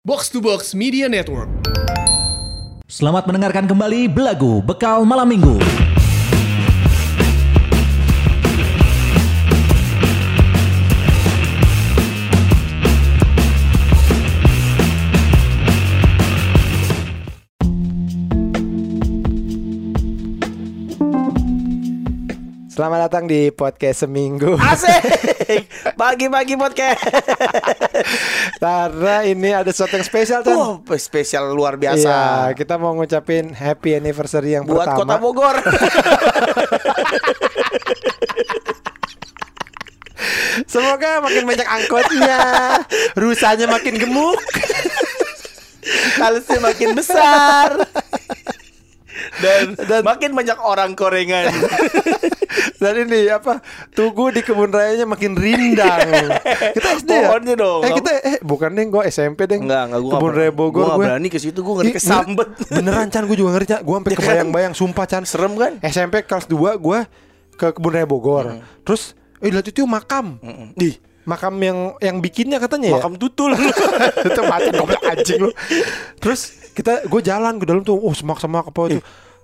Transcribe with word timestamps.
Box 0.00 0.32
to 0.32 0.40
Box 0.40 0.72
Media 0.72 1.12
Network. 1.12 1.52
Selamat 2.88 3.28
mendengarkan 3.28 3.68
kembali 3.68 4.08
Belagu 4.08 4.64
Bekal 4.64 5.04
Malam 5.04 5.28
Minggu. 5.28 5.60
Selamat 22.80 23.12
datang 23.12 23.28
di 23.28 23.52
podcast 23.52 24.08
seminggu. 24.08 24.56
Asik 24.56 25.04
Pagi-pagi 26.00 26.56
podcast 26.56 26.96
Karena 28.64 29.20
ini 29.20 29.52
ada 29.52 29.68
sesuatu 29.68 30.00
yang 30.00 30.06
spesial 30.08 30.40
kan. 30.40 30.56
Wah 30.56 30.80
spesial 30.96 31.52
luar 31.52 31.76
biasa 31.76 32.08
Iya, 32.48 32.56
kita 32.56 32.80
mau 32.80 32.96
ngucapin 32.96 33.52
happy 33.52 34.00
anniversary 34.00 34.56
yang 34.56 34.64
Buat 34.64 34.96
pertama. 34.96 34.96
kota 34.96 35.20
Bogor 35.20 35.60
Semoga 40.64 41.20
makin 41.20 41.44
banyak 41.44 41.68
angkotnya, 41.68 42.40
rusanya 43.12 43.68
makin 43.68 44.00
gemuk. 44.00 44.40
Halusnya 46.16 46.64
makin 46.64 46.96
besar 46.96 47.76
dan, 49.40 49.76
makin 50.04 50.32
banyak 50.32 50.58
orang 50.60 50.96
korengan 50.96 51.52
Dan 52.80 52.96
ini 52.98 53.28
apa? 53.28 53.60
Tugu 53.92 54.32
di 54.32 54.40
kebun 54.40 54.68
rayanya 54.68 55.04
makin 55.04 55.36
rindang. 55.36 56.00
Kita 56.76 56.88
SD 56.96 57.10
ya? 57.12 57.28
Pohonnya 57.28 57.54
dong. 57.54 57.80
Eh 57.82 57.92
kita 57.92 58.10
eh 58.18 58.36
bukan 58.40 58.72
deh, 58.72 58.88
gue 58.88 59.02
SMP 59.06 59.44
deh. 59.44 59.60
Enggak, 59.60 59.82
enggak 59.86 60.00
gua 60.00 60.12
Kebun 60.16 60.32
raya 60.32 60.48
Bogor 60.50 60.72
gua 60.82 60.96
gue. 60.96 61.04
berani 61.04 61.28
ke 61.28 61.36
situ, 61.36 61.60
gua 61.60 61.74
ngeri 61.78 61.92
kesambet. 61.92 62.48
bener- 62.48 62.72
Beneran 62.80 63.06
Chan, 63.06 63.22
gue 63.22 63.36
juga 63.36 63.50
ngeri 63.52 63.66
Chan. 63.66 63.80
Gue 63.80 63.94
sampai 63.94 64.10
Ya 64.10 64.16
kan? 64.16 64.24
kebayang-bayang, 64.24 64.72
sumpah 64.72 65.04
Chan. 65.04 65.22
Serem 65.22 65.52
kan? 65.54 65.76
SMP 65.82 66.24
kelas 66.24 66.48
2 66.48 66.56
gue 66.56 66.98
ke 67.54 67.66
kebun 67.70 67.92
raya 67.92 68.08
Bogor. 68.08 68.44
Terus 68.80 69.12
eh 69.36 69.48
lihat 69.48 69.66
itu 69.66 69.84
makam. 69.84 70.40
Di 70.72 70.96
Makam 71.20 71.52
yang 71.60 71.78
yang 72.00 72.16
bikinnya 72.18 72.56
katanya 72.56 72.90
ya. 72.90 72.94
makam 72.96 73.14
tutul 73.14 73.52
itu 73.52 74.40
macam 74.42 74.72
goblok 74.74 75.04
anjing 75.04 75.36
lu. 75.38 75.52
Terus 76.16 76.40
kita 76.72 77.04
gue 77.04 77.20
jalan 77.20 77.54
ke 77.54 77.64
dalam 77.64 77.84
tuh, 77.84 77.92
oh 77.94 78.10
semak-semak 78.10 78.64
apa 78.64 78.80
itu. 78.88 79.00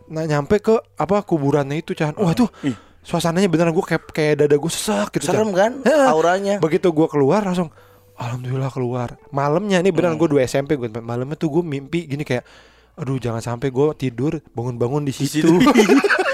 Nah 0.08 0.24
nyampe 0.24 0.56
ke 0.58 0.72
apa 0.96 1.20
kuburannya 1.20 1.76
itu 1.76 1.92
Chan. 1.92 2.16
Wah 2.16 2.32
tuh 2.32 2.48
suasananya 3.06 3.46
beneran 3.46 3.70
gue 3.70 3.84
kayak 3.84 4.02
kayak 4.10 4.34
dada 4.42 4.56
gue 4.56 4.66
sesak 4.68 5.14
gitu. 5.14 5.30
Serem 5.30 5.54
kan? 5.54 5.78
Heeh. 5.80 6.06
Auranya. 6.10 6.58
Begitu 6.58 6.90
gue 6.90 7.06
keluar 7.06 7.40
langsung 7.40 7.70
Alhamdulillah 8.16 8.72
keluar. 8.72 9.14
Malamnya 9.30 9.78
ini 9.78 9.92
beneran 9.92 10.16
Mm. 10.16 10.20
gue 10.20 10.28
dua 10.32 10.42
SMP 10.42 10.74
gue 10.74 10.90
malamnya 10.90 11.36
tuh 11.36 11.52
gue 11.52 11.62
mimpi 11.62 12.04
gini 12.04 12.24
kayak 12.24 12.42
aduh 12.96 13.20
jangan 13.20 13.38
sampai 13.38 13.68
gue 13.68 13.86
tidur 13.94 14.40
bangun-bangun 14.50 15.04
di 15.04 15.12
situ. 15.12 15.46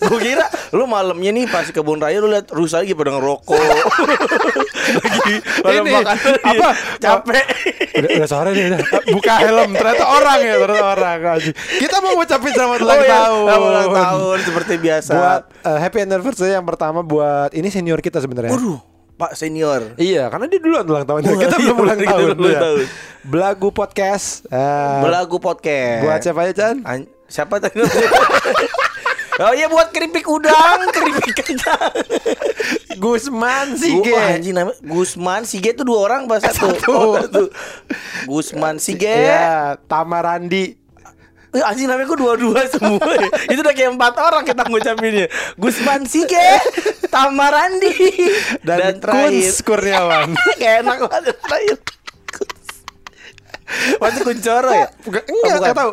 Gue 0.00 0.20
kira 0.22 0.44
lu 0.70 0.84
malamnya 0.84 1.30
nih 1.30 1.44
pas 1.44 1.64
kebun 1.64 1.96
raya 1.96 2.18
lu 2.18 2.28
lihat 2.28 2.48
rusa 2.48 2.80
lagi 2.80 2.92
pada 2.92 3.12
ngerokok 3.12 3.60
lagi 4.98 5.34
pada 5.60 5.74
Ini, 5.74 5.90
makan 5.92 6.16
apa? 6.40 6.68
capek 6.98 7.44
udah, 7.94 8.10
udah 8.16 8.28
sore 8.28 8.50
nih 8.52 8.64
udah 8.68 8.80
buka 9.10 9.34
helm 9.38 9.70
ternyata 9.72 10.04
orang 10.06 10.38
ya 10.40 10.54
ternyata 10.56 10.86
orang 10.88 11.18
anjing. 11.30 11.54
Kita 11.54 11.96
mau 11.98 12.12
ngucapin 12.14 12.52
selamat 12.52 12.78
ulang 12.78 12.88
Oh 12.90 13.02
iya, 13.02 13.12
tahun. 13.14 13.44
selamat 13.44 13.68
ulang 13.68 13.88
tahun 13.92 14.38
seperti 14.42 14.72
biasa. 14.78 15.10
Buat 15.12 15.42
uh, 15.62 15.78
happy 15.78 15.98
anniversary 16.00 16.52
yang 16.52 16.64
pertama 16.64 17.00
buat 17.00 17.50
ini 17.52 17.68
senior 17.68 17.98
kita 17.98 18.18
sebenarnya. 18.18 18.52
Waduh, 18.52 18.78
Pak 19.16 19.32
senior. 19.34 19.96
Iya, 19.96 20.30
karena 20.30 20.46
dia 20.46 20.60
duluan 20.62 20.84
ulang 20.84 21.04
tahun. 21.04 21.20
Oh, 21.24 21.36
kita 21.36 21.56
iya, 21.56 21.64
belum 21.64 21.76
ulang 21.78 21.98
kita 21.98 22.12
tahun. 22.12 22.28
belum 22.34 22.48
ya. 22.48 22.60
tahun. 22.60 22.78
Belagu 23.24 23.68
podcast. 23.68 24.26
Uh, 24.46 25.02
Belagu 25.02 25.36
podcast. 25.36 26.00
Buat 26.00 26.20
siapa 26.22 26.40
ya, 26.46 26.52
Chan? 26.54 26.76
An- 26.86 27.10
siapa 27.26 27.54
tadi? 27.58 27.82
oh 29.38 29.52
iya 29.54 29.66
buat 29.70 29.94
keripik 29.94 30.26
udang, 30.26 30.90
keripik 30.90 31.46
kentang. 31.46 31.94
Gusman 32.98 33.78
Sige. 33.78 34.10
Sige. 34.10 34.18
anjing 34.18 34.54
namanya 34.58 34.78
Gusman 34.82 35.42
Sige 35.46 35.70
itu 35.70 35.86
dua 35.86 35.98
orang 36.10 36.26
bahasa 36.26 36.50
satu. 36.50 36.74
Satu. 36.74 36.90
Oh, 36.90 37.14
satu. 37.16 37.44
Gusman 38.26 38.82
Sige. 38.82 39.06
Iya, 39.06 39.78
Tamarandi. 39.86 40.74
Eh, 41.48 41.64
anjing 41.64 41.88
namanya 41.88 42.12
kok 42.12 42.20
dua-dua 42.20 42.60
semua 42.68 43.08
ya? 43.08 43.24
Itu 43.56 43.64
udah 43.64 43.72
kayak 43.72 43.96
empat 43.96 44.20
orang 44.20 44.44
kita 44.44 44.68
ngucapinnya 44.68 45.32
Gusman 45.56 46.04
Sige 46.04 46.36
Tamarandi 47.08 47.96
Dan, 48.60 49.00
Kuns 49.00 49.64
Kurniawan. 49.64 50.36
Kayak 50.60 50.84
enak 50.84 51.08
banget 51.08 51.36
terakhir 51.40 51.76
Masih 53.96 54.20
kuncoro 54.28 54.70
ya? 54.76 54.92
Bukan, 55.00 55.22
Oh, 55.24 55.40
enggak, 55.40 55.56
enggak 55.56 55.76
tahu. 55.76 55.92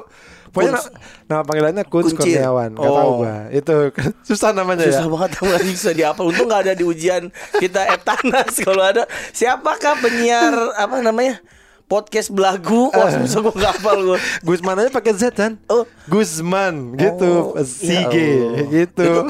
Pokoknya 0.56 0.74
Kuns. 0.74 0.88
na- 0.88 0.96
nama 1.28 1.42
panggilannya 1.44 1.84
Kuncir. 1.84 2.16
Kurniawan. 2.16 2.70
Enggak 2.72 2.88
Oh. 2.88 2.96
tahu 2.96 3.12
gua. 3.20 3.36
Itu 3.52 3.76
susah 4.32 4.50
namanya 4.50 4.88
Susah 4.88 5.04
ya. 5.04 5.12
banget 5.12 5.32
nggak 5.36 5.64
bisa 5.66 5.90
dihafal 5.92 6.26
Untung 6.26 6.48
gak 6.48 6.64
ada 6.64 6.74
di 6.74 6.82
ujian 6.82 7.28
kita 7.54 7.92
Eptanas 7.92 8.56
Kalau 8.58 8.82
ada 8.82 9.04
Siapakah 9.30 10.00
penyiar 10.00 10.56
Apa 10.74 11.00
namanya 11.00 11.44
Podcast 11.84 12.32
belagu 12.32 12.88
Wah 12.90 13.12
susah 13.14 13.40
gue 13.42 13.54
gak 13.54 13.76
hafal 13.76 13.98
gue 14.02 14.18
Gusman 14.42 14.80
aja 14.80 14.90
pakai 14.90 15.14
Z 15.14 15.36
kan? 15.36 15.60
Oh. 15.68 15.84
Gusman 16.06 16.96
gitu, 16.96 17.52
Oh, 17.52 17.62
Sige 17.62 18.26
ya 18.56 18.64
gitu. 18.66 19.30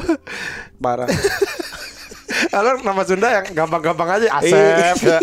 Parah 0.78 1.04
Kalau 2.26 2.82
nama 2.82 3.02
Sunda 3.06 3.28
yang 3.30 3.46
gampang-gampang 3.54 4.18
aja 4.18 4.26
Asep, 4.42 4.98
ya. 5.06 5.18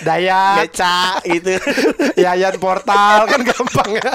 Dayak, 0.00 0.72
Beca 0.72 1.20
gitu. 1.28 1.52
Yayan 2.24 2.56
Portal 2.56 3.28
kan 3.28 3.40
gampang 3.44 3.90
ya. 4.00 4.12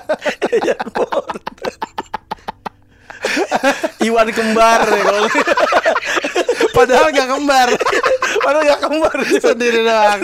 Iwan 4.05 4.29
kembar 4.29 4.85
ya 4.85 5.01
kalau 5.01 5.29
Padahal 6.75 7.07
nggak 7.09 7.29
kembar, 7.31 7.69
Padahal 8.43 8.63
gak 8.67 8.81
kembar. 8.83 9.15
Sendiri 9.39 9.79
doang. 9.87 10.21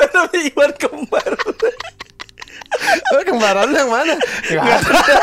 Tapi 0.00 0.38
Iwan 0.48 0.72
kembar 0.80 1.30
kembaran 3.28 3.68
yang 3.70 3.90
mana? 3.90 4.14
Nggak 4.48 4.64
ada. 4.64 5.18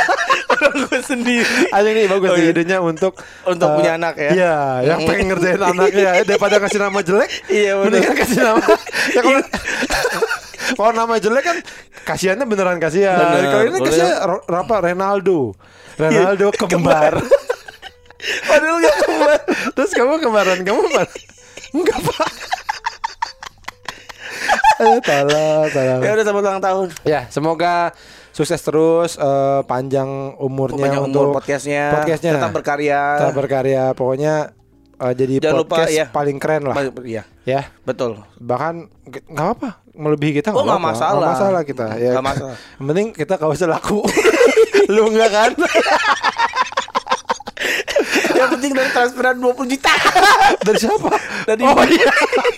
Gue 0.60 1.00
sendiri 1.00 1.46
Aja 1.72 1.88
nih 1.88 2.10
bagus 2.10 2.30
Oh, 2.34 2.38
iya. 2.38 2.52
idenya 2.52 2.78
untuk 2.84 3.16
Untuk 3.48 3.70
eh, 3.70 3.76
punya 3.80 3.92
anak 3.96 4.16
ya? 4.20 4.32
Iya, 4.34 4.56
yang 4.92 5.00
pengen 5.08 5.26
ngerjain 5.32 5.62
anaknya 5.62 6.10
ya, 6.20 6.24
daripada 6.26 6.56
kasih 6.60 6.80
nama 6.84 7.00
jelek. 7.00 7.30
Iya. 7.60 7.72
Mendingan 7.80 8.14
kasih 8.18 8.40
nama. 8.44 8.60
ya 9.16 9.22
kalau 9.24 9.42
kalau 10.76 10.92
nama 10.94 11.14
jelek 11.18 11.44
kan 11.44 11.58
kasihannya 12.04 12.46
beneran 12.46 12.78
kasihan. 12.78 13.18
Bener. 13.18 13.44
Kalau 13.52 13.64
ini 13.70 13.78
kasihan 13.84 14.16
Ro- 14.26 14.46
apa 14.46 14.76
Ronaldo. 14.84 15.54
Ronaldo 15.96 16.46
kembar. 16.56 17.14
Padahal 18.20 18.84
gak 18.84 18.98
kembar 19.08 19.40
Terus 19.80 19.92
kamu 19.96 20.20
kembaran 20.20 20.60
kamu 20.68 20.81
apa? 20.92 21.04
Enggak 21.72 22.00
pak. 22.04 22.31
Eh, 24.79 25.00
tolong, 25.01 25.67
tolong. 25.67 26.00
Ya 26.00 26.09
udah 26.09 26.23
selamat 26.23 26.44
ulang 26.45 26.62
tahun 26.62 26.88
Ya, 27.03 27.22
semoga 27.28 27.91
sukses 28.31 28.59
terus, 28.59 29.12
eh, 29.13 29.62
panjang 29.63 30.07
umurnya 30.38 30.88
Banyak 30.88 31.01
untuk 31.06 31.22
umur 31.25 31.35
podcastnya 31.35 31.91
podcastnya. 31.94 32.31
Tetap 32.34 32.51
berkarya 32.51 33.01
Tetap 33.19 33.35
berkarya. 33.35 33.84
Pokoknya 33.91 34.56
eh, 34.95 35.13
jadi 35.13 35.34
Jangan 35.41 35.57
lupa, 35.57 35.75
podcast 35.75 35.91
ya. 35.94 36.06
paling 36.07 36.38
keren 36.38 36.63
lah. 36.66 36.75
Iya 37.01 37.23
Ya, 37.44 37.66
betul 37.81 38.22
bahkan 38.38 38.88
nggak 39.03 39.47
apa, 39.53 39.69
melebihi 39.91 40.38
kita 40.38 40.53
Oh, 40.53 40.62
nggak 40.62 40.69
apa-apa. 40.72 40.89
masalah. 40.94 41.18
Nggak 41.18 41.34
masalah 41.34 41.62
kita. 41.66 41.85
Ya, 41.97 42.12
Nggak 42.13 42.25
masalah. 42.29 42.56
Yang 42.78 42.85
penting 42.88 43.07
kita 43.12 43.34
gak 43.35 43.51
usah 43.51 43.68
laku. 43.68 44.00
Lu 44.94 45.09
enggak 45.09 45.29
kan? 45.29 45.51
Yang 48.39 48.50
penting 48.50 48.72
dari 48.72 48.89
transferan 48.89 49.35
20 49.35 49.51
juta 49.67 49.91
dari 50.66 50.77
siapa? 50.79 51.11
Dari 51.45 51.61
oh 51.61 51.83
iya. 51.83 52.11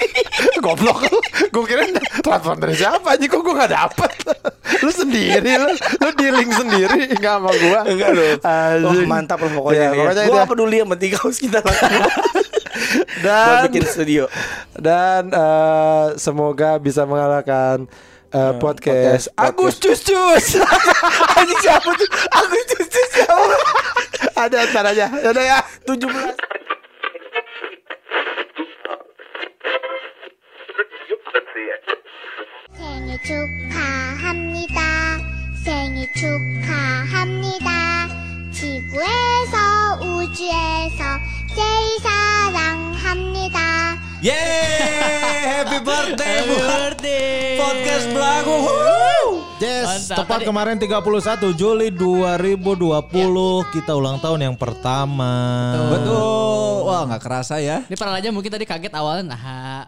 Goblok. 0.63 0.99
Gue 1.49 1.63
kira 1.65 1.89
transfer 2.21 2.55
dari 2.55 2.75
siapa 2.75 3.07
aja 3.11 3.25
kok 3.25 3.41
gue 3.41 3.53
gak 3.55 3.71
dapet. 3.71 4.11
lu 4.79 4.89
sendiri 4.89 5.51
lu, 5.57 5.69
lu 5.73 6.09
dealing 6.15 6.49
sendiri 6.49 6.99
enggak 7.11 7.35
sama 7.35 7.51
gua. 7.51 7.79
Enggak 7.83 8.09
Wah 8.39 8.77
Anjing. 8.77 9.05
mantap 9.05 9.39
lah 9.39 9.51
pokoknya, 9.51 9.75
Ya, 9.75 9.83
ya. 9.83 9.97
pokoknya 9.99 10.21
Gue 10.21 10.27
itu. 10.27 10.39
gak 10.39 10.49
peduli 10.49 10.75
yang 10.77 10.89
penting 10.89 11.09
kaos 11.11 11.37
kita 11.37 11.57
laku 11.59 11.85
Buat 13.21 13.23
Dan 13.23 13.61
bikin 13.67 13.85
studio 13.85 14.23
dan 14.73 15.29
eh, 15.29 16.07
semoga 16.17 16.75
bisa 16.77 17.03
mengalahkan 17.03 17.85
eh, 18.29 18.53
podcast, 18.57 19.29
podcast- 19.29 19.37
Agus 19.37 19.75
Cus 19.77 19.99
Cus. 20.01 20.45
Anjing 21.31 21.59
siapa 21.61 21.89
tuh 21.89 22.07
Aku 22.31 22.55
cucu 22.67 23.01
siapa 23.11 23.55
Ada 24.40 24.56
antaranya. 24.68 25.06
Yaudah 25.24 25.44
ya. 25.44 25.58
17 25.86 26.36
생일 32.76 33.18
축하합니다. 33.22 34.80
생일 35.64 36.08
축하합니다. 36.14 38.08
지구에서 38.52 39.56
우주에서 40.00 41.02
제일 41.54 41.98
사랑합니다. 42.02 43.58
Yeay, 44.22 45.44
happy 45.44 45.80
birthday 45.84 46.46
buat 46.46 46.66
birthday. 46.66 47.58
podcast 47.58 48.08
belagu. 48.12 48.89
Yes, 49.61 49.85
Mantap. 49.85 50.17
tepat 50.25 50.37
Tadi- 50.41 50.47
kemarin 50.49 50.75
31 50.75 51.53
Juli 51.53 51.93
2020 51.93 52.97
kita 53.69 53.93
ulang 53.93 54.17
tahun 54.17 54.39
yang 54.41 54.55
pertama. 54.57 55.33
Betul. 55.93 56.81
Wah, 56.81 57.05
nggak 57.05 57.21
kerasa 57.21 57.61
ya. 57.61 57.85
Ini 57.85 57.93
para 57.93 58.17
aja 58.17 58.33
mungkin 58.33 58.49
tadi 58.49 58.65
kaget 58.65 58.89
awalnya 58.91 59.37
nah 59.37 59.41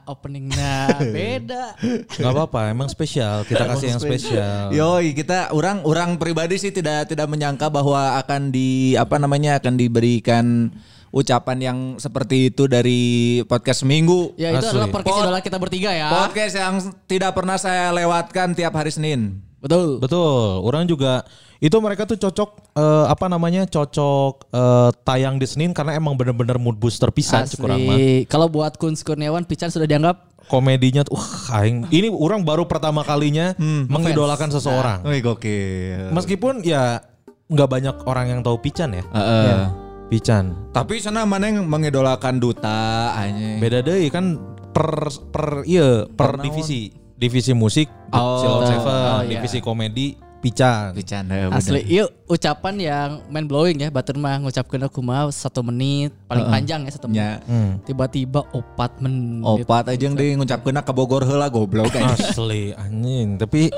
openingnya 0.05 0.93
beda. 1.15 1.73
Gak 2.05 2.31
apa-apa, 2.31 2.69
emang 2.69 2.85
spesial. 2.85 3.41
Kita 3.43 3.65
kasih 3.65 3.97
yang 3.97 3.99
spesial. 3.99 4.69
Yoi, 4.69 5.11
kita 5.11 5.49
orang 5.51 5.81
orang 5.83 6.21
pribadi 6.21 6.61
sih 6.61 6.69
tidak 6.69 7.09
tidak 7.09 7.25
menyangka 7.25 7.65
bahwa 7.67 8.21
akan 8.21 8.53
di 8.53 8.93
apa 8.93 9.17
namanya 9.17 9.57
akan 9.57 9.73
diberikan 9.73 10.69
ucapan 11.09 11.57
yang 11.61 11.77
seperti 11.97 12.49
itu 12.49 12.65
dari 12.65 13.01
podcast 13.45 13.81
seminggu. 13.81 14.37
Ya 14.37 14.49
itu 14.49 14.65
Asli. 14.65 14.77
adalah 14.77 14.89
podcast 14.89 15.13
Pod- 15.13 15.25
idola 15.25 15.39
kita 15.41 15.57
bertiga 15.57 15.89
ya. 15.89 16.07
Podcast 16.09 16.53
yang 16.53 16.75
tidak 17.05 17.33
pernah 17.33 17.57
saya 17.57 17.89
lewatkan 17.89 18.53
tiap 18.53 18.73
hari 18.73 18.93
Senin. 18.93 19.41
Betul. 19.63 20.03
Betul, 20.03 20.59
orang 20.67 20.83
juga 20.83 21.23
itu 21.63 21.79
mereka 21.79 22.03
tuh 22.03 22.19
cocok 22.19 22.75
eh, 22.75 23.05
apa 23.07 23.31
namanya 23.31 23.63
cocok 23.63 24.51
eh, 24.51 24.89
tayang 25.07 25.39
di 25.39 25.47
Senin 25.47 25.71
karena 25.71 25.95
emang 25.95 26.19
bener-bener 26.19 26.59
mood 26.59 26.75
booster 26.75 27.07
pisan 27.15 27.47
cek 27.47 27.63
urang 27.63 27.79
mah. 27.87 27.97
Kalau 28.27 28.51
buat 28.51 28.75
Kun 28.75 28.99
Kurniawan 28.99 29.47
Pican 29.47 29.71
sudah 29.71 29.87
dianggap 29.87 30.35
Komedinya 30.43 31.07
tuh, 31.07 31.15
aing 31.55 31.87
ini 31.87 32.11
orang 32.11 32.43
baru 32.43 32.67
pertama 32.67 32.99
kalinya 33.07 33.55
mengidolakan 33.93 34.51
seseorang. 34.51 34.99
Wih 35.07 35.23
gokil. 35.23 36.11
Meskipun 36.11 36.67
ya 36.67 36.99
nggak 37.47 37.69
banyak 37.71 37.95
orang 38.03 38.25
yang 38.27 38.39
tahu 38.43 38.59
Pican 38.59 38.91
ya. 38.91 39.03
Heeh. 39.15 39.71
Pican. 40.11 40.75
Tapi 40.75 40.99
sana 40.99 41.23
mana 41.23 41.47
yang 41.47 41.63
mengidolakan 41.63 42.43
duta 42.43 43.15
aja. 43.15 43.49
Beda 43.63 43.79
deh 43.79 44.03
kan 44.11 44.35
per 44.75 45.07
per 45.31 45.63
iya 45.63 46.03
per 46.11 46.35
Per 46.35 46.43
divisi. 46.43 47.02
Divisi 47.23 47.55
musik 47.55 47.87
Oh. 48.11 48.43
Silon 48.43 48.67
Seven, 48.67 49.03
Oh, 49.15 49.21
iya. 49.23 49.39
divisi 49.39 49.63
komedi 49.63 50.19
Pican. 50.43 50.91
Bercanda 50.91 51.47
asli. 51.55 51.87
Yuk 51.87 52.11
ucapan 52.27 52.75
yang 52.75 53.09
mind 53.31 53.47
blowing 53.47 53.77
ya. 53.79 53.87
Batur 53.87 54.19
mah 54.19 54.43
ngucapkeun 54.43 54.83
aku 54.83 54.99
mah 54.99 55.31
satu 55.31 55.63
menit 55.63 56.11
paling 56.27 56.51
panjang 56.51 56.83
ya 56.83 56.91
satu 56.91 57.07
menit. 57.07 57.23
Ya. 57.23 57.31
Hmm. 57.47 57.79
Tiba-tiba 57.87 58.43
opat 58.51 58.99
menit. 58.99 59.63
Opat 59.63 59.95
aja 59.95 60.03
yang 60.03 60.19
di 60.19 60.35
ngucapkeun 60.35 60.83
ke 60.83 60.91
Bogor 60.91 61.23
heula 61.23 61.47
goblok 61.47 61.95
aja. 61.95 62.11
Asli 62.11 62.75
anjing. 62.75 63.39
Tapi 63.39 63.71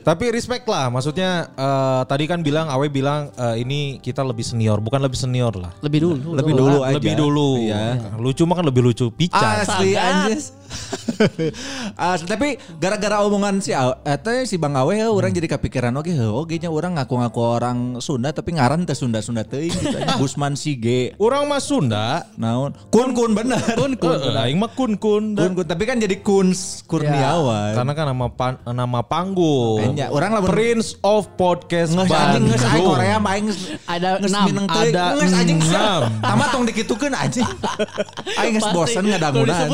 tapi 0.00 0.24
respect 0.32 0.64
lah. 0.64 0.88
Maksudnya 0.88 1.52
eh, 1.52 2.02
tadi 2.08 2.24
kan 2.24 2.40
bilang 2.40 2.72
Awe 2.72 2.88
bilang 2.88 3.28
eh, 3.36 3.60
ini 3.60 4.00
kita 4.00 4.24
lebih 4.24 4.46
senior, 4.46 4.80
bukan 4.80 5.04
lebih 5.04 5.20
senior 5.20 5.52
lah. 5.52 5.76
Lebih 5.84 6.00
dulu. 6.00 6.32
Lebih 6.32 6.54
dulu 6.56 6.78
aja. 6.80 6.96
Lebih 6.96 7.14
dulu. 7.20 7.50
Iya. 7.60 8.16
Lucu 8.16 8.48
mah 8.48 8.56
kan 8.56 8.64
lebih 8.64 8.82
lucu 8.88 9.12
Pican. 9.12 9.68
Asli 9.68 9.92
anjis. 10.00 10.56
Asli 11.98 12.26
tapi 12.26 12.48
gara-gara 12.80 13.20
omongan 13.26 13.60
si 13.60 13.76
Awe, 13.76 14.00
eta 14.06 14.32
si 14.48 14.56
Bang 14.56 14.78
Awe 14.78 14.96
ya 14.96 15.12
orang 15.12 15.34
jadi 15.34 15.50
kepikiran 15.50 15.92
oke 15.98 16.05
oke 16.14 16.54
nya 16.54 16.70
orang 16.70 16.94
ngaku-ngaku 16.94 17.40
orang 17.40 17.78
Sunda 17.98 18.30
tapi 18.30 18.54
ngaran 18.54 18.86
teh 18.86 18.94
Sunda-Sunda 18.94 19.42
teuing 19.42 19.72
gitu 19.72 19.96
aja. 19.96 20.14
Gusman 20.20 20.54
Sige. 20.54 21.18
Orang 21.18 21.50
mah 21.50 21.58
Sunda. 21.58 22.30
Naon? 22.38 22.70
Kun 22.94 23.10
kun 23.10 23.34
bener. 23.34 23.58
Kun 23.74 23.98
Eh, 23.98 24.36
aing 24.38 24.60
mah 24.60 24.70
kun 24.70 24.94
kun. 24.94 25.34
Kun 25.34 25.52
kun 25.56 25.66
tapi 25.66 25.82
kan 25.82 25.98
jadi 25.98 26.22
Kuns 26.22 26.86
Kurniawan. 26.86 27.74
Karena 27.74 27.92
kan 27.92 28.06
nama 28.06 28.26
pan- 28.30 28.60
nama 28.62 29.00
panggung. 29.02 29.82
Enya, 29.82 30.12
orang 30.12 30.38
lamun- 30.38 30.52
Prince 30.52 30.94
of 31.02 31.26
Podcast 31.34 31.96
Nges 31.96 32.06
anjing 32.06 32.44
nges 32.46 32.62
aing 32.62 32.70
Bandung. 32.76 32.94
Korea 32.94 33.16
mah 33.18 33.32
aing 33.34 33.46
Ada 33.88 34.08
enam. 34.20 34.46
Ada 34.68 35.04
Nges 35.16 35.34
anjing 35.34 35.58
enam. 35.58 36.00
Tamat 36.26 36.48
tong 36.52 36.64
dikitukeun 36.68 37.14
anjing. 37.16 37.48
Aing 38.40 38.54
geus 38.60 38.68
bosen 38.70 39.08
ngadangunan. 39.08 39.66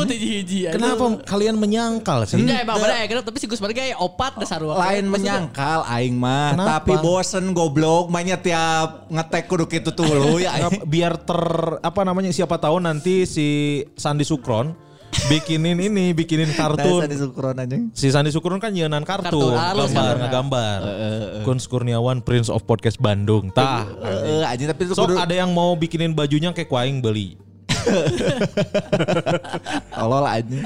Kenapa 0.71 1.03
kalian 1.27 1.55
menyangkal 1.59 2.23
sih? 2.25 2.39
Enggak 2.39 2.63
emang 2.63 2.79
bener 2.79 2.95
ya 3.03 3.21
tapi 3.21 3.37
si 3.37 3.45
Gus 3.45 3.59
Mari 3.59 3.75
kayak 3.75 3.97
opat 3.99 4.39
dasar 4.39 4.63
lain 4.63 5.09
menyangkal 5.09 5.83
aing 5.85 6.15
mah 6.23 6.55
Kenapa? 6.55 6.69
tapi 6.79 6.93
bosen 7.03 7.51
goblok 7.51 8.07
mainnya 8.07 8.39
tiap 8.39 9.11
ngetek 9.11 9.43
kudu 9.45 9.67
kitu 9.67 9.91
tuh 9.91 10.39
ya. 10.39 10.55
Nggak, 10.55 10.87
biar 10.87 11.13
ter 11.19 11.41
apa 11.83 12.01
namanya 12.01 12.31
siapa 12.31 12.55
tahu 12.55 12.79
nanti 12.79 13.27
si 13.27 13.47
Sandi 13.99 14.23
Sukron 14.23 14.71
bikinin 15.29 15.77
ini 15.77 16.09
bikinin 16.09 16.49
kartun. 16.51 17.05
Di 17.05 17.13
sukron 17.13 17.53
anjing 17.53 17.93
si 17.93 18.09
Sandi 18.09 18.33
Sukron 18.33 18.57
kan 18.57 18.73
nyeunaan 18.73 19.05
kartun 19.05 19.29
Kartun, 19.29 19.53
halus 19.53 19.93
gambar 19.93 20.09
kan. 20.09 20.19
ngegambar 20.25 20.79
Kunz 21.45 21.69
Kurniawan 21.69 22.25
Prince 22.25 22.49
of 22.49 22.63
Podcast 22.63 22.97
Bandung 22.97 23.51
tah. 23.53 23.85
Anjing 24.47 24.71
tapi 24.71 24.89
so 24.89 25.05
kudu 25.05 25.19
ada 25.19 25.35
yang 25.35 25.53
mau 25.53 25.75
bikinin 25.75 26.15
bajunya 26.15 26.49
kayak 26.49 26.65
kuaing 26.65 26.97
beli. 26.97 27.37
Tolol 29.93 30.23
anjing. 30.23 30.63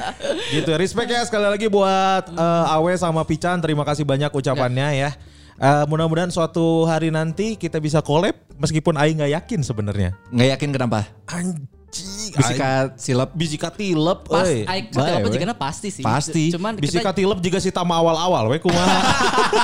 Gitu 0.53 0.69
respect 0.77 1.09
ya 1.09 1.25
sekali 1.25 1.49
lagi 1.49 1.67
buat 1.67 2.29
eh, 2.29 2.73
Awe 2.77 2.93
sama 2.95 3.25
Pican. 3.25 3.57
Terima 3.59 3.83
kasih 3.83 4.05
banyak 4.05 4.29
ucapannya 4.31 4.87
ya 4.95 5.09
Eh, 5.57 5.83
mudah-mudahan 5.89 6.29
suatu 6.29 6.85
hari 6.85 7.09
nanti 7.09 7.57
kita 7.57 7.81
bisa 7.81 7.97
collab 8.05 8.37
meskipun 8.61 8.93
Aing 8.93 9.17
nggak 9.17 9.33
yakin 9.41 9.65
sebenarnya 9.65 10.13
nggak 10.29 10.49
yakin 10.53 10.69
kenapa 10.69 11.09
anjing 11.25 12.29
bisika 12.29 12.93
silap 12.93 13.33
bisika 13.33 13.69
tilep 13.73 14.21
Pas, 14.29 14.45
bae, 14.45 14.69
apa 14.93 15.27
jika 15.33 15.57
pasti 15.57 15.89
sih. 15.89 16.03
Pasti. 16.05 16.53
Cuman 16.53 16.77
Bisika 16.77 17.09
kita 17.09 17.17
tilep 17.17 17.39
juga 17.41 17.57
si 17.57 17.73
tama 17.73 17.97
awal-awal 17.97 18.53
we 18.53 18.61
kumaha. 18.61 19.01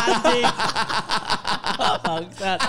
anjing. 0.09 0.45
Bangsat. 2.03 2.59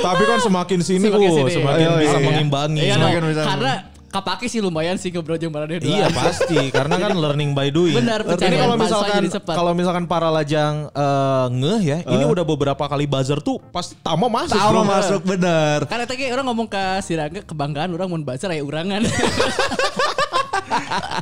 Tapi 0.00 0.22
kan 0.24 0.38
semakin 0.40 0.80
sini, 0.80 1.06
Semakin 1.12 1.28
uh, 1.28 1.36
sini. 1.36 1.52
semakin 1.60 1.82
Iya, 1.82 1.90
bisa 2.00 2.16
iya. 2.16 2.24
mengimbangi. 2.24 2.80
Iya, 2.80 2.94
Semakin 2.96 3.22
bisa. 3.28 3.42
karena 3.44 3.72
kapake 4.16 4.48
sih 4.48 4.64
lumayan 4.64 4.96
sih 4.96 5.12
ngobrol 5.12 5.36
jeung 5.36 5.52
Maradona. 5.52 5.84
Iya 5.84 6.08
pasti 6.08 6.56
karena 6.72 6.96
kan 6.96 7.12
learning 7.12 7.52
by 7.52 7.68
doing. 7.68 8.00
Benar, 8.00 8.24
Ini 8.24 8.56
kalau 8.56 8.76
misalkan 8.80 9.22
kalau 9.44 9.72
misalkan 9.76 10.04
para 10.08 10.32
lajang 10.32 10.88
eh, 10.88 11.46
ngeh 11.52 11.80
ya, 11.84 11.98
ini 12.08 12.24
udah 12.24 12.44
beberapa 12.48 12.80
kali 12.88 13.04
buzzer 13.04 13.44
tuh 13.44 13.60
pas 13.68 13.84
tama 14.00 14.32
masuk. 14.32 14.56
sama 14.56 14.82
bro. 14.82 14.82
masuk 14.88 15.20
bener 15.28 15.78
Karena 15.84 16.04
tadi 16.08 16.32
orang 16.32 16.46
ngomong 16.48 16.68
ke 16.70 16.84
Sirangga 17.04 17.44
kebanggaan 17.44 17.92
orang 17.92 18.08
mau 18.08 18.20
baca 18.24 18.44
kayak 18.48 18.64
urangan. 18.64 19.02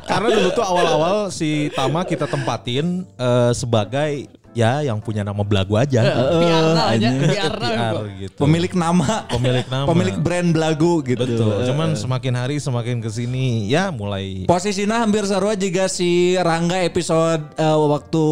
Karena 0.09 0.27
dulu 0.31 0.49
tuh 0.55 0.65
awal-awal 0.65 1.29
si 1.29 1.69
Tama 1.75 2.07
kita 2.07 2.25
tempatin 2.25 3.03
eh, 3.19 3.51
sebagai 3.51 4.31
ya 4.55 4.79
yang 4.81 4.97
punya 4.97 5.21
nama 5.21 5.37
belagu 5.37 5.75
aja. 5.75 5.99
Biarna 6.31 6.81
aja, 6.89 7.11
anjing. 7.11 7.15
biarna. 7.21 7.67
PR 7.67 7.95
gitu. 8.17 8.39
pemilik 8.39 8.73
nama 8.73 9.27
Pemilik 9.27 9.65
nama. 9.67 9.85
pemilik 9.85 10.15
brand 10.17 10.49
belagu 10.49 11.03
gitu 11.03 11.19
Betul. 11.19 11.67
Cuman 11.67 11.93
semakin 11.93 12.33
hari 12.33 12.55
semakin 12.57 12.97
ke 12.97 13.09
sini 13.09 13.67
ya 13.67 13.91
mulai 13.91 14.47
Posisinya 14.47 15.03
hampir 15.03 15.23
sarua 15.25 15.53
juga 15.53 15.85
si 15.85 16.33
Rangga 16.35 16.79
episode 16.81 17.51
eh, 17.53 17.67
waktu 17.85 18.25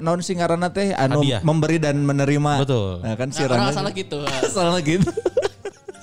non 0.00 0.18
sing 0.18 0.40
ngaranna 0.40 0.68
teh 0.68 0.90
anu 0.90 1.20
Hadiah. 1.20 1.40
memberi 1.42 1.76
dan 1.76 2.00
menerima. 2.00 2.52
Betul. 2.58 3.04
Nah, 3.04 3.14
kan 3.14 3.28
si 3.28 3.42
Nah, 3.42 3.48
Rangga. 3.52 3.72
salah 3.72 3.92
gitu. 3.92 4.18
Salah 4.56 4.80
gitu. 4.80 5.12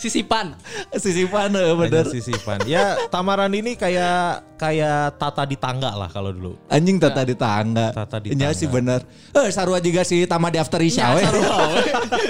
Sisipan. 0.03 0.51
Sisipan 0.93 1.47
eh, 1.49 1.71
bener. 1.71 2.03
Hanya 2.03 2.11
sisipan. 2.11 2.59
Ya 2.65 2.99
Tamaran 3.07 3.47
ini 3.49 3.73
kayak 3.73 4.43
kayak 4.53 5.15
tata 5.15 5.43
di 5.43 5.55
tangga 5.55 5.95
lah 5.95 6.07
kalau 6.07 6.29
dulu. 6.29 6.59
Anjing 6.67 6.99
tata 6.99 7.23
di 7.23 7.31
tangga. 7.33 7.95
Tata 7.95 8.19
di 8.19 8.35
Nya 8.35 8.51
tangga. 8.51 8.59
sih 8.59 8.67
bener. 8.67 8.99
Eh 9.31 9.47
sarua 9.47 9.79
juga 9.79 10.03
si 10.03 10.23
Tama 10.23 10.51
di 10.51 10.59
after 10.59 10.77
Isya 10.77 11.15
we. 11.15 11.23
Saru 11.23 11.39
wae. 11.47 11.81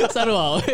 Saru 0.07 0.33
wae. 0.33 0.73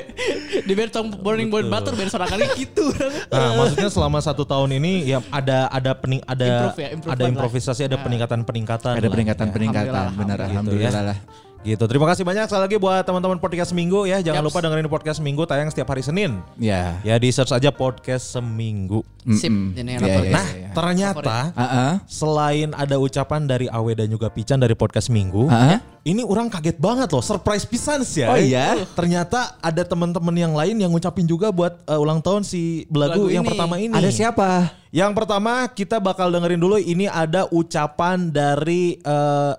Di 0.60 0.74
bertong 0.74 1.08
burning 1.16 1.48
board 1.48 1.68
batur 1.68 1.96
beres 1.96 2.12
sorangan 2.12 2.36
gitu. 2.54 2.92
Nah, 3.30 3.56
maksudnya 3.56 3.88
selama 3.88 4.20
satu 4.20 4.44
tahun 4.44 4.76
ini 4.76 5.08
ya 5.08 5.24
ada 5.30 5.70
ada 5.70 5.92
pening 5.94 6.20
ada 6.26 6.46
Improve 6.68 6.78
ya, 6.78 6.90
improve 6.92 7.12
ada 7.12 7.24
lah. 7.24 7.30
improvisasi, 7.32 7.82
ada 7.86 7.98
peningkatan 7.98 8.44
peningkatan. 8.44 8.94
Ada 8.94 9.08
peningkatan-peningkatan 9.08 9.88
Alhamdulillah, 9.88 10.20
benar 10.20 10.38
Gitu 10.38 10.50
alhamdulillah 10.50 10.92
ya. 10.94 11.10
lah. 11.16 11.18
Gitu. 11.60 11.84
Terima 11.86 12.08
kasih 12.08 12.24
banyak 12.24 12.48
sekali 12.48 12.64
lagi 12.64 12.78
buat 12.80 13.04
teman-teman 13.04 13.36
podcast 13.36 13.76
Seminggu 13.76 14.08
ya. 14.08 14.24
Jangan 14.24 14.40
Yaps. 14.40 14.48
lupa 14.48 14.64
dengerin 14.64 14.88
podcast 14.88 15.18
Seminggu 15.20 15.44
tayang 15.44 15.68
setiap 15.68 15.92
hari 15.92 16.00
Senin. 16.00 16.40
Ya. 16.56 16.96
Ya 17.04 17.20
di 17.20 17.28
search 17.30 17.52
aja 17.52 17.68
podcast 17.68 18.32
Seminggu. 18.32 19.04
Sip. 19.28 19.52
Iya, 19.76 20.00
apa? 20.00 20.08
iya, 20.08 20.32
Nah, 20.32 20.48
iya. 20.56 20.70
ternyata 20.72 21.38
Heeh. 21.52 21.92
selain 22.08 22.72
ada 22.72 22.96
ucapan 22.96 23.44
dari 23.44 23.68
Awe 23.68 23.92
dan 23.92 24.08
juga 24.08 24.32
Pican 24.32 24.56
dari 24.56 24.72
podcast 24.72 25.12
Minggu, 25.12 25.46
Heeh. 25.46 25.78
ini 26.08 26.24
orang 26.24 26.48
kaget 26.48 26.80
banget 26.80 27.12
loh, 27.12 27.20
surprise 27.20 27.68
pisan 27.68 28.08
sih 28.08 28.24
ya. 28.24 28.32
Oh 28.32 28.40
iya? 28.40 28.80
Ternyata 28.96 29.60
ada 29.60 29.84
teman-teman 29.84 30.34
yang 30.34 30.56
lain 30.56 30.80
yang 30.80 30.90
ngucapin 30.90 31.28
juga 31.28 31.52
buat 31.52 31.84
uh, 31.86 32.00
ulang 32.00 32.24
tahun 32.24 32.42
si 32.42 32.88
belagu 32.88 33.28
Belagu 33.28 33.36
yang 33.36 33.44
ini. 33.44 33.50
pertama 33.52 33.76
ini. 33.76 33.92
Ada 33.92 34.10
siapa? 34.10 34.50
Yang 34.90 35.12
pertama 35.14 35.68
kita 35.68 36.00
bakal 36.00 36.32
dengerin 36.32 36.58
dulu 36.58 36.80
ini 36.80 37.06
ada 37.06 37.46
ucapan 37.46 38.32
dari 38.32 38.98
eh, 38.98 39.54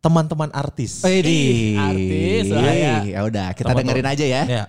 teman-teman 0.00 0.48
artis. 0.56 1.04
Edi. 1.04 1.76
artis, 1.76 2.48
bahaya. 2.48 3.04
Ya 3.04 3.20
udah, 3.22 3.52
kita 3.52 3.70
Teman-teman. 3.70 3.84
dengerin 3.84 4.06
aja 4.08 4.24
ya. 4.24 4.42
Ya. 4.48 4.64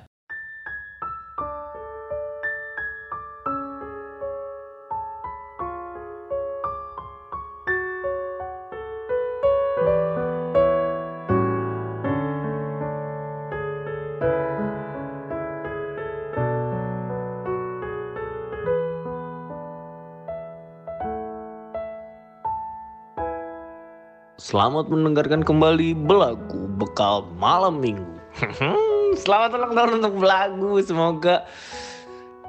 Selamat 24.42 24.90
mendengarkan 24.90 25.46
kembali 25.46 25.94
Belagu 25.94 26.66
Bekal 26.82 27.30
Malam 27.38 27.78
Minggu. 27.78 28.10
Selamat 29.22 29.54
ulang 29.54 29.78
tahun 29.78 29.92
untuk 30.02 30.18
Belagu. 30.18 30.82
Semoga 30.82 31.46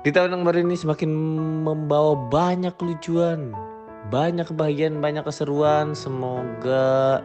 di 0.00 0.08
tahun 0.08 0.40
yang 0.40 0.42
baru 0.49 0.64
ini 0.64 0.72
semakin 0.72 1.12
membawa 1.68 2.16
banyak 2.32 2.72
kelucuan, 2.80 3.52
banyak 4.08 4.49
kebahagiaan, 4.49 5.04
banyak 5.04 5.20
keseruan. 5.20 5.92
Semoga 5.92 7.20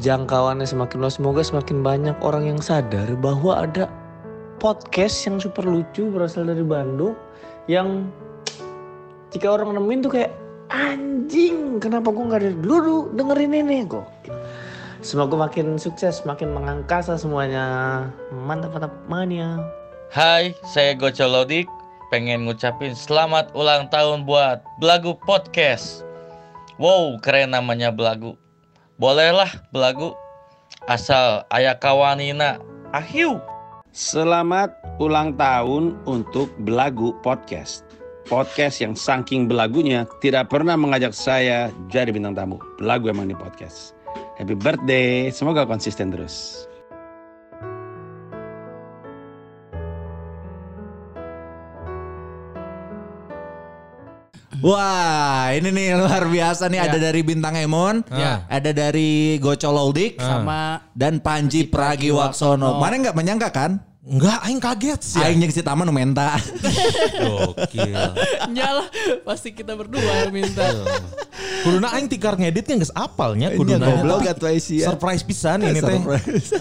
jangkauannya 0.00 0.64
semakin 0.64 0.96
luas. 0.96 1.20
Semoga 1.20 1.44
semakin 1.44 1.84
banyak 1.84 2.16
orang 2.24 2.48
yang 2.48 2.60
sadar 2.64 3.04
bahwa 3.20 3.68
ada 3.68 3.84
podcast 4.56 5.28
yang 5.28 5.36
super 5.36 5.68
lucu 5.68 6.08
berasal 6.08 6.48
dari 6.48 6.64
Bandung 6.64 7.12
yang 7.68 8.08
jika 9.28 9.60
orang 9.60 9.76
nemuin 9.76 10.00
tuh 10.08 10.12
kayak 10.16 10.45
anjing 10.70 11.78
kenapa 11.78 12.10
gue 12.10 12.24
nggak 12.26 12.42
dari 12.42 12.56
dulu 12.58 13.12
dengerin 13.14 13.54
ini 13.54 13.86
kok 13.86 14.06
semoga 15.04 15.48
makin 15.48 15.78
sukses 15.78 16.26
makin 16.26 16.50
mengangkasa 16.50 17.14
semuanya 17.14 17.64
mantap 18.32 18.74
mantap 18.74 18.92
mania 19.06 19.62
Hai, 20.06 20.54
saya 20.62 20.94
Goco 20.94 21.26
Lodik. 21.26 21.66
Pengen 22.14 22.46
ngucapin 22.46 22.94
selamat 22.94 23.50
ulang 23.58 23.90
tahun 23.90 24.22
buat 24.22 24.62
Belagu 24.78 25.18
Podcast. 25.26 26.06
Wow, 26.78 27.18
keren 27.18 27.50
namanya 27.50 27.90
Belagu. 27.90 28.38
Bolehlah 29.02 29.50
Belagu. 29.74 30.14
Asal 30.86 31.42
ayah 31.50 31.74
kawanina. 31.74 32.62
Ahiu. 32.94 33.42
Selamat 33.90 34.70
ulang 35.02 35.34
tahun 35.34 35.98
untuk 36.06 36.54
Belagu 36.62 37.10
Podcast. 37.26 37.85
Podcast 38.26 38.82
yang 38.82 38.98
saking 38.98 39.46
belagunya 39.46 40.02
tidak 40.18 40.50
pernah 40.50 40.74
mengajak 40.74 41.14
saya 41.14 41.70
jadi 41.86 42.10
bintang 42.10 42.34
tamu. 42.34 42.58
Belagu 42.74 43.06
emang 43.06 43.30
di 43.30 43.38
podcast. 43.38 43.94
Happy 44.34 44.58
birthday, 44.58 45.30
semoga 45.30 45.62
konsisten 45.62 46.10
terus. 46.10 46.66
Wah, 54.64 55.52
ini 55.52 55.68
nih 55.68 56.00
luar 56.00 56.26
biasa 56.32 56.72
nih 56.72 56.80
ada 56.80 56.96
dari 56.96 57.20
Bintang 57.20 57.60
Emon, 57.60 58.00
Ya. 58.08 58.48
ada 58.48 58.72
dari 58.72 59.36
Gocololdik 59.36 60.16
Sama 60.16 60.80
dan 60.96 61.20
Panji 61.20 61.68
Pragiwaksono. 61.68 62.80
Mana 62.80 62.98
nggak 62.98 63.16
menyangka 63.16 63.52
kan? 63.52 63.78
Enggak, 64.06 64.38
aing 64.46 64.62
kaget 64.62 65.00
sih. 65.02 65.18
Aing 65.18 65.42
jeung 65.42 65.50
si 65.50 65.66
Taman 65.66 65.82
nu 65.82 65.90
menta. 65.90 66.38
Gokil. 67.18 67.90
Nyala 68.54 68.86
pasti 69.26 69.50
kita 69.50 69.74
berdua 69.74 69.98
yang 70.22 70.30
minta. 70.30 70.62
Kuduna 71.66 71.90
aing 71.90 72.06
tikar 72.06 72.38
ngeditnya 72.38 72.78
geus 72.78 72.94
apalnya 72.94 73.50
Ini 73.50 73.58
kuduna. 73.58 73.82
goblok 73.82 74.30
atuh 74.30 74.46
Asia. 74.46 74.94
Surprise 74.94 75.26
pisan 75.26 75.66
ini 75.66 75.82
teh. 75.82 75.98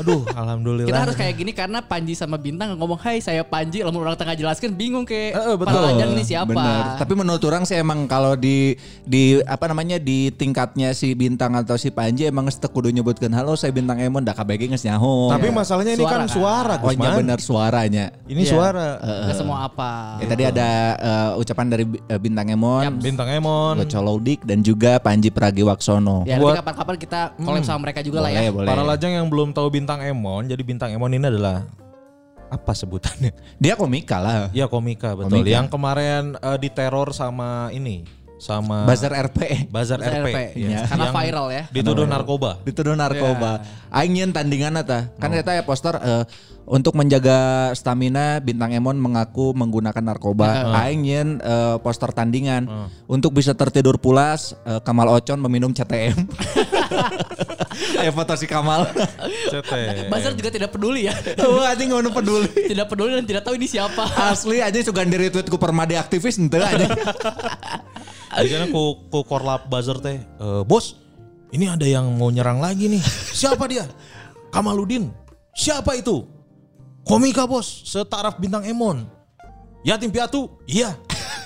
Aduh, 0.01 0.25
alhamdulillah. 0.33 0.89
Kita 0.89 0.99
harus 1.05 1.13
kayak 1.13 1.33
gini 1.37 1.53
karena 1.53 1.85
Panji 1.85 2.17
sama 2.17 2.41
Bintang 2.41 2.73
ngomong 2.73 2.97
Hai 2.97 3.21
saya 3.21 3.45
Panji 3.45 3.85
Lalu 3.85 3.97
orang 4.01 4.17
tengah 4.17 4.33
jelaskan 4.33 4.73
bingung 4.73 5.05
kayak 5.05 5.37
Eh, 5.37 5.45
eh, 5.53 5.55
betul. 5.55 5.77
Para 5.77 5.93
lajang 5.93 6.09
ini 6.17 6.23
siapa 6.25 6.49
Bener. 6.49 6.97
Tapi 6.97 7.13
menurut 7.13 7.43
orang 7.45 7.61
sih 7.69 7.77
emang 7.77 8.09
kalau 8.09 8.33
di 8.33 8.73
di 9.05 9.37
apa 9.45 9.69
namanya 9.69 10.01
di 10.01 10.33
tingkatnya 10.33 10.97
si 10.97 11.13
Bintang 11.13 11.53
atau 11.53 11.77
si 11.77 11.93
Panji 11.93 12.25
emang 12.25 12.49
geus 12.49 12.57
kudu 12.57 12.89
nyebutkeun 12.89 13.37
halo 13.37 13.53
saya 13.53 13.69
Bintang 13.69 14.01
Emon 14.01 14.25
da 14.25 14.33
KBG 14.33 14.73
geus 14.73 14.81
nyaho. 14.81 15.29
Tapi 15.29 15.53
masalahnya 15.53 15.93
ini 15.93 16.01
Suara 16.01 16.09
kan 16.09 16.21
kan? 16.25 16.29
suara, 16.33 16.75
oh 16.81 16.89
iya 16.89 17.34
Bener 17.35 17.43
suaranya. 17.43 18.05
Ini 18.25 18.41
Iya. 18.41 18.51
suara. 18.51 18.87
Nggak 18.97 19.35
semua 19.35 19.57
apa 19.63 19.91
Ya, 20.17 20.25
tadi 20.25 20.43
ada 20.45 20.69
eh, 20.95 21.31
ucapan 21.35 21.65
dari 21.67 21.83
eh, 21.85 22.17
Bintang 22.17 22.47
Emon, 22.47 22.81
Bintang 22.97 23.27
Emon. 23.27 23.75
Gocololdik 23.77 24.41
dan 24.41 24.59
juga 24.59 24.97
Panji 24.97 25.27
Pragiwaksono. 25.29 26.23
Ya 26.23 26.39
Buat- 26.39 26.55
nanti 26.55 26.61
kapan-kapan 26.63 26.95
kita 26.97 27.19
collab 27.37 27.63
sama 27.63 27.79
mereka 27.83 27.99
juga 27.99 28.19
lah 28.19 28.31
boleh, 28.31 28.41
ya 28.41 28.51
boleh. 28.51 28.67
Para 28.67 28.83
lajang 28.83 29.11
yang 29.13 29.27
belum 29.27 29.51
tahu 29.51 29.67
Bintang 29.69 29.99
Emon, 29.99 30.47
jadi 30.47 30.61
Bintang 30.61 30.89
Emon 30.89 31.11
ini 31.11 31.21
adalah 31.21 31.67
apa 32.45 32.71
sebutannya? 32.71 33.35
Dia 33.59 33.75
komika 33.75 34.17
lah. 34.17 34.47
Ya 34.51 34.65
komika 34.65 35.11
betul. 35.13 35.43
Komika. 35.43 35.51
Yang 35.51 35.67
kemarin 35.67 36.23
eh, 36.35 36.57
diteror 36.57 37.11
sama 37.11 37.67
ini, 37.69 38.07
sama 38.35 38.83
Buzzer 38.83 39.11
RP. 39.11 39.69
Bazar 39.71 39.99
Buzzer 39.99 40.21
RP. 40.21 40.27
RP, 40.27 40.39
ya. 40.59 40.83
Karena 40.85 41.05
Yang 41.07 41.15
viral 41.15 41.47
ya 41.51 41.63
Dituduh 41.71 42.05
narkoba. 42.07 42.51
dituduh 42.67 42.95
narkoba. 42.95 43.63
Aing 43.91 44.11
nyeun 44.11 44.31
tandingan 44.35 44.75
eta. 44.79 45.07
Kan 45.17 45.31
eta 45.31 45.55
ya 45.55 45.63
poster 45.63 45.95
eh, 45.97 46.23
untuk 46.67 46.97
menjaga 46.97 47.71
stamina 47.77 48.43
Bintang 48.43 48.75
Emon 48.75 48.99
mengaku 48.99 49.55
menggunakan 49.55 50.03
narkoba. 50.03 50.75
Aing 50.83 51.07
nyeun 51.07 51.29
eh, 51.39 51.77
poster 51.79 52.11
tandingan 52.11 52.67
untuk 53.07 53.31
bisa 53.31 53.55
tertidur 53.55 53.97
pulas 54.03 54.53
eh, 54.67 54.83
Kamal 54.83 55.07
Ocon 55.15 55.39
meminum 55.39 55.71
CTM. 55.71 56.17
Ayo 58.01 58.11
foto 58.15 58.33
si 58.39 58.47
Kamal. 58.47 58.87
CT. 59.51 59.71
Bazar 60.07 60.31
juga 60.33 60.47
tidak 60.47 60.71
peduli 60.71 61.11
ya 61.11 61.15
Tuh 61.35 61.63
anjing 61.63 61.91
ngono 61.91 62.11
peduli. 62.11 62.47
Tidak 62.71 62.87
peduli 62.87 63.15
dan 63.19 63.25
tidak 63.27 63.43
tahu 63.43 63.59
ini 63.59 63.67
siapa 63.67 64.05
Asli 64.31 64.63
aja 64.63 64.79
suka 64.79 65.03
di 65.03 65.17
retweet 65.17 65.47
ku 65.51 65.59
permadi 65.59 65.99
aktivis 65.99 66.39
ente 66.39 66.59
aja. 66.59 66.87
Jadi 68.35 68.47
kan 68.51 68.67
ku, 68.71 69.07
ku 69.07 69.23
korlap 69.23 69.71
buzzer 69.71 69.95
teh, 70.03 70.19
"Eh, 70.19 70.61
bos, 70.67 70.99
ini 71.55 71.71
ada 71.71 71.87
yang 71.87 72.11
mau 72.19 72.27
nyerang 72.27 72.59
lagi 72.59 72.91
nih. 72.91 73.03
Siapa 73.31 73.63
dia? 73.71 73.87
Kamaludin. 74.51 75.07
Siapa 75.55 75.95
itu? 75.95 76.27
Komika 77.07 77.47
bos, 77.47 77.85
setaraf 77.87 78.35
bintang 78.41 78.65
Emon. 78.67 79.07
Yatim 79.85 80.09
piatu? 80.09 80.49
Iya. 80.65 80.97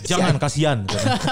Jangan 0.01 0.35
kasihan. 0.37 0.85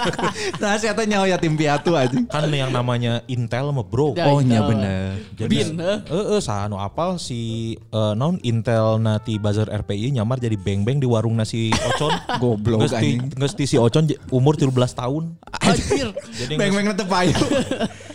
nah 0.62 0.75
si 0.75 0.86
eta 0.86 1.01
nyawa 1.01 1.27
yatim 1.27 1.53
piatu 1.53 1.93
aja. 1.93 2.13
kan 2.27 2.47
yang 2.47 2.69
namanya 2.69 3.24
Intel 3.25 3.69
mah 3.69 3.81
bro. 3.81 4.12
Ya, 4.12 4.27
Oh 4.27 4.39
nya 4.39 4.59
Intel. 4.59 4.69
bener. 4.69 5.09
Bin, 5.47 5.67
eh. 5.77 5.97
Eh, 6.03 6.25
eh, 6.36 6.41
sanu 6.41 6.75
apal 6.75 7.15
si 7.15 7.39
eh, 7.77 8.13
non 8.13 8.36
Intel 8.41 8.97
nati 8.97 9.38
buzzer 9.38 9.67
RPI 9.67 10.12
nyamar 10.13 10.38
jadi 10.38 10.55
beng-beng 10.55 10.97
di 10.97 11.07
warung 11.07 11.36
nasi 11.36 11.69
Ocon. 11.95 12.12
Goblok 12.41 12.83
Geus 12.83 12.93
anjing. 12.93 13.31
geus 13.31 13.53
ti 13.53 13.63
si 13.63 13.75
Ocon 13.75 14.03
umur 14.29 14.53
13 14.53 14.71
tahun. 14.93 15.24
Anjir 15.63 16.09
Jadi 16.33 16.53
Beng-beng 16.55 16.91
teu 16.93 17.07
payu. 17.13 17.36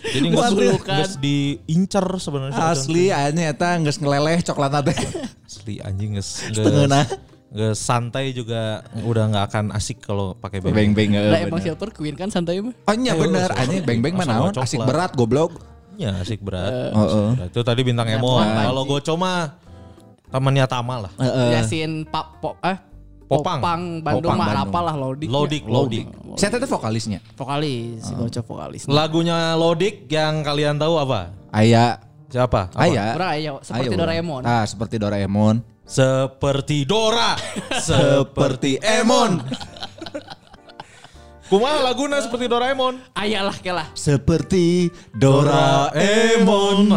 Jadi 0.02 0.26
nggak 0.28 0.42
Waduh, 0.42 0.76
nggak 0.78 1.11
diincar 1.18 2.06
sebenarnya. 2.18 2.52
si 2.52 2.61
Ocon. 2.61 2.73
Asli 2.75 3.04
anjing 3.09 3.47
eta 3.47 3.68
geus 3.80 3.99
ngeleleh 3.99 4.38
coklat 4.42 4.73
teh. 4.85 4.99
Asli 5.42 5.80
anjing 5.80 6.14
nggak 6.14 6.26
Setengahna. 6.26 7.02
Nggak 7.52 7.76
santai 7.76 8.32
juga 8.32 8.80
udah 9.04 9.28
nggak 9.28 9.44
akan 9.47 9.64
asik 9.76 10.00
kalau 10.00 10.32
pakai 10.32 10.64
beng. 10.64 10.73
Beng-beng 10.73 11.12
Lah 11.12 11.37
heeh. 11.37 11.44
emang 11.44 11.61
bener. 11.61 11.68
Silver 11.68 11.88
Queen 11.92 12.16
kan 12.16 12.32
santai 12.32 12.64
mah 12.64 12.73
Oh 12.73 12.94
iya 12.97 13.12
bener, 13.12 13.49
Ayo, 13.52 13.61
anjing 13.61 13.82
beng-beng 13.85 14.14
sama 14.16 14.49
mana 14.49 14.56
asik 14.56 14.80
berat 14.80 15.12
goblok. 15.12 15.61
Ya 16.00 16.16
asik 16.16 16.40
berat. 16.40 16.73
Heeh. 16.73 17.28
Nah, 17.37 17.47
Itu 17.52 17.61
tadi 17.61 17.85
bintang 17.85 18.09
Ya, 18.09 18.16
Emon. 18.16 18.40
Panji. 18.40 18.64
Kalau 18.64 18.82
Goco 18.88 19.14
mah 19.21 19.52
temannya 20.32 20.64
Tama 20.64 20.94
lah. 21.04 21.12
Heeh. 21.21 21.49
Yasin 21.61 22.09
Pak 22.09 22.40
Pop 22.40 22.56
eh 22.64 22.80
Popang. 23.28 23.61
Popang 23.61 23.82
Bandung 24.00 24.32
Popang 24.32 24.38
mah 24.40 24.64
apalah 24.64 24.94
Lodik 24.97 25.28
Lodik, 25.28 25.62
Lodik. 25.68 26.06
Saya 26.40 26.56
teh 26.56 26.64
vokalisnya. 26.64 27.21
Vokalis 27.37 28.00
si 28.00 28.12
Goco 28.16 28.40
vokalis 28.44 28.88
Lagunya 28.88 29.52
Lodik 29.56 30.09
yang 30.09 30.40
kalian 30.40 30.80
tahu 30.80 30.97
apa? 30.97 31.37
Aya 31.52 32.00
Siapa? 32.32 32.73
Apa? 32.73 32.80
Aya. 32.80 33.12
Orang 33.12 33.30
ayo 33.37 33.52
seperti 33.61 33.92
Ayo. 33.92 34.00
Doraemon 34.00 34.42
Ah, 34.49 34.64
seperti 34.64 34.97
Doraemon. 34.97 35.61
Seperti 35.82 36.86
Dora. 36.86 37.36
Seperti 37.88 38.78
Emon. 38.80 39.42
Kumaha 41.52 41.84
laguna 41.92 42.16
seperti 42.16 42.48
Doraemon? 42.48 43.12
Ayalah 43.12 43.52
kelah 43.60 43.84
Seperti 43.92 44.88
Doraemon. 45.12 46.88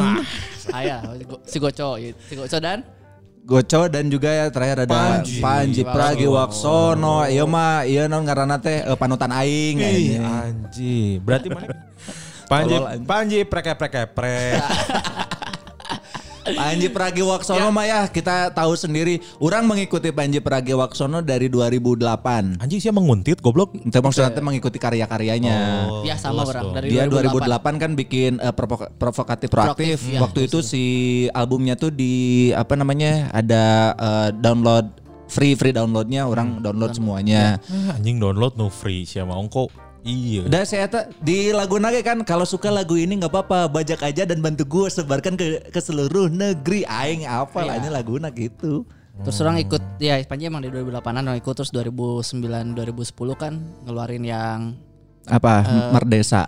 Ayah 0.71 1.03
si 1.43 1.59
Goco 1.59 1.99
si 1.99 2.33
Goco 2.39 2.57
dan 2.63 2.79
Goco 3.45 3.85
dan 3.91 4.09
juga 4.09 4.31
ya 4.33 4.49
terakhir 4.49 4.87
ada 4.87 5.19
Panji. 5.21 5.37
Panji, 5.37 5.81
Pragiwaksono. 5.85 7.29
Iya 7.29 7.43
mah 7.45 7.85
iya 7.85 8.09
non 8.09 8.25
ngaranna 8.25 8.57
teh 8.57 8.81
eh, 8.81 8.97
panutan 8.97 9.29
aing. 9.29 9.77
Ih, 9.83 10.17
anji. 10.17 11.21
Berarti 11.21 11.53
mana? 11.53 11.69
Panji. 12.51 12.75
Panji 13.05 13.39
preke 13.45 13.77
preke 13.77 14.07
prek. 14.09 14.63
Panji 16.45 16.87
Pragiwaksono 16.87 17.73
mah 17.73 17.85
ya 17.85 17.99
kita 18.05 18.53
tahu 18.53 18.77
sendiri. 18.77 19.17
Orang 19.37 19.65
mengikuti 19.65 20.13
Panji 20.13 20.37
Pragiwaksono 20.37 21.19
dari 21.19 21.49
2008. 21.49 22.61
Anjing 22.61 22.77
sih 22.77 22.93
menguntit 22.93 23.41
goblok. 23.41 23.73
Itu 23.73 23.97
maksudnya 23.97 24.29
teh 24.29 24.45
mengikuti 24.45 24.77
karya-karyanya. 24.77 25.57
Oh, 25.89 26.05
Ya 26.05 26.13
sama 26.15 26.45
orang 26.45 26.69
dari 26.71 26.93
Dia 26.93 27.09
2008. 27.09 27.49
2008 27.49 27.81
kan 27.81 27.91
bikin 27.95 28.31
eh, 28.37 28.53
provoka- 28.53 28.91
provokatif 28.91 29.49
proaktif. 29.49 29.97
Proaktif, 29.97 30.13
iya. 30.13 30.19
Waktu 30.21 30.39
itu 30.45 30.59
si 30.61 30.83
albumnya 31.31 31.73
tuh 31.73 31.89
di 31.89 32.13
apa 32.51 32.77
namanya 32.77 33.33
ada 33.33 33.63
eh, 33.95 34.29
download 34.35 35.01
free 35.25 35.57
free 35.57 35.73
downloadnya 35.73 36.29
orang 36.29 36.61
download 36.61 36.93
semuanya. 36.93 37.57
Ah, 37.65 37.97
anjing 37.97 38.21
download 38.21 38.53
no 38.53 38.69
free 38.69 39.01
siapa 39.03 39.33
ongko. 39.33 39.84
Iya. 40.05 40.45
Udah 40.45 40.61
saya 40.69 40.85
tuh 40.85 41.01
di 41.17 41.49
lagu 41.49 41.81
nage 41.81 42.05
kan 42.05 42.21
kalau 42.21 42.45
suka 42.45 42.69
lagu 42.69 42.93
ini 42.93 43.17
nggak 43.17 43.33
apa-apa 43.33 43.65
bajak 43.73 44.05
aja 44.05 44.21
dan 44.29 44.37
bantu 44.37 44.61
gue 44.69 44.85
sebarkan 44.93 45.33
ke 45.33 45.73
ke 45.73 45.79
seluruh 45.81 46.29
negeri 46.29 46.85
aing 46.85 47.25
apa 47.25 47.65
lah 47.65 47.81
Iya. 47.81 47.81
ini 47.81 47.89
lagu 47.89 48.21
gitu. 48.37 48.85
Terus 49.15 49.37
orang 49.41 49.57
ikut 49.63 49.81
ya 49.97 50.21
Panji 50.27 50.45
emang 50.45 50.61
di 50.61 50.69
2008an 50.69 51.25
orang 51.25 51.39
ikut 51.41 51.53
terus 51.57 51.71
2009 51.73 52.77
2010 52.77 53.33
kan 53.33 53.53
ngeluarin 53.87 54.23
yang 54.27 54.59
Apa 55.25 55.65
Merdesa. 55.89 56.45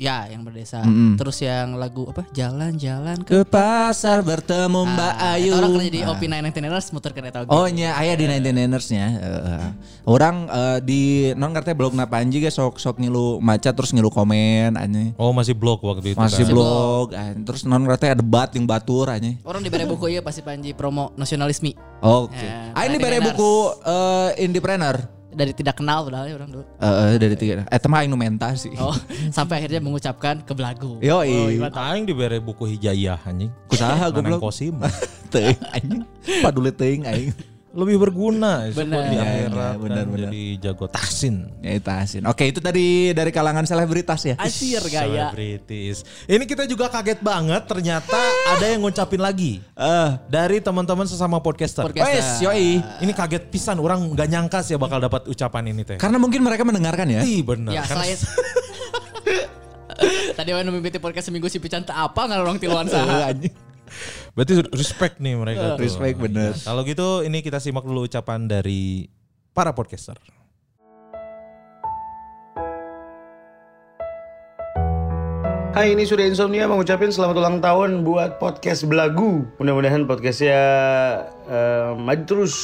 Ya, 0.00 0.24
yang 0.26 0.40
berdesa. 0.40 0.80
Mm-mm. 0.80 1.20
Terus 1.20 1.44
yang 1.44 1.76
lagu 1.76 2.08
apa? 2.08 2.24
Jalan-jalan 2.32 3.20
Ke 3.20 3.44
ke 3.44 3.44
pasar 3.44 4.24
bertemu 4.24 4.88
Mbak 4.88 5.12
Ah, 5.14 5.36
Ayu. 5.36 5.52
eta 5.52 5.60
Orang 5.60 5.76
kerja 5.76 5.92
di 5.92 6.00
Ah. 6.00 6.08
Opi 6.10 6.24
99ers 6.24 6.88
muter 6.88 7.12
ke 7.12 7.20
eta 7.20 7.44
oge. 7.44 7.52
Oh 7.52 7.68
nya 7.68 7.92
aya 7.94 8.16
di 8.16 8.24
99ers 8.24 8.88
nya. 8.88 9.06
Heeh. 9.12 9.64
Orang 10.02 10.48
eh, 10.48 10.78
di 10.80 11.00
non 11.36 11.52
katanya 11.52 11.76
blog 11.76 11.92
na 11.92 12.08
panji 12.08 12.40
ge 12.40 12.48
sok 12.48 12.80
sok 12.80 12.96
ngilu 12.96 13.38
maca 13.38 13.68
terus 13.68 13.92
ngilu 13.92 14.08
komen 14.08 14.72
anya. 14.74 15.12
Oh 15.14 15.30
masih 15.30 15.52
blog 15.52 15.84
waktu 15.84 16.12
itu. 16.12 16.18
Masih 16.18 16.42
kan? 16.42 16.50
blog. 16.50 17.06
ah, 17.12 17.36
Terus 17.36 17.68
non 17.68 17.84
katanya 17.84 18.16
ada 18.16 18.20
debat 18.20 18.48
yang 18.50 18.64
batur 18.64 19.12
anya. 19.12 19.36
Orang 19.42 19.60
diberi 19.60 19.84
buku 19.84 20.08
ya 20.08 20.24
pasti 20.24 20.40
Panji 20.40 20.72
promo 20.72 21.12
nasionalisme. 21.14 21.76
Oke. 22.00 22.40
Ya, 22.40 22.72
Ah 22.72 22.88
ini 22.88 22.96
bare 22.96 23.20
99ers. 23.20 23.28
buku 23.28 23.52
eh 23.84 24.30
Indiepreneur. 24.40 25.19
Dari 25.30 25.54
tidak 25.54 25.78
kenal 25.78 26.02
padahal 26.02 26.26
ya 26.26 26.34
orang 26.34 26.50
dulu. 26.50 26.64
Eh, 26.82 26.86
eh, 26.86 27.14
dari 27.16 27.36
tiga. 27.38 27.62
Eh 27.70 27.78
teman 27.78 28.02
aing 28.02 28.10
nu 28.10 28.18
menta 28.18 28.50
sih. 28.58 28.74
Oh, 28.76 28.94
sampai 29.36 29.62
akhirnya 29.62 29.78
mengucapkan 29.78 30.42
ke 30.42 30.52
belagu. 30.52 30.98
Yo, 30.98 31.22
Oh, 31.22 31.22
iya. 31.22 31.70
Aing 31.70 32.02
dibere 32.02 32.42
buku 32.42 32.66
hijayah 32.66 33.18
anjing. 33.22 33.50
Kusaha 33.70 34.10
goblok. 34.10 34.42
kosim. 34.42 34.74
Teuing 35.32 35.60
anjing. 35.70 36.02
Paduli 36.42 36.74
teuing 36.74 37.04
aing. 37.06 37.30
Lebih 37.70 38.02
berguna 38.02 38.66
Benar. 38.66 39.06
di 39.06 39.14
Iya, 39.14 39.22
akhirat 39.22 39.46
iya, 39.46 39.46
kan 39.70 39.78
benar, 39.78 40.04
benar. 40.04 40.18
jadi 40.26 40.42
jago 40.58 40.86
tahsin. 40.86 41.34
Ya 41.60 41.72
itu 41.72 41.86
asin. 41.86 42.22
Oke, 42.26 42.44
itu 42.44 42.58
dari 42.58 42.88
dari 43.10 43.30
kalangan 43.30 43.62
selebritas 43.62 44.20
ya. 44.24 44.34
Asir 44.36 44.82
gaya. 44.84 45.30
Selebritis. 45.30 46.02
Ini 46.26 46.44
kita 46.44 46.66
juga 46.66 46.90
kaget 46.90 47.18
banget 47.20 47.62
ternyata 47.64 48.18
ada 48.50 48.66
yang 48.66 48.82
ngucapin 48.82 49.18
lagi 49.18 49.62
Eh, 49.70 50.08
dari 50.26 50.58
teman-teman 50.58 51.06
sesama 51.06 51.38
podcaster. 51.38 51.86
Podcast. 51.86 52.10
wes, 52.10 52.28
yoi. 52.42 52.82
Ini 52.82 53.12
kaget 53.12 53.46
pisan 53.46 53.78
orang 53.78 54.02
nggak 54.10 54.28
nyangka 54.28 54.66
sih 54.66 54.74
bakal 54.74 54.98
dapat 54.98 55.30
ucapan 55.30 55.70
ini 55.70 55.86
teh. 55.86 55.94
Karena 55.94 56.18
mungkin 56.18 56.42
mereka 56.42 56.66
mendengarkan 56.66 57.06
ya. 57.06 57.22
Ih 57.22 57.38
bener. 57.40 57.70
Ya, 57.70 57.86
Karena 57.86 58.02
Tadi 60.32 60.50
anu 60.50 60.72
mimiti 60.72 60.96
podcast 60.96 61.28
seminggu 61.28 61.46
si 61.46 61.60
Pican 61.60 61.84
tak 61.84 61.94
apa 61.94 62.20
nggak 62.24 62.40
orang 62.40 62.58
tiluan 62.58 62.88
saha. 62.90 63.30
Berarti 64.30 64.62
respect 64.78 65.18
nih 65.18 65.34
mereka 65.34 65.74
tuh. 65.74 65.82
Respect 65.82 66.16
bener. 66.22 66.54
Kalau 66.54 66.86
gitu 66.86 67.26
ini 67.26 67.42
kita 67.42 67.58
simak 67.58 67.82
dulu 67.82 68.06
ucapan 68.06 68.46
dari 68.46 69.10
para 69.50 69.74
podcaster. 69.74 70.14
Hai 75.70 75.94
ini 75.94 76.02
sudah 76.02 76.26
insomnia 76.26 76.66
mengucapin 76.66 77.14
selamat 77.14 77.36
ulang 77.38 77.58
tahun 77.62 78.02
buat 78.02 78.42
podcast 78.42 78.90
Belagu. 78.90 79.46
Mudah-mudahan 79.62 80.02
podcastnya 80.02 80.62
eh, 81.46 81.94
maju 81.94 82.22
terus, 82.26 82.54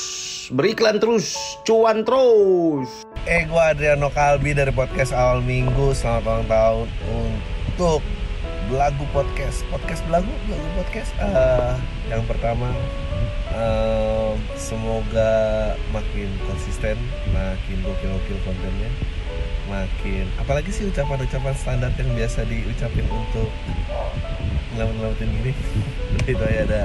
beriklan 0.50 0.98
terus, 0.98 1.34
cuan 1.62 2.02
terus. 2.02 3.06
Eh, 3.26 3.46
gue 3.46 3.62
Adriano 3.62 4.10
Kalbi 4.10 4.58
dari 4.58 4.74
podcast 4.74 5.14
Awal 5.14 5.42
Minggu. 5.42 5.94
Selamat 5.94 6.22
ulang 6.26 6.46
tahun 6.50 6.86
untuk 7.78 8.02
Belagu 8.66 9.06
Podcast. 9.14 9.62
Podcast 9.70 10.02
Belagu, 10.10 10.30
Belagu 10.50 10.68
Podcast. 10.74 11.10
Eh, 11.22 11.74
yang 12.10 12.26
pertama, 12.26 12.66
eh, 13.54 14.32
semoga 14.58 15.30
makin 15.94 16.28
konsisten, 16.50 16.98
makin 17.30 17.76
gokil-gokil 17.86 18.38
kontennya, 18.42 18.90
makin. 19.70 20.26
Apalagi 20.42 20.74
sih 20.74 20.90
ucapan-ucapan 20.90 21.54
standar 21.54 21.94
yang 21.94 22.10
biasa 22.18 22.42
diucapin 22.50 23.06
untuk 23.06 23.48
ngelamun-ngelamatin 24.74 25.28
gini. 25.30 25.52
Itu 26.30 26.42
aja 26.42 26.60
ada. 26.66 26.82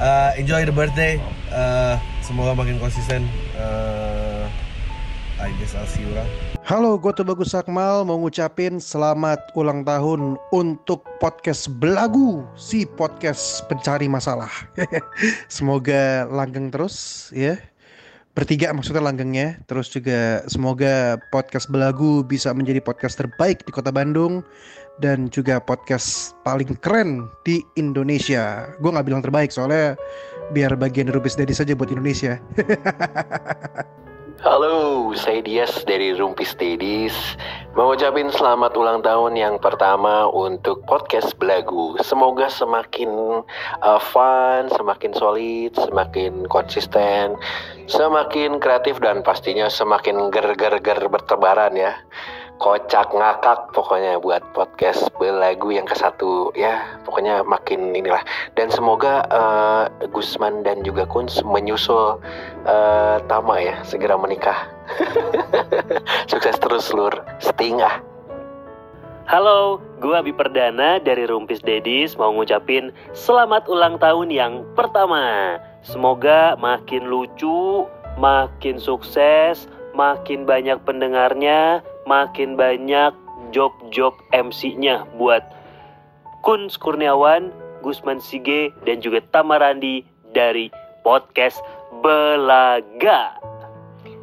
Eh, 0.00 0.30
enjoy 0.40 0.62
the 0.62 0.74
birthday. 0.74 1.18
Eh, 1.50 1.94
semoga 2.22 2.54
makin 2.54 2.78
konsisten. 2.78 3.26
Eh, 3.58 4.69
Halo, 6.68 7.00
gue 7.00 7.16
tuh 7.16 7.24
Bagus 7.24 7.56
Akmal 7.56 8.04
mau 8.04 8.20
ngucapin 8.20 8.76
selamat 8.76 9.40
ulang 9.56 9.88
tahun 9.88 10.36
untuk 10.52 11.00
podcast 11.16 11.64
Belagu, 11.80 12.44
si 12.60 12.84
podcast 12.84 13.64
pencari 13.64 14.04
masalah. 14.04 14.52
semoga 15.48 16.28
langgeng 16.28 16.68
terus 16.68 17.28
ya. 17.32 17.56
Bertiga 18.36 18.68
maksudnya 18.76 19.00
langgengnya. 19.00 19.56
Terus 19.64 19.88
juga 19.88 20.44
semoga 20.44 21.16
podcast 21.32 21.72
Belagu 21.72 22.20
bisa 22.20 22.52
menjadi 22.52 22.84
podcast 22.84 23.16
terbaik 23.16 23.64
di 23.64 23.72
kota 23.72 23.88
Bandung 23.88 24.44
dan 25.00 25.32
juga 25.32 25.56
podcast 25.56 26.36
paling 26.44 26.76
keren 26.84 27.32
di 27.48 27.64
Indonesia. 27.80 28.68
Gue 28.84 28.92
nggak 28.92 29.08
bilang 29.08 29.24
terbaik 29.24 29.48
soalnya 29.48 29.96
biar 30.52 30.76
bagian 30.76 31.08
Rubis 31.08 31.32
Daddy 31.32 31.56
saja 31.56 31.72
buat 31.72 31.88
Indonesia. 31.88 32.36
Halo, 34.40 35.12
saya 35.20 35.44
Dias 35.44 35.84
dari 35.84 36.16
Rumpis 36.16 36.56
Dedis. 36.56 37.12
Mau 37.76 37.92
ucapin 37.92 38.32
selamat 38.32 38.72
ulang 38.72 39.04
tahun 39.04 39.36
yang 39.36 39.60
pertama 39.60 40.32
untuk 40.32 40.80
podcast 40.88 41.36
Belagu. 41.36 41.92
Semoga 42.00 42.48
semakin 42.48 43.44
uh, 43.84 44.00
fun, 44.00 44.72
semakin 44.72 45.12
solid, 45.12 45.76
semakin 45.76 46.48
konsisten, 46.48 47.36
semakin 47.84 48.56
kreatif 48.64 48.96
dan 49.04 49.20
pastinya 49.20 49.68
semakin 49.68 50.32
ger-ger-ger 50.32 51.04
bertebaran 51.12 51.76
ya. 51.76 51.92
Kocak 52.60 53.16
ngakak 53.16 53.72
pokoknya 53.72 54.20
buat 54.20 54.44
podcast 54.52 55.08
Belagu 55.16 55.72
yang 55.72 55.88
ke 55.88 55.96
satu 55.96 56.52
ya. 56.52 56.84
Pokoknya 57.08 57.40
makin 57.40 57.96
inilah. 57.96 58.20
Dan 58.52 58.68
semoga 58.68 59.24
uh, 59.32 59.88
Gusman 60.12 60.60
dan 60.60 60.84
juga 60.84 61.08
Kunz 61.08 61.40
menyusul 61.40 62.20
eh 62.68 63.16
Tama 63.32 63.64
ya 63.64 63.80
segera 63.80 64.20
menikah. 64.20 64.68
Sukses 66.30 66.60
terus 66.60 66.92
lur. 66.92 67.16
Sting 67.40 67.80
ah. 67.80 68.04
Halo, 69.24 69.80
gua 70.04 70.20
Abi 70.20 70.36
Perdana 70.36 71.00
dari 71.00 71.24
Rumpis 71.24 71.64
Dedis 71.64 72.12
mau 72.20 72.28
ngucapin 72.28 72.92
selamat 73.16 73.72
ulang 73.72 73.96
tahun 73.96 74.28
yang 74.28 74.68
pertama. 74.76 75.56
Semoga 75.80 76.60
makin 76.60 77.08
lucu, 77.08 77.88
makin 78.20 78.76
sukses, 78.76 79.64
makin 79.96 80.44
banyak 80.44 80.76
pendengarnya, 80.84 81.80
makin 82.08 82.56
banyak 82.56 83.12
job-job 83.50 84.14
MC-nya 84.30 85.04
buat 85.18 85.42
Kun 86.40 86.72
Kurniawan, 86.72 87.52
Gusman 87.84 88.20
Sige, 88.22 88.72
dan 88.88 89.04
juga 89.04 89.20
Tamarandi 89.32 90.04
dari 90.32 90.72
podcast 91.04 91.60
Belaga. 92.00 93.36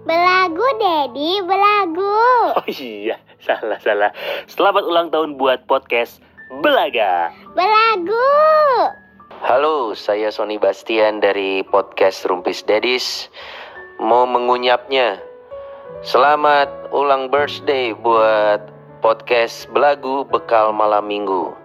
Belagu, 0.07 0.63
Dedi, 0.79 1.43
belagu. 1.43 2.15
Oh 2.55 2.67
iya, 2.71 3.19
salah 3.43 3.75
salah. 3.83 4.11
Selamat 4.47 4.87
ulang 4.87 5.11
tahun 5.11 5.35
buat 5.35 5.67
podcast 5.67 6.23
Belaga. 6.63 7.35
Belagu. 7.51 8.31
Halo, 9.43 9.93
saya 9.93 10.31
Sony 10.31 10.55
Bastian 10.57 11.19
dari 11.19 11.61
podcast 11.67 12.23
Rumpis 12.25 12.63
Dedis. 12.65 13.27
Mau 13.99 14.23
mengunyapnya. 14.25 15.26
Selamat 15.87 16.67
ulang 16.91 17.31
birthday 17.31 17.95
buat 17.95 18.59
podcast 18.99 19.71
Belagu 19.71 20.27
Bekal 20.27 20.75
Malam 20.75 21.07
Minggu. 21.07 21.55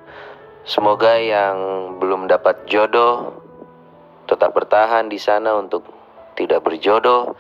Semoga 0.62 1.18
yang 1.18 1.58
belum 1.98 2.30
dapat 2.30 2.62
jodoh 2.70 3.34
tetap 4.30 4.54
bertahan 4.54 5.10
di 5.10 5.18
sana 5.18 5.58
untuk 5.58 5.82
tidak 6.38 6.62
berjodoh 6.62 7.34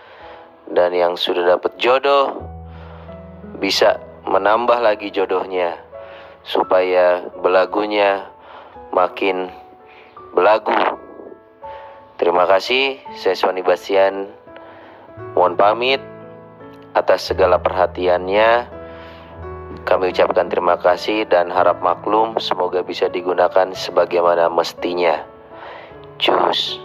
dan 0.74 0.90
yang 0.90 1.14
sudah 1.14 1.54
dapat 1.54 1.70
jodoh 1.78 2.50
bisa 3.62 4.02
menambah 4.26 4.82
lagi 4.82 5.14
jodohnya 5.14 5.78
supaya 6.42 7.22
belagunya 7.46 8.26
makin 8.90 9.54
belagu. 10.34 10.98
Terima 12.18 12.42
kasih, 12.50 12.98
saya 13.14 13.38
Sony 13.38 13.62
Bastian. 13.62 14.34
Mohon 15.38 15.54
pamit 15.54 16.02
atas 16.92 17.24
segala 17.24 17.56
perhatiannya. 17.56 18.80
Kami 19.82 20.14
ucapkan 20.14 20.46
terima 20.46 20.78
kasih 20.78 21.26
dan 21.26 21.50
harap 21.50 21.82
maklum 21.82 22.38
semoga 22.38 22.86
bisa 22.86 23.10
digunakan 23.10 23.66
sebagaimana 23.74 24.46
mestinya. 24.46 25.26
Cus. 26.22 26.78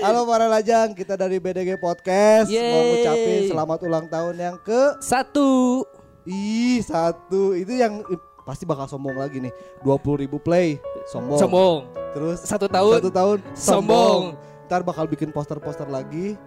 Halo 0.00 0.24
para 0.24 0.48
lajang, 0.48 0.96
kita 0.96 1.12
dari 1.12 1.36
BDG 1.36 1.76
Podcast 1.76 2.48
mau 2.48 2.56
Yeay. 2.56 2.88
ngucapin 2.88 3.40
selamat 3.52 3.78
ulang 3.84 4.06
tahun 4.08 4.34
yang 4.38 4.56
ke 4.64 4.96
Satu. 5.04 5.84
Ih 6.24 6.80
satu 6.80 7.52
itu 7.52 7.76
yang 7.76 8.00
pasti 8.48 8.64
bakal 8.64 8.88
sombong 8.88 9.20
lagi 9.20 9.44
nih 9.44 9.52
20 9.84 10.24
ribu 10.24 10.40
play 10.40 10.80
sombong 11.04 11.36
Sombong. 11.36 11.76
terus 12.16 12.40
Satu 12.40 12.64
tahun. 12.64 12.96
satu 12.96 13.10
tahun 13.12 13.38
Sombong. 13.52 14.32
ntar 14.64 14.80
bakal 14.80 15.04
bikin 15.04 15.28
poster-poster 15.28 15.84
lagi 15.84 16.40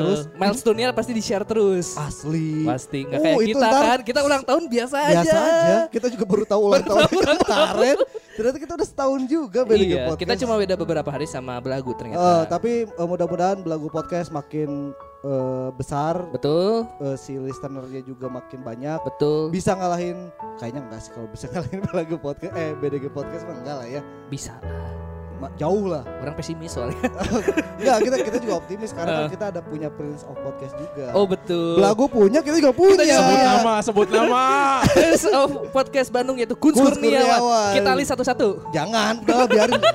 Terus 0.00 0.20
terus 0.22 0.34
milestone-nya 0.34 0.86
pasti 0.90 1.12
di-share 1.12 1.44
terus. 1.44 1.86
asli 1.94 2.62
Pasti 2.62 2.98
nggak 3.02 3.18
Oh, 3.18 3.24
kayak 3.26 3.38
kita 3.46 3.58
ntar- 3.62 3.84
kan. 3.84 3.98
Kita 4.02 4.20
ulang 4.22 4.42
tahun 4.42 4.62
biasa, 4.66 4.96
biasa 4.98 5.20
aja. 5.20 5.38
aja 5.38 5.76
kita 5.88 6.06
juga 6.08 6.24
baru 6.24 6.44
tahu 6.44 6.62
ulang 6.66 6.84
tahun 6.90 7.36
kemarin 7.40 7.98
ternyata 8.30 8.58
kita 8.58 8.72
udah 8.72 8.88
setahun 8.88 9.20
juga 9.26 9.60
BDG 9.62 9.84
Iya, 9.84 10.02
Podcast 10.06 10.20
kita 10.22 10.34
cuma 10.38 10.54
beda 10.56 10.74
beberapa 10.74 11.10
hari 11.10 11.26
sama 11.26 11.58
belagu 11.58 11.92
ternyata. 11.92 12.24
Eh, 12.24 12.42
tapi 12.46 12.70
eh, 12.86 13.06
mudah-mudahan 13.06 13.60
belagu 13.60 13.86
podcast 13.86 14.30
makin 14.30 14.96
eh, 15.20 15.68
besar. 15.74 16.24
Betul. 16.30 16.88
Eh, 16.98 17.16
si 17.16 17.36
listenernya 17.36 18.00
juga 18.00 18.26
makin 18.26 18.60
banyak. 18.60 18.96
Betul. 19.04 19.50
Bisa 19.50 19.74
ngalahin 19.74 20.32
kayaknya 20.56 20.80
enggak 20.82 21.00
sih 21.02 21.12
kalau 21.12 21.28
bisa 21.28 21.46
ngalahin 21.52 21.84
lagu 21.90 22.16
podcast 22.16 22.54
eh 22.54 22.72
BDG 22.74 23.10
podcast 23.10 23.44
mah 23.44 23.56
enggak 23.56 23.76
lah 23.76 23.88
ya. 23.90 24.00
Bisa 24.26 24.56
Ma- 24.56 25.09
jauh 25.56 25.88
lah. 25.88 26.04
Orang 26.20 26.36
pesimis 26.36 26.76
soalnya. 26.76 27.00
Enggak, 27.80 27.96
kita 28.04 28.16
kita 28.20 28.36
juga 28.38 28.54
optimis 28.60 28.90
karena 28.92 29.08
kan 29.10 29.24
Eh. 29.24 29.30
kita 29.32 29.44
ada 29.48 29.60
punya 29.64 29.88
Prince 29.88 30.28
of 30.28 30.36
Podcast 30.36 30.76
juga. 30.76 31.16
Oh 31.16 31.24
betul. 31.24 31.80
Belagu 31.80 32.04
punya, 32.06 32.44
kita 32.44 32.60
juga 32.60 32.76
punya. 32.76 33.16
Sebut 33.16 33.38
nama, 33.40 33.74
sebut 33.80 34.08
nama. 34.12 34.44
Prince 34.92 35.26
of 35.30 35.50
Podcast 35.72 36.10
Bandung 36.12 36.36
yaitu 36.36 36.52
Kun 36.52 36.76
Kurniawan. 36.76 37.72
Kita 37.72 37.90
list 37.96 38.10
satu-satu. 38.12 38.68
Jangan, 38.70 39.24
udah 39.24 39.48
biarin. 39.48 39.80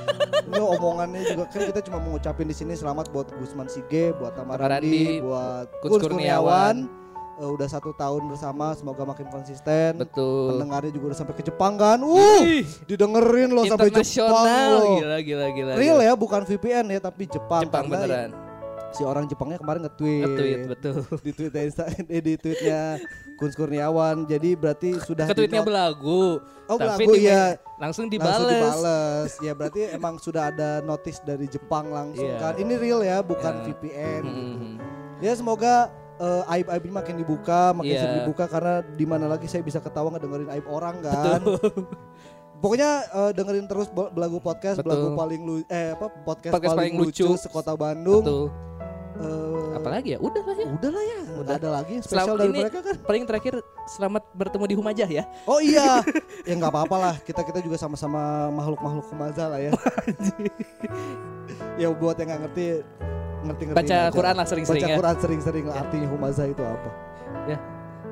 Ini 0.46 0.62
omongannya 0.62 1.22
juga 1.26 1.44
kan 1.46 1.62
kita 1.68 1.80
cuma 1.84 1.98
mau 1.98 2.14
ngucapin 2.14 2.46
di 2.46 2.54
sini 2.54 2.72
selamat 2.72 3.10
buat 3.10 3.28
Gusman 3.34 3.66
Sige, 3.66 4.14
buat 4.14 4.34
Tamarandi, 4.34 5.18
buat 5.20 5.66
Kun 5.78 5.90
Kurniawan. 5.98 6.06
Kurniawan. 6.06 7.05
Eh, 7.36 7.44
udah 7.44 7.68
satu 7.68 7.92
tahun 7.92 8.32
bersama, 8.32 8.72
semoga 8.72 9.04
makin 9.04 9.28
konsisten. 9.28 10.00
Betul. 10.00 10.56
Pendengarnya 10.56 10.88
juga 10.88 11.12
udah 11.12 11.18
sampai 11.20 11.34
ke 11.36 11.44
Jepang 11.44 11.76
kan. 11.76 12.00
Uh, 12.00 12.64
didengerin 12.88 13.52
loh 13.52 13.68
sampai 13.68 13.92
Jepang 13.92 14.44
loh. 14.72 14.96
Gila, 15.04 15.18
gila, 15.20 15.46
gila. 15.52 15.72
Real 15.76 16.00
ya, 16.00 16.16
bukan 16.16 16.48
VPN 16.48 16.96
ya, 16.96 17.00
tapi 17.04 17.28
Jepang. 17.28 17.68
Jepang 17.68 17.92
beneran. 17.92 18.32
Si 18.96 19.04
orang 19.04 19.28
Jepangnya 19.28 19.60
kemarin 19.60 19.84
nge-tweet. 19.84 20.24
Nge-tweet, 20.24 20.60
betul. 20.72 20.96
Di 21.20 21.30
tweetnya 21.36 21.62
Insta, 21.68 21.84
eh, 21.92 22.22
di 22.24 22.34
tweetnya 22.40 22.80
Kun 23.36 23.52
Kurniawan. 23.52 24.24
Jadi 24.24 24.56
berarti 24.56 24.96
sudah 25.04 25.28
Ke 25.28 25.36
tweetnya 25.36 25.60
belagu. 25.60 26.40
Oh 26.66 26.76
Tapi 26.80 27.04
belagu 27.04 27.20
ya 27.20 27.60
Langsung 27.76 27.76
Langsung 27.76 28.06
dibales. 28.08 28.48
dibales. 28.48 29.32
Ya 29.44 29.52
berarti 29.52 29.92
emang 29.92 30.16
sudah 30.16 30.48
ada 30.48 30.80
notice 30.80 31.20
dari 31.20 31.44
Jepang 31.44 31.92
langsung 31.92 32.24
Iya. 32.24 32.40
kan. 32.40 32.54
Ini 32.56 32.74
real 32.80 33.04
ya, 33.04 33.20
bukan 33.20 33.52
Iya. 33.60 33.64
VPN. 33.68 34.22
Hmm, 34.24 34.32
gitu. 34.32 34.56
hmm. 34.56 34.74
Ya 35.20 35.32
semoga 35.36 35.92
eh, 36.16 36.52
aib-aib 36.56 36.82
ini 36.84 36.94
makin 36.94 37.14
dibuka, 37.16 37.72
makin 37.72 37.92
Iya. 37.92 38.00
sering 38.02 38.18
dibuka 38.24 38.44
karena 38.46 38.74
di 38.82 39.04
mana 39.04 39.26
lagi 39.26 39.46
saya 39.46 39.60
bisa 39.60 39.78
ketawa 39.78 40.12
ngedengerin 40.12 40.48
aib 40.52 40.66
orang 40.66 40.96
kan. 41.00 41.40
Pokoknya 42.56 42.90
eh, 43.04 43.30
dengerin 43.36 43.68
terus 43.68 43.86
belagu 43.92 44.40
podcast, 44.40 44.80
Betul. 44.80 44.88
belagu 44.88 45.08
paling 45.12 45.40
lu 45.44 45.54
eh 45.68 45.92
apa 45.92 46.08
podcast, 46.24 46.52
Podcast 46.56 46.72
paling, 46.72 46.92
paling 46.96 47.04
lucu, 47.04 47.28
lucu. 47.28 47.36
sekota 47.36 47.76
Bandung. 47.76 48.24
Betul. 48.24 48.48
Eh, 49.16 49.76
Apalagi 49.76 50.08
ya? 50.12 50.18
Udah 50.20 50.42
lah 50.44 50.56
ya. 50.56 50.68
Udah 50.76 50.90
lah 50.92 51.04
ya. 51.04 51.20
Udah. 51.40 51.54
Ada 51.56 51.68
lagi 51.72 51.90
yang 51.96 52.04
spesial 52.04 52.20
Selamat 52.24 52.40
dari 52.40 52.48
ini 52.52 52.60
mereka 52.64 52.78
kan. 52.80 52.96
Paling 53.00 53.24
terakhir 53.24 53.54
selamat 53.88 54.22
bertemu 54.32 54.64
di 54.68 54.76
Humajah 54.76 55.08
ya. 55.08 55.24
Oh 55.44 55.60
iya, 55.60 56.00
ya 56.48 56.52
nggak 56.52 56.72
apa-apa 56.72 56.96
lah. 56.96 57.14
Kita 57.24 57.40
kita 57.40 57.60
juga 57.60 57.76
sama-sama 57.76 58.48
makhluk-makhluk 58.52 59.08
kemaza 59.08 59.48
lah 59.48 59.60
ya. 59.60 59.72
ya 61.80 61.88
buat 61.92 62.16
yang 62.16 62.28
nggak 62.28 62.40
ngerti, 62.48 62.64
ngerti-ngerti. 63.44 63.76
Baca 63.76 63.98
Quran 64.14 64.34
lah 64.38 64.46
sering-sering 64.46 64.82
Baca 64.82 64.92
ya. 64.92 64.96
Quran 64.96 65.16
sering-sering 65.20 65.64
lah. 65.68 65.76
Artinya 65.82 66.08
humaza 66.08 66.44
itu 66.48 66.62
apa? 66.64 66.90
Ya. 67.50 67.58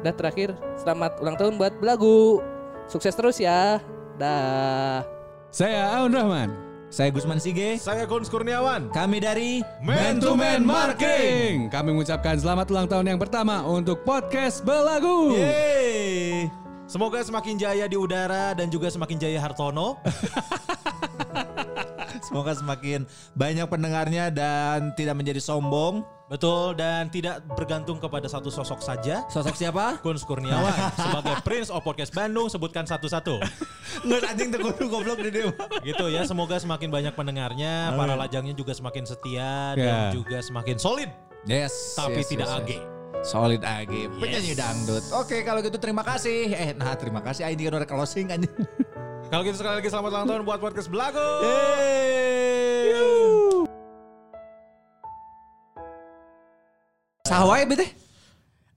Dan 0.05 0.13
terakhir 0.13 0.49
selamat 0.77 1.23
ulang 1.25 1.37
tahun 1.41 1.53
buat 1.57 1.73
belagu. 1.81 2.45
Sukses 2.91 3.17
terus 3.17 3.41
ya. 3.41 3.81
Dah. 4.21 5.01
Saya 5.49 5.89
Aun 5.97 6.13
Rahman. 6.13 6.75
Saya 6.95 7.11
Gusman 7.11 7.43
Sige. 7.43 7.75
Saya 7.81 8.07
Gun 8.07 8.23
Kurniawan. 8.23 8.93
Kami 8.95 9.19
dari 9.19 9.65
Man 9.83 10.23
to 10.23 10.39
Man 10.39 10.63
Marketing. 10.63 11.67
Kami 11.67 11.91
mengucapkan 11.91 12.39
selamat 12.39 12.71
ulang 12.71 12.87
tahun 12.87 13.07
yang 13.11 13.19
pertama 13.19 13.67
untuk 13.67 14.07
podcast 14.07 14.63
Belagu. 14.63 15.35
Yeay. 15.35 16.47
Semoga 16.87 17.25
semakin 17.25 17.59
jaya 17.59 17.91
di 17.91 17.99
udara 17.99 18.55
dan 18.55 18.71
juga 18.71 18.93
semakin 18.93 19.17
jaya 19.19 19.43
Hartono. 19.43 19.99
Semoga 22.25 22.57
semakin 22.57 23.05
banyak 23.37 23.69
pendengarnya 23.69 24.33
dan 24.33 24.97
tidak 24.97 25.15
menjadi 25.15 25.39
sombong. 25.39 26.01
Betul 26.25 26.73
dan 26.73 27.13
tidak 27.13 27.45
bergantung 27.53 28.01
kepada 28.01 28.25
satu 28.25 28.49
sosok 28.49 28.81
saja. 28.81 29.29
Sosok 29.29 29.53
siapa? 29.53 30.01
Kun 30.01 30.17
Kurniawan 30.17 30.73
sebagai 30.97 31.37
Prince 31.45 31.69
of 31.69 31.85
Podcast 31.85 32.17
Bandung 32.17 32.49
sebutkan 32.49 32.89
satu-satu. 32.89 33.45
Nggak 34.09 34.33
anjing 34.33 34.49
tuh 34.49 34.73
kudu 34.73 34.89
goblok 34.89 35.21
di 35.21 35.29
dia. 35.31 35.53
gitu 35.85 36.09
ya 36.09 36.25
semoga 36.25 36.57
semakin 36.57 36.89
banyak 36.89 37.13
pendengarnya, 37.13 37.93
Amin. 37.93 38.01
para 38.01 38.15
lajangnya 38.17 38.57
juga 38.57 38.73
semakin 38.73 39.05
setia 39.05 39.77
dan 39.77 39.85
Ya. 39.85 40.17
juga 40.17 40.41
semakin 40.41 40.81
solid. 40.81 41.13
Yes. 41.45 41.93
Tapi 41.93 42.25
yes, 42.25 42.29
tidak 42.33 42.49
yes, 42.49 42.57
age. 42.65 42.79
yes. 42.81 42.85
Solid 43.25 43.65
AG, 43.65 43.89
penyanyi 44.21 44.53
dangdut. 44.53 45.01
Oke, 45.17 45.41
kalau 45.49 45.65
gitu 45.65 45.81
terima 45.81 46.05
kasih. 46.05 46.45
Eh, 46.53 46.71
nah 46.77 46.93
terima 46.93 47.25
kasih. 47.25 47.49
Ini 47.49 47.73
kan 47.73 47.81
udah 47.81 47.89
closing 47.89 48.29
anjing. 48.29 48.53
Kalau 49.35 49.51
gitu 49.51 49.59
sekali 49.59 49.83
lagi 49.83 49.91
selamat 49.91 50.11
ulang 50.15 50.27
tahun 50.31 50.43
buat 50.47 50.61
podcast 50.63 50.87
Belagu. 50.95 51.19
Sawai 57.27 57.67
bete. 57.67 57.91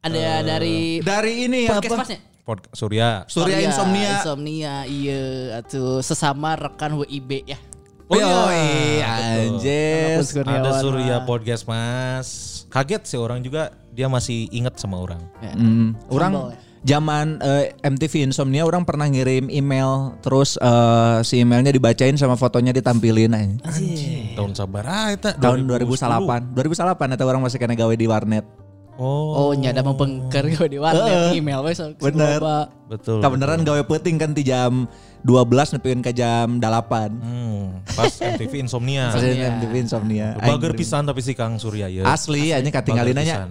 Ada 0.01 0.41
dari 0.41 0.97
Dari 1.05 1.45
ini 1.45 1.69
podcast 1.69 1.93
apa? 1.93 2.01
masnya. 2.01 2.19
Pod 2.41 2.59
Surya. 2.73 3.29
Surya 3.29 3.69
Insomnia. 3.69 4.17
Insomnia, 4.17 4.75
iya 4.89 5.21
atuh 5.61 6.01
sesama 6.01 6.57
rekan 6.57 7.05
WIB 7.05 7.53
ya. 7.53 7.61
Oh, 8.09 8.17
iya, 8.17 9.45
anjir. 9.45 10.25
Ada 10.41 10.81
Surya 10.81 11.21
Podcast 11.21 11.69
Mas. 11.69 12.27
Kaget 12.73 13.05
sih 13.05 13.21
orang 13.21 13.45
juga 13.45 13.77
dia 13.93 14.09
masih 14.09 14.49
inget 14.49 14.73
sama 14.81 15.05
orang. 15.05 15.21
Hmm, 15.37 15.93
orang 16.09 16.57
zaman 16.87 17.43
eh, 17.43 17.75
MTV 17.83 18.31
Insomnia 18.31 18.63
orang 18.63 18.87
pernah 18.87 19.11
ngirim 19.11 19.51
email 19.51 20.15
terus 20.23 20.55
eh, 20.55 21.19
si 21.27 21.43
emailnya 21.43 21.75
dibacain 21.75 22.15
sama 22.15 22.39
fotonya 22.39 22.71
ditampilin 22.71 23.35
aja. 23.35 23.75
Tahun 24.39 24.51
sabar 24.55 24.87
ah 24.87 25.07
eta 25.11 25.35
Tahun 25.35 25.67
2010. 25.67 26.55
2008. 26.55 26.55
2008 26.55 27.15
atau 27.19 27.25
orang 27.27 27.43
masih 27.43 27.59
kena 27.59 27.75
gawe 27.75 27.91
di 27.91 28.07
warnet. 28.07 28.47
Oh. 28.97 29.37
Oh, 29.37 29.51
nyada 29.53 29.85
mempengker 29.85 30.41
gue 30.41 30.67
di 30.73 30.81
warnet 30.81 31.05
Heeh. 31.05 31.37
email 31.37 31.61
we 31.61 31.69
sok 31.75 32.01
Bener. 32.01 32.41
Betul. 32.89 33.21
Kebenaran 33.21 33.61
gawe 33.61 33.83
peting 33.85 34.17
kan 34.17 34.33
di 34.33 34.41
jam 34.41 34.89
12 35.21 35.77
nepikeun 35.77 36.01
ke 36.01 36.15
jam 36.15 36.57
8. 36.57 37.13
Hmm, 37.13 37.83
pas 37.93 38.09
MTV 38.33 38.65
Insomnia. 38.65 39.13
Pas 39.13 39.21
MTV 39.21 39.73
Insomnia. 39.85 40.33
Bager 40.39 40.73
pisan 40.73 41.05
tapi 41.05 41.21
si 41.21 41.37
Kang 41.37 41.61
Surya 41.61 41.91
ya. 41.91 42.09
Asli, 42.09 42.55
anjing 42.55 42.73
Bager 42.73 43.13
aja. 43.13 43.21
pisan. 43.21 43.49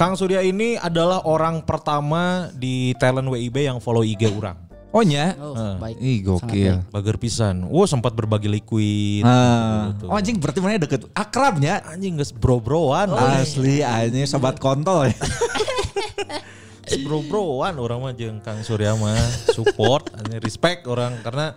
Kang 0.00 0.16
Surya 0.16 0.40
ini 0.40 0.80
adalah 0.80 1.28
orang 1.28 1.60
pertama 1.60 2.48
di 2.56 2.96
talent 2.96 3.28
WIB 3.28 3.68
yang 3.68 3.84
follow 3.84 4.00
IG 4.00 4.32
orang. 4.32 4.56
Oh 4.96 5.04
nya? 5.04 5.36
Oh, 5.36 5.52
Heeh. 5.52 5.74
baik. 5.76 5.96
Ih 6.00 6.18
gokil. 6.24 6.76
Bager 6.88 7.20
pisan. 7.20 7.68
Wah 7.68 7.84
sempat 7.84 8.16
berbagi 8.16 8.48
liquid. 8.48 9.20
Gitu. 9.20 10.04
Oh 10.08 10.16
anjing 10.16 10.40
berarti 10.40 10.64
mana 10.64 10.80
deket 10.80 11.04
akrabnya? 11.12 11.84
Anjing 11.84 12.16
geus 12.16 12.32
bro-broan. 12.32 13.12
Asli 13.12 13.84
anjing 13.84 14.24
sobat 14.24 14.56
kontol 14.56 15.12
ya. 15.12 15.20
bro-broan 17.04 17.76
orang 17.76 18.00
mah 18.00 18.16
jeung 18.16 18.40
Kang 18.40 18.64
Surya 18.64 18.96
mah 18.96 19.20
support, 19.52 20.16
anjing, 20.16 20.40
respect 20.40 20.88
orang 20.88 21.20
karena 21.20 21.52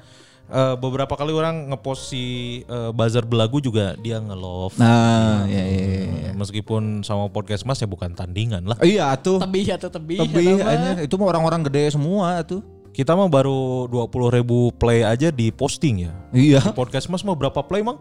eh, 0.47 0.75
beberapa 0.75 1.13
kali 1.13 1.31
orang 1.31 1.71
ngepost 1.71 2.09
si 2.09 2.23
eh, 2.63 2.91
buzzer 2.91 3.23
belagu 3.23 3.59
juga 3.59 3.95
dia 3.99 4.19
nge-love. 4.19 4.75
Nah, 4.75 5.47
ya 5.47 5.63
ya. 5.63 5.83
ya. 5.87 6.31
Meskipun 6.33 7.01
sama 7.01 7.29
podcast 7.29 7.63
Mas 7.63 7.79
ya 7.79 7.87
bukan 7.87 8.11
tandingan 8.11 8.65
lah. 8.65 8.77
Iya 8.81 9.13
tuh. 9.15 9.39
Tebih 9.39 9.75
atau 9.75 9.89
tebih. 9.89 10.19
Lebih 10.19 10.59
atau 10.59 10.65
apa? 10.65 10.71
anjing 10.73 10.97
itu 11.07 11.13
mah 11.15 11.27
orang-orang 11.29 11.61
gede 11.69 11.95
semua 11.95 12.41
tuh. 12.43 12.59
Kita 12.93 13.17
mah 13.17 13.25
baru 13.25 13.89
20 13.89 14.37
ribu 14.37 14.69
play 14.77 15.01
aja 15.01 15.33
di 15.33 15.49
posting 15.49 16.05
ya. 16.05 16.13
Iya. 16.29 16.61
Di 16.61 16.77
podcast 16.77 17.09
Mas 17.09 17.25
mau 17.25 17.33
berapa 17.33 17.57
play 17.65 17.81
mang? 17.81 17.97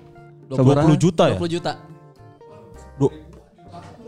Sabaraha? 0.52 0.84
20 0.84 1.00
juta 1.00 1.24
ya? 1.32 1.38
20 1.40 1.48
juta. 1.48 1.72
Du- 3.00 3.16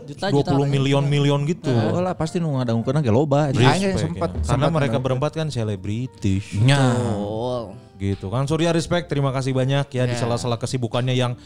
Juta 0.05 0.29
20 0.29 0.45
juta. 0.45 0.69
milion-milion 0.69 1.41
gitu. 1.49 1.73
Oh 1.73 1.97
lah 1.97 2.13
pasti 2.13 2.37
nu 2.37 2.53
ngadangkeun 2.53 3.01
ge 3.01 3.09
loba. 3.09 3.49
Respect 3.49 3.65
Aing 3.73 3.81
ya. 3.81 3.97
sempat 3.97 4.29
Karena 4.37 4.45
sempat 4.45 4.69
mereka 4.69 4.97
berempat 5.01 5.31
kan 5.33 5.49
selebritis. 5.49 6.53
Nya. 6.61 6.93
Gitu. 7.95 8.27
Kang 8.27 8.43
Surya 8.43 8.69
respect, 8.69 9.07
terima 9.07 9.31
kasih 9.31 9.51
banyak 9.51 9.87
ya 9.87 10.03
di 10.03 10.13
Ya. 10.13 10.19
sela-sela 10.19 10.55
kesibukannya 10.55 11.15
yang 11.15 11.39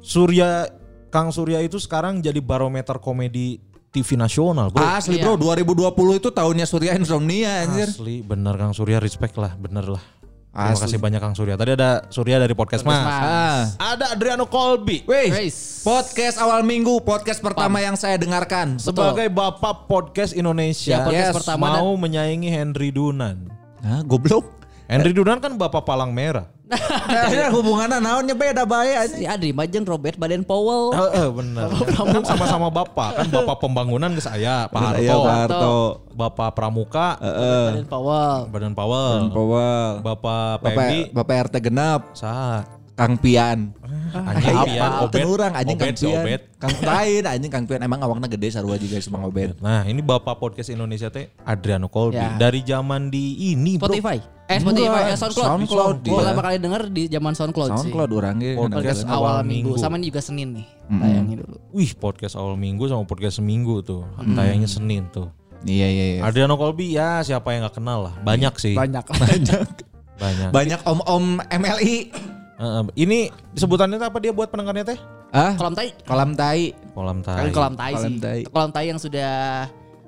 Surya 0.00 0.66
Kang 1.08 1.30
Surya 1.30 1.62
itu 1.62 1.78
sekarang 1.78 2.18
jadi 2.18 2.42
barometer 2.42 2.98
komedi 2.98 3.62
TV 3.88 4.18
nasional, 4.18 4.74
Bro. 4.74 4.82
Asli 4.82 5.22
Iya. 5.22 5.30
bro 5.30 5.38
2020 5.38 6.18
itu 6.18 6.34
tahunnya 6.34 6.66
Surya 6.66 6.98
Insomnia 6.98 7.62
anjir. 7.62 7.86
Asli 7.86 8.20
bener 8.20 8.58
Kang 8.58 8.74
Surya 8.74 8.98
respect 8.98 9.38
lah, 9.38 9.54
bener 9.54 9.86
lah. 9.86 10.02
Terima 10.50 10.70
Asli. 10.70 10.86
kasih 10.86 10.98
banyak 10.98 11.18
Kang 11.18 11.34
Surya. 11.34 11.54
Tadi 11.54 11.74
ada 11.74 12.06
Surya 12.10 12.38
dari 12.38 12.54
podcast 12.54 12.82
Mas. 12.82 12.98
Ah. 12.98 13.66
Ada 13.94 14.14
Adriano 14.14 14.46
Colby. 14.46 15.02
Wih, 15.02 15.30
Race. 15.30 15.82
podcast 15.82 16.38
awal 16.38 16.62
minggu, 16.62 17.02
podcast 17.02 17.38
pertama 17.38 17.78
yang 17.78 17.94
saya 17.94 18.18
dengarkan. 18.18 18.78
Sebagai 18.78 19.30
bapak 19.30 19.86
podcast 19.86 20.30
Indonesia, 20.30 20.94
Ya, 20.94 21.02
podcast 21.02 21.30
Yes, 21.30 21.36
pertama 21.38 21.74
mau 21.74 21.94
menyaingi 21.94 22.50
Henry 22.50 22.90
Dunan. 22.90 23.50
Nah, 23.78 24.02
goblok. 24.02 24.63
Henry 24.84 25.16
Dunan 25.16 25.40
kan 25.40 25.56
bapak 25.56 25.88
palang 25.88 26.12
merah. 26.12 26.52
Nah, 26.64 27.48
hubungannya 27.56 28.00
naonnya 28.00 28.36
beda 28.36 28.64
bae 28.64 28.96
anjing. 28.96 29.20
Si 29.20 29.24
Adri 29.28 29.52
Majeng 29.52 29.84
Robert 29.84 30.16
Baden 30.16 30.44
Powell. 30.44 30.92
Heeh, 30.92 31.28
bener. 31.28 31.68
Kan 31.92 32.24
sama-sama 32.24 32.68
bapak, 32.68 33.20
kan 33.20 33.26
bapak 33.28 33.56
pembangunan 33.60 34.12
ke 34.12 34.20
saya, 34.20 34.68
Pak 34.68 35.00
Iya, 35.00 35.12
Harto. 35.12 35.24
Pak 35.24 35.36
Harto. 35.36 35.76
Bapak 36.12 36.48
Pramuka, 36.56 37.08
Heeh. 37.20 37.64
Baden 37.72 37.88
Powell. 37.88 38.38
Badan 38.48 38.72
Powell. 38.76 39.20
Powell. 39.32 39.90
Bapak 40.00 40.60
Bapak 40.60 40.72
Pendi, 40.76 41.00
Bapak 41.12 41.34
RT 41.48 41.54
genap, 41.64 42.00
sah. 42.16 42.64
Kang 42.94 43.18
Pian. 43.18 43.74
Anjing 44.14 44.54
Apa? 44.54 44.66
pian, 44.70 44.90
obet. 45.02 45.18
Teu 45.18 45.26
urang 45.26 45.52
anjing 45.52 45.74
Obet 45.74 45.86
Kang 45.90 45.96
si 45.98 46.06
Pian. 46.06 46.22
obet. 46.22 46.40
Kang 46.54 46.76
lain 46.78 47.22
anjing 47.26 47.50
Kang 47.50 47.64
Pian 47.66 47.82
emang 47.82 48.00
awakna 48.00 48.26
gede 48.30 48.48
sarua 48.54 48.78
juga 48.78 49.02
si 49.02 49.10
Mang 49.10 49.26
Obet. 49.26 49.58
Nah, 49.58 49.82
ini 49.82 49.98
Bapak 49.98 50.38
podcast 50.38 50.70
Indonesia 50.70 51.10
teh 51.10 51.34
Adriano 51.42 51.90
Colby. 51.90 52.22
Ya. 52.22 52.38
Dari 52.38 52.62
zaman 52.62 53.10
di 53.10 53.50
ini, 53.50 53.74
Bro. 53.74 53.90
Spotify. 53.90 54.22
Eh 54.44 54.60
Spotify, 54.60 54.86
Enggak, 54.86 55.08
eh, 55.08 55.18
SoundCloud. 55.18 55.46
SoundCloud 55.48 55.96
dia. 56.04 56.12
Pertama 56.20 56.40
kali 56.44 56.56
denger 56.60 56.82
di 56.92 57.02
zaman 57.08 57.32
SoundCloud, 57.32 57.70
sih. 57.72 57.78
SoundCloud 57.88 58.10
orang 58.12 58.34
ge. 58.38 58.52
Podcast 58.54 59.02
awal 59.08 59.34
minggu. 59.40 59.72
minggu. 59.72 59.80
Sama 59.80 59.96
ini 59.96 60.12
juga 60.12 60.20
Senin 60.20 60.48
nih. 60.60 60.66
Tayangnya 60.84 61.36
dulu. 61.42 61.56
Wih, 61.72 61.90
podcast 61.96 62.34
awal 62.36 62.54
minggu 62.54 62.84
sama 62.86 63.08
podcast 63.08 63.40
seminggu 63.40 63.80
tuh. 63.80 64.04
Hmm. 64.20 64.36
Tayangnya 64.36 64.68
Senin 64.68 65.08
tuh. 65.08 65.32
Iya 65.64 65.88
iya 65.88 66.04
iya. 66.16 66.20
Adriano 66.20 66.60
Colby 66.60 66.92
ya 66.92 67.24
siapa 67.24 67.56
yang 67.56 67.64
nggak 67.64 67.80
kenal 67.80 68.04
lah. 68.04 68.14
Banyak 68.20 68.52
sih. 68.60 68.76
Banyak. 68.76 69.08
Banyak. 69.24 69.68
Banyak. 70.20 70.50
Banyak 70.52 70.80
om-om 70.84 71.40
MLI. 71.40 72.12
Eh, 72.54 72.82
ini 72.96 73.18
sebutannya 73.52 73.98
apa 73.98 74.18
dia 74.18 74.30
buat 74.30 74.46
pendengarnya 74.46 74.94
teh? 74.94 74.98
Ah, 75.34 75.58
Kolam 75.58 75.74
tai. 75.74 75.90
kolam 76.06 76.30
tai. 76.32 76.70
Kolam 76.94 77.18
Kan 77.18 77.34
tai. 77.40 77.50
kolam 77.50 77.74
tai 77.74 77.92
Kolam 77.92 78.06
sih. 78.06 78.20
tai. 78.22 78.40
Kolam 78.46 78.70
tai 78.70 78.84
yang 78.86 79.00
sudah 79.02 79.32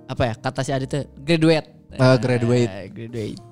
apa 0.07 0.23
ya? 0.23 0.35
Kata 0.39 0.63
si 0.63 0.71
Adit 0.71 0.87
tuh 0.87 1.03
graduate. 1.19 1.67
Eh, 1.91 2.17
graduate. 2.23 2.71
Eh, 2.71 2.87
graduate. 2.89 3.43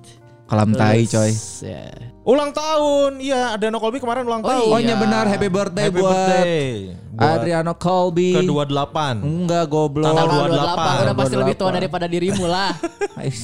Kolam 0.45 0.71
tai 0.71 1.03
coy. 1.03 1.33
Ya. 1.61 1.89
Ulang 2.21 2.53
tahun. 2.53 3.17
Iya, 3.17 3.53
Adriano 3.53 3.77
Colby 3.77 3.97
kemarin 3.97 4.25
ulang 4.25 4.41
Oh, 4.41 4.49
tahun. 4.49 4.69
Oh 4.69 4.79
iya 4.79 4.93
benar 4.95 5.25
happy 5.25 5.45
birthday 5.45 5.89
Happy 5.89 5.97
buat 5.97 6.09
birthday. 6.09 6.65
Buat 7.11 7.33
Adriano 7.37 7.73
Colby. 7.73 8.29
ke 8.31 8.41
28. 8.41 9.21
Enggak 9.21 9.65
goblok. 9.67 10.05
Tanggal 10.05 10.25
Tanggal 10.25 10.49
28. 10.53 11.01
28 11.01 11.01
udah 11.01 11.15
pasti 11.15 11.35
lebih 11.35 11.55
tua 11.55 11.69
28. 11.69 11.77
daripada 11.77 12.05
dirimu 12.05 12.45
lah. 12.45 12.71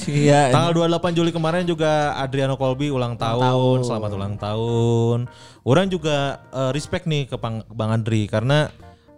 Iya. 0.06 0.54
Tanggal 0.54 0.72
28 0.78 1.10
Juli 1.12 1.30
kemarin 1.32 1.64
juga 1.64 2.14
Adriano 2.14 2.54
Colby 2.54 2.86
ulang 2.86 3.18
tahun. 3.18 3.42
tahun. 3.42 3.78
Selamat 3.82 4.10
ulang 4.12 4.34
tahun. 4.36 5.18
Orang 5.62 5.86
juga 5.88 6.16
eh, 6.48 6.70
respect 6.70 7.06
nih 7.06 7.26
ke 7.26 7.34
Bang, 7.34 7.66
Bang 7.68 7.90
Adri 7.90 8.26
karena 8.26 8.70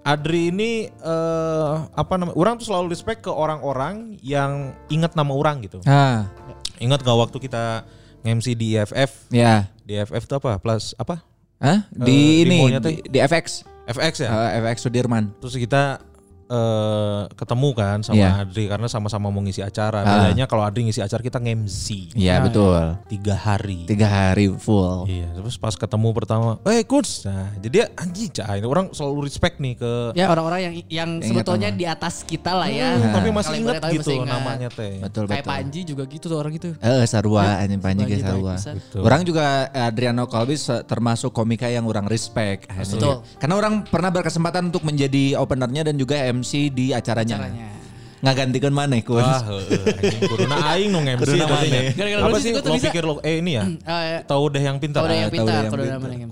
Adri 0.02 0.48
ini 0.48 0.84
eh, 0.88 1.72
apa 1.90 2.14
namanya? 2.14 2.36
Orang 2.36 2.56
tuh 2.56 2.68
selalu 2.68 2.92
respect 2.92 3.24
ke 3.24 3.32
orang-orang 3.32 4.16
yang 4.20 4.72
ingat 4.88 5.12
nama 5.12 5.32
orang 5.32 5.60
gitu. 5.60 5.80
Ah, 5.84 6.28
Ingat 6.82 7.02
gak 7.02 7.18
waktu 7.18 7.38
kita 7.38 7.84
MC 8.24 8.56
di 8.56 8.74
IFF? 8.74 9.30
ya. 9.30 9.68
Di 9.84 10.00
IFF 10.00 10.24
itu 10.24 10.34
apa? 10.40 10.56
Plus 10.58 10.96
apa? 10.96 11.20
Hah? 11.60 11.86
Di 11.92 12.44
di 12.44 12.48
ini 12.48 12.58
di, 12.80 12.92
di 13.04 13.18
FX. 13.20 13.64
FX 13.84 14.12
ya? 14.24 14.28
Eh, 14.32 14.64
FX 14.64 14.88
Sudirman. 14.88 15.32
Terus 15.38 15.60
kita 15.60 16.00
eh 16.54 17.22
ketemu 17.34 17.68
kan 17.74 17.98
sama 18.00 18.14
Iya. 18.16 18.30
Adri 18.40 18.64
karena 18.64 18.86
sama-sama 18.86 19.26
mau 19.28 19.42
ngisi 19.42 19.60
acara. 19.60 20.00
Ah. 20.00 20.30
Bedanya 20.30 20.46
kalau 20.46 20.62
Adri 20.62 20.86
ngisi 20.86 21.02
acara 21.02 21.18
kita 21.18 21.38
nge-MC. 21.38 22.14
Iya 22.14 22.38
betul. 22.40 22.94
Tiga 23.10 23.34
hari. 23.34 23.82
Tiga 23.84 24.06
hari 24.06 24.46
full. 24.54 25.06
Iya, 25.06 25.34
terus 25.34 25.56
pas 25.56 25.74
ketemu 25.74 26.08
pertama, 26.12 26.62
eh 26.64 26.84
coach, 26.84 27.26
nah 27.26 27.50
jadi 27.58 27.90
anjing 27.92 28.30
cah, 28.30 28.54
ini 28.54 28.64
orang 28.64 28.90
selalu 28.90 29.26
respect 29.26 29.58
nih 29.58 29.74
ke, 29.74 29.92
Ya 30.14 30.30
orang-orang 30.30 30.60
yang 30.62 30.74
yang 30.86 31.10
Ingat 31.18 31.28
sebetulnya 31.42 31.68
nama. 31.70 31.80
di 31.80 31.86
atas 31.86 32.14
kita 32.22 32.52
lah 32.54 32.70
ya. 32.70 32.94
Hmm, 32.94 33.12
tapi 33.12 33.28
masih 33.30 33.50
Kalian 33.56 33.80
tahu 33.80 33.92
gitu 33.92 34.00
masih 34.04 34.16
ingat. 34.16 34.30
namanya 34.30 34.68
teh. 34.70 34.94
Betul 35.00 35.22
Kayak 35.26 35.42
betul. 35.42 35.50
Panji 35.50 35.80
juga 35.82 36.02
gitu 36.06 36.24
tuh 36.26 36.38
orang 36.38 36.52
gitu. 36.54 36.68
Eh 36.76 37.04
sarua 37.04 37.42
anjing 37.58 37.80
panji 37.80 38.02
ge 38.04 38.14
Panji 38.14 38.22
sarua. 38.22 38.54
pisan. 38.54 38.74
Betul. 38.78 39.00
Orang 39.02 39.20
juga 39.24 39.44
eh, 39.68 39.84
Adriano 39.84 40.24
se- 40.54 40.82
termasuk 40.84 41.30
komika 41.30 41.66
yang 41.66 41.84
orang 41.84 42.06
respect. 42.06 42.68
anjing. 42.70 42.96
Betul. 42.96 43.14
Karena 43.36 43.54
orang 43.56 43.74
pernah 43.84 44.10
berkesempatan 44.10 44.68
untuk 44.68 44.84
menjadi 44.84 45.34
openernya 45.36 45.82
dan 45.84 45.96
juga 45.96 46.14
MC 46.20 46.43
di 46.46 46.90
acaranya. 46.90 47.38
Caranya. 47.40 47.68
Ngagantikan 48.24 48.72
mana 48.72 48.96
kun? 49.04 49.20
Wah, 49.20 49.36
heeh, 49.36 50.00
anjing 50.00 50.20
kuduna 50.24 50.56
aing 50.72 50.88
nu 50.88 51.04
MC 51.04 51.44
maneh. 51.44 51.92
Gara-gara 51.92 52.24
Apa 52.24 52.38
sih 52.40 52.50
lo 52.50 52.72
bisa. 52.72 52.88
pikir 52.88 53.04
lo 53.04 53.20
eh 53.20 53.44
ini 53.44 53.52
ya? 53.52 53.68
Eh, 53.68 54.24
Tahu 54.24 54.44
deh 54.48 54.64
yang 54.64 54.80
pintar. 54.80 55.04
Tahu 55.04 55.12
deh 55.12 55.18
yang 55.20 55.28
pintar, 55.28 55.68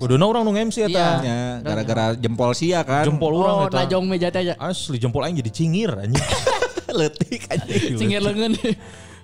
Kuduna 0.01 0.25
orang 0.25 0.41
nu 0.41 0.57
MC 0.57 0.89
eta. 0.89 1.21
Ya, 1.21 1.61
gara-gara 1.61 2.17
jempol 2.17 2.57
sia 2.57 2.81
kan. 2.81 3.05
Jempol 3.05 3.37
orang 3.37 3.55
Oh, 3.55 3.69
eta. 3.69 3.85
najong 3.85 4.09
meja 4.09 4.33
teh 4.33 4.41
aja. 4.41 4.57
Asli 4.57 4.97
jempol 4.97 5.21
aing 5.21 5.37
jadi 5.37 5.51
cingir 5.53 5.93
anjing. 5.93 6.17
Letik 6.97 7.45
anjing. 7.53 7.93
Cingir 8.01 8.25
lengan. 8.25 8.57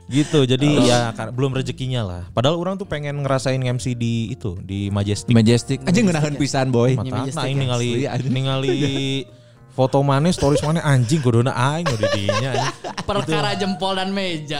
gitu. 0.05 0.39
Jadi 0.41 0.69
ya 0.85 1.09
belum 1.33 1.57
rezekinya 1.57 2.05
lah. 2.05 2.21
Padahal 2.29 2.53
orang 2.53 2.77
tuh 2.77 2.85
pengen 2.85 3.17
ngerasain 3.21 3.57
MC 3.57 3.97
di 3.97 4.29
itu, 4.29 4.61
di 4.61 4.93
Majestic. 4.93 5.33
Majestic. 5.33 5.81
Anjing 5.85 6.05
ngeunaheun 6.05 6.37
pisan 6.37 6.69
boy. 6.69 6.93
Mata 6.93 7.25
ya. 7.25 7.49
ningali 7.49 8.05
Asli, 8.05 8.05
anjing. 8.05 8.29
ningali 8.29 8.77
foto 9.79 10.03
mana 10.03 10.27
stories 10.27 10.59
mana 10.59 10.83
anjing 10.83 11.23
kuduna 11.23 11.55
aing 11.55 11.87
udah 11.87 12.09
dinya 12.11 12.51
anjing. 12.51 12.75
Perkara 13.07 13.55
jempol 13.55 13.95
dan 13.95 14.11
meja. 14.11 14.59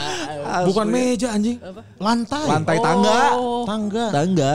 Bukan 0.64 0.88
meja 0.88 1.36
anjing. 1.36 1.60
Lantai. 2.00 2.48
Lantai 2.48 2.78
tangga. 2.80 3.20
Oh. 3.36 3.68
Tangga. 3.68 4.06
Tangga. 4.16 4.54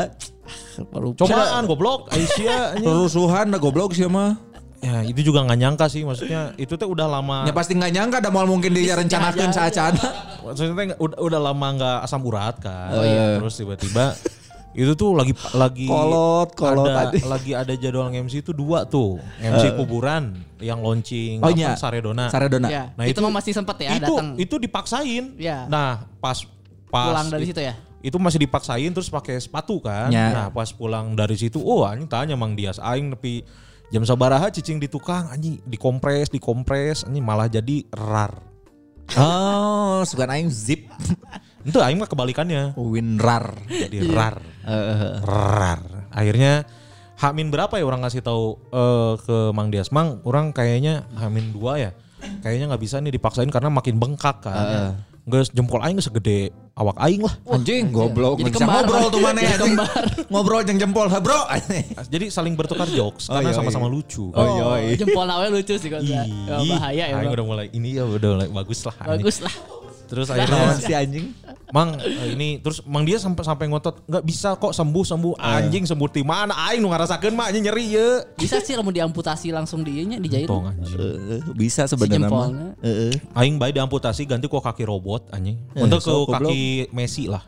Cobaan 1.20 1.68
goblok 1.68 2.08
Aisyah 2.16 2.80
anjing. 2.80 2.88
Rusuhan 2.88 3.52
dah 3.52 3.60
goblok 3.60 3.92
sih 3.92 4.08
mah. 4.08 4.40
Ya 4.80 5.04
itu 5.04 5.20
juga 5.20 5.44
nggak 5.44 5.58
nyangka 5.60 5.86
sih 5.92 6.00
maksudnya 6.00 6.56
itu 6.56 6.80
teh 6.80 6.88
udah 6.88 7.12
lama. 7.12 7.44
Ya 7.44 7.52
pasti 7.52 7.76
nggak 7.76 7.92
nyangka 7.92 8.16
ada 8.24 8.32
mal 8.32 8.48
mungkin 8.48 8.72
direncanakan 8.72 9.52
saat 9.52 10.00
Maksudnya 10.40 10.72
teh 10.72 10.96
udah, 10.96 11.20
udah 11.20 11.40
lama 11.44 11.66
nggak 11.76 11.98
asam 12.08 12.24
urat 12.24 12.56
kan. 12.64 12.88
Oh, 12.92 13.04
iya. 13.04 13.36
Terus 13.36 13.60
tiba-tiba 13.60 14.16
itu 14.74 14.92
tuh 14.92 15.14
lagi 15.14 15.30
lagi 15.52 15.86
Kolot, 15.86 16.50
kolot 16.52 16.84
ada, 16.84 17.08
tadi. 17.08 17.22
lagi 17.22 17.52
ada 17.54 17.72
jadwal 17.72 18.10
MC 18.10 18.42
itu 18.42 18.50
dua 18.50 18.82
tuh 18.84 19.22
MC 19.38 19.78
kuburan 19.78 20.34
yang 20.58 20.78
launching 20.78 21.38
Oh 21.38 21.46
apa, 21.46 21.54
iya. 21.54 21.72
Saredona. 21.74 22.26
Saredona. 22.26 22.66
Ya, 22.66 22.90
Nah, 22.92 23.06
itu, 23.06 23.14
itu- 23.14 23.22
mah 23.22 23.32
masih 23.32 23.52
sempat 23.52 23.78
ya 23.78 23.94
itu 23.94 24.10
datang. 24.10 24.34
itu 24.34 24.54
dipaksain. 24.58 25.24
Ya. 25.36 25.64
Nah 25.66 26.10
pas 26.18 26.42
pas 26.88 27.06
Pulang 27.08 27.28
dari 27.28 27.46
situ 27.46 27.60
ya? 27.60 27.74
Itu 28.00 28.18
masih 28.18 28.36
dipaksain 28.38 28.90
terus 28.90 29.08
pakai 29.08 29.38
sepatu 29.38 29.78
kan. 29.78 30.10
Ya. 30.10 30.28
Nah 30.28 30.46
pas 30.50 30.68
pulang 30.68 31.14
dari 31.14 31.34
situ, 31.34 31.56
oh 31.56 31.82
anjing 31.82 32.04
tanya 32.04 32.34
Mang 32.34 32.52
Dias 32.52 32.76
aing 32.76 33.14
tapi 33.14 33.46
jam 33.88 34.02
sabaraha 34.02 34.50
cicing 34.50 34.76
di 34.76 34.86
tukang 34.86 35.30
anjing 35.30 35.62
dikompres 35.64 36.28
dikompres 36.28 37.02
anjing 37.02 37.22
malah 37.22 37.46
jadi 37.46 37.86
rar. 37.90 38.34
Oh, 39.14 40.00
suka 40.02 40.26
aing 40.26 40.48
zip. 40.48 40.88
Itu 41.64 41.80
aing 41.80 41.96
mah 41.96 42.08
kebalikannya. 42.08 42.76
Winrar. 42.76 43.56
Jadi 43.66 44.04
rar. 44.12 44.38
rar. 45.24 45.80
Akhirnya 46.14 46.62
Hamin 47.14 47.48
berapa 47.48 47.74
ya 47.78 47.84
orang 47.86 48.02
ngasih 48.04 48.20
tahu 48.20 48.58
eh, 48.74 49.12
ke 49.22 49.36
Mang 49.54 49.70
Dias 49.70 49.94
Mang 49.94 50.18
orang 50.26 50.50
kayaknya 50.50 51.06
Hamin 51.14 51.54
dua 51.54 51.78
ya 51.78 51.90
kayaknya 52.42 52.74
nggak 52.74 52.82
bisa 52.82 52.98
nih 52.98 53.14
dipaksain 53.14 53.48
karena 53.48 53.70
makin 53.70 53.96
bengkak 54.02 54.42
kan 54.42 54.98
Nggak 55.24 55.56
jempol 55.56 55.80
aing 55.80 55.96
nggak 55.96 56.04
segede 56.10 56.52
awak 56.76 57.00
aing 57.00 57.24
lah 57.24 57.32
Anjing 57.48 57.88
goblok. 57.96 58.44
Jadi 58.44 58.60
kembar. 58.60 58.84
ngobrol 58.84 59.08
tuh 59.08 59.20
mana 59.24 59.40
anjing. 59.40 59.56
kembar. 59.72 60.04
Ngobrol 60.28 60.60
jeung 60.68 60.78
jempol, 60.82 61.06
ha 61.08 61.16
bro. 61.16 61.40
jadi 62.12 62.28
saling 62.28 62.52
bertukar 62.58 62.84
jokes 62.92 63.32
Oh, 63.32 63.40
karena 63.40 63.54
iya, 63.54 63.56
sama-sama 63.56 63.88
iya. 63.88 63.94
lucu 63.96 64.28
Oh, 64.36 64.44
iya, 64.44 64.64
iya. 64.84 64.94
Jempol 65.00 65.24
awalnya 65.24 65.56
lucu 65.56 65.80
sih 65.80 65.88
kok. 65.88 66.04
Ya, 66.04 66.28
Ih, 66.28 66.68
bahaya 66.76 67.04
ya. 67.08 67.16
aing 67.24 67.32
udah 67.32 67.46
mulai 67.46 67.66
ini 67.72 67.96
ya 67.96 68.04
udah 68.04 68.28
mulai 68.36 68.48
bagus 68.52 68.84
lah. 68.84 68.96
Bagus 69.00 69.40
lah. 69.40 69.54
Terus 70.14 70.30
akhirnya 70.30 70.78
si 70.78 70.94
anjing? 70.94 71.34
Mang 71.68 71.98
eh, 71.98 72.32
ini 72.32 72.62
terus 72.62 72.86
Mang 72.86 73.02
dia 73.02 73.18
sampai 73.18 73.42
sampai 73.42 73.66
ngotot 73.66 74.06
nggak 74.06 74.22
bisa 74.22 74.54
kok 74.54 74.70
sembuh 74.70 75.02
sembuh 75.02 75.34
Eh. 75.34 75.56
anjing 75.58 75.84
sembuh 75.84 76.06
di 76.06 76.22
mana 76.22 76.54
aing 76.70 76.78
nu 76.78 76.88
ngarasakeun 76.88 77.34
mah 77.34 77.50
nyeri 77.50 77.86
ya 77.90 78.22
Bisa 78.38 78.62
sih 78.62 78.78
mau 78.78 78.88
diamputasi 78.88 79.50
langsung 79.50 79.82
di 79.82 80.06
nya 80.06 80.22
dijahit. 80.22 80.46
Tong 80.46 80.70
anjing. 80.70 80.94
Eh, 80.94 81.42
bisa 81.52 81.84
sebenarnya 81.84 82.24
mah. 82.24 82.30
jempolnya. 82.30 82.68
Heeh. 82.78 83.12
Aing 83.34 83.58
bayi 83.58 83.74
diamputasi 83.74 84.22
ganti 84.24 84.46
ku 84.46 84.62
kaki 84.62 84.86
robot 84.86 85.34
anjing. 85.34 85.58
Eh, 85.74 85.82
Untuk 85.82 85.98
ke 85.98 86.08
goblok. 86.08 86.46
kaki 86.46 86.62
Messi 86.94 87.26
lah. 87.26 87.42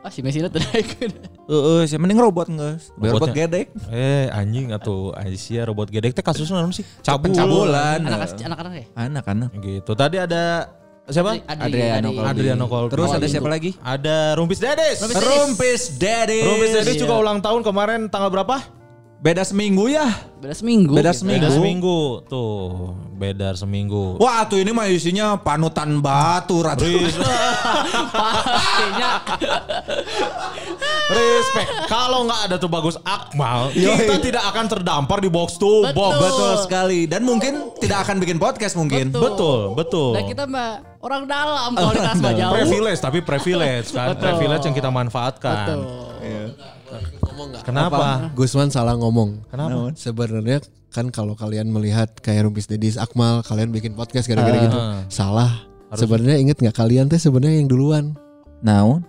Ah 0.00 0.08
si 0.08 0.24
Messi 0.24 0.40
itu 0.40 0.48
naik. 0.48 0.96
Heeh, 1.44 1.80
sih 1.84 2.00
mending 2.00 2.16
robot 2.16 2.48
geus. 2.48 2.88
Robot 2.96 3.36
gedek. 3.36 3.68
Eh 3.92 4.32
anjing 4.32 4.72
atau 4.72 5.12
Aisyah 5.12 5.68
robot 5.68 5.92
gedek 5.92 6.16
teh 6.16 6.24
kasusnya 6.24 6.56
naon 6.56 6.72
sih? 6.72 6.88
Cabul. 7.04 7.28
Pencabulan. 7.28 8.00
Anak 8.00 8.32
anak-anak 8.32 8.72
ya. 8.72 8.86
Anak-anak. 8.96 9.50
Gitu. 9.60 9.92
Tadi 9.92 10.16
ada 10.16 10.72
siapa? 11.10 11.38
Adri- 11.40 11.76
Adriano 11.76 12.08
Adri- 12.08 12.16
Colby. 12.16 12.30
Adriano 12.30 12.64
Colby. 12.66 12.90
Terus 12.90 13.10
ada 13.12 13.26
siapa 13.26 13.48
lagi? 13.48 13.70
Ada 13.76 14.16
Rumpis 14.34 14.58
Dedes. 14.58 14.98
Rumpis 15.04 15.82
Daddy. 15.94 16.40
Rumpis 16.42 16.70
Dedes 16.72 16.96
juga 16.96 17.14
ulang 17.16 17.38
tahun 17.38 17.60
kemarin 17.60 18.08
tanggal 18.08 18.30
berapa? 18.30 18.79
Beda 19.20 19.44
seminggu 19.44 19.84
ya. 19.92 20.08
Beda 20.40 20.56
seminggu. 20.56 20.96
Beda 20.96 21.12
gitu. 21.12 21.20
seminggu. 21.20 21.44
Beda 21.44 21.50
seminggu. 21.52 21.98
Tuh, 22.24 22.96
beda 23.20 23.48
seminggu. 23.52 24.16
Wah, 24.16 24.48
tuh 24.48 24.64
ini 24.64 24.72
mah 24.72 24.88
isinya 24.88 25.36
panutan 25.36 26.00
batu 26.00 26.64
ratu. 26.64 26.88
Pastinya. 28.16 29.20
Respect. 31.12 31.68
Kalau 31.84 32.24
nggak 32.24 32.40
ada 32.48 32.56
tuh 32.56 32.72
bagus 32.72 32.96
Akmal, 33.04 33.68
kita 33.76 34.16
tidak 34.24 34.44
akan 34.56 34.64
terdampar 34.72 35.20
di 35.20 35.28
box 35.28 35.60
to 35.60 35.92
box. 35.92 36.16
Betul 36.16 36.52
sekali. 36.64 37.04
Dan 37.04 37.28
mungkin 37.28 37.76
tidak 37.76 38.08
akan 38.08 38.24
bikin 38.24 38.40
podcast 38.40 38.72
mungkin. 38.80 39.12
Betul. 39.12 39.20
Betul, 39.36 39.60
betul. 39.76 40.10
Dan 40.16 40.24
kita 40.32 40.48
mah 40.48 40.80
orang 41.04 41.28
dalam 41.28 41.76
kalau 41.76 41.92
di 41.92 42.32
jauh. 42.40 42.56
Privilege 42.56 43.00
tapi 43.04 43.20
privilege 43.20 43.92
kan. 43.92 44.16
Betul. 44.16 44.24
Privilege 44.32 44.64
yang 44.64 44.76
kita 44.80 44.88
manfaatkan. 44.88 45.76
Betul. 45.76 46.79
Kenapa? 47.62 48.30
Gusman 48.34 48.68
salah 48.68 48.94
ngomong. 48.94 49.46
Kenapa? 49.48 49.94
Sebenarnya 49.94 50.58
kan 50.90 51.08
kalau 51.08 51.38
kalian 51.38 51.70
melihat 51.70 52.10
kayak 52.18 52.44
Rumpis 52.44 52.66
Dedis 52.66 52.98
Akmal, 52.98 53.46
kalian 53.46 53.70
bikin 53.70 53.94
podcast 53.94 54.26
gara-gara 54.26 54.58
Ah. 54.58 54.64
gitu. 54.66 54.78
Salah. 55.08 55.52
Sebenarnya 55.90 56.38
inget 56.38 56.58
nggak 56.58 56.76
kalian 56.76 57.06
teh 57.06 57.18
sebenarnya 57.18 57.62
yang 57.62 57.70
duluan? 57.70 58.04
Naon? 58.60 59.02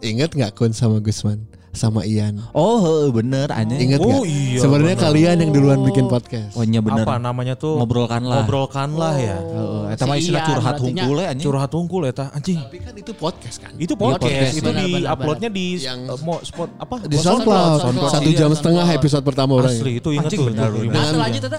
Ingat 0.00 0.34
nggak 0.34 0.52
Kun 0.54 0.72
sama 0.72 0.98
Gusman? 0.98 1.46
Sama 1.74 2.02
Ian. 2.02 2.38
Oh 2.50 2.78
heeh, 2.78 3.08
bener 3.10 3.50
anjing. 3.50 3.78
Ingat 3.84 3.98
Oh, 3.98 4.22
nggak? 4.22 4.24
iya, 4.26 4.58
Sebenarnya 4.58 4.96
bener. 4.96 5.06
kalian 5.10 5.36
yang 5.38 5.50
duluan 5.50 5.78
bikin 5.82 6.06
podcast. 6.06 6.54
Oh 6.54 6.62
iya 6.62 6.80
bener. 6.80 7.02
Apa 7.02 7.18
namanya 7.18 7.54
tuh? 7.54 7.76
Ngobrolkanlah. 7.76 8.42
Ngobrolkanlah 8.42 9.14
ya. 9.18 9.36
Heeh, 9.36 9.82
eta 9.92 10.04
mah 10.04 10.16
istilah 10.16 10.42
curhat 10.44 10.76
hungkul 10.78 11.16
ya 11.16 11.26
anjing. 11.28 11.44
Curhat 11.44 11.70
hungkul 11.70 12.02
eta 12.04 12.24
anjing. 12.30 12.58
Tapi 12.58 12.78
kan 12.78 12.94
itu 12.94 13.12
podcast 13.12 13.56
kan. 13.58 13.72
Itu 13.74 13.94
podcast, 13.94 14.22
podcast, 14.24 14.54
itu 14.56 14.70
di 14.72 14.90
uploadnya 15.04 15.50
di 15.50 15.66
Yang- 15.76 16.02
eh, 16.08 16.18
mo- 16.22 16.42
spot 16.42 16.70
apa? 16.76 16.94
Di 17.04 17.16
SoundCloud, 17.16 17.78
SoundCloud. 17.82 18.10
satu 18.10 18.30
Iya. 18.30 18.38
jam 18.40 18.50
setengah 18.54 18.86
episode 18.88 19.22
pertama 19.22 19.52
orang. 19.58 19.74
Asli 19.74 19.98
itu 19.98 20.08
ingat 20.10 20.30
Anjing, 20.30 20.40
tuh. 20.40 20.48
Dengan, 20.54 21.10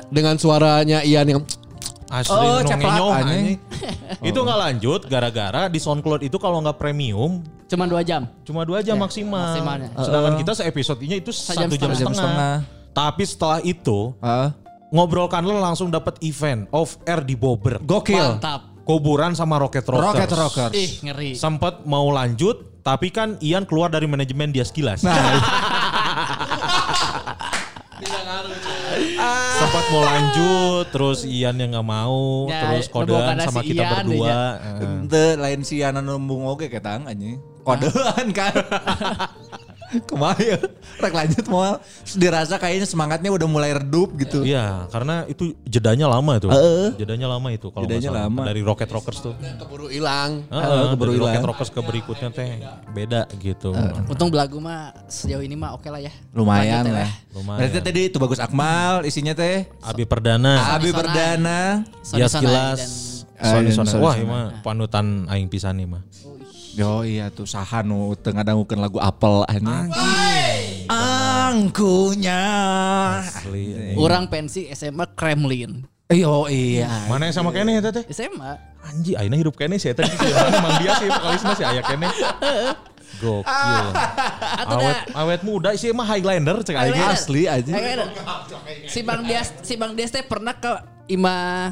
dengan 0.09 0.35
suaranya 0.35 0.99
Ian 1.03 1.27
yang 1.27 1.41
Asli 2.05 2.37
Oh, 2.37 2.61
nong 2.61 2.67
ceplak, 2.67 2.85
ngenyong, 2.85 3.11
anjing. 3.11 3.43
anjing. 3.43 3.57
Itu 4.29 4.39
nggak 4.39 4.59
lanjut 4.59 5.01
gara-gara 5.05 5.61
di 5.65 5.79
SoundCloud 5.79 6.21
itu 6.21 6.37
kalau 6.37 6.61
nggak 6.61 6.77
premium 6.77 7.41
Cuma 7.65 7.85
dua 7.85 8.01
jam. 8.01 8.29
cuma 8.41 8.61
dua 8.61 8.79
jam 8.79 8.93
Ya, 8.93 9.01
maksimal. 9.01 9.41
maksimalnya. 9.51 9.89
Sedangkan 9.97 10.33
kita 10.37 10.51
seepisodenya 10.53 11.17
itu 11.17 11.33
satu 11.33 11.65
jam, 11.71 11.89
setengah. 11.89 12.13
setengah. 12.13 12.55
Tapi 12.91 13.23
setelah 13.25 13.59
itu 13.59 14.13
Heeh. 14.19 14.49
ngobrolkanlah 14.89 15.57
langsung 15.59 15.89
dapat 15.89 16.21
event 16.21 16.69
off 16.69 17.01
air 17.03 17.19
di 17.19 17.33
Bobber. 17.33 17.81
Gokil. 17.81 18.37
Mantap. 18.37 18.69
Kuburan 18.85 19.33
sama 19.33 19.57
Rocket 19.57 19.81
Rockers. 19.81 20.05
Rocket 20.05 20.31
Rockers. 20.31 20.73
Ih, 20.77 20.91
ngeri. 21.01 21.33
Sempat 21.33 21.81
mau 21.83 22.05
lanjut, 22.07 22.85
tapi 22.85 23.09
kan 23.09 23.33
Ian 23.41 23.65
keluar 23.65 23.89
dari 23.89 24.05
manajemen 24.05 24.53
dia 24.53 24.61
sekilas. 24.61 25.01
Nah, 25.01 25.09
Sempat 29.15 29.85
mau 29.89 30.03
lanjut, 30.03 30.85
terus 30.91 31.19
Ian 31.23 31.55
yang 31.55 31.71
nggak 31.71 31.87
mau, 31.87 32.45
Ya, 32.51 32.67
terus 32.67 32.91
kodean 32.91 33.39
sama 33.39 33.61
si 33.63 33.71
kita 33.71 33.83
Ian 33.83 33.95
berdua. 34.05 34.39
ente 34.83 35.25
lain 35.39 35.61
si 35.63 35.79
Yana 35.79 36.03
nembung 36.03 36.43
oke 36.45 36.67
ketang 36.67 37.07
anjing. 37.07 37.39
Kodean 37.63 38.27
kan. 38.35 38.53
Kemarin 40.03 40.59
rek 40.95 41.13
lanjut 41.13 41.45
mau 41.47 41.79
dirasa 42.11 42.55
kayaknya 42.55 42.83
semangatnya 42.83 43.29
udah 43.29 43.47
mulai 43.47 43.71
redup 43.71 44.15
gitu. 44.15 44.43
Iya, 44.43 44.89
karena 44.89 45.23
itu 45.25 45.55
jedanya 45.63 46.07
lama 46.07 46.35
tuh. 46.37 46.51
Heeh. 46.51 46.95
Jedanya 46.95 47.27
lama 47.29 47.47
itu 47.49 47.67
kalau 47.69 47.83
Jedanya 47.83 48.09
salah. 48.11 48.27
lama. 48.27 48.41
Dari 48.43 48.61
Rocket 48.61 48.89
Rockers 48.89 49.19
tuh. 49.21 49.33
keburu 49.35 49.87
hilang. 49.87 50.43
Heeh, 50.47 50.83
keburu 50.91 51.09
dari 51.09 51.19
Rocket 51.19 51.33
hilang. 51.33 51.49
Rockers 51.49 51.69
ke 51.69 51.79
berikutnya 51.79 52.29
teh 52.29 52.49
beda 52.91 53.21
gitu. 53.37 53.71
Untung 54.05 54.27
belagu 54.27 54.57
mah 54.57 54.91
sejauh 55.05 55.39
ini 55.39 55.55
mah 55.55 55.73
oke 55.73 55.87
lah 55.87 55.99
ya. 55.99 56.11
Lumayan 56.31 56.83
Lanjut 56.83 56.97
lah. 56.97 57.11
Lumayan. 57.31 57.59
Berarti 57.63 57.79
tadi 57.81 58.01
itu 58.07 58.17
bagus 58.17 58.39
Akmal 58.39 59.03
isinya 59.03 59.31
teh. 59.31 59.67
Abi 59.79 60.03
Perdana. 60.03 60.75
Abi. 60.75 60.89
Perdana. 60.91 61.83
Ya 62.13 62.27
sekilas. 62.27 62.79
dan- 62.79 63.15
Sony 63.35 63.67
Sony. 63.67 63.91
Sony 63.91 63.99
Wah, 63.99 64.15
Sony. 64.15 64.23
ini 64.23 64.31
mah 64.31 64.45
panutan 64.63 65.27
aing 65.27 65.51
pisan 65.51 65.75
nih 65.75 65.83
mah. 65.83 66.01
Yo 66.75 67.07
iya 67.07 67.31
tuh 67.31 67.47
saha 67.47 67.79
nu 67.87 68.11
teu 68.19 68.35
ngadangukeun 68.35 68.83
lagu 68.83 68.99
apel 68.99 69.47
anjing. 69.47 69.87
Angkunya. 70.91 72.43
Asli. 73.23 73.95
Orang 73.95 74.27
pensi 74.27 74.67
SMA 74.75 75.07
Kremlin. 75.15 75.87
Yo 76.11 76.51
iya. 76.51 77.07
Mana 77.07 77.31
yang 77.31 77.35
sama 77.39 77.55
kene 77.55 77.79
eta 77.79 77.95
teh? 77.95 78.03
SMA. 78.11 78.59
Anji, 78.83 79.15
aina 79.15 79.39
hidup 79.39 79.55
kene 79.55 79.79
sih 79.79 79.95
eta 79.95 80.03
sih. 80.03 80.19
Mana 80.19 80.59
Mang 80.59 80.75
dia 80.83 80.91
sih 80.99 81.07
vokalisnya 81.07 81.53
sih 81.55 81.63
aya 81.63 81.79
kene. 81.87 82.11
Gokil. 83.23 83.87
awet 84.67 84.99
awet 85.15 85.41
muda 85.47 85.71
sih 85.79 85.95
mah 85.95 86.03
Highlander 86.03 86.59
cek. 86.59 86.75
Highlander. 86.75 87.15
Asli 87.15 87.47
aja. 87.47 87.71
Si 88.91 88.99
Bang 88.99 89.23
Dias 89.23 89.55
si 89.63 89.79
Bang 89.79 89.95
Dias 89.95 90.11
teh 90.11 90.27
pernah 90.27 90.51
ke 90.59 90.75
Ima 91.07 91.71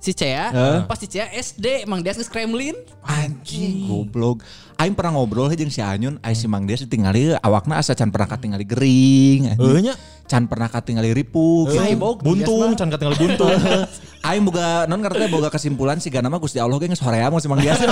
si 0.00 0.16
Cea, 0.16 0.48
Heeh. 0.48 0.78
pas 0.88 0.96
si 0.96 1.04
Cea 1.06 1.28
SD 1.28 1.84
Bang 1.84 2.00
Dias 2.00 2.16
ke 2.16 2.24
Kremlin. 2.24 2.72
Anjing 3.04 3.84
goblok. 3.84 4.40
Aing 4.80 4.96
pernah 4.96 5.12
ngobrol 5.20 5.52
jeung 5.52 5.68
si 5.68 5.84
Anyun, 5.84 6.16
ai 6.24 6.32
si 6.32 6.48
Mang 6.48 6.64
Dias 6.64 6.80
tinggali 6.88 7.36
awakna 7.44 7.76
asa 7.76 7.92
can 7.92 8.08
pernah 8.08 8.32
katingali 8.32 8.64
gering. 8.64 9.52
anjing. 9.52 9.60
Heuh 9.60 9.84
nya. 9.84 9.94
Can 10.24 10.48
pernah 10.48 10.72
katingali 10.72 11.12
ripuk. 11.12 11.68
Eh, 11.76 11.92
buntung, 12.00 12.72
can 12.80 12.88
katingal 12.88 13.12
buntung. 13.20 13.52
Aing 14.28 14.48
boga 14.48 14.88
non 14.88 15.04
ngartanya 15.04 15.28
boga 15.28 15.52
kesimpulan 15.52 16.00
si 16.00 16.08
nama 16.08 16.40
Gusti 16.40 16.56
Allah 16.56 16.80
ge 16.80 16.88
geus 16.88 17.04
horea 17.04 17.28
mah 17.28 17.40
si 17.44 17.48
Mang 17.52 17.60
Dias. 17.60 17.76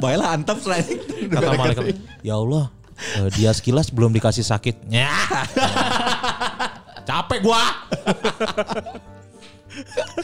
Baiklah 0.00 0.32
antep 0.32 0.56
selain 0.64 0.96
Kata 1.28 1.60
malaikat, 1.60 1.92
ya 2.24 2.40
Allah, 2.40 2.72
eh, 3.20 3.28
dia 3.36 3.52
sekilas 3.52 3.92
belum 3.92 4.16
dikasih 4.16 4.40
sakit. 4.40 4.88
Nyah. 4.88 5.44
Capek 7.08 7.44
gua. 7.44 7.60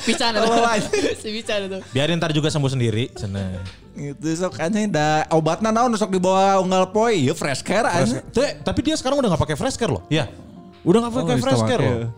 Pican 0.02 0.32
itu. 0.36 0.46
Oh, 0.46 0.66
anjing. 0.66 0.90
si 1.16 1.28
Pican 1.30 1.60
itu. 1.70 1.78
Biarin 1.94 2.18
ntar 2.18 2.34
juga 2.34 2.50
sembuh 2.50 2.70
sendiri. 2.70 3.10
Cenah. 3.14 3.62
Gitu 3.96 4.28
sok 4.36 4.60
anjing 4.60 4.92
da 4.92 5.24
obatna 5.32 5.72
naon 5.72 5.94
sok 5.96 6.12
dibawa 6.12 6.60
unggal 6.60 6.90
poe 6.92 7.14
ieu 7.14 7.32
fresh 7.32 7.62
care 7.64 7.88
anjing. 7.88 8.20
Teh, 8.34 8.58
tapi 8.60 8.82
dia 8.84 8.98
sekarang 8.98 9.22
udah 9.22 9.32
gak 9.34 9.42
pakai 9.48 9.56
fresh 9.56 9.78
care 9.78 9.92
loh. 9.92 10.04
Iya. 10.10 10.28
Udah 10.86 11.08
gak 11.08 11.14
pakai 11.14 11.34
Oh, 11.38 11.42
fresh 11.42 11.62
care 11.64 11.82
loh. 11.82 12.10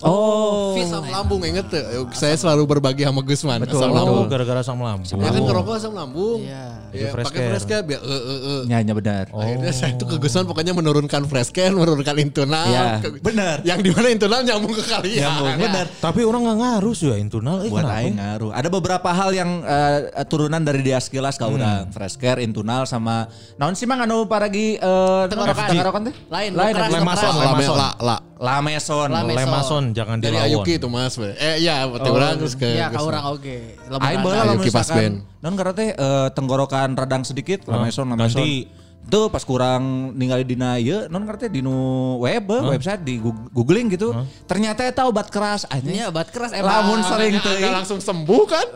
Oh, 0.00 0.72
asam 0.80 1.04
lambung 1.04 1.44
inget 1.44 1.68
tuh. 1.68 2.08
Saya 2.16 2.32
selalu 2.32 2.64
berbagi 2.64 3.04
sama 3.04 3.20
Gusman. 3.20 3.60
Betul, 3.60 3.84
asam 3.84 3.92
lambung. 3.92 4.24
Oh, 4.24 4.26
gara-gara 4.26 4.60
asam 4.64 4.80
lambung. 4.80 5.04
Ya 5.20 5.28
kan 5.28 5.42
ngerokok 5.44 5.74
asam 5.76 5.92
lambung. 5.92 6.40
Iya. 6.40 6.64
Ya, 6.90 7.08
pakai 7.14 7.54
care 7.62 7.84
biar 7.86 8.00
eh 8.02 8.08
eh 8.10 8.40
eh. 8.40 8.60
Nyanya 8.66 8.92
benar. 8.96 9.24
Akhirnya 9.30 9.72
saya 9.76 9.94
tuh 10.00 10.08
ke 10.08 10.16
Gusman 10.16 10.48
pokoknya 10.48 10.72
menurunkan 10.72 11.22
fresh 11.28 11.52
care, 11.52 11.70
menurunkan 11.76 12.16
internal. 12.16 12.64
Iya, 12.66 12.84
Ke- 13.04 13.20
benar. 13.20 13.56
Yang 13.62 13.78
di 13.84 13.90
mana 13.92 14.08
internal 14.08 14.40
nyambung 14.40 14.72
ke 14.72 14.84
kalian. 14.88 15.20
Nyambung, 15.20 15.52
benar. 15.68 15.86
Tapi 16.00 16.20
orang 16.24 16.40
gak 16.48 16.58
ngaruh 16.64 16.94
sih 16.96 17.06
ya 17.12 17.16
internal. 17.20 17.60
Eh, 17.60 17.68
buat 17.68 17.84
aing 17.84 18.16
ngaruh. 18.16 18.50
Ada 18.56 18.68
beberapa 18.72 19.08
hal 19.12 19.30
yang 19.36 19.60
eh, 19.62 19.98
turunan 20.26 20.64
dari 20.64 20.80
diaskilas 20.80 21.36
kau 21.36 21.52
udah 21.52 21.92
fresh 21.92 22.16
care, 22.16 22.40
intunal 22.40 22.88
sama 22.88 23.28
naon 23.60 23.76
sih 23.76 23.84
mang 23.84 24.00
anu 24.00 24.24
paragi 24.24 24.80
eh 24.80 25.22
Tenggorokan. 25.28 25.68
tenggorokan 25.68 26.00
teh? 26.08 26.14
Lain, 26.32 26.50
Lain 26.56 26.72
keras, 26.72 26.88
Lemason, 26.88 27.32
keras. 27.36 27.36
La, 27.36 27.90
Lemason. 28.00 28.29
La, 28.40 28.48
la. 28.48 28.52
Lameson. 28.56 29.08
Lameson. 29.12 29.36
Lemason 29.38 29.84
jangan 29.92 30.16
Dari 30.16 30.32
dilawan. 30.32 30.48
Ayuki 30.48 30.72
itu 30.76 30.88
mas. 30.88 31.14
Eh 31.20 31.60
iya, 31.60 31.84
betul 31.84 32.10
Oh, 32.10 32.18
orang 32.18 32.40
terus 32.40 32.56
ke 32.56 32.64
Iya, 32.66 32.88
ka 32.88 32.96
Gusman. 32.96 33.08
urang 33.12 33.24
oge. 33.30 33.58
Aing 33.92 34.20
Ayuki 34.24 34.70
Pasben. 34.72 34.72
misalkan 34.72 35.12
non 35.40 35.54
karena 35.54 35.72
teh 35.72 35.88
eh, 35.90 36.28
tenggorokan 36.32 36.88
radang 36.94 37.22
sedikit, 37.22 37.64
lameson, 37.64 38.08
lameson. 38.08 38.40
Ganti. 38.40 38.80
Tuh 39.00 39.26
pas 39.26 39.40
kurang 39.40 40.12
ningali 40.12 40.44
dina 40.44 40.76
ieu 40.76 41.08
non 41.08 41.24
karena 41.24 41.40
teh 41.40 41.48
dinu 41.50 41.72
web, 42.16 42.44
eh, 42.46 42.62
website 42.70 43.00
di 43.00 43.16
Goog- 43.16 43.48
googling 43.50 43.88
gitu. 43.88 44.12
Ternyata 44.44 44.84
eta 44.84 45.04
obat 45.04 45.28
keras 45.28 45.64
anjing. 45.66 45.96
Iya, 45.96 46.08
obat 46.08 46.28
keras 46.28 46.52
emang. 46.52 46.68
Lamun 46.84 47.00
sering 47.02 47.36
teuing. 47.36 47.72
langsung 47.74 47.96
sembuh 47.98 48.42
kan? 48.44 48.66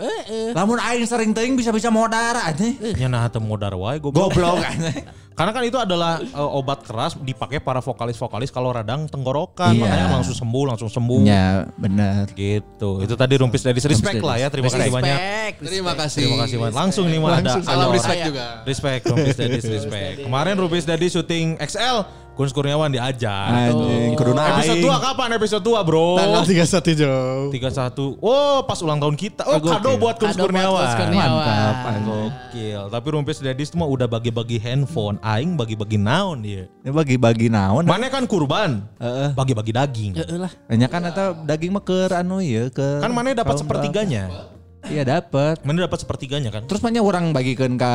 Lamun 0.52 0.80
aing 0.80 1.04
sering 1.04 1.30
teuing 1.30 1.54
bisa-bisa 1.54 1.88
modar 1.88 2.40
anjing. 2.42 2.76
Ya 2.96 3.06
nah 3.06 3.28
teu 3.28 3.38
modar 3.38 3.72
wae 3.72 3.96
goblok. 3.96 4.32
Goblok 4.32 4.60
anjing. 4.60 5.04
Karena 5.34 5.50
kan 5.50 5.62
itu 5.66 5.74
adalah 5.74 6.22
eh, 6.22 6.50
obat 6.54 6.86
keras 6.86 7.18
dipakai 7.18 7.58
para 7.58 7.82
vokalis-vokalis 7.82 8.54
kalau 8.54 8.70
radang 8.70 9.10
tenggorokan, 9.10 9.74
Iya. 9.74 9.82
makanya 9.82 10.06
langsung 10.14 10.36
sembuh, 10.38 10.64
langsung 10.70 10.86
sembuh. 10.86 11.20
Ya, 11.26 11.66
benar. 11.74 12.30
Gitu. 12.30 12.90
Itu 13.02 13.14
tadi 13.18 13.34
rumpis 13.34 13.66
dari 13.66 13.82
respect 13.82 14.22
lah 14.22 14.38
ya. 14.38 14.46
Terima 14.46 14.70
kasih 14.70 14.86
Respect, 14.86 14.94
banyak. 14.94 15.18
Terima 15.58 15.92
kasih. 15.98 16.22
Terima 16.22 16.38
kasih 16.46 16.56
banyak. 16.62 16.76
Langsung 16.78 17.04
nih 17.10 17.18
mah 17.18 17.42
ada 17.42 17.52
salam 17.60 17.90
respect 17.90 18.20
juga. 18.30 18.46
Respect 18.62 19.02
Rumpis 19.10 19.34
Daddy 19.34 19.58
respect. 19.58 20.14
Kemarin 20.22 20.54
Rumpis 20.54 20.84
Daddy 20.86 21.06
syuting 21.10 21.58
XL, 21.58 21.96
Kun 22.34 22.50
Kurniawan 22.50 22.90
diajak. 22.90 23.46
Anjing, 23.46 24.18
kudu 24.18 24.34
Episode 24.34 24.82
naik. 24.82 24.90
2 24.90 25.06
kapan 25.06 25.28
episode 25.38 25.62
2, 25.62 25.86
Bro? 25.86 26.18
Tanggal 26.18 26.42
31 26.42 26.98
jauh. 26.98 27.46
31. 27.54 28.18
Oh, 28.18 28.58
pas 28.66 28.78
ulang 28.82 28.98
tahun 28.98 29.14
kita. 29.14 29.46
Oh, 29.46 29.62
kado 29.62 29.94
buat 30.02 30.18
Kun 30.18 30.34
Kado 30.34 30.50
buat 30.50 30.58
Kurniawan. 30.98 31.14
Mantap, 31.14 31.74
Gokil. 32.02 32.82
Tapi 32.90 33.06
Rumpis 33.06 33.38
itu 33.38 33.78
mah 33.78 33.86
udah 33.86 34.10
bagi-bagi 34.10 34.58
handphone, 34.58 35.22
aing 35.22 35.54
bagi-bagi 35.54 35.94
naon 35.94 36.42
dia. 36.42 36.66
Ini 36.82 36.90
bagi-bagi 36.90 37.46
naon. 37.54 37.86
Mana 37.86 38.10
kan 38.10 38.26
kurban, 38.26 38.82
Heeh. 38.98 39.30
bagi-bagi 39.38 39.70
daging. 39.70 40.12
Heeh 40.18 40.38
lah. 40.42 40.50
Banyak 40.66 40.90
kan 40.90 41.02
atau 41.06 41.38
daging 41.46 41.70
mah 41.70 41.86
ke 41.86 42.10
anu 42.10 42.42
ya 42.42 42.66
ke 42.66 42.98
Kan 42.98 43.14
mana 43.14 43.30
dapat 43.30 43.62
sepertiganya. 43.62 44.50
Iya 44.90 45.06
dapat. 45.06 45.62
Mana 45.62 45.86
dapat 45.86 46.02
sepertiganya 46.02 46.50
kan? 46.50 46.66
Terus 46.66 46.82
banyak 46.82 47.00
orang 47.00 47.30
bagikan 47.30 47.78
ke 47.78 47.94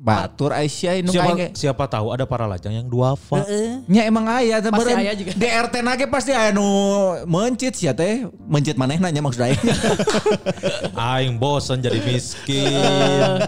Batur 0.00 0.56
Aisyah 0.56 0.96
ini 1.04 1.12
Siapa, 1.12 1.52
siapa 1.52 1.84
tahu 1.84 2.16
ada 2.16 2.24
para 2.24 2.48
lajang 2.48 2.72
yang 2.72 2.88
duafa. 2.88 3.44
nya 3.84 4.08
emang 4.08 4.24
aya 4.32 4.56
teh 4.64 4.72
juga. 4.72 5.36
DRT 5.36 5.74
nage 5.84 6.08
pasti 6.08 6.32
aya 6.32 6.56
nu 6.56 6.64
mencit 7.28 7.76
sia 7.76 7.92
teh. 7.92 8.24
Mencit 8.48 8.80
manehna 8.80 9.12
nya 9.12 9.20
maksud 9.20 9.44
aing. 9.44 9.60
Aing 10.96 11.36
bosen 11.36 11.84
jadi 11.84 12.00
miskin. 12.00 13.44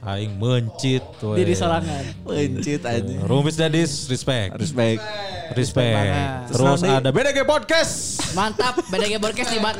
Aing 0.00 0.32
mencit. 0.40 1.04
we. 1.20 1.44
Diri 1.44 1.52
sorangan. 1.52 2.04
mencit 2.24 2.80
aja. 2.82 3.14
Rumpis 3.20 3.60
Dadis, 3.60 4.08
respect. 4.08 4.56
Respect. 4.56 5.00
Respect. 5.50 6.12
Terus 6.48 6.56
Terus 6.56 6.80
nanti- 6.80 6.96
ada 6.96 7.10
BDG 7.12 7.38
Podcast. 7.44 7.94
Mantap, 8.32 8.80
BDG 8.88 9.20
Podcast 9.20 9.50
di 9.50 9.60
mana? 9.60 9.78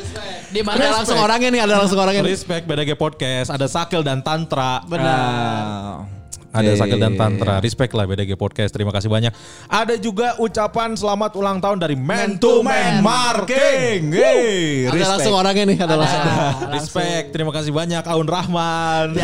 Di 0.51 0.61
mana 0.61 0.77
Ada 0.77 0.89
langsung 1.01 1.19
orangnya 1.19 1.49
nih, 1.49 1.61
ada 1.65 1.75
langsung 1.81 1.99
orangnya. 1.99 2.21
Respect 2.21 2.69
BDG 2.69 2.91
Podcast. 2.95 3.49
Ada 3.49 3.65
Sakil 3.65 4.05
dan 4.05 4.21
Tantra. 4.21 4.85
Benar. 4.85 6.20
Ada 6.51 6.71
Sakil 6.75 6.99
dan 6.99 7.15
Tantra. 7.15 7.63
Respect 7.63 7.95
lah 7.95 8.05
BDG 8.11 8.35
Podcast. 8.35 8.75
Terima 8.75 8.91
kasih 8.91 9.07
banyak. 9.07 9.31
Ada 9.71 9.95
juga 10.03 10.35
ucapan 10.43 10.99
selamat 10.99 11.39
ulang 11.39 11.59
tahun 11.63 11.79
dari 11.79 11.95
Man 11.95 12.43
to 12.43 12.67
Man 12.67 13.03
Marking. 13.07 14.11
Ada 14.91 15.07
langsung 15.17 15.35
orangnya 15.39 15.65
nih, 15.71 15.79
ada 15.79 15.95
langsung. 15.95 16.23
Respect. 16.75 17.27
Terima 17.31 17.55
kasih 17.55 17.71
banyak 17.71 18.03
Aun 18.11 18.27
Rahman. 18.27 19.15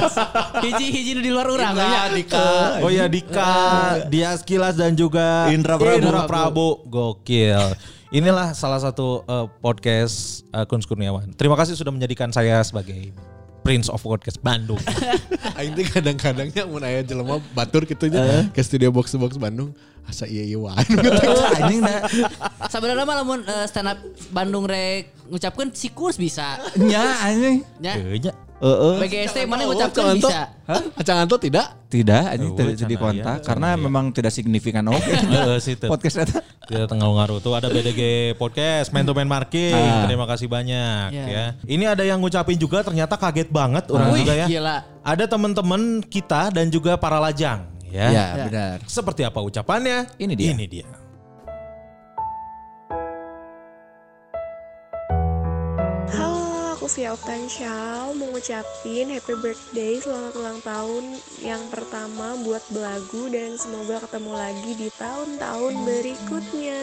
Hiji 0.64 0.86
hiji 0.92 1.10
nu 1.16 1.20
di 1.20 1.30
luar 1.32 1.48
urang 1.52 1.76
Dika, 1.76 1.84
ya. 1.84 2.02
Dika. 2.12 2.48
Oh 2.84 2.90
ya 2.90 3.06
Dika, 3.08 3.52
Dias 4.08 4.40
Kilas 4.44 4.76
dan 4.76 4.96
juga 4.96 5.48
Indra 5.52 5.76
Prabu. 5.76 5.96
Indra 6.00 6.20
Prabu. 6.24 6.68
Gokil. 6.88 7.76
Inilah 8.10 8.58
salah 8.58 8.82
satu 8.82 9.22
uh, 9.22 9.46
podcast 9.62 10.42
uh, 10.50 10.66
Kun 10.66 10.82
Kurniawan. 10.82 11.30
Terima 11.38 11.54
kasih 11.54 11.78
sudah 11.78 11.94
menjadikan 11.94 12.34
saya 12.34 12.58
sebagai 12.66 13.14
Prince 13.70 13.86
of 13.86 14.02
Podcast 14.02 14.42
Bandung. 14.42 14.82
Aing 15.62 15.78
teh 15.78 15.86
kadang-kadangnya 15.86 16.66
mun 16.66 16.82
aya 16.82 17.06
jelema 17.06 17.38
batur 17.54 17.86
kitu 17.86 18.10
nya 18.10 18.50
ke 18.50 18.58
studio 18.66 18.90
box 18.90 19.14
box 19.14 19.38
Bandung 19.38 19.70
asa 20.10 20.26
iya 20.26 20.42
iya 20.42 20.58
wae. 20.58 20.74
Anjing 21.62 21.78
dah. 21.86 22.02
Sebenarnya 22.66 23.06
mah 23.06 23.22
lamun 23.22 23.46
eh, 23.46 23.70
stand 23.70 23.94
up 23.94 24.02
Bandung 24.34 24.66
rek 24.66 25.14
ngucapkeun 25.30 25.70
si 25.70 25.94
kurs 25.94 26.18
bisa. 26.18 26.58
Nya 26.74 27.22
anjing. 27.22 27.62
Nya. 27.78 27.94
Heeh. 28.60 28.76
Heeh. 28.76 28.94
BGST 29.00 29.38
mana 29.44 29.64
ngucapkeun 29.64 30.20
bisa. 30.20 30.52
Acang 30.94 31.18
Anto 31.18 31.36
tidak? 31.36 31.80
Tidak, 31.90 32.22
anjing 32.30 32.52
Oh, 32.52 32.56
tidak 32.56 32.74
jadi 32.78 32.94
cenah, 32.94 33.02
kontak 33.02 33.36
iya, 33.40 33.42
karena 33.42 33.68
memang 33.74 34.04
tidak 34.12 34.30
signifikan 34.30 34.84
oke. 34.92 35.00
Heeh, 35.02 35.58
sih, 35.58 35.74
Tep. 35.74 35.90
Podcast 35.90 36.22
eta. 36.22 36.38
Tidak 36.62 36.86
tengah 36.86 37.10
ngaruh 37.10 37.40
tuh 37.40 37.58
ada 37.58 37.66
BDG 37.66 38.00
Podcast, 38.36 38.94
Man 38.94 39.02
to 39.02 39.10
Man 39.10 39.26
Marking. 39.26 39.74
Ah. 39.74 40.06
Terima 40.06 40.22
kasih 40.24 40.46
banyak 40.46 41.10
Ya. 41.10 41.24
ya. 41.26 41.44
Ini 41.64 41.84
ada 41.90 42.06
yang 42.06 42.22
ngucapin 42.22 42.54
juga 42.54 42.84
ternyata 42.84 43.18
kaget 43.18 43.50
banget 43.50 43.90
orang 43.90 44.14
Wih, 44.14 44.22
juga 44.22 44.34
ya. 44.36 44.46
gila. 44.46 44.76
Ada 45.02 45.24
teman-teman 45.26 45.82
kita 46.04 46.52
dan 46.54 46.70
juga 46.70 46.94
para 46.94 47.18
lajang 47.18 47.66
ya. 47.88 48.06
Ya, 48.06 48.26
benar. 48.46 48.76
Seperti 48.86 49.26
apa 49.26 49.42
ucapannya? 49.42 50.06
Ini 50.14 50.32
dia. 50.38 50.52
Ini 50.54 50.66
dia. 50.68 50.86
Via 56.90 57.14
Oktansyal 57.14 58.18
mau 58.18 58.34
ngucapin 58.34 59.14
happy 59.14 59.38
birthday 59.38 60.02
selamat 60.02 60.34
ulang 60.34 60.58
tahun 60.58 61.04
yang 61.38 61.62
pertama 61.70 62.34
buat 62.42 62.66
Belagu 62.66 63.30
dan 63.30 63.54
semoga 63.54 64.02
ketemu 64.02 64.32
lagi 64.34 64.72
di 64.74 64.88
tahun-tahun 64.98 65.74
berikutnya. 65.86 66.82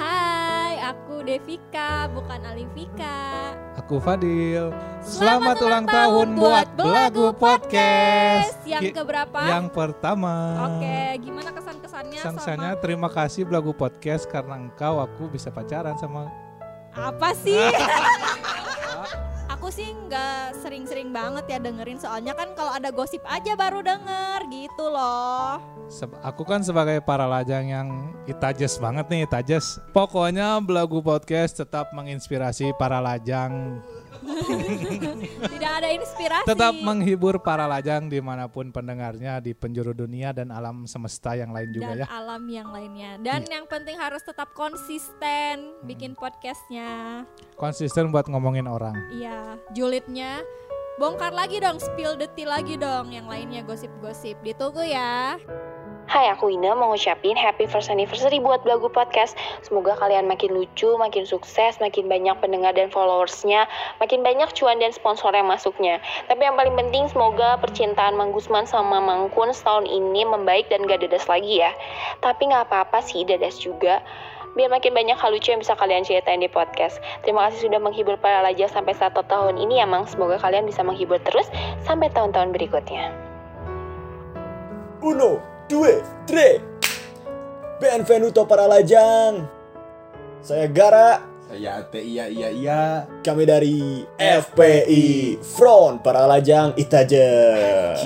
Hai, 0.00 0.80
aku 0.80 1.20
Devika, 1.28 2.08
bukan 2.08 2.40
Alifika. 2.40 3.52
Aku 3.84 4.00
Fadil. 4.00 4.72
Selamat 5.04 5.60
ulang 5.60 5.84
tahun 5.84 6.40
buat 6.40 6.72
Belagu 6.72 7.36
Podcast. 7.36 8.64
Yang 8.64 8.96
keberapa? 8.96 9.44
Yang 9.44 9.76
pertama. 9.76 10.34
Oke, 10.72 11.20
gimana 11.20 11.52
kesan-kesannya 11.52 12.16
Kesan-kesannya 12.16 12.72
sama 12.72 12.80
terima 12.80 13.08
kasih 13.12 13.44
Belagu 13.44 13.76
Podcast 13.76 14.24
karena 14.24 14.56
engkau 14.56 15.04
aku 15.04 15.28
bisa 15.28 15.52
pacaran 15.52 16.00
sama 16.00 16.49
apa 16.94 17.34
sih? 17.38 17.56
aku 19.60 19.68
sih 19.68 19.92
nggak 19.92 20.56
sering-sering 20.56 21.12
banget 21.12 21.44
ya 21.44 21.58
dengerin 21.60 22.00
soalnya 22.00 22.32
kan 22.32 22.56
kalau 22.56 22.72
ada 22.72 22.88
gosip 22.88 23.20
aja 23.28 23.52
baru 23.52 23.84
denger 23.84 24.48
gitu 24.48 24.88
loh. 24.88 25.60
Seb- 25.92 26.16
aku 26.24 26.48
kan 26.48 26.64
sebagai 26.64 27.04
para 27.04 27.28
lajang 27.28 27.68
yang 27.68 27.88
itajes 28.24 28.80
banget 28.80 29.10
nih, 29.12 29.28
itajes. 29.28 29.76
Pokoknya 29.92 30.62
Belagu 30.64 31.04
Podcast 31.04 31.60
tetap 31.60 31.92
menginspirasi 31.92 32.72
para 32.80 33.02
lajang, 33.04 33.82
Tidak 35.52 35.72
ada 35.72 35.88
inspirasi. 35.88 36.46
tetap 36.46 36.74
menghibur 36.76 37.38
para 37.38 37.64
lajang 37.64 38.06
di 38.06 38.18
mana 38.18 38.46
pun 38.46 38.70
pendengarnya 38.70 39.38
di 39.38 39.52
penjuru 39.52 39.92
dunia 39.92 40.30
dan 40.30 40.50
alam 40.50 40.84
semesta 40.84 41.32
yang 41.32 41.50
lain 41.50 41.70
juga 41.70 41.92
dan 41.92 42.00
ya. 42.00 42.06
alam 42.08 42.42
yang 42.46 42.68
lainnya. 42.68 43.10
Dan 43.18 43.44
yang 43.46 43.64
penting 43.64 43.96
harus 43.96 44.20
tetap 44.20 44.52
konsisten 44.52 45.30
Hmm. 45.60 45.84
bikin 45.84 46.12
podcastnya. 46.12 47.22
Konsisten 47.54 48.08
buat 48.08 48.26
ngomongin 48.26 48.64
orang. 48.64 48.94
Iya, 49.10 49.58
julidnya 49.70 50.40
bongkar 50.96 51.32
lagi 51.32 51.58
dong, 51.58 51.78
spill 51.78 52.12
the 52.14 52.28
tea 52.30 52.44
lagi 52.44 52.76
dong 52.76 53.08
yang 53.08 53.24
lainnya 53.24 53.62
gosip-gosip. 53.62 54.36
Ditunggu 54.40 54.82
ya. 54.82 55.40
Hai, 56.10 56.26
aku 56.26 56.50
Ina 56.50 56.74
mau 56.74 56.90
ngucapin 56.90 57.38
happy 57.38 57.70
first 57.70 57.86
anniversary 57.86 58.42
buat 58.42 58.66
Belagu 58.66 58.90
Podcast. 58.90 59.38
Semoga 59.62 59.94
kalian 59.94 60.26
makin 60.26 60.50
lucu, 60.58 60.98
makin 60.98 61.22
sukses, 61.22 61.78
makin 61.78 62.10
banyak 62.10 62.34
pendengar 62.42 62.74
dan 62.74 62.90
followersnya, 62.90 63.70
makin 64.02 64.26
banyak 64.26 64.50
cuan 64.58 64.82
dan 64.82 64.90
sponsor 64.90 65.30
yang 65.30 65.46
masuknya. 65.46 66.02
Tapi 66.26 66.42
yang 66.42 66.58
paling 66.58 66.74
penting 66.74 67.06
semoga 67.14 67.62
percintaan 67.62 68.18
Mang 68.18 68.34
Gusman 68.34 68.66
sama 68.66 68.98
Mang 68.98 69.30
Kun 69.30 69.54
setahun 69.54 69.86
ini 69.86 70.26
membaik 70.26 70.66
dan 70.66 70.82
gak 70.82 71.06
dadas 71.06 71.30
lagi 71.30 71.62
ya. 71.62 71.70
Tapi 72.18 72.42
nggak 72.50 72.66
apa-apa 72.66 73.06
sih 73.06 73.22
dadas 73.22 73.62
juga. 73.62 74.02
Biar 74.58 74.66
makin 74.66 74.90
banyak 74.90 75.14
hal 75.14 75.30
lucu 75.30 75.54
yang 75.54 75.62
bisa 75.62 75.78
kalian 75.78 76.02
ceritain 76.02 76.42
di 76.42 76.50
podcast. 76.50 76.98
Terima 77.22 77.46
kasih 77.46 77.70
sudah 77.70 77.78
menghibur 77.78 78.18
para 78.18 78.42
lajang 78.42 78.66
sampai 78.66 78.98
satu 78.98 79.22
tahun 79.30 79.62
ini 79.62 79.78
ya 79.78 79.86
Mang. 79.86 80.10
Semoga 80.10 80.42
kalian 80.42 80.66
bisa 80.66 80.82
menghibur 80.82 81.22
terus 81.22 81.46
sampai 81.86 82.10
tahun-tahun 82.10 82.50
berikutnya. 82.50 83.14
Uno, 85.06 85.49
due, 85.70 86.02
tre. 86.26 86.58
Benvenuto 87.78 88.42
para 88.42 88.66
lajang. 88.66 89.46
Saya 90.42 90.66
Gara. 90.66 91.22
Saya 91.46 91.78
Ate 91.78 92.02
iya 92.02 92.26
iya 92.26 92.50
iya. 92.50 92.82
Kami 93.22 93.46
dari 93.46 94.02
FPI 94.18 95.38
Front 95.38 96.02
para 96.02 96.26
lajang 96.26 96.74
Itajes. 96.74 98.02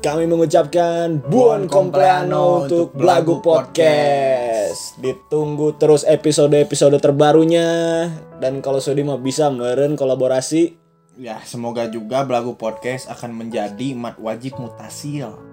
Kami 0.00 0.24
mengucapkan 0.24 1.20
Buon 1.28 1.68
Compleanno 1.68 2.64
untuk 2.64 2.96
Belagu 2.96 3.44
Podcast. 3.44 4.96
Ditunggu 4.96 5.76
terus 5.76 6.08
episode-episode 6.08 6.96
terbarunya. 7.04 8.08
Dan 8.40 8.64
kalau 8.64 8.80
Sudi 8.80 9.04
mau 9.04 9.20
bisa 9.20 9.52
meren 9.52 9.92
kolaborasi. 9.92 10.72
Ya, 11.18 11.42
semoga 11.42 11.90
juga 11.90 12.22
Belagu 12.22 12.54
Podcast 12.54 13.10
akan 13.10 13.34
menjadi 13.34 13.90
mat 13.98 14.22
wajib 14.22 14.54
mutasil. 14.62 15.47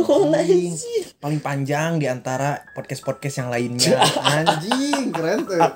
Oh, 0.00 0.32
Anjing. 0.32 0.76
Paling 1.20 1.40
panjang 1.44 2.00
di 2.00 2.08
antara 2.08 2.64
podcast-podcast 2.72 3.44
yang 3.44 3.50
lainnya. 3.52 4.00
Anjing, 4.40 5.12
keren 5.12 5.44
tuh. 5.44 5.60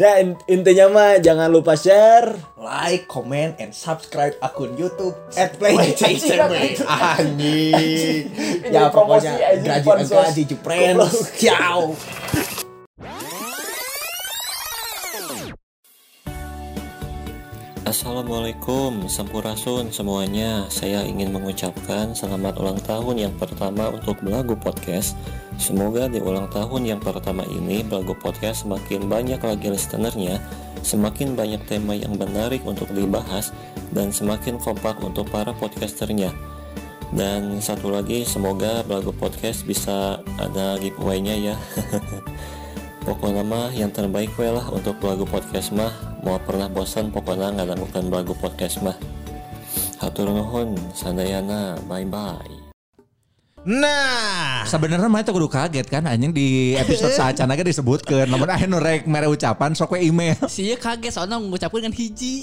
Ya 0.00 0.16
in- 0.24 0.40
intinya 0.48 0.88
mah 0.88 1.10
jangan 1.20 1.52
lupa 1.52 1.76
share, 1.76 2.32
Like, 2.56 3.04
comment, 3.04 3.52
and 3.60 3.76
subscribe 3.76 4.32
akun 4.40 4.72
YouTube 4.80 5.12
at 5.36 5.52
Play 5.60 5.76
Anjing, 5.76 6.80
Anjing. 6.80 8.24
Ya 8.72 8.88
pokoknya 8.88 9.36
gaji 9.60 10.08
gaji 10.08 10.56
friends. 10.64 11.36
Ciao. 11.36 11.92
Assalamualaikum 17.90 19.10
Sampurasun 19.10 19.90
semuanya. 19.90 20.62
Saya 20.70 21.02
ingin 21.02 21.34
mengucapkan 21.34 22.14
selamat 22.14 22.62
ulang 22.62 22.78
tahun 22.86 23.18
yang 23.18 23.34
pertama 23.34 23.90
untuk 23.90 24.22
Belagu 24.22 24.54
Podcast. 24.54 25.18
Semoga 25.58 26.06
di 26.06 26.22
ulang 26.22 26.46
tahun 26.54 26.86
yang 26.86 27.02
pertama 27.02 27.42
ini 27.50 27.82
Belagu 27.82 28.14
Podcast 28.14 28.62
semakin 28.62 29.10
banyak 29.10 29.42
lagi 29.42 29.74
listenernya 29.74 30.38
Semakin 30.86 31.34
banyak 31.34 31.66
tema 31.66 31.98
yang 31.98 32.14
menarik 32.14 32.62
untuk 32.62 32.94
dibahas 32.94 33.50
Dan 33.90 34.14
semakin 34.14 34.62
kompak 34.62 35.02
untuk 35.02 35.26
para 35.26 35.50
podcasternya. 35.50 36.30
Dan 37.10 37.58
satu 37.58 37.90
lagi 37.90 38.22
semoga 38.22 38.86
Belagu 38.86 39.10
Podcast 39.10 39.66
bisa 39.66 40.22
ada 40.38 40.78
giveaway-nya 40.78 41.34
ya 41.34 41.56
Pokoknya 43.10 43.42
mah 43.42 43.74
yang 43.74 43.90
terbaik 43.90 44.30
we 44.38 44.46
lah 44.46 44.70
untuk 44.70 45.02
lagu 45.02 45.26
podcast 45.26 45.74
mah 45.74 45.90
Mau 46.22 46.38
pernah 46.38 46.70
bosan 46.70 47.10
pokoknya 47.10 47.50
ngadanggukan 47.58 48.06
lagu 48.06 48.38
podcast 48.38 48.78
mah 48.86 48.94
Hatur 49.98 50.30
nuhun 50.30 50.78
sadayana 50.94 51.74
bye 51.90 52.06
bye 52.06 52.54
Nah, 53.66 54.64
sebenarnya 54.64 55.10
mah 55.10 55.20
itu 55.20 55.36
kudu 55.36 55.44
kaget 55.44 55.84
kan 55.84 56.06
anjing 56.08 56.32
di 56.32 56.72
episode 56.80 57.12
saacana 57.18 57.52
ge 57.58 57.68
disebutkeun 57.68 58.30
namun 58.30 58.48
aya 58.48 58.64
nu 58.64 58.80
rek 58.80 59.04
mere 59.04 59.28
ucapan 59.28 59.76
sok 59.76 60.00
we 60.00 60.08
email. 60.08 60.32
Sih 60.48 60.72
kaget 60.80 61.12
soalnya 61.12 61.36
ngucapin 61.36 61.84
dengan 61.84 61.92
hiji. 61.92 62.40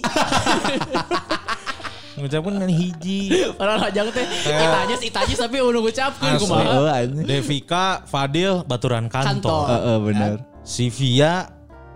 Ngucapin 2.22 2.62
dengan 2.62 2.70
hiji. 2.70 3.50
Orang 3.58 3.82
lajang 3.82 4.14
teh 4.14 4.26
itajes 4.46 5.02
itajes 5.10 5.38
tapi 5.42 5.58
udah 5.58 5.82
ngucapin 5.82 6.38
Asli. 6.38 6.42
kumaha. 6.46 7.06
Devika, 7.10 8.06
Fadil, 8.06 8.62
Baturan 8.70 9.10
Kantor. 9.10 9.42
Kantor. 9.42 9.62
Heeh, 9.74 9.98
bener. 10.06 10.57
Si 10.68 10.92
Via, 10.92 11.48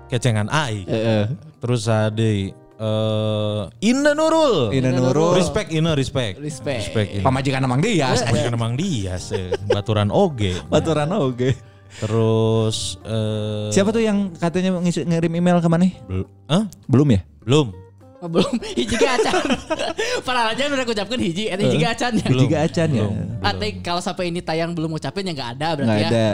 kecengan 0.07 0.47
Ai. 0.47 0.87
Terus 1.59 1.91
ada 1.91 2.23
eh 2.23 2.55
Indah 3.83 4.15
Nurul. 4.15 4.71
Indah 4.71 4.95
Nurul. 4.95 5.35
Respect 5.35 5.69
Ina, 5.69 5.91
respect. 5.93 6.39
Respect. 6.39 6.79
Respect. 6.87 7.09
Ina. 7.19 7.23
Pamajikan 7.27 7.61
Mang 7.67 7.83
Dias. 7.83 8.23
Pamajikan 8.23 8.55
Mang 8.55 8.73
Dias. 8.79 9.35
eh. 9.35 9.51
Baturan 9.67 10.09
Oge. 10.09 10.55
Baturan 10.71 11.11
oge. 11.11 11.53
Terus 11.99 12.95
eh 13.03 13.67
Siapa 13.75 13.91
tuh 13.91 13.99
yang 13.99 14.31
katanya 14.39 14.79
ngirim 14.79 15.33
email 15.35 15.59
ke 15.59 15.67
mana? 15.67 15.91
Belum. 16.07 16.27
Hah? 16.47 16.63
Belum 16.87 17.07
ya? 17.11 17.21
Belum. 17.43 17.67
Oh, 18.21 18.29
belum 18.29 18.53
hiji 18.77 18.85
ge 18.93 19.01
acan. 19.01 19.33
Para 20.29 20.53
aja 20.53 20.69
udah 20.69 20.85
ucapkan 20.85 21.17
hiji, 21.17 21.49
eta 21.49 21.57
hiji 21.57 21.77
ge 21.77 21.89
acan 21.89 22.11
ya. 22.13 22.27
Hiji 22.29 22.45
ge 22.45 22.57
acan 22.59 22.89
ya. 22.93 23.05
Ate 23.41 23.81
kalau 23.81 23.97
sampai 23.97 24.29
ini 24.29 24.39
tayang 24.39 24.77
belum 24.77 24.93
ngucapin 24.93 25.25
ya 25.25 25.33
nggak 25.33 25.49
ada 25.57 25.67
berarti 25.73 25.89
Nggak 25.89 26.01
ya. 26.05 26.07
ada. 26.07 26.27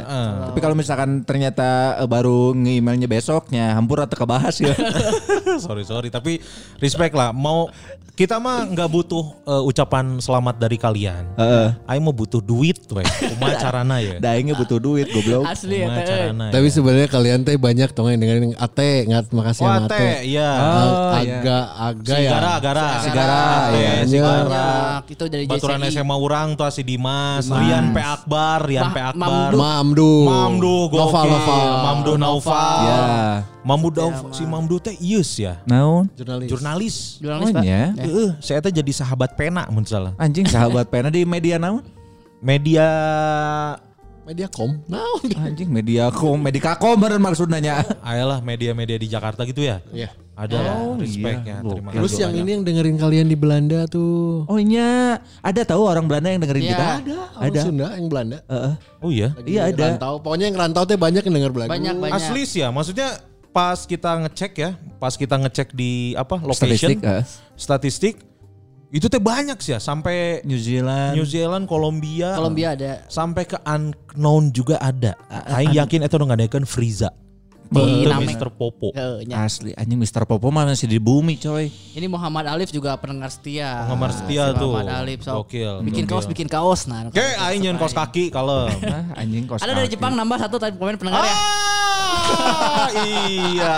Tapi 0.51 0.59
kalau 0.59 0.75
misalkan 0.75 1.23
ternyata 1.23 1.67
eh, 1.95 2.03
baru 2.05 2.51
nge-emailnya 2.51 3.07
besoknya, 3.07 3.71
hampur 3.71 4.03
atau 4.03 4.19
kebahas 4.19 4.59
ya. 4.59 4.75
sorry 5.63 5.81
sorry 5.81 6.11
tapi 6.11 6.43
respect 6.77 7.15
lah 7.15 7.31
mau 7.31 7.71
kita 8.17 8.35
mah 8.35 8.65
nggak 8.65 8.89
butuh 8.89 9.23
eh, 9.45 9.63
ucapan 9.63 10.19
selamat 10.19 10.57
dari 10.57 10.75
kalian. 10.75 11.23
Heeh. 11.37 11.67
Aing 11.85 12.01
mau 12.01 12.11
butuh 12.11 12.41
duit 12.41 12.83
we. 12.89 13.05
Kumaha 13.05 13.55
carana 13.55 14.01
ya? 14.01 14.17
Daingnya 14.17 14.57
butuh 14.57 14.75
duit 14.75 15.07
goblok. 15.07 15.45
Asli 15.45 15.79
ya 15.79 15.87
Kumaha 15.87 16.01
teh. 16.01 16.07
carana 16.09 16.43
ya? 16.49 16.51
Tapi 16.51 16.67
sebenarnya 16.67 17.07
kalian 17.07 17.39
teh 17.45 17.55
banyak 17.55 17.89
dong 17.93 18.09
yang 18.09 18.17
dengerin 18.17 18.57
Ate, 18.57 19.05
ngat 19.05 19.29
makasih 19.29 19.63
Oh, 19.63 19.69
sama 19.69 19.85
Ate, 19.85 19.95
Ate. 19.95 20.09
iya. 20.25 20.49
Oh, 20.49 21.13
iya. 21.21 21.39
Aga, 21.77 22.09
ya. 22.11 22.33
Sigara, 22.33 22.49
Agara. 22.57 22.87
Sigara, 22.99 23.41
iya. 23.71 23.91
Sigara. 24.01 24.43
Banyak, 24.43 25.03
itu 25.07 25.23
dari 25.27 25.45
Baturan 25.45 25.77
JCI. 25.79 25.93
SMA 25.93 26.15
orang 26.17 26.47
tuh 26.53 26.67
si 26.67 26.81
Dimas, 26.81 27.45
Dimas. 27.45 27.61
Rian 27.61 27.85
P 27.93 27.97
Akbar, 28.01 28.57
Rian 28.65 28.83
Ma- 28.83 28.91
P 28.91 28.99
Akbar. 28.99 29.29
Mamdu. 29.53 29.57
Mamdu. 29.57 30.11
Mamdu, 30.25 30.75
Noval, 30.89 31.23
gokil. 31.23 31.29
Noval. 31.31 31.67
Mamdu 31.79 32.11
Naufal. 32.17 32.77
Ya. 32.83 33.01
Mamdu 33.61 33.89
Dauf, 33.89 34.15
si 34.31 34.43
Mamdu 34.43 34.75
teh 34.77 34.95
ius 34.97 35.37
ya. 35.37 35.61
Naon? 35.63 36.09
Jurnalis. 36.11 36.49
Jurnalis. 36.49 36.95
Jurnalis, 37.19 37.45
Oh, 37.45 37.53
Pak. 37.53 37.61
nya. 37.61 37.81
Heeh, 37.95 38.29
saya 38.39 38.59
teh 38.59 38.73
jadi 38.73 38.91
sahabat 38.91 39.35
pena 39.35 39.69
mun 39.69 39.83
salah. 39.83 40.17
Anjing 40.17 40.43
sahabat 40.43 40.87
pena 40.87 41.07
di 41.07 41.21
media 41.21 41.55
naon? 41.55 41.85
Media 42.37 42.85
Mediakom. 44.27 44.83
Naon? 44.91 45.23
Anjing 45.39 45.71
mediakom, 45.71 46.35
medikakom 46.35 46.99
bener 46.99 47.15
maksudnya. 47.15 47.79
Ayolah 48.03 48.43
media-media 48.43 48.99
di 48.99 49.07
Jakarta 49.07 49.47
gitu 49.47 49.63
ya. 49.63 49.79
Iya. 49.87 50.11
Ada 50.37 50.53
lah, 50.59 50.73
Oh, 50.83 50.93
respectnya. 50.99 51.63
iya. 51.63 51.65
Terima 51.65 51.89
Terus 51.95 52.11
kasih 52.11 52.21
yang 52.21 52.33
banyak. 52.35 52.43
ini 52.43 52.49
yang 52.53 52.63
dengerin 52.67 52.97
kalian 52.99 53.25
di 53.25 53.37
Belanda 53.39 53.79
tuh. 53.87 54.43
Oh 54.45 54.59
iya, 54.59 55.17
ada 55.41 55.61
tahu 55.63 55.81
orang 55.81 56.05
Belanda 56.05 56.29
yang 56.29 56.43
dengerin 56.43 56.61
Iya. 56.61 56.71
kita? 56.75 56.85
Ada, 57.01 57.17
orang 57.17 57.41
Ada. 57.47 57.61
Sunda 57.63 57.87
yang 57.95 58.07
Belanda. 58.11 58.37
Heeh. 58.45 58.73
Oh 59.01 59.09
iya. 59.09 59.29
Lagi 59.33 59.47
Iya, 59.49 59.61
ada. 59.71 59.85
Rantau. 59.95 60.13
Pokoknya 60.21 60.45
yang 60.51 60.57
rantau 60.59 60.83
teh 60.85 60.99
banyak 60.99 61.23
yang 61.23 61.35
denger 61.41 61.51
Belanda. 61.55 61.71
Banyak 61.73 61.95
banyak. 61.97 62.15
Asli 62.21 62.41
sih 62.43 62.59
ya, 62.61 62.69
maksudnya 62.69 63.09
pas 63.49 63.79
kita 63.81 64.11
ngecek 64.27 64.51
ya, 64.53 64.69
pas 64.99 65.13
kita 65.15 65.35
ngecek 65.39 65.67
di 65.73 65.91
apa 66.13 66.35
location 66.37 66.93
Statistik, 66.93 66.97
eh. 67.01 67.23
statistik 67.57 68.15
itu 68.87 69.05
teh 69.05 69.19
banyak 69.19 69.59
sih 69.59 69.75
ya, 69.75 69.79
sampai 69.79 70.39
New 70.47 70.55
Zealand. 70.55 71.19
New 71.19 71.27
Zealand, 71.27 71.67
Kolombia, 71.67 72.33
Kolombia 72.33 72.71
ada. 72.71 73.03
sampai 73.07 73.43
ke 73.43 73.59
unknown 73.61 74.49
juga 74.49 74.79
ada. 74.79 75.11
Aing 75.51 75.75
yakin 75.75 76.01
itu 76.01 76.13
udah 76.13 76.27
ngadakan 76.31 76.63
Itu 77.67 78.07
Namek. 78.07 78.39
Mr. 78.39 78.47
Popo. 78.47 78.95
Heeh, 78.95 79.27
nya. 79.27 79.43
Asli 79.43 79.75
anjing 79.75 79.99
Mr. 79.99 80.23
Popo 80.23 80.47
mah 80.47 80.63
masih 80.63 80.87
di 80.87 81.03
bumi 81.03 81.35
coy. 81.35 81.67
Ini 81.67 82.07
Muhammad 82.07 82.47
Alif 82.47 82.71
juga 82.71 82.95
pendengar 82.95 83.27
setia. 83.27 83.83
Penggemar 83.83 84.15
setia 84.15 84.55
Si 84.55 84.55
tuh. 84.55 84.71
Muhammad 84.71 85.03
Alif 85.03 85.19
sok. 85.19 85.35
Gokil, 85.43 85.83
Bikin 85.83 86.07
gokil. 86.07 86.15
kaos 86.15 86.25
bikin 86.31 86.47
kaos 86.47 86.87
nah. 86.87 87.11
Oke, 87.11 87.19
aing 87.19 87.59
nyeun 87.59 87.75
kaos 87.75 87.91
kaki 87.91 88.31
kalau. 88.31 88.71
Nah, 88.87 89.11
anjing 89.19 89.43
kos. 89.43 89.59
Ada 89.59 89.83
dari. 89.83 89.91
Jepang 89.91 90.15
nambah 90.15 90.39
satu 90.39 90.55
tadi 90.55 90.79
komen 90.79 90.95
pendengar 90.95 91.27
ya. 91.27 91.35
Ah, 91.35 92.87
iya. 93.03 93.77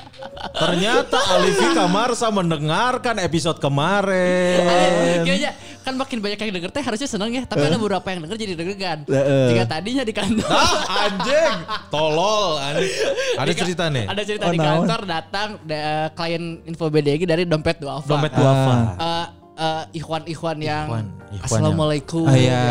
Ternyata 0.52 1.18
Alifi 1.30 1.66
Kamarsa 1.72 2.28
mendengarkan 2.28 3.16
episode 3.18 3.58
kemarin. 3.58 5.22
Kayaknya 5.22 5.50
kan 5.80 5.96
makin 5.96 6.18
banyak 6.18 6.38
yang 6.38 6.52
denger 6.52 6.70
teh 6.70 6.82
harusnya 6.82 7.08
seneng 7.08 7.30
ya. 7.30 7.42
Tapi 7.44 7.62
ada 7.62 7.76
beberapa 7.76 8.04
yang 8.06 8.20
denger 8.22 8.36
jadi 8.36 8.52
deg-degan. 8.54 8.98
Heeh. 9.06 9.48
Jika 9.50 9.64
tadinya 9.66 10.02
di 10.02 10.12
kantor. 10.12 10.50
Ah, 10.50 10.74
anjing. 11.06 11.56
Tolol. 11.88 12.46
anjing. 12.58 12.92
Ada 13.36 13.52
cerita 13.60 13.84
nih. 13.88 14.04
Ada 14.06 14.22
cerita 14.22 14.44
Oh, 14.44 14.52
di 14.52 14.58
naon? 14.58 14.84
kantor 14.84 15.00
datang 15.04 15.48
da- 15.62 16.08
klien 16.12 16.44
info 16.64 16.88
BDG 16.88 17.22
dari 17.24 17.44
dompet 17.44 17.78
duafa. 17.78 18.06
Dompet 18.06 18.32
duafa. 18.32 18.74
Eh, 18.96 19.26
eh, 19.56 19.82
ikhwan-ikhwan 19.94 20.58
yang 20.58 20.86
Ikhwan, 20.86 21.06
ikhwan 21.30 21.44
Assalamualaikum 21.46 22.24
yang- 22.26 22.32
Ah, 22.32 22.36
iya. 22.36 22.62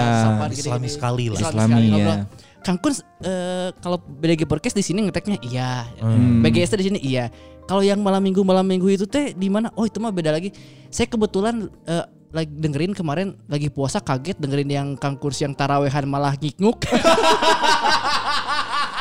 gini-gini. 0.45 0.61
Islami 0.61 0.87
sekali 0.87 1.23
lah. 1.27 1.37
Islami 1.37 1.53
Islami, 1.55 1.65
sekali 1.65 1.85
ya. 1.85 1.93
ngobrol. 1.95 2.17
Kang 2.59 2.77
Kun 2.77 2.91
eh, 3.23 3.69
kalau 3.79 3.97
BDG 3.97 4.43
podcast 4.45 4.75
di 4.75 4.83
sini 4.83 5.07
ngeteknya 5.07 5.37
iya. 5.41 5.87
Hmm. 5.99 6.43
BGS 6.43 6.75
di 6.75 6.85
sini 6.91 6.99
iya. 6.99 7.31
Kalau 7.65 7.85
yang 7.85 8.01
malam 8.01 8.19
minggu 8.19 8.41
malam 8.41 8.65
minggu 8.65 8.89
itu 8.89 9.05
teh 9.05 9.31
di 9.31 9.45
mana? 9.45 9.69
Oh 9.77 9.85
itu 9.85 10.01
mah 10.01 10.09
beda 10.09 10.33
lagi. 10.33 10.49
Saya 10.89 11.05
kebetulan 11.05 11.69
eh, 11.85 12.05
lagi 12.29 12.49
dengerin 12.49 12.93
kemarin 12.93 13.37
lagi 13.45 13.69
puasa 13.69 13.97
kaget 13.97 14.37
dengerin 14.37 14.69
yang 14.69 14.87
Kang 14.97 15.17
Kurs 15.17 15.37
yang 15.41 15.53
tarawehan 15.53 16.05
malah 16.05 16.33
ngiknguk. 16.37 16.85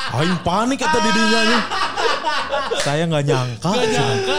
Aing 0.09 0.41
panik 0.41 0.81
kata 0.81 0.99
dirinya 1.01 1.41
nih. 1.45 1.63
Saya 2.81 3.03
nggak 3.05 3.25
nyangka. 3.29 3.71
Gak 3.71 3.89
nyangka, 3.89 4.35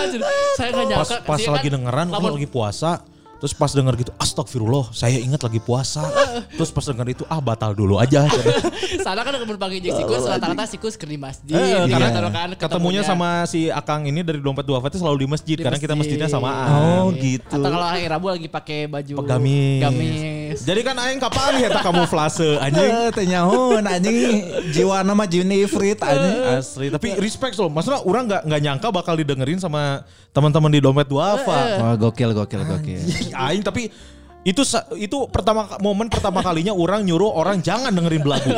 saya 0.58 0.70
gak 0.74 0.86
Pas 0.90 0.90
nyangka. 0.90 1.16
pas 1.30 1.38
Dia 1.40 1.50
lagi 1.54 1.68
kan 1.70 1.74
dengeran, 1.78 2.08
lamun- 2.10 2.34
lagi 2.38 2.50
puasa. 2.50 2.92
Terus 3.40 3.56
pas 3.56 3.72
denger 3.72 3.96
gitu, 4.04 4.12
astagfirullah, 4.20 4.92
saya 4.92 5.16
ingat 5.16 5.40
lagi 5.40 5.64
puasa. 5.64 6.04
Terus 6.52 6.76
pas 6.76 6.84
denger 6.84 7.08
itu, 7.16 7.24
ah 7.32 7.40
batal 7.40 7.72
dulu 7.72 7.96
aja. 7.96 8.28
Sana 9.06 9.24
kan 9.24 9.32
ketemu 9.32 9.56
pagi 9.56 9.80
jeung 9.80 9.96
sikus 9.96 10.28
rata-rata 10.28 10.68
sikus 10.68 11.00
ke 11.00 11.08
di 11.08 11.16
masjid. 11.16 11.56
Eh, 11.56 11.88
karena 11.88 12.12
kantor 12.12 12.32
kan, 12.36 12.50
ketemunya 12.60 13.02
sama 13.08 13.48
si 13.48 13.72
Akang 13.72 14.04
ini 14.04 14.28
dari 14.28 14.44
dompet 14.44 14.68
duafa 14.68 14.92
itu 14.92 15.00
selalu 15.00 15.24
di 15.24 15.28
masjid 15.32 15.56
Di 15.56 15.64
karena 15.64 15.80
kita 15.80 15.96
masjid. 15.96 16.20
masjidnya 16.20 16.28
samaan. 16.28 16.68
Oh 17.00 17.16
gitu. 17.16 17.48
Atau 17.48 17.72
kalau 17.72 17.88
hari 17.88 18.04
Rabu 18.12 18.28
lagi 18.28 18.48
pakai 18.52 18.92
baju 18.92 19.14
Gamis. 19.24 20.39
Gamis. 20.50 20.66
Jadi 20.66 20.82
kan 20.82 20.96
aing 20.98 21.22
kapan 21.22 21.62
ya 21.62 21.70
tak 21.70 21.84
kamuflase 21.86 22.58
anjing. 22.66 22.90
Eh, 22.90 23.10
teh 23.14 23.26
nyahoun 23.30 23.86
anjing 23.86 24.16
jiwa 24.74 25.06
nama 25.06 25.24
jini 25.30 25.66
ifrit 25.66 26.02
anjing. 26.02 26.38
Asli, 26.58 26.88
tapi 26.90 27.14
respect 27.22 27.54
loh. 27.62 27.70
Maksudnya 27.70 28.02
orang 28.02 28.26
nggak 28.26 28.42
nggak 28.50 28.62
nyangka 28.66 28.88
bakal 28.90 29.14
didengerin 29.14 29.62
sama 29.62 30.02
teman-teman 30.34 30.72
di 30.74 30.80
dompet 30.82 31.08
duafa. 31.08 31.60
Wah 31.78 31.94
gokil 31.96 32.34
gokil 32.34 32.62
gokil. 32.66 33.02
Aing 33.38 33.62
tapi 33.62 33.94
itu 34.40 34.64
itu 34.96 35.28
pertama 35.28 35.68
momen 35.84 36.08
pertama 36.08 36.40
kalinya 36.40 36.72
orang 36.72 37.04
nyuruh 37.04 37.28
orang 37.30 37.60
jangan 37.60 37.92
dengerin 37.92 38.24
belagu. 38.24 38.50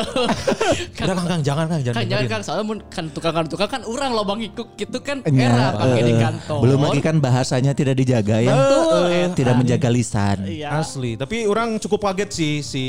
Udah 1.02 1.16
Kang, 1.18 1.26
Kang, 1.26 1.42
jangan 1.42 1.66
Kang, 1.66 1.82
jangan 1.82 1.98
Kan 1.98 2.06
jangan 2.06 2.22
dengerin. 2.22 2.30
kan 2.30 2.42
soalnya 2.46 2.66
mun 2.70 2.80
kan 2.86 3.06
tukang-tukang 3.10 3.68
kan 3.68 3.82
orang 3.84 4.14
lobang 4.14 4.40
ikut 4.40 4.78
gitu 4.78 4.98
kan 5.02 5.26
era 5.26 5.74
pakai 5.74 6.02
di 6.06 6.14
eh, 6.14 6.20
kantor. 6.22 6.60
Belum 6.62 6.80
lagi 6.82 7.02
kan 7.02 7.16
bahasanya 7.18 7.74
tidak 7.74 7.98
dijaga 7.98 8.38
ya. 8.40 8.54
Betul, 8.54 9.02
Eh, 9.10 9.26
eta. 9.26 9.34
tidak 9.34 9.54
menjaga 9.58 9.90
lisan. 9.90 10.38
Iya. 10.46 10.68
Asli, 10.78 11.18
tapi 11.18 11.50
orang 11.50 11.82
cukup 11.82 12.00
kaget 12.06 12.30
sih 12.30 12.54
si 12.62 12.86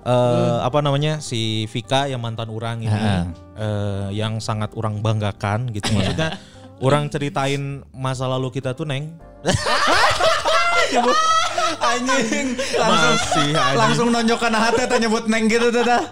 eh, 0.00 0.56
apa 0.64 0.80
namanya 0.80 1.20
si 1.20 1.68
Vika 1.68 2.08
yang 2.08 2.24
mantan 2.24 2.48
orang 2.48 2.80
ini 2.80 2.88
Ha. 2.88 3.28
eh, 3.54 4.06
yang 4.16 4.40
sangat 4.40 4.72
orang 4.72 4.98
banggakan 4.98 5.68
gitu. 5.70 5.92
Maksudnya 5.92 6.40
orang 6.80 7.12
ceritain 7.12 7.84
masa 7.92 8.24
lalu 8.24 8.48
kita 8.48 8.72
tuh 8.72 8.88
neng. 8.88 9.12
Anjing 11.84 12.46
langsung 12.74 13.14
Masih, 13.14 13.50
anjing. 13.52 13.76
langsung 13.78 14.08
nonjokan 14.10 14.52
hati 14.52 14.82
teh 14.84 14.98
nyebut 14.98 15.24
neng 15.26 15.46
gitu 15.46 15.68
tuh 15.68 15.82
dah. 15.82 16.02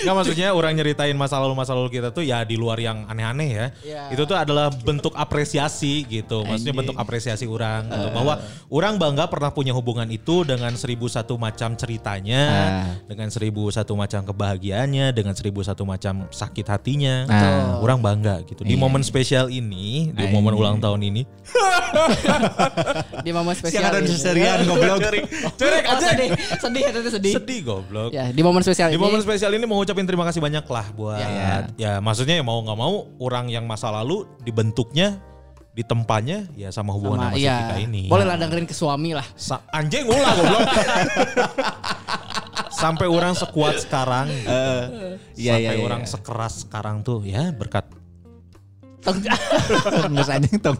Nggak 0.00 0.14
maksudnya 0.14 0.48
orang 0.50 0.72
nyeritain 0.74 1.12
masa 1.12 1.36
lalu 1.36 1.52
masa 1.52 1.72
lalu 1.72 1.90
kita 1.92 2.08
tuh 2.08 2.22
ya 2.22 2.40
di 2.42 2.56
luar 2.56 2.76
yang 2.76 3.04
aneh-aneh 3.06 3.48
ya. 3.48 3.66
Iya. 3.80 4.02
Itu 4.12 4.24
tuh 4.24 4.34
adalah 4.34 4.68
bentuk 4.70 5.12
apresiasi 5.12 6.04
gitu. 6.04 6.42
Maksudnya 6.42 6.72
Anjing. 6.72 6.80
bentuk 6.86 6.96
apresiasi 6.96 7.44
orang 7.44 7.86
gitu. 7.86 8.08
bahwa 8.10 8.34
orang 8.68 8.94
bangga 8.96 9.24
pernah 9.26 9.50
punya 9.50 9.72
hubungan 9.72 10.08
itu 10.08 10.42
dengan 10.42 10.72
seribu 10.74 11.06
satu 11.06 11.36
macam 11.36 11.74
ceritanya, 11.74 12.42
Ah. 12.50 12.84
dengan 13.04 13.28
seribu 13.28 13.68
satu 13.68 13.92
macam 13.92 14.22
kebahagiaannya, 14.22 15.12
dengan 15.12 15.32
seribu 15.32 15.60
satu 15.60 15.84
macam 15.84 16.28
sakit 16.28 16.66
hatinya. 16.66 17.14
Ah. 17.26 17.80
Orang 17.80 18.00
bangga 18.00 18.40
gitu. 18.44 18.62
Di 18.62 18.76
Iya. 18.76 18.80
momen 18.80 19.02
spesial 19.02 19.48
ini, 19.48 20.10
di 20.10 20.16
Anjing. 20.16 20.32
momen 20.32 20.52
ulang 20.54 20.76
tahun 20.78 21.00
ini. 21.02 21.22
Di 23.20 23.30
momen 23.30 23.52
spesial. 23.52 23.82
Siang 23.82 23.90
ada 23.90 24.00
ini. 24.00 24.08
seserian 24.08 24.58
goblok. 24.64 24.99
Cerek 25.00 25.82
Oh, 25.82 25.94
aja. 25.94 26.06
sedih, 26.10 26.28
sedih, 26.56 26.82
itu 26.84 27.10
sedih. 27.10 27.34
Sedih 27.34 27.60
goblok. 27.62 28.10
Ya, 28.10 28.28
di 28.28 28.40
momen 28.40 28.60
spesial 28.60 28.88
Di 28.88 28.94
ini. 28.94 29.00
momen 29.00 29.18
spesial 29.18 29.50
ini 29.50 29.64
mau 29.64 29.76
ngucapin 29.76 30.04
terima 30.04 30.22
kasih 30.22 30.38
banyak 30.38 30.62
lah 30.62 30.86
buat 30.92 31.18
Ya. 31.18 31.66
ya, 31.74 31.92
maksudnya 31.98 32.34
ya 32.34 32.42
mau 32.42 32.60
nggak 32.60 32.76
mau 32.76 32.94
orang 33.18 33.46
yang 33.46 33.64
masa 33.64 33.88
lalu 33.90 34.24
dibentuknya 34.40 35.18
ditempanya 35.70 36.50
ya 36.52 36.68
sama 36.68 36.90
hubungan 36.90 37.20
sama 37.20 37.30
sama 37.30 37.38
iya. 37.38 37.56
Vika 37.64 37.76
ini. 37.80 38.02
Boleh 38.06 38.26
lah 38.26 38.36
dengerin 38.36 38.66
ke 38.66 38.74
suami 38.74 39.12
lah. 39.12 39.24
Sa- 39.34 39.62
anjing 39.70 40.04
ulah 40.04 40.32
goblok. 40.34 40.60
Sampai 42.72 43.06
orang 43.06 43.34
sekuat 43.34 43.76
sekarang. 43.78 44.26
gitu. 44.26 44.48
iya, 45.36 45.54
Sampai 45.54 45.76
iya, 45.76 45.80
orang 45.80 46.02
iya. 46.02 46.08
sekeras 46.08 46.54
sekarang 46.64 46.96
tuh 47.00 47.20
ya 47.22 47.52
berkat 47.52 47.84
Nges 50.10 50.28
anjing 50.36 50.60
tong. 50.60 50.76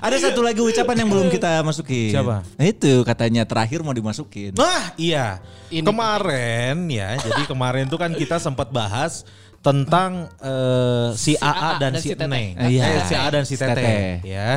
Ada 0.00 0.16
satu 0.30 0.40
lagi 0.40 0.60
ucapan 0.60 1.04
yang 1.04 1.08
belum 1.12 1.28
kita 1.28 1.60
masukin. 1.60 2.12
Siapa? 2.16 2.40
Nah, 2.44 2.64
itu 2.64 3.04
katanya 3.04 3.44
terakhir 3.44 3.84
mau 3.84 3.92
dimasukin. 3.92 4.56
Nah, 4.56 4.96
iya. 4.96 5.40
Ini. 5.68 5.84
Kemarin 5.84 6.88
ya, 6.88 7.18
jadi 7.18 7.42
kemarin 7.44 7.90
tuh 7.90 8.00
kan 8.00 8.12
kita 8.14 8.40
sempat 8.40 8.70
bahas 8.70 9.26
tentang 9.60 10.28
eh, 10.40 11.08
si, 11.16 11.36
AA 11.36 11.70
dan, 11.80 11.92
si 11.96 12.12
Teteh. 12.12 12.28
Neng. 12.28 12.48
Ah, 12.56 12.68
iya. 12.68 12.82
Eh, 12.84 13.00
si 13.04 13.14
AA 13.16 13.28
dan 13.32 13.44
si 13.44 13.56
Si 13.56 13.60
Teteh 13.60 13.74
Teteh. 13.74 14.08
ya. 14.24 14.50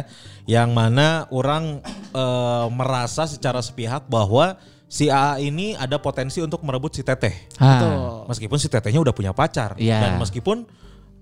Yang 0.47 0.69
mana 0.71 1.07
orang 1.31 1.83
eh, 2.11 2.65
merasa 2.71 3.27
secara 3.27 3.59
sepihak 3.59 4.07
bahwa 4.07 4.55
si 4.87 5.07
AA 5.07 5.43
ini 5.43 5.75
ada 5.75 5.99
potensi 5.99 6.39
untuk 6.39 6.63
merebut 6.63 6.95
si 6.95 7.03
Teteh. 7.03 7.35
Ah. 7.59 7.67
Betul. 7.75 7.95
Meskipun 8.35 8.57
si 8.59 8.67
Tetehnya 8.67 8.99
udah 8.99 9.15
punya 9.15 9.31
pacar 9.31 9.75
Iya. 9.79 9.99
dan 9.99 10.11
meskipun 10.19 10.67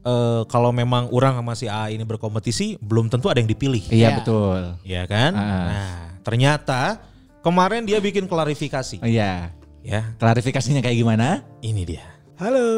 eh, 0.06 0.42
kalau 0.46 0.70
memang 0.70 1.10
orang 1.10 1.36
sama 1.42 1.54
si 1.58 1.66
A 1.66 1.90
ini 1.90 2.06
berkompetisi 2.06 2.78
belum 2.78 3.10
tentu 3.10 3.28
ada 3.28 3.42
yang 3.42 3.50
dipilih. 3.50 3.82
Iya, 3.90 4.22
betul. 4.22 4.78
Iya 4.86 5.04
kan? 5.10 5.32
Ah. 5.34 5.66
Nah, 5.66 5.98
ternyata 6.22 7.02
kemarin 7.42 7.84
dia 7.84 7.98
bikin 7.98 8.30
klarifikasi. 8.30 9.02
Iya. 9.02 9.50
Ya. 9.86 10.02
Klarifikasinya 10.18 10.82
kayak 10.82 10.98
gimana? 10.98 11.46
Ini 11.62 11.82
dia. 11.86 12.06
Halo. 12.38 12.70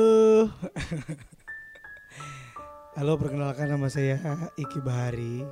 Halo, 2.98 3.14
perkenalkan 3.14 3.70
nama 3.70 3.88
saya 3.94 4.18
Iki 4.58 4.82
Bahari. 4.82 5.46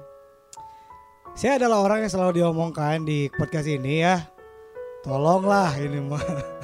Saya 1.37 1.61
adalah 1.61 1.85
orang 1.85 2.01
yang 2.01 2.11
selalu 2.11 2.41
diomongkan 2.41 3.05
di 3.05 3.29
podcast 3.29 3.69
ini 3.69 4.01
ya. 4.01 4.23
Tolonglah 5.05 5.77
ini 5.77 5.99
mah. 6.01 6.25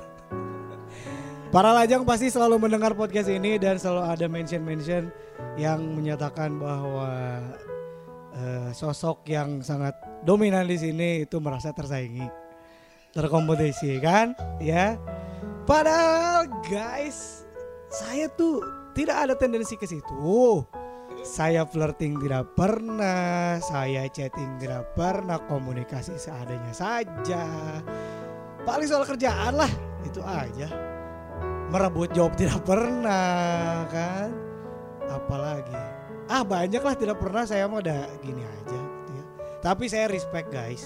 Para 1.51 1.75
lajang 1.75 2.07
pasti 2.07 2.31
selalu 2.31 2.63
mendengar 2.63 2.95
podcast 2.95 3.27
ini 3.27 3.59
dan 3.59 3.75
selalu 3.75 4.07
ada 4.07 4.25
mention-mention 4.31 5.11
yang 5.59 5.83
menyatakan 5.83 6.55
bahwa 6.55 7.11
eh, 8.31 8.71
sosok 8.71 9.27
yang 9.27 9.59
sangat 9.59 9.91
dominan 10.23 10.63
di 10.63 10.79
sini 10.79 11.27
itu 11.27 11.43
merasa 11.43 11.75
tersaingi, 11.75 12.23
terkompetisi 13.11 13.99
kan, 13.99 14.31
ya. 14.63 14.95
Padahal 15.67 16.47
guys, 16.71 17.43
saya 17.91 18.31
tuh 18.31 18.63
tidak 18.95 19.27
ada 19.27 19.35
tendensi 19.35 19.75
ke 19.75 19.83
situ. 19.83 20.63
Saya 21.19 21.67
flirting 21.67 22.15
tidak 22.23 22.55
pernah, 22.55 23.59
saya 23.59 24.07
chatting 24.07 24.55
tidak 24.55 24.87
pernah, 24.95 25.35
komunikasi 25.51 26.15
seadanya 26.15 26.71
saja. 26.71 27.43
Paling 28.63 28.87
soal 28.87 29.03
kerjaan 29.03 29.59
lah, 29.59 29.71
itu 30.07 30.23
aja. 30.23 30.90
Merebut 31.71 32.11
job 32.11 32.35
tidak 32.35 32.67
pernah 32.67 33.87
kan. 33.87 34.29
Apalagi. 35.07 35.79
Ah 36.27 36.43
banyak 36.43 36.83
lah 36.83 36.95
tidak 36.99 37.17
pernah 37.19 37.47
saya 37.47 37.67
mah 37.71 37.79
udah 37.79 38.11
gini 38.19 38.43
aja 38.43 38.79
gitu 38.79 39.11
ya. 39.15 39.25
Tapi 39.63 39.87
saya 39.87 40.11
respect 40.11 40.51
guys. 40.51 40.83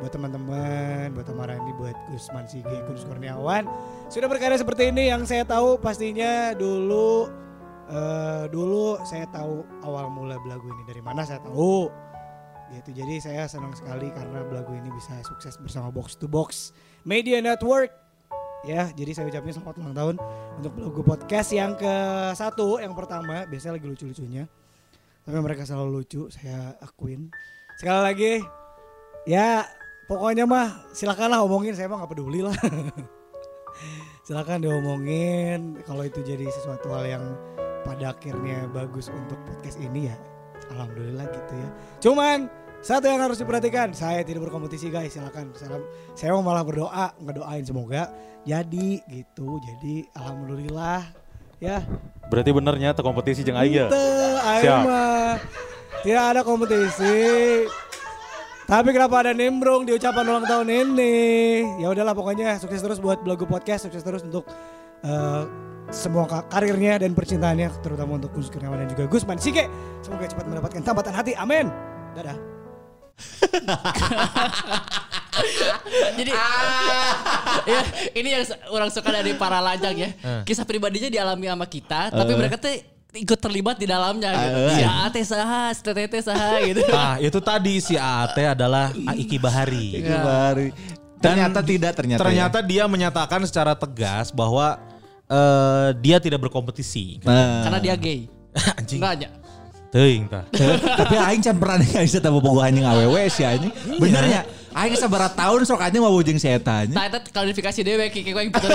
Buat 0.00 0.16
teman-teman, 0.16 1.12
buat 1.12 1.28
Tamara 1.28 1.60
Randi, 1.60 1.76
buat 1.76 1.92
Gusman 2.08 2.48
Sige, 2.48 2.72
Gus 2.88 3.04
Kurniawan. 3.04 3.68
Sudah 4.08 4.32
berkarya 4.32 4.56
seperti 4.56 4.88
ini 4.88 5.12
yang 5.12 5.28
saya 5.28 5.44
tahu 5.44 5.76
pastinya 5.76 6.56
dulu 6.56 7.28
eh 7.90 8.44
dulu 8.48 9.02
saya 9.02 9.26
tahu 9.34 9.66
awal 9.82 10.06
mula 10.14 10.38
belagu 10.38 10.62
ini 10.62 10.82
dari 10.86 11.02
mana 11.02 11.26
saya 11.26 11.42
tahu 11.42 11.90
gitu 12.70 12.94
jadi 12.94 13.18
saya 13.18 13.42
senang 13.50 13.74
sekali 13.74 14.14
karena 14.14 14.46
belagu 14.46 14.70
ini 14.70 14.86
bisa 14.94 15.18
sukses 15.26 15.58
bersama 15.58 15.90
Box 15.90 16.14
to 16.14 16.30
Box 16.30 16.70
Media 17.02 17.42
Network 17.42 17.90
ya 18.60 18.92
jadi 18.92 19.10
saya 19.16 19.32
ucapin 19.32 19.52
selamat 19.56 19.76
ulang 19.80 19.96
tahun 19.96 20.14
untuk 20.60 20.72
belagu 20.76 21.02
podcast 21.04 21.48
yang 21.56 21.72
ke 21.76 21.94
satu. 22.36 22.80
Yang 22.80 22.94
pertama 22.96 23.48
biasanya 23.48 23.80
lagi 23.80 23.86
lucu-lucunya. 23.88 24.44
Tapi 25.24 25.36
mereka 25.40 25.62
selalu 25.64 26.04
lucu 26.04 26.28
saya 26.32 26.76
akuin. 26.80 27.32
Sekali 27.80 28.00
lagi 28.00 28.32
ya 29.24 29.64
pokoknya 30.08 30.44
mah 30.44 30.90
silakanlah 30.92 31.40
omongin. 31.44 31.72
Saya 31.72 31.88
mah 31.88 32.04
nggak 32.04 32.12
peduli 32.12 32.44
lah. 32.44 32.56
Silakan 34.26 34.62
diomongin. 34.62 35.80
Kalau 35.88 36.04
itu 36.04 36.20
jadi 36.20 36.44
sesuatu 36.52 36.92
hal 36.92 37.04
yang 37.08 37.24
pada 37.80 38.12
akhirnya 38.12 38.68
bagus 38.68 39.08
untuk 39.08 39.40
podcast 39.48 39.80
ini 39.80 40.12
ya 40.12 40.16
alhamdulillah 40.70 41.26
gitu 41.32 41.54
ya. 41.56 41.68
Cuman 41.98 42.38
satu 42.80 43.12
yang 43.12 43.20
harus 43.20 43.36
diperhatikan 43.36 43.92
saya 43.92 44.24
tidak 44.24 44.48
berkompetisi 44.48 44.88
guys. 44.88 45.12
Silakan. 45.12 45.52
Saya, 45.52 45.80
saya 46.16 46.30
mau 46.36 46.44
malah 46.44 46.64
berdoa 46.64 47.12
ngedoain. 47.20 47.64
Semoga 47.64 48.08
jadi 48.42 48.88
gitu 49.06 49.60
jadi 49.60 49.94
alhamdulillah 50.14 51.04
ya 51.60 51.84
Berarti 52.30 52.50
benernya 52.54 52.94
tuh 52.94 53.02
kompetisi 53.02 53.42
ya. 53.42 53.90
Teu, 53.90 53.98
aing 54.38 54.62
Siap. 54.62 54.84
tidak 56.06 56.24
ada 56.30 56.40
kompetisi. 56.46 57.18
Tapi 58.70 58.94
kenapa 58.94 59.26
ada 59.26 59.34
nimbrung 59.34 59.82
di 59.82 59.98
ucapan 59.98 60.30
ulang 60.30 60.46
tahun 60.46 60.70
ini? 60.70 61.18
Ya 61.82 61.90
udahlah 61.90 62.14
pokoknya 62.14 62.54
sukses 62.62 62.78
terus 62.78 63.02
buat 63.02 63.18
Belagu 63.26 63.50
Podcast, 63.50 63.90
sukses 63.90 64.06
terus 64.06 64.22
untuk 64.22 64.46
eh, 65.02 65.42
semua 65.90 66.30
ka- 66.30 66.46
karirnya 66.46 67.02
dan 67.02 67.18
percintaannya 67.18 67.82
terutama 67.82 68.22
untuk 68.22 68.30
Gus 68.30 68.46
Kurniawan 68.46 68.86
dan 68.86 68.88
juga 68.94 69.10
Gusman 69.10 69.42
Sige. 69.42 69.66
Semoga 70.06 70.30
cepat 70.30 70.46
mendapatkan 70.46 70.86
tambatan 70.86 71.10
hati. 71.10 71.34
Amin. 71.34 71.66
Dadah. 72.14 72.59
Jadi 76.16 76.30
ya, 77.64 77.80
ini 78.12 78.28
yang 78.34 78.44
orang 78.70 78.90
suka 78.92 79.08
dari 79.10 79.32
para 79.34 79.58
lajang 79.62 79.96
ya. 79.96 80.10
Eh. 80.12 80.42
Kisah 80.44 80.66
pribadinya 80.68 81.08
dialami 81.08 81.48
sama 81.48 81.66
kita, 81.66 82.10
tapi 82.12 82.32
Eh. 82.34 82.38
mereka 82.38 82.56
tuh 82.60 82.72
ikut 83.10 83.38
terlibat 83.42 83.76
di 83.80 83.86
dalamnya 83.90 84.30
gitu. 84.30 84.58
Eh. 84.70 84.74
Si 84.76 84.82
A 84.84 85.06
teh 85.10 85.24
saha, 85.26 85.64
si 85.74 85.80
Teteh 85.82 86.06
teh 86.06 86.22
saha 86.22 86.60
gitu. 86.62 86.82
Nah, 86.86 87.16
itu 87.18 87.38
tadi 87.42 87.74
si 87.82 87.94
AT 87.96 88.36
adalah 88.54 88.92
Iki 88.94 89.36
Bahari. 89.40 89.98
Iki 89.98 90.14
Bahari. 90.20 90.68
Ternyata 91.20 91.60
tidak 91.60 91.92
ternyata. 91.96 92.20
Ternyata 92.24 92.58
dia 92.64 92.84
menyatakan 92.88 93.44
secara 93.44 93.76
tegas 93.76 94.32
bahwa 94.32 94.78
eh, 95.30 95.88
dia 96.00 96.16
tidak 96.18 96.40
berkompetisi. 96.42 97.20
Karena 97.24 97.78
dia 97.78 97.94
gay. 97.96 98.26
Anjing. 98.78 98.98
Enggak 98.98 99.12
aja. 99.14 99.28
Teuing 99.90 100.30
tah. 100.30 100.46
Tapi 101.02 101.14
aing 101.18 101.42
can 101.42 101.58
pernah 101.58 101.82
nih 101.82 101.90
bisa 102.06 102.22
tahu 102.22 102.38
bogoh 102.38 102.62
anjing 102.62 102.86
awewe 102.86 103.26
sih 103.26 103.42
anjing. 103.42 103.74
Bener 103.98 104.22
ya? 104.30 104.42
Aing 104.70 104.94
sabarat 104.94 105.34
tahun 105.34 105.66
sok 105.66 105.82
anjing 105.82 105.98
mau 105.98 106.14
jeung 106.22 106.38
eta 106.38 106.86
anjing. 106.86 106.94
Nah, 106.94 107.10
itu 107.10 107.18
klarifikasi 107.34 107.80
dewe 107.82 108.06
kiki 108.14 108.30
yang 108.30 108.54
betul 108.54 108.70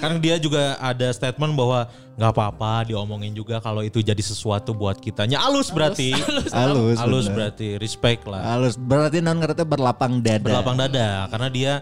Karena 0.00 0.16
dia 0.16 0.36
juga 0.40 0.80
ada 0.80 1.12
statement 1.12 1.52
bahwa 1.52 1.86
nggak 2.18 2.32
apa-apa 2.34 2.88
diomongin 2.88 3.30
juga 3.30 3.60
kalau 3.60 3.84
itu 3.84 4.00
jadi 4.00 4.18
sesuatu 4.24 4.72
buat 4.72 4.96
kitanya. 4.96 5.44
Alus 5.44 5.68
berarti. 5.68 6.16
Halus, 6.50 6.96
Alus 7.04 7.26
bener. 7.28 7.36
berarti 7.36 7.68
respect 7.76 8.24
lah. 8.24 8.56
Halus 8.56 8.80
berarti 8.80 9.20
non 9.20 9.36
ngerti 9.36 9.68
berlapang 9.68 10.24
dada. 10.24 10.40
Berlapang 10.40 10.76
dada 10.80 11.28
karena 11.28 11.48
dia 11.52 11.72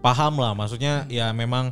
paham 0.00 0.40
lah 0.40 0.56
maksudnya 0.56 1.04
ya 1.12 1.32
memang 1.36 1.68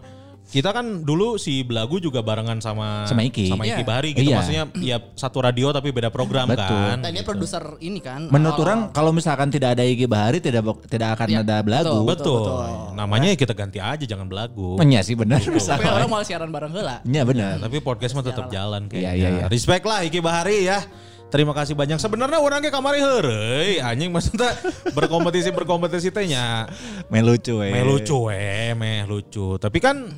kita 0.53 0.69
kan 0.69 1.01
dulu 1.01 1.41
si 1.41 1.65
Belagu 1.65 1.97
juga 1.97 2.21
barengan 2.21 2.61
sama 2.61 3.09
Sama 3.09 3.25
Iki. 3.25 3.49
sama 3.49 3.65
Iki 3.65 3.73
Iya. 3.73 3.89
Bahari 3.89 4.11
gitu 4.13 4.29
Iya. 4.29 4.37
maksudnya 4.37 4.65
ya 4.85 4.97
satu 5.17 5.41
radio 5.41 5.73
tapi 5.73 5.89
beda 5.89 6.13
program 6.13 6.45
Betul. 6.45 6.69
kan. 6.69 7.01
Dan 7.01 7.11
dia 7.17 7.25
produser 7.25 7.65
ini 7.81 8.05
kan. 8.05 8.29
Menurut 8.29 8.61
orang 8.61 8.93
kalau 8.93 9.17
misalkan 9.17 9.49
tidak 9.49 9.81
ada 9.81 9.83
Igi 9.89 10.05
Bahari 10.05 10.45
tidak 10.45 10.61
tidak 10.87 11.17
akan 11.17 11.27
Iya, 11.33 11.41
ada 11.41 11.57
belagu. 11.65 12.05
Betul. 12.05 12.45
Namanya 12.93 13.33
ya 13.33 13.37
kita 13.41 13.57
ganti 13.57 13.81
aja 13.81 14.05
jangan 14.05 14.29
Belagu. 14.29 14.77
Iya 14.77 15.01
sih 15.01 15.17
benar. 15.17 15.41
Supaya 15.41 15.89
orang 15.97 16.13
malah 16.13 16.27
siaran 16.29 16.53
bareng 16.53 16.73
heula. 16.77 17.01
Iya 17.03 17.25
benar. 17.25 17.57
Tapi 17.57 17.81
podcast 17.81 18.13
mah 18.13 18.21
tetap 18.21 18.53
jalan 18.53 18.93
kayaknya. 18.93 19.09
Iya, 19.09 19.13
iya, 19.17 19.29
iya. 19.33 19.45
Respect 19.49 19.89
lah 19.89 20.05
Iki 20.05 20.21
Bahari 20.21 20.69
ya. 20.69 20.85
Terima 21.33 21.57
kasih 21.57 21.73
banyak. 21.73 21.97
Sebenarnya 21.97 22.37
orangnya 22.37 22.69
kamari 22.69 23.01
heureuy, 23.01 23.81
anjing 23.81 24.13
maksudnya 24.13 24.53
berkompetisi 24.93 25.49
berkompetisi 25.49 26.13
teh 26.13 26.29
nya. 26.29 26.69
Meh 27.13 27.25
lucu 27.25 27.57
we. 27.57 27.73
Meh 27.73 27.81
lucu 27.81 28.29
we, 28.29 28.77
meh 28.77 29.09
lucu. 29.09 29.57
Tapi 29.57 29.81
kan 29.81 30.13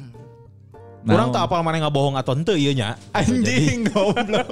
Kurang 1.04 1.28
tak 1.30 1.44
apal 1.44 1.60
mana 1.60 1.84
nggak 1.84 1.92
bohong 1.92 2.16
atau 2.16 2.32
ente 2.32 2.56
iya 2.56 2.72
nya. 2.72 2.88
Anjing 3.16 3.86
goblok. 3.88 4.48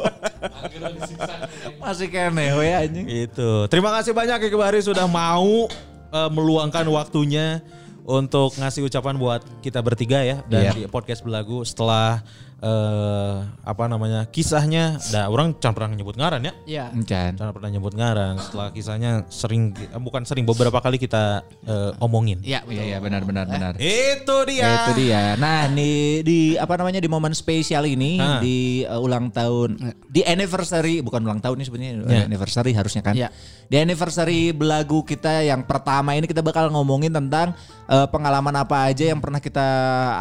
Masih 1.81 2.09
kene 2.09 2.53
we 2.55 2.69
anjing. 2.69 3.07
Itu. 3.09 3.67
Terima 3.67 3.89
kasih 3.97 4.13
banyak 4.13 4.53
Iki 4.53 4.57
Bahari 4.57 4.81
sudah 4.85 5.09
mau 5.09 5.67
eh, 6.13 6.31
meluangkan 6.31 6.85
waktunya 6.93 7.65
untuk 8.03 8.53
ngasih 8.59 8.85
ucapan 8.85 9.15
buat 9.15 9.41
kita 9.63 9.79
bertiga 9.79 10.21
ya 10.21 10.43
dan 10.51 10.61
Iya. 10.69 10.73
di 10.75 10.83
podcast 10.91 11.23
belagu 11.23 11.63
setelah 11.63 12.21
eh, 12.63 13.35
apa 13.61 13.85
namanya 13.85 14.27
kisahnya 14.27 14.97
dah 15.11 15.27
orang 15.27 15.59
jangan 15.59 15.75
pernah 15.75 15.91
nyebut 15.93 16.15
ngaran 16.15 16.41
ya 16.41 16.53
Iya. 16.63 16.85
Jangan 16.95 17.53
pernah 17.53 17.69
nyebut 17.69 17.93
ngaran 17.93 18.39
setelah 18.39 18.71
kisahnya 18.71 19.27
sering 19.29 19.75
eh, 19.75 19.99
bukan 19.99 20.23
sering 20.23 20.47
beberapa 20.47 20.79
kali 20.79 20.97
kita 20.97 21.43
eh, 21.67 21.91
omongin 21.99 22.39
Iya, 22.41 22.63
Iya 22.65 22.83
iya 22.87 22.99
benar 22.99 23.27
benar 23.27 23.45
benar. 23.45 23.75
itu 23.77 24.37
dia 24.47 24.87
Itu 24.87 24.93
dia. 24.97 25.35
Nah, 25.37 25.67
di 25.67 26.23
di 26.23 26.39
apa 26.55 26.79
namanya 26.79 27.03
di 27.03 27.11
momen 27.11 27.35
spesial 27.35 27.83
ini 27.85 28.17
Hah. 28.17 28.39
di 28.39 28.87
uh, 28.87 28.97
ulang 28.97 29.29
tahun 29.29 29.77
di 30.07 30.23
anniversary 30.23 31.03
bukan 31.03 31.21
ulang 31.21 31.43
tahun 31.43 31.59
ini 31.59 31.67
sebenarnya 31.67 31.93
Ya. 32.07 32.23
anniversary 32.25 32.73
harusnya 32.73 33.03
kan. 33.03 33.15
Ya. 33.19 33.29
Di 33.67 33.81
anniversary 33.81 34.53
belagu 34.53 35.03
kita 35.03 35.43
yang 35.43 35.65
pertama 35.65 36.13
ini 36.13 36.25
kita 36.25 36.41
bakal 36.41 36.69
ngomongin 36.69 37.11
tentang 37.11 37.57
uh, 37.89 38.07
pengalaman 38.11 38.55
apa 38.59 38.91
aja 38.91 39.11
yang 39.11 39.19
pernah 39.19 39.39
kita 39.39 39.63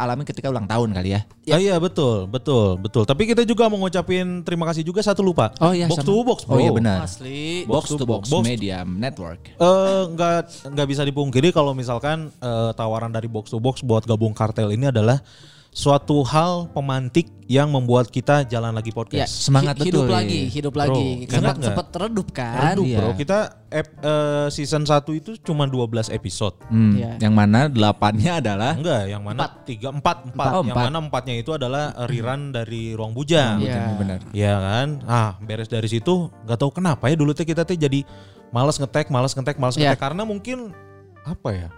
alami 0.00 0.22
ketika 0.26 0.48
ulang 0.50 0.66
tahun 0.66 0.94
kali 0.94 1.10
ya. 1.14 1.20
Ah, 1.50 1.58
iya 1.58 1.76
betul, 1.82 2.30
betul, 2.30 2.78
betul. 2.78 3.02
Tapi 3.02 3.26
kita 3.26 3.42
juga 3.42 3.66
mau 3.66 3.78
ngucapin 3.82 4.46
terima 4.46 4.64
kasih 4.70 4.86
juga 4.86 5.02
satu 5.02 5.20
lupa. 5.26 5.50
Oh 5.58 5.74
iya 5.74 5.90
box 5.90 6.02
sama. 6.02 6.08
to 6.08 6.16
box. 6.22 6.38
Oh 6.46 6.58
iya 6.58 6.70
bro. 6.70 6.78
benar. 6.78 6.98
Asli. 7.04 7.66
Box 7.66 7.84
to 7.90 8.06
box, 8.06 8.30
Box- 8.30 8.46
Media 8.46 8.86
Network. 8.86 9.42
Eh 9.58 10.02
nggak 10.14 10.70
nggak 10.70 10.86
bisa 10.86 11.02
dipungkiri 11.02 11.50
kalau 11.50 11.74
misalkan 11.74 12.30
eh, 12.38 12.70
tawaran 12.78 13.10
dari 13.10 13.26
box 13.26 13.50
to 13.50 13.58
box 13.58 13.82
buat 13.82 14.06
gabung 14.06 14.32
kartel 14.32 14.70
ini 14.70 14.88
adalah 14.90 15.18
suatu 15.72 16.20
hal 16.22 16.68
pemantik 16.68 17.32
yang 17.48 17.64
membuat 17.66 18.08
kita 18.08 18.44
jalan 18.44 18.70
lagi 18.70 18.88
Ya, 18.88 18.94
podcast. 18.94 19.32
Semangat 19.40 19.76
hi- 19.76 19.88
hidup 19.88 20.04
betul, 20.04 20.12
lagi, 20.14 20.36
iya. 20.38 20.52
hidup 20.52 20.72
Bro, 20.72 20.82
lagi. 20.84 21.04
ingat 21.18 21.32
Sempat 21.32 21.56
sempat 21.58 21.86
redup 21.98 22.28
kan? 22.30 22.56
Redup, 22.70 22.84
Iya. 22.84 22.98
bro. 23.00 23.10
Kita 23.14 23.38
ep- 23.66 23.96
eh, 23.98 24.46
season 24.48 24.84
1 24.84 25.12
itu 25.14 25.30
cuma 25.38 25.64
12 25.64 26.08
episode. 26.08 26.60
Hmm, 26.66 26.92
Iya. 26.92 27.12
Yang 27.18 27.34
mana 27.34 27.60
delapannya 27.66 28.32
adalah 28.36 28.72
Enggak, 28.76 29.02
yang 29.06 29.22
mana 29.22 29.40
tiga 29.64 29.88
empat 29.90 30.16
empat, 30.28 30.50
Oh, 30.50 30.60
yang 30.60 30.76
empat. 30.76 30.84
mana 30.86 30.96
empatnya 31.02 31.34
itu 31.34 31.50
adalah 31.50 31.84
uh, 31.94 32.04
rerun 32.04 32.52
dari 32.52 32.92
ruang 32.92 33.12
bujang. 33.12 33.56
Iya. 33.58 33.96
benar. 33.96 34.18
Iya 34.30 34.54
kan? 34.54 34.88
Ah, 35.04 35.30
beres 35.40 35.68
dari 35.68 35.88
situ 35.88 36.28
nggak 36.44 36.58
tahu 36.58 36.70
kenapa 36.74 37.08
ya 37.08 37.16
dulu 37.16 37.32
teh 37.32 37.44
kita 37.44 37.64
teh 37.64 37.74
jadi 37.74 38.04
malas 38.48 38.76
ngetek, 38.76 39.08
malas 39.08 39.32
ngetek, 39.32 39.56
malas 39.56 39.74
Iya. 39.74 39.96
ngetek 39.96 40.00
karena 40.02 40.22
mungkin 40.22 40.76
apa 41.22 41.48
ya? 41.50 41.68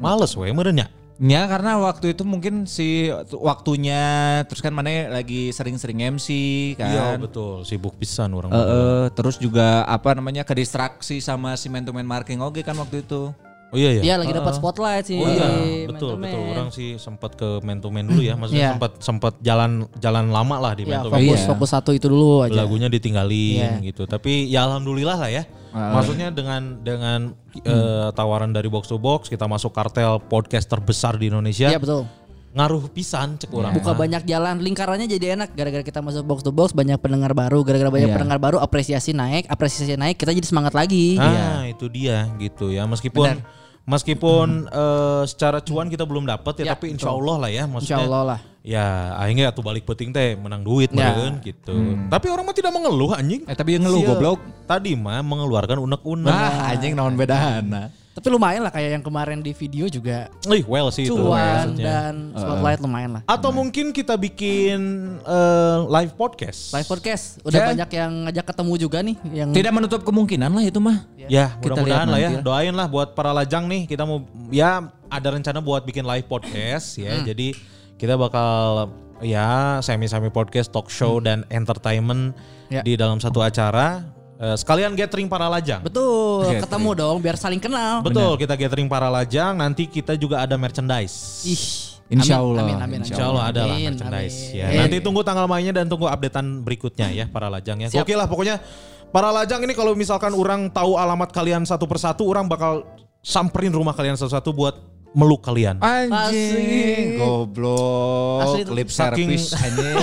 Males 0.00 0.32
we 0.32 0.48
merenya. 0.48 0.88
Ya 1.16 1.46
karena 1.46 1.78
waktu 1.78 2.10
itu 2.10 2.26
mungkin 2.26 2.66
si 2.66 3.06
waktunya 3.30 4.02
terus 4.44 4.58
kan 4.58 4.74
mana 4.74 5.06
lagi 5.08 5.54
sering-sering 5.54 6.02
MC 6.10 6.28
kan. 6.74 6.90
Iya 6.90 7.06
betul, 7.16 7.62
sibuk 7.62 7.94
pisan 7.94 8.34
orang. 8.34 8.50
Eh, 8.50 8.58
eh, 8.58 9.04
terus 9.14 9.38
juga 9.38 9.86
apa 9.86 10.10
namanya 10.12 10.42
ke 10.42 10.52
distraksi 10.52 11.22
sama 11.22 11.54
si 11.54 11.70
man 11.70 11.82
to 11.82 11.94
man 11.94 12.02
marking 12.02 12.42
oke 12.42 12.58
kan 12.60 12.74
waktu 12.74 13.06
itu. 13.06 13.30
Oh 13.70 13.78
iya 13.78 13.90
ya. 13.94 14.02
Iya 14.02 14.14
lagi 14.18 14.30
Eh, 14.30 14.38
dapat 14.38 14.54
spotlight 14.54 15.04
sih. 15.04 15.18
Oh 15.18 15.26
iya, 15.26 15.46
betul 15.86 16.14
betul. 16.16 16.42
Orang 16.46 16.70
sih 16.70 16.94
sempat 16.94 17.34
ke 17.34 17.58
man 17.60 17.78
to 17.78 17.90
man 17.90 18.06
dulu 18.06 18.18
ya, 18.18 18.34
maksudnya 18.38 18.58
Iya. 18.60 18.70
sempat 18.74 18.92
sempat 18.98 19.34
jalan 19.38 19.70
jalan 19.98 20.30
lama 20.30 20.56
lah 20.58 20.72
di 20.74 20.82
Ya, 20.82 20.98
man 20.98 21.06
to 21.06 21.08
man. 21.10 21.18
fokus 21.22 21.40
fokus 21.46 21.70
satu 21.70 21.90
itu 21.90 22.06
dulu 22.06 22.42
aja. 22.42 22.54
Lagunya 22.54 22.86
ditinggalin 22.86 23.78
Iya. 23.78 23.86
gitu. 23.86 24.06
Tapi 24.06 24.46
ya 24.46 24.66
alhamdulillah 24.66 25.14
lah 25.16 25.30
ya. 25.30 25.46
Maksudnya 25.74 26.30
dengan 26.30 26.78
dengan 26.78 27.34
eh, 27.56 28.08
tawaran 28.10 28.50
dari 28.50 28.66
box 28.66 28.86
to 28.86 28.96
box 28.96 29.26
kita 29.26 29.44
masuk 29.44 29.70
kartel 29.70 30.22
podcast 30.22 30.64
terbesar 30.64 31.14
di 31.14 31.26
Indonesia. 31.26 31.66
Iya 31.66 31.76
betul. 31.76 32.06
Ngaruh 32.54 32.86
pisan 32.88 33.34
cek 33.34 33.50
orang. 33.50 33.74
Buka 33.74 33.90
mah. 33.90 33.98
banyak 33.98 34.22
jalan, 34.24 34.62
lingkarannya 34.62 35.10
jadi 35.10 35.34
enak 35.34 35.52
gara-gara 35.52 35.82
kita 35.82 35.98
masuk 35.98 36.22
box 36.22 36.40
to 36.40 36.54
box 36.54 36.70
banyak 36.70 36.94
pendengar 36.96 37.34
baru, 37.34 37.60
gara-gara 37.60 37.90
banyak 37.90 38.06
Iya. 38.06 38.14
pendengar 38.14 38.38
baru 38.38 38.62
apresiasi 38.62 39.10
naik, 39.10 39.50
apresiasi 39.50 39.98
naik 39.98 40.14
kita 40.14 40.30
jadi 40.30 40.46
semangat 40.46 40.70
lagi. 40.70 41.18
Ah, 41.18 41.66
itu 41.66 41.90
dia 41.90 42.30
gitu 42.38 42.70
ya. 42.70 42.86
Meskipun 42.86 43.42
meskipun 43.84 44.66
eh, 44.66 45.22
secara 45.26 45.58
cuan 45.58 45.90
kita 45.90 46.06
belum 46.06 46.24
dapat 46.24 46.62
ya, 46.62 46.64
Ya, 46.64 46.72
tapi 46.72 46.88
betul. 46.88 46.94
insya 46.96 47.10
Allah 47.10 47.36
lah 47.36 47.50
ya. 47.50 47.64
Maksudnya, 47.66 47.90
Insya 47.90 47.98
Allah 48.00 48.22
lah. 48.24 48.40
Ya, 48.64 49.12
akhirnya 49.20 49.52
tuh 49.52 49.60
balik 49.60 49.84
peting 49.84 50.08
teh 50.08 50.40
menang 50.40 50.64
duit 50.64 50.88
Ya. 50.88 51.12
gitu. 51.36 51.76
Tapi 52.08 52.26
orang 52.32 52.48
mah 52.48 52.56
tidak 52.56 52.72
mengeluh 52.72 53.12
anjing. 53.12 53.44
Eh 53.44 53.52
tapi 53.52 53.76
yang 53.76 53.84
ngeluh 53.84 54.00
goblok. 54.02 54.40
Tadi 54.64 54.96
mah 54.96 55.20
mengeluarkan 55.20 55.84
unek-unek. 55.84 56.24
Nah, 56.24 56.72
anjing 56.72 56.96
naon 56.96 57.12
bedahana. 57.12 57.92
Tapi 58.14 58.30
lumayan 58.30 58.64
lah 58.64 58.72
kayak 58.72 58.96
yang 58.96 59.04
kemarin 59.04 59.44
di 59.44 59.52
video 59.52 59.84
juga. 59.84 60.32
Ih, 60.48 60.64
well 60.64 60.88
sih 60.88 61.04
itu 61.04 61.12
Cuan 61.12 61.76
dan 61.76 62.32
spotlight 62.32 62.80
lumayan 62.80 63.20
lah. 63.20 63.22
Atau 63.28 63.52
mungkin 63.52 63.92
kita 63.92 64.16
bikin 64.16 64.80
eh, 65.20 65.78
live 65.84 66.16
podcast. 66.16 66.72
Live 66.72 66.88
podcast 66.88 67.44
udah 67.44 67.58
Ya. 67.58 67.66
banyak 67.68 67.90
yang 67.92 68.12
ngajak 68.24 68.46
ketemu 68.48 68.72
juga 68.80 68.98
nih 69.02 69.16
yang 69.34 69.50
Tidak 69.52 69.72
menutup 69.76 70.00
kemungkinan 70.00 70.48
lah 70.48 70.64
itu 70.64 70.80
mah. 70.80 71.04
Ya, 71.20 71.52
Kita 71.58 71.74
mudah-mudahan 71.76 72.06
lah 72.08 72.16
ya. 72.16 72.28
nanti 72.32 72.36
lah. 72.40 72.44
Doain 72.48 72.72
lah 72.72 72.86
buat 72.88 73.12
para 73.12 73.34
lajang 73.34 73.68
nih. 73.68 73.84
Kita 73.84 74.08
mau 74.08 74.24
ya 74.48 74.88
ada 75.10 75.28
rencana 75.28 75.60
buat 75.60 75.84
bikin 75.84 76.06
live 76.06 76.24
podcast 76.24 76.96
ya. 76.96 77.18
Hmm. 77.18 77.26
Jadi 77.28 77.52
kita 77.94 78.14
bakal 78.14 78.88
ya 79.20 79.78
semi-semi 79.80 80.28
podcast, 80.28 80.68
talk 80.68 80.88
show 80.88 81.18
dan 81.18 81.46
entertainment 81.48 82.34
Hmm. 82.64 82.72
Ya. 82.72 82.82
di 82.82 82.96
dalam 82.96 83.18
satu 83.18 83.38
acara. 83.38 84.02
Eh, 84.34 84.56
sekalian 84.56 84.92
gathering 84.92 85.28
para 85.28 85.46
lajang. 85.46 85.78
Betul, 85.78 86.42
Gathering. 86.42 86.62
ketemu 86.66 86.90
dong 86.96 87.16
biar 87.20 87.36
saling 87.36 87.62
kenal. 87.62 88.02
Betul, 88.02 88.34
kita 88.34 88.56
gathering 88.56 88.88
para 88.88 89.06
lajang. 89.06 89.54
Nanti 89.54 89.86
kita 89.86 90.14
juga 90.14 90.42
ada 90.42 90.58
merchandise. 90.58 91.44
Ih. 91.44 91.64
Insya 92.10 92.36
amin, 92.36 92.44
Allah. 92.44 92.60
Amin, 92.60 92.76
amin, 92.76 92.98
Insya 93.00 93.24
Allah 93.24 93.44
ada 93.46 93.60
lah 93.64 93.76
Amin, 93.76 93.88
merchandise 93.90 94.36
amin. 94.50 94.58
ya. 94.58 94.66
Eh, 94.66 94.76
Nanti 94.76 94.96
tunggu 95.00 95.20
tanggal 95.22 95.46
mainnya 95.46 95.72
dan 95.72 95.86
tunggu 95.86 96.04
updatean 96.04 96.60
berikutnya 96.60 97.08
ya 97.10 97.24
para 97.26 97.48
lajang 97.48 97.80
ya. 97.80 97.88
Siap. 97.88 98.04
Oke 98.04 98.12
lah 98.12 98.26
pokoknya 98.26 98.60
para 99.08 99.30
lajang 99.30 99.62
ini 99.62 99.72
kalau 99.72 99.94
misalkan 99.94 100.32
orang 100.32 100.68
tahu 100.68 100.96
alamat 100.96 101.30
kalian 101.30 101.62
satu 101.62 101.86
persatu, 101.86 102.26
orang 102.26 102.44
bakal 102.44 102.84
samperin 103.20 103.70
rumah 103.70 103.92
kalian 103.92 104.16
satu-satu 104.16 104.50
buat 104.50 104.74
meluk 105.14 105.40
kalian. 105.46 105.78
Anjing, 105.78 107.22
goblok. 107.22 108.42
Asli 108.42 108.60
itu. 108.66 108.72
Lip 108.74 108.90
Saking 108.90 109.30
service 109.38 109.46
anjing. 109.54 109.94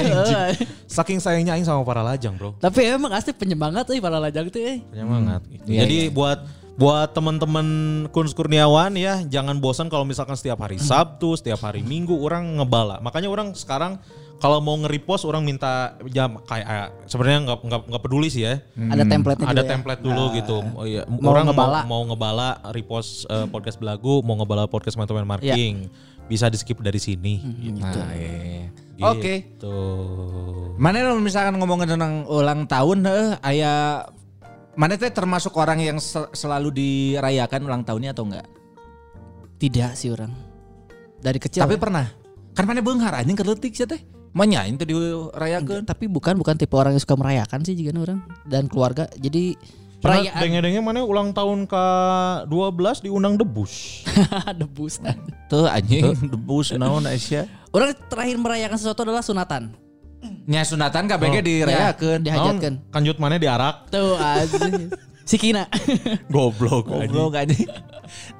saking 0.96 1.20
sayangnya 1.20 1.54
aing 1.60 1.68
sama 1.68 1.84
para 1.84 2.00
lajang, 2.02 2.34
Bro. 2.40 2.56
Tapi 2.58 2.88
emang 2.88 3.12
asli 3.12 3.36
penyemangat 3.36 3.92
euy 3.92 4.00
para 4.00 4.18
lajang 4.18 4.48
tuh 4.48 4.64
eh. 4.64 4.80
Penyemangat. 4.88 5.44
gitu. 5.52 5.68
Iya, 5.68 5.86
Jadi 5.86 5.98
iya. 6.08 6.16
buat 6.16 6.40
buat 6.80 7.12
teman-teman 7.12 7.68
Kunz 8.10 8.32
Kurniawan 8.32 8.96
ya, 8.96 9.22
jangan 9.28 9.60
bosan 9.60 9.92
kalau 9.92 10.08
misalkan 10.08 10.40
setiap 10.40 10.64
hari 10.64 10.80
Sabtu, 10.80 11.36
setiap 11.36 11.62
hari 11.62 11.84
Minggu 11.84 12.16
orang 12.16 12.58
ngebala. 12.58 13.04
Makanya 13.04 13.28
orang 13.28 13.54
sekarang 13.54 14.00
kalau 14.42 14.58
mau 14.58 14.74
nge-repost 14.82 15.24
orang 15.30 15.46
minta 15.46 15.94
jam 16.10 16.42
kayak 16.50 16.66
eh, 16.66 16.90
sebenarnya 17.06 17.40
nggak 17.46 17.60
nggak 17.62 17.82
nggak 17.94 18.02
peduli 18.02 18.28
sih 18.28 18.42
ya. 18.42 18.58
Ada 18.74 19.06
template-nya 19.06 19.46
Ada 19.46 19.54
juga 19.54 19.64
ya? 19.64 19.72
template 19.78 20.02
dulu 20.02 20.24
Nah. 20.26 20.34
gitu. 20.34 20.58
Oh, 20.74 20.86
iya. 20.90 21.02
Mau 21.06 21.30
orang 21.30 21.46
ngebala. 21.54 21.80
mau 21.86 22.02
mau 22.02 22.02
ngebala 22.10 22.50
repost 22.74 23.30
eh, 23.30 23.46
podcast 23.48 23.78
belagu, 23.78 24.26
mau 24.26 24.34
ngebala 24.42 24.66
podcast 24.66 24.98
teman 24.98 25.30
marking. 25.30 25.86
Iya. 25.86 26.10
Bisa 26.26 26.50
di 26.50 26.58
skip 26.58 26.82
dari 26.82 26.98
sini. 26.98 27.38
Hmm, 27.38 27.76
gitu. 27.78 28.00
Nah, 28.02 28.12
iya. 28.18 28.66
Gitu. 28.98 29.06
Oke. 29.06 29.34
Mana 30.82 31.06
kalau 31.06 31.22
misalkan 31.22 31.56
ngomongin 31.62 31.94
tentang 31.94 32.26
ulang 32.26 32.66
tahun 32.66 32.98
eh 33.06 33.28
aya 33.46 33.74
mana 34.74 34.98
teh 34.98 35.14
termasuk 35.14 35.54
orang 35.54 35.78
yang 35.84 35.98
sel- 36.02 36.32
selalu 36.34 36.74
dirayakan 36.74 37.62
ulang 37.70 37.84
tahunnya 37.86 38.18
atau 38.18 38.26
enggak? 38.26 38.48
Tidak 39.62 39.94
sih 39.94 40.10
orang. 40.10 40.34
Dari 41.22 41.38
kecil. 41.38 41.62
Tapi 41.62 41.78
ya. 41.78 41.82
pernah. 41.82 42.06
Kan 42.58 42.66
mana 42.66 42.82
beunghar 42.82 43.14
anjing 43.14 43.38
keletik 43.38 43.78
sih 43.78 43.86
teh. 43.86 44.02
Manyain 44.32 44.80
teh 44.80 44.88
dirayakeun. 44.88 45.84
tapi 45.84 46.08
bukan 46.08 46.40
bukan 46.40 46.56
tipe 46.56 46.72
orang 46.72 46.96
yang 46.96 47.04
suka 47.04 47.20
merayakan 47.20 47.68
sih 47.68 47.76
juga 47.76 48.00
orang 48.00 48.20
dan 48.48 48.72
keluarga. 48.72 49.12
Jadi 49.20 49.60
perayaan 50.00 50.40
denge-denge 50.40 50.80
mana 50.80 51.04
ulang 51.04 51.36
tahun 51.36 51.68
ke 51.68 51.84
12 52.48 53.06
diundang 53.06 53.36
debus. 53.36 54.08
debus. 54.62 55.04
Tuh 55.52 55.68
anjing 55.68 56.16
debus 56.32 56.72
naon 56.74 57.04
Aisyah. 57.04 57.46
Orang 57.76 57.92
terakhir 58.08 58.40
merayakan 58.40 58.78
sesuatu 58.80 59.04
adalah 59.04 59.20
sunatan. 59.20 59.76
Nya 60.48 60.64
sunatan 60.64 61.12
KBG 61.12 61.36
Oh. 61.36 61.44
dirayakeun. 61.44 62.20
Ya, 62.24 62.26
dihajatkan. 62.32 62.74
Naon, 62.80 62.92
Kanjut 62.94 63.18
mana 63.20 63.36
diarak. 63.36 63.92
Tuh 63.92 64.16
anjing. 64.16 64.90
Si 65.22 65.38
Kina. 65.38 65.70
Goblok. 66.34 66.90
Goblok 66.90 67.38
anjing. 67.38 67.70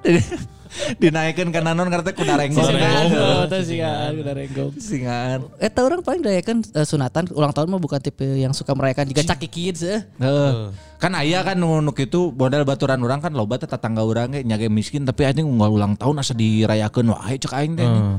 Dinaikkan 0.96 1.52
ke 1.52 1.60
nanon 1.60 1.92
karena 1.92 2.12
kuda 2.16 2.34
renggong. 2.40 2.64
Oh, 2.64 3.60
singaan, 3.60 4.12
udah 4.24 4.34
renggong. 4.34 4.72
Singaan. 4.80 5.40
Eh 5.60 5.68
tahu 5.68 5.92
orang 5.92 6.02
paling 6.02 6.24
merayakan 6.24 6.64
eh, 6.64 6.88
sunatan 6.88 7.28
ulang 7.36 7.52
tahun 7.52 7.68
mah 7.76 7.82
bukan 7.82 8.00
tipe 8.00 8.24
yang 8.24 8.56
suka 8.56 8.72
merayakan 8.72 9.12
juga 9.12 9.28
caki 9.28 9.48
kids 9.52 9.84
eh. 9.84 10.02
Heeh. 10.20 10.72
Kan 10.96 11.12
aya 11.18 11.44
kan 11.44 11.60
nu 11.60 11.84
nu 11.84 11.92
kitu 11.92 12.32
modal 12.32 12.64
baturan 12.64 13.02
orang 13.04 13.20
kan 13.20 13.36
loba 13.36 13.60
teh 13.60 13.68
tetangga 13.68 14.06
urang 14.06 14.32
ge 14.32 14.48
nyage 14.48 14.72
miskin 14.72 15.04
tapi 15.04 15.28
anjing 15.28 15.44
unggal 15.44 15.76
ulang 15.76 15.94
tahun 16.00 16.24
asa 16.24 16.32
dirayakeun 16.32 17.12
wae 17.12 17.36
cek 17.36 17.52
aing 17.52 17.74
teh. 17.76 17.86
Heeh. 17.86 18.16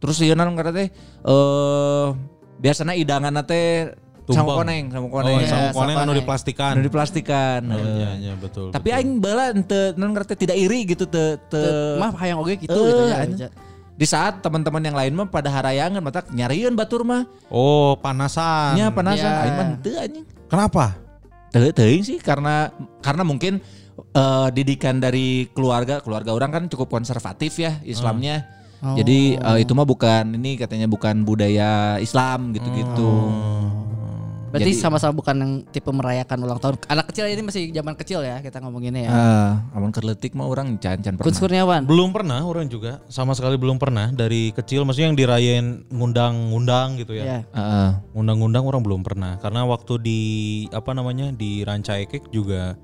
Terus 0.00 0.16
ieu 0.20 0.36
naon 0.36 0.52
karena 0.58 0.72
teh 0.76 0.88
eh 1.24 2.06
biasana 2.60 2.92
idangan 2.92 3.40
teh 3.48 3.88
sama 4.32 4.52
koneng, 4.56 4.84
sama 4.88 5.06
Oh, 5.06 5.12
koneng. 5.12 5.38
sama 5.40 5.60
Iya, 5.60 5.70
koneng 5.70 5.94
sama 5.94 6.02
anu 6.02 6.10
koneng. 6.10 6.20
diplastikan. 6.20 6.72
Anu 6.72 6.82
diplastikan. 6.82 7.60
Oh, 7.62 7.74
heeh. 7.74 7.96
iya, 7.96 8.10
iya, 8.18 8.32
betul. 8.34 8.66
Tapi 8.70 8.88
aing 8.90 9.10
bala 9.18 9.44
teu 9.60 9.94
naon 9.94 10.10
ngarti 10.12 10.34
tidak 10.36 10.56
iri 10.56 10.84
gitu 10.84 11.04
teu 11.04 11.38
teu 11.46 11.96
Mah 11.96 12.10
hayang 12.16 12.38
oge 12.38 12.56
gitu 12.56 12.70
Eh, 12.70 13.26
gitu 13.26 13.42
ya. 13.42 13.50
Di 13.94 14.04
saat 14.04 14.40
teman-teman 14.40 14.80
yang 14.80 14.96
lain 14.96 15.12
mah 15.12 15.28
pada 15.28 15.48
harayangan 15.48 16.00
mata 16.00 16.24
nyariin 16.26 16.72
batur 16.72 17.04
mah. 17.04 17.28
Oh, 17.48 17.94
panasan. 17.96 18.74
Nya 18.74 18.88
panasan 18.88 19.28
Ya. 19.28 19.40
aing 19.44 19.54
mah 19.54 19.66
teu 19.78 19.92
anjing. 19.94 20.24
Kenapa? 20.46 20.96
Teu 21.50 21.68
teuing 21.68 22.00
sih 22.00 22.16
karena 22.16 22.70
karena 22.98 23.22
mungkin 23.22 23.60
eh, 24.10 24.48
didikan 24.50 24.96
dari 24.96 25.50
keluarga, 25.50 26.00
keluarga 26.00 26.30
orang 26.30 26.50
kan 26.50 26.62
cukup 26.66 26.88
konservatif 26.90 27.58
ya 27.58 27.76
Islamnya. 27.82 28.48
Oh. 28.80 28.96
Jadi 28.96 29.36
eh, 29.36 29.58
itu 29.60 29.76
mah 29.76 29.84
bukan 29.84 30.32
ini 30.32 30.56
katanya 30.56 30.88
bukan 30.88 31.20
budaya 31.20 32.00
Islam 32.00 32.56
gitu-gitu. 32.56 33.12
Berarti 34.50 34.74
Jadi- 34.74 34.82
sama-sama 34.82 35.14
bukan 35.14 35.36
yang 35.38 35.52
tipe 35.70 35.86
merayakan 35.94 36.38
ulang 36.42 36.58
tahun. 36.58 36.74
Anak 36.90 37.14
kecil 37.14 37.30
ini 37.30 37.42
masih 37.46 37.70
zaman 37.70 37.94
kecil 37.94 38.20
ya 38.26 38.42
kita 38.42 38.58
ngomonginnya 38.58 39.02
ya. 39.06 39.10
Ah, 39.14 39.52
amun 39.78 39.94
kerletik 39.94 40.34
mah 40.34 40.50
orang 40.50 40.74
can-can 40.82 41.14
Kun 41.14 41.30
pernah. 41.30 41.38
Kurniawan. 41.38 41.82
Belum 41.86 42.10
pernah 42.10 42.42
orang 42.42 42.66
juga 42.66 42.98
sama 43.06 43.38
sekali 43.38 43.54
belum 43.54 43.78
pernah 43.78 44.10
dari 44.10 44.50
kecil 44.50 44.82
maksudnya 44.82 45.14
yang 45.14 45.18
dirayain 45.18 45.66
ngundang-ngundang 45.86 46.98
gitu 46.98 47.14
ya. 47.14 47.24
Ya. 47.24 47.40
Heeh. 47.54 47.90
Ngundang-ngundang 48.10 48.66
orang 48.66 48.82
belum 48.82 49.00
pernah 49.06 49.38
karena 49.38 49.62
waktu 49.70 49.92
di 50.02 50.20
apa 50.74 50.90
namanya 50.98 51.30
di 51.30 51.62
Ranca 51.62 51.94
Ekek 52.02 52.34
juga 52.34 52.74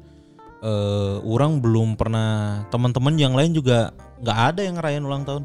eh 0.62 1.16
orang 1.26 1.58
belum 1.58 1.98
pernah 1.98 2.62
teman-teman 2.70 3.18
yang 3.18 3.34
lain 3.34 3.52
juga 3.52 3.90
nggak 4.22 4.38
ada 4.54 4.60
yang 4.62 4.78
ngerayain 4.78 5.04
ulang 5.04 5.26
tahun. 5.26 5.44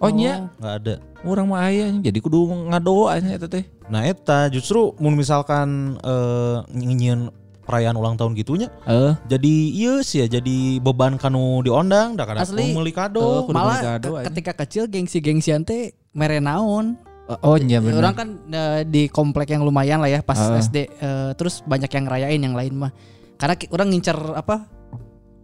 Oh 0.00 0.08
nya, 0.08 0.48
nggak 0.56 0.74
ada. 0.78 0.94
orang 1.22 1.44
mah 1.44 1.60
aya 1.62 1.92
jadi 2.00 2.16
kudu 2.16 2.40
ngadoa 2.66 3.20
nya 3.20 3.36
eta 3.36 3.44
teh. 3.46 3.68
Nah 3.86 4.02
eta 4.02 4.48
justru 4.48 4.96
mun 4.96 5.12
misalkan 5.12 5.68
eh 6.00 6.56
nyieun 6.70 7.28
perayaan 7.60 7.94
ulang 7.94 8.16
tahun 8.16 8.34
gitunya 8.34 8.66
Heeh. 8.82 9.14
jadi 9.28 9.54
iya 9.70 9.94
sih 10.00 10.18
ya 10.18 10.32
jadi 10.32 10.56
beban 10.80 11.14
kanu 11.14 11.60
diondang 11.60 12.16
da 12.16 12.24
kada 12.24 12.42
Asli. 12.42 12.72
meuli 12.72 12.90
Oh, 12.90 12.96
kado. 12.96 13.20
kudu 13.44 13.52
beli 13.52 13.60
Malah 13.60 13.80
kado, 13.94 14.10
ke- 14.10 14.24
ketika 14.26 14.52
kecil 14.58 14.82
gengsi-gengsian 14.86 15.62
teh 15.62 15.92
mere 16.10 16.40
naon. 16.40 16.96
Oh 17.38 17.54
iya 17.54 17.78
benar. 17.78 18.00
Orang 18.00 18.14
kan 18.16 18.28
eh, 18.48 18.80
di 18.82 19.06
komplek 19.06 19.52
yang 19.52 19.62
lumayan 19.62 20.00
lah 20.00 20.08
ya 20.08 20.18
pas 20.18 20.34
Ah. 20.34 20.58
SD 20.58 20.76
eh, 20.90 21.30
terus 21.36 21.62
banyak 21.62 21.86
yang 21.86 22.04
ngerayain 22.04 22.40
yang 22.40 22.56
lain 22.56 22.74
mah. 22.74 22.90
Karena 23.36 23.54
orang 23.68 23.88
ngincer 23.88 24.18
apa? 24.34 24.66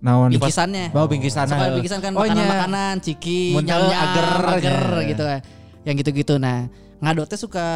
Naon? 0.00 0.28
Bingkisannya. 0.30 0.92
Oh, 0.92 1.08
bingkisan. 1.08 1.48
Suka 1.48 1.72
bingkisan 1.72 1.98
kan 2.00 2.12
Oh, 2.12 2.22
makanan-makanan, 2.22 2.94
ciki, 3.00 3.56
nyam 3.56 3.88
ager, 3.88 4.26
ager 4.54 4.78
nya. 4.92 5.08
gitu 5.08 5.24
ya. 5.24 5.38
Yang 5.82 5.94
gitu-gitu. 6.04 6.34
Nah, 6.36 6.68
ngadotnya 7.00 7.38
suka 7.38 7.66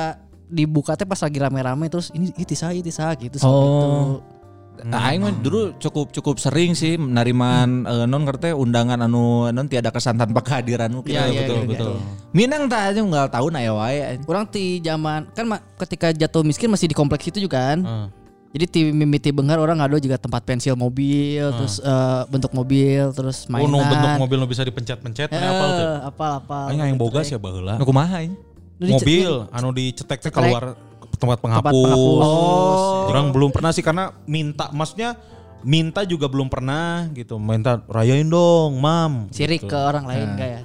dibuka 0.47 0.99
teh 0.99 1.07
pas 1.07 1.17
lagi 1.17 1.39
rame-rame 1.39 1.87
terus 1.87 2.11
ini 2.11 2.35
itu 2.35 2.53
saya 2.53 2.75
gitu 2.75 2.91
seperti 2.91 3.31
itu. 3.31 3.47
Oh. 3.47 4.19
Nah, 4.81 5.13
aing 5.13 5.21
mah 5.21 5.29
dulu 5.37 5.77
cukup 5.77 6.09
cukup 6.09 6.41
sering 6.41 6.73
sih 6.73 6.97
menariman 6.97 7.85
eh, 7.85 8.05
non 8.09 8.25
ngerti 8.25 8.57
undangan 8.57 9.05
anu 9.05 9.53
non 9.53 9.69
tiada 9.69 9.93
kesan 9.93 10.17
tanpa 10.17 10.41
kehadiran 10.41 10.89
nu 10.89 11.05
Iya, 11.05 11.29
iya, 11.29 11.45
betul 11.45 11.57
iya, 11.61 11.69
betul. 11.69 11.93
iya. 11.93 12.05
Minang 12.33 12.65
tah 12.65 12.89
aja 12.89 12.97
nggak 12.97 13.29
tahu 13.29 13.53
na 13.53 13.61
ya 13.61 13.77
wae. 13.77 14.17
Orang 14.25 14.49
di 14.49 14.81
zaman 14.81 15.29
kan 15.37 15.45
ketika 15.85 16.17
jatuh 16.17 16.41
miskin 16.41 16.73
masih 16.73 16.89
di 16.89 16.97
kompleks 16.97 17.29
itu 17.29 17.45
juga 17.45 17.77
kan. 17.77 17.79
Ah. 17.85 18.07
Jadi 18.51 18.65
di 18.67 18.81
mimiti 18.91 19.31
bengar 19.31 19.57
orang 19.57 19.79
ngado 19.79 19.95
juga 19.97 20.19
tempat 20.19 20.43
pensil 20.43 20.75
mobil, 20.75 21.39
terus 21.55 21.79
eh, 21.79 22.23
bentuk 22.27 22.51
mobil, 22.51 23.07
terus 23.11 23.47
mainan. 23.47 23.63
Oh, 23.65 23.71
nu 23.73 23.79
bentuk 23.81 24.11
mobil 24.19 24.37
nu 24.37 24.47
bisa 24.47 24.63
dipencet-pencet 24.63 25.29
Eh, 25.29 25.39
apal 25.39 25.69
tuh? 25.71 25.89
apal 26.05 26.31
apal. 26.37 26.65
Aing 26.69 26.83
yang 26.85 26.99
boga 26.99 27.23
sih 27.23 27.35
baheula. 27.35 27.79
Nu 27.79 27.85
kumaha 27.85 28.19
aing? 28.19 28.35
Nu 28.75 28.85
dice- 28.89 28.95
Mobil 28.97 29.31
anu 29.49 29.69
dicetek 29.71 30.19
teh 30.19 30.27
Cetek. 30.27 30.35
keluar 30.35 30.75
ke 30.75 31.17
tempat 31.17 31.39
penghapus. 31.39 31.71
penghapus. 31.71 32.27
Oh. 32.27 33.07
Orang 33.09 33.31
belum 33.31 33.51
pernah 33.51 33.71
sih 33.71 33.81
karena 33.81 34.11
minta 34.25 34.67
maksudnya 34.71 35.15
minta 35.61 36.03
juga 36.03 36.27
belum 36.27 36.49
pernah 36.49 37.07
gitu. 37.13 37.37
Minta 37.37 37.79
rayain 37.87 38.25
dong, 38.25 38.77
Mam. 38.77 39.31
Sirik 39.31 39.63
gitu. 39.63 39.71
ke 39.71 39.79
orang 39.79 40.05
lain 40.05 40.25
Nah. 40.25 40.33
enggak 40.35 40.49
ya? 40.51 40.61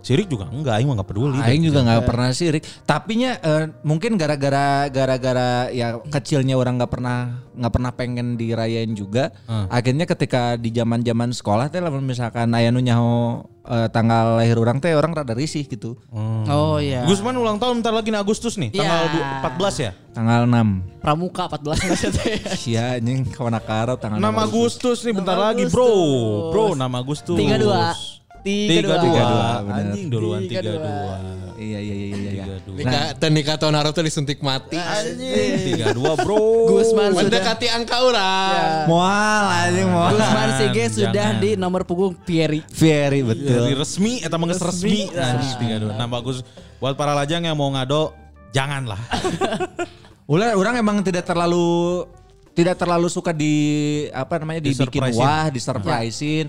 Sirik 0.00 0.26
juga 0.26 0.48
enggak, 0.48 0.74
aing 0.74 0.86
mah 0.86 0.96
enggak 0.96 1.08
peduli. 1.08 1.36
Aing 1.38 1.60
juga 1.62 1.80
nggak 1.82 2.00
Eh. 2.00 2.06
pernah 2.06 2.28
sirik. 2.30 2.64
Tapi 2.82 3.12
nya 3.16 3.36
eh, 3.36 3.64
mungkin 3.82 4.16
gara-gara 4.16 4.88
gara-gara 4.88 5.50
ya 5.68 6.00
kecilnya 6.02 6.54
orang 6.54 6.76
nggak 6.76 6.88
pernah 6.90 7.18
nggak 7.52 7.68
pernah 7.70 7.90
pengen 7.90 8.34
dirayain 8.34 8.88
juga. 8.90 9.28
Hmm. 9.44 9.68
Akhirnya 9.68 10.04
ketika 10.04 10.56
di 10.56 10.70
zaman-zaman 10.70 11.30
sekolah 11.30 11.68
teh 11.68 11.78
lamun 11.78 12.00
misalkan 12.02 12.48
aya 12.50 12.68
nu 12.68 12.80
nyaho 12.80 13.44
eh, 13.62 13.88
tanggal 13.88 14.40
lahir 14.40 14.56
orang 14.56 14.80
teh 14.80 14.90
orang 14.90 15.12
rada 15.12 15.30
risih 15.30 15.62
gitu. 15.62 16.00
Oh 16.46 16.80
iya. 16.80 17.04
Gusman 17.04 17.36
ulang 17.36 17.56
tahun 17.56 17.78
bentar 17.78 17.92
lagi 17.92 18.08
nih 18.08 18.18
Agustus 18.18 18.56
nih, 18.56 18.72
Iya. 18.72 18.80
tanggal 18.80 19.04
du- 19.06 19.24
14 19.60 19.74
ya? 19.78 19.92
Tanggal 20.10 20.40
6. 20.44 20.68
Pramuka 20.98 21.44
14 21.46 21.76
maksudnya 21.78 22.12
teh. 22.16 22.34
Sia 22.58 22.96
anjing 22.96 23.28
kawan 23.28 23.52
karo 23.60 23.94
tanggal 23.94 24.16
6 24.18 24.32
Agustus 24.40 25.04
nih 25.04 25.12
bentar 25.12 25.36
lagi, 25.36 25.68
Bro. 25.68 25.92
Bro, 26.50 26.64
6 26.72 26.88
Agustus. 26.90 27.36
32. 27.36 28.19
32. 28.42 28.86
32, 28.86 29.66
bener. 29.66 29.84
Anjing 29.90 30.06
duluan 30.08 30.40
32. 30.44 30.50
32. 30.50 31.60
Iya 31.60 31.78
iya 31.78 31.94
iya 31.94 32.06
iya 32.08 32.30
iya. 32.32 32.44
32. 32.64 32.80
Nikah 32.80 33.04
dan 33.20 33.30
nikah 33.36 33.56
tahun 33.60 33.74
tuh 33.92 34.04
disuntik 34.04 34.38
mati. 34.40 34.80
Anjing, 34.80 35.76
32, 35.92 36.24
Bro. 36.24 36.40
Gusman 36.72 37.12
sudah 37.12 37.28
Mendekati 37.28 37.66
angka 37.68 37.96
orang. 38.00 38.88
Moal 38.88 39.44
anjing 39.68 39.88
moal. 39.92 40.10
Gusman 40.16 40.48
Sige 40.56 40.84
sudah 40.88 41.12
Jangan. 41.12 41.42
di 41.42 41.50
nomor 41.60 41.82
punggung. 41.84 42.16
Very 42.24 42.64
Jadi 42.64 43.20
betul. 43.22 43.76
resmi 43.76 44.24
eta 44.24 44.36
mah 44.40 44.46
geus 44.48 44.62
resmi. 44.64 45.12
Anjing, 45.12 45.84
32. 45.84 46.00
Nah, 46.00 46.08
bagus. 46.08 46.40
Buat 46.80 46.96
para 46.96 47.12
lajang 47.12 47.44
yang 47.44 47.56
mau 47.60 47.68
ngado, 47.68 48.16
janganlah. 48.56 48.98
Ulah 50.32 50.54
orang 50.54 50.78
emang 50.78 51.02
tidak 51.02 51.26
terlalu 51.26 52.06
tidak 52.54 52.76
terlalu 52.78 53.08
suka 53.10 53.30
di 53.34 53.54
apa 54.10 54.42
namanya 54.42 54.62
dibikin 54.68 55.02
wah, 55.16 55.48
disurprisein. 55.50 56.46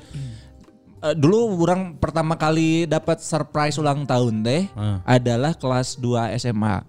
Eh, 1.02 1.16
dulu 1.18 1.58
orang 1.66 1.98
pertama 1.98 2.38
kali 2.38 2.86
dapat 2.86 3.18
surprise 3.18 3.82
ulang 3.82 4.06
tahun 4.06 4.46
teh 4.46 4.70
Hmm. 4.78 5.02
adalah 5.02 5.58
kelas 5.58 5.98
2 5.98 6.30
SMA. 6.38 6.86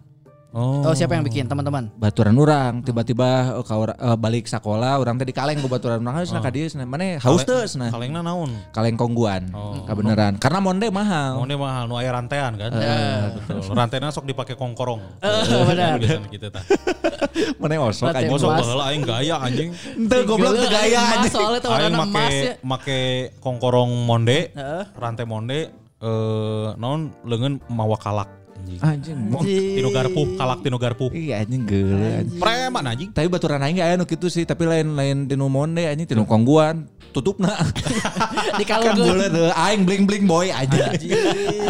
Oh. 0.53 0.84
Oh, 0.84 0.92
siapa 0.92 1.16
yang 1.16 1.24
bikin? 1.24 1.48
Teman-teman. 1.48 1.88
Baturan 1.96 2.36
orang 2.36 2.84
tiba-tiba 2.84 3.57
ora- 3.64 3.96
eh, 3.96 4.16
balik 4.20 4.44
sekolah 4.44 5.00
orang 5.00 5.16
tadi 5.16 5.32
kaleng 5.32 5.57
ku 5.59 5.66
baturan 5.66 5.96
orang 5.98 6.28
cenah 6.28 6.44
ka 6.44 6.53
dieu 6.53 6.68
cenah 6.68 6.84
mana 6.84 7.16
haus 7.18 7.40
teu 7.40 7.64
cenah 7.64 7.88
Kalengna 7.88 8.20
naon? 8.20 8.53
kaleng 8.68 9.00
kongguan 9.00 9.48
Oh. 9.50 9.80
kebenaran 9.88 10.36
karena 10.36 10.61
monde 10.61 10.92
mahal 10.92 11.40
Mau 11.40 11.48
mahal, 11.48 11.88
nu 11.88 11.96
aya 11.96 12.12
rantean 12.12 12.61
kan? 12.61 12.68
Eh. 12.68 13.32
Betul. 13.48 13.72
Ranteana 13.72 14.12
sok 14.12 14.28
dipakai 14.28 14.53
kongkorong. 14.53 15.00
Eh, 15.24 15.64
benar. 15.64 15.96
Biasanya 15.96 16.28
gitu 16.28 16.46
tah. 16.53 16.64
mana 17.61 17.80
osok 17.80 18.12
Mosok 18.28 18.48
emas. 18.53 18.61
baheula 18.61 18.84
aing 18.92 19.03
gaya 19.03 19.36
anjing. 19.40 19.70
Ente 19.72 20.16
goblok 20.28 20.53
teu 20.53 20.68
gaya 20.68 21.00
anjing. 21.16 21.32
Soalnya 21.32 21.61
tuh 21.64 21.70
Aing 21.72 21.96
warna 21.96 22.05
emas 22.05 22.34
ya. 22.36 22.53
make 22.61 23.00
kongkorong 23.40 24.05
monde, 24.05 24.53
rantai 24.92 25.24
monde 25.24 25.59
eh 26.03 26.68
naon 26.76 27.14
leungeun 27.22 27.62
mawa 27.70 27.94
kalak 27.94 28.26
anjing. 28.62 28.78
anjing 28.80 29.18
mo- 29.26 29.42
Tinu 29.42 29.90
garpu, 29.90 30.22
kalak 30.34 30.58
tinu 30.62 30.76
garpu. 30.76 31.06
iya 31.10 31.42
anjing 31.42 31.66
anjing. 31.66 32.38
Preman 32.38 32.84
anjing. 32.86 33.10
Tapi 33.10 33.26
baturan 33.26 33.60
aing 33.60 33.78
aya 33.78 33.94
nu 33.94 34.04
kitu 34.04 34.26
sih, 34.26 34.42
tapi 34.42 34.64
lain 34.64 34.94
lain 34.94 35.16
tinu 35.26 35.46
monde 35.46 35.82
anjing 35.82 36.06
tinu 36.06 36.22
kongguan. 36.22 36.86
Tutupna. 37.12 37.52
Di 38.56 38.64
kalung 38.64 38.96
boleh 38.96 39.28
tuh 39.28 39.52
aing 39.52 39.84
bling-bling 39.84 40.24
boy 40.24 40.48
aja. 40.48 40.88
Anjing. 40.88 41.12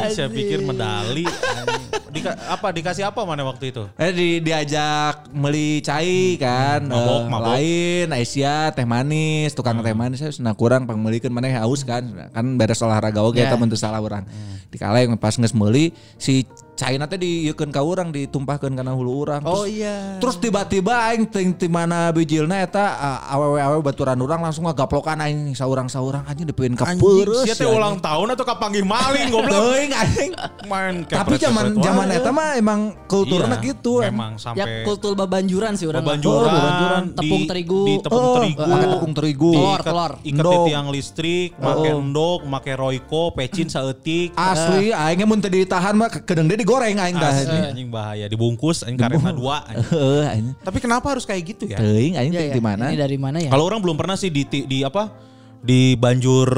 Saya 0.09 0.29
pikir 0.29 0.63
medali. 0.63 1.27
anjing. 1.27 1.83
Dika, 2.13 2.37
apa 2.47 2.69
dikasih 2.71 3.09
apa 3.09 3.25
mana 3.25 3.41
waktu 3.43 3.73
itu? 3.73 3.89
Eh 3.97 4.13
di 4.13 4.29
diajak 4.39 5.33
beli 5.33 5.81
cai 5.81 6.37
kan. 6.37 6.85
Mabok, 6.85 7.09
eh, 7.17 7.25
mabok. 7.27 7.47
Lain 7.49 8.07
Aisyah 8.13 8.71
teh 8.71 8.85
manis, 8.85 9.51
tukang 9.51 9.81
teh 9.81 9.97
manis 9.97 10.21
saya 10.21 10.31
cenah 10.31 10.53
kurang 10.53 10.85
pangmelikeun 10.85 11.33
maneh 11.33 11.57
haus 11.57 11.83
kan. 11.83 12.05
Kan 12.31 12.55
beres 12.55 12.79
olahraga 12.79 13.19
oge 13.19 13.41
Ya. 13.41 13.49
eta 13.49 13.57
mun 13.57 13.67
teu 13.67 13.81
salah 13.81 13.99
urang. 13.99 14.29
Dikaleng 14.69 15.17
pas 15.17 15.33
geus 15.33 15.53
meuli 15.53 15.91
si 16.17 16.45
caina 16.83 17.07
teh 17.07 17.15
dieukeun 17.15 17.71
ka 17.71 17.79
urang 17.81 18.11
ditumpahkeun 18.11 18.75
kana 18.75 18.91
hulu 18.91 19.23
urang. 19.23 19.43
Oh 19.45 19.63
iya. 19.63 20.19
Terus 20.19 20.37
tiba-tiba 20.37 21.07
aing 21.07 21.25
ting 21.25 21.55
ti 21.55 21.67
mana 21.67 22.11
bijilna 22.11 22.59
eta 22.59 22.99
awewe-awewe 23.29 23.79
baturan 23.81 24.19
urang 24.19 24.43
langsung 24.43 24.67
ngagaplokan 24.67 25.15
aing 25.21 25.55
saurang-saurang 25.55 26.27
anjing 26.27 26.45
dipeueun 26.45 26.75
ka 26.75 26.85
Anjing, 26.85 26.99
peureuh. 26.99 27.47
sia 27.47 27.55
teh 27.55 27.65
ulang 27.65 27.97
tahun 27.97 28.35
atau 28.35 28.43
kapanggih 28.43 28.83
maling 28.83 29.31
goblok. 29.35 29.55
Teuing 29.55 29.93
anjing. 29.93 30.31
Main 30.67 30.95
Tapi 31.05 31.39
zaman 31.39 31.79
zaman 31.79 32.07
eta 32.11 32.31
mah 32.31 32.59
emang 32.59 32.81
kulturnya 33.07 33.55
Iya, 33.55 33.69
gitu. 33.71 34.03
Memang 34.03 34.35
Ya 34.35 34.43
sampai 34.43 34.83
kultur 34.83 35.13
babanjuran 35.13 35.77
sih 35.77 35.87
orang. 35.87 36.03
Babanjuran, 36.03 36.43
Oh, 36.43 36.51
babanjuran. 36.51 37.03
Tepung 37.15 37.39
di- 37.39 37.49
terigu. 37.49 37.83
di 37.85 37.95
tepung 38.01 38.19
Oh, 38.19 38.35
terigu, 38.35 38.63
pakai 38.65 38.89
tepung 38.89 39.13
terigu. 39.13 39.51
Telur, 39.53 39.77
ikat, 39.77 39.85
telur. 39.85 40.13
ikat 40.19 40.45
di 40.45 40.59
tiang 40.67 40.87
listrik, 40.89 41.51
make 41.55 41.79
Oh. 41.85 41.93
endog, 41.95 42.41
make 42.45 42.73
royco, 42.73 43.23
pecin 43.31 43.69
saeutik. 43.69 44.33
Asli 44.35 44.91
aingnya 44.91 45.25
mun 45.25 45.39
teu 45.39 45.49
ditahan 45.49 45.95
mah 45.95 46.09
kedeng 46.09 46.49
dia 46.49 46.57
digoreng 46.73 46.97
aing 46.97 47.17
dah. 47.21 47.33
Anjing 47.69 47.89
bahaya 47.93 48.27
dibungkus 48.27 48.81
anjing 48.83 48.97
karena 48.97 49.33
dua. 49.37 49.61
anjing. 49.69 49.85
Heeh 49.93 50.25
anjing. 50.33 50.57
Tapi 50.65 50.79
kenapa 50.81 51.07
harus 51.13 51.29
kayak 51.29 51.43
gitu 51.45 51.65
ya? 51.69 51.77
Teuing 51.77 52.17
aing 52.17 52.33
Ya, 52.33 52.49
ya. 52.49 52.55
di 52.57 52.63
mana? 52.65 52.89
Ini 52.89 52.97
dari 52.97 53.19
mana 53.21 53.39
ya? 53.39 53.51
Kalau 53.53 53.69
orang 53.69 53.85
belum 53.85 53.97
pernah 54.01 54.17
sih 54.17 54.33
di 54.33 54.49
di, 54.49 54.65
di 54.65 54.79
apa? 54.81 55.13
Di 55.61 55.95
banjur 55.95 56.49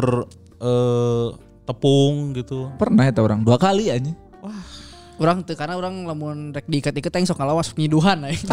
eh, 0.63 1.27
tepung 1.67 2.33
gitu. 2.33 2.71
Pernah 2.79 3.11
eta 3.11 3.21
orang 3.21 3.43
dua 3.43 3.59
kali 3.59 3.91
anjing. 3.91 4.15
Orang 5.15 5.47
tuh 5.47 5.55
karena 5.55 5.79
orang 5.79 5.95
lamun 6.11 6.51
rek 6.51 6.67
diikat-ikat 6.67 7.15
yang 7.15 7.27
sok 7.31 7.39
ngalawas 7.39 7.71
nyiduhan 7.79 8.19
aing. 8.27 8.35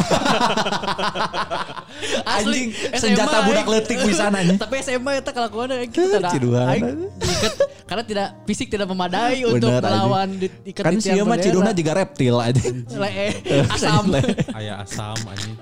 Anjing, 2.21 2.69
senjata 2.93 3.49
budak 3.49 3.65
leutik 3.65 3.97
bisa 4.05 4.29
anjing. 4.29 4.61
Tapi 4.61 4.75
SMA 4.85 5.25
itu 5.25 5.31
kelakuan 5.33 5.73
aing 5.73 5.89
kita 5.89 6.21
tidak 6.21 6.31
Ciduhan. 6.37 6.77
diikat 7.17 7.53
karena 7.89 8.03
tidak 8.05 8.27
fisik 8.45 8.67
tidak 8.69 8.87
memadai 8.87 9.41
untuk 9.43 9.73
Bener, 9.73 9.81
anjing. 9.81 9.89
melawan 9.89 10.27
diikat 10.37 10.83
Kan 10.85 10.93
di 10.93 11.01
tiang 11.01 11.17
sia 11.17 11.23
mah 11.25 11.37
ciduna 11.41 11.71
juga 11.73 11.91
reptil 11.97 12.35
aja. 12.37 12.61
Lee, 12.93 13.29
asam. 13.73 14.05
Aya 14.53 14.73
asam 14.85 15.17
anjing. 15.17 15.55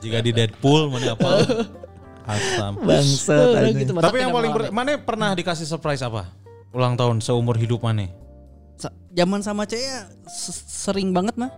Jika 0.00 0.18
di 0.24 0.30
Deadpool 0.32 0.88
mana 0.88 1.12
apa? 1.12 1.30
Asam. 2.24 2.72
Bangsat 2.88 3.48
anjing. 3.52 3.84
gitu, 3.84 3.92
Tapi 4.00 4.16
yang 4.16 4.32
paling 4.32 4.52
mana 4.72 4.96
pernah 4.96 5.36
dikasih 5.36 5.68
surprise 5.68 6.00
apa? 6.00 6.32
Ulang 6.72 6.96
tahun 6.96 7.20
seumur 7.20 7.60
hidup 7.60 7.84
mana? 7.84 8.08
Sa- 8.78 8.94
Zaman 9.10 9.40
sama 9.40 9.66
Cia 9.66 10.06
s- 10.24 10.62
sering 10.64 11.10
banget 11.10 11.34
mah. 11.34 11.50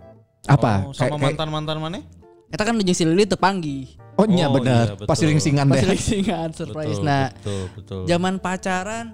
Apa? 0.45 0.89
Oh, 0.89 0.93
sama 0.93 1.21
mantan-mantan 1.21 1.77
mana? 1.77 2.01
Eta 2.49 2.65
kan 2.65 2.75
jeung 2.75 2.91
si 2.91 3.05
Lili 3.05 3.23
teu 3.23 3.37
panggih. 3.37 3.95
Oh 4.17 4.25
iya 4.25 4.49
Oh, 4.49 4.57
bener. 4.57 4.97
iya. 4.97 5.07
Pas 5.07 5.17
ring-singan 5.17 5.65
Pas 5.65 5.79
deh. 5.79 5.95
singan 5.95 6.51
surprise. 6.51 6.97
Betul, 6.97 7.07
nah, 7.07 7.29
betul, 7.31 7.63
betul. 7.73 8.01
zaman 8.05 8.35
pacaran, 8.37 9.07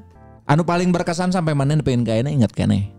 Anu 0.45 0.63
paling 0.63 0.89
berkesan 0.89 1.29
sampai 1.29 1.53
mana 1.53 1.75
pengen 1.77 2.03
kayaknya 2.03 2.31
inget 2.33 2.51
kene. 2.51 2.95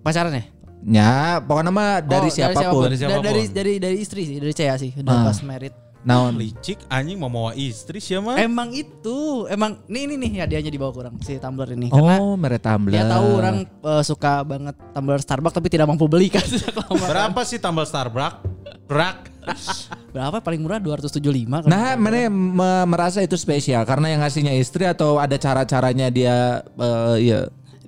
pacaran 0.00 0.32
ya? 0.32 0.44
Ya, 0.80 1.12
pokoknya 1.38 1.68
mah 1.68 2.00
dari 2.00 2.26
Oh, 2.26 2.32
siapa 2.32 2.60
pun. 2.66 2.86
Dari 2.86 2.96
Da- 2.96 3.00
siapa 3.02 3.14
pun. 3.14 3.24
Dari 3.24 3.42
dari 3.46 3.72
dari 3.76 3.96
istri 3.98 4.24
sih, 4.24 4.36
dari 4.38 4.52
Cia 4.52 4.74
sih, 4.74 4.94
udah 4.94 5.12
Ah. 5.12 5.24
pas 5.26 5.38
merit. 5.42 5.74
Naon? 6.08 6.32
Licik 6.34 6.80
anjing 6.88 7.14
mau 7.14 7.28
bawa 7.28 7.52
istri 7.52 8.00
siapa? 8.00 8.34
Emang 8.34 8.72
itu, 8.72 9.44
emang 9.46 9.76
nih 9.84 10.08
ini 10.08 10.14
nih 10.16 10.30
hadiahnya 10.40 10.70
dibawa 10.70 10.88
ke 10.88 10.98
orang 10.98 11.14
si 11.20 11.36
tumbler 11.36 11.68
ini 11.70 11.92
karena 11.92 12.16
Oh, 12.16 12.32
mere 12.34 12.56
tumbler. 12.56 12.96
dia 12.96 13.04
tahu 13.04 13.26
orang 13.36 13.56
eh, 13.62 14.02
suka 14.02 14.40
banget 14.40 14.72
tumbler 14.90 15.20
Starbucks 15.20 15.52
tapi 15.52 15.68
tidak 15.68 15.84
mampu 15.84 16.08
beli 16.08 16.26
kan. 16.26 16.42
Berapa 17.04 17.44
sih 17.44 17.60
tambal 17.60 17.84
Starbucks? 17.84 18.40
Brak. 18.88 19.28
Berapa 20.16 20.40
paling 20.40 20.58
murah 20.58 20.80
275 20.80 21.20
kan. 21.44 21.68
Nah, 21.68 21.92
mana 21.94 22.26
me- 22.26 22.86
merasa 22.86 23.20
itu 23.20 23.34
spesial 23.34 23.84
karena 23.84 24.08
yang 24.08 24.20
ngasihnya 24.20 24.52
istri 24.54 24.84
atau 24.84 25.16
ada 25.16 25.36
cara-caranya 25.36 26.08
dia 26.08 26.36
eh, 26.64 27.16
ya 27.22 27.40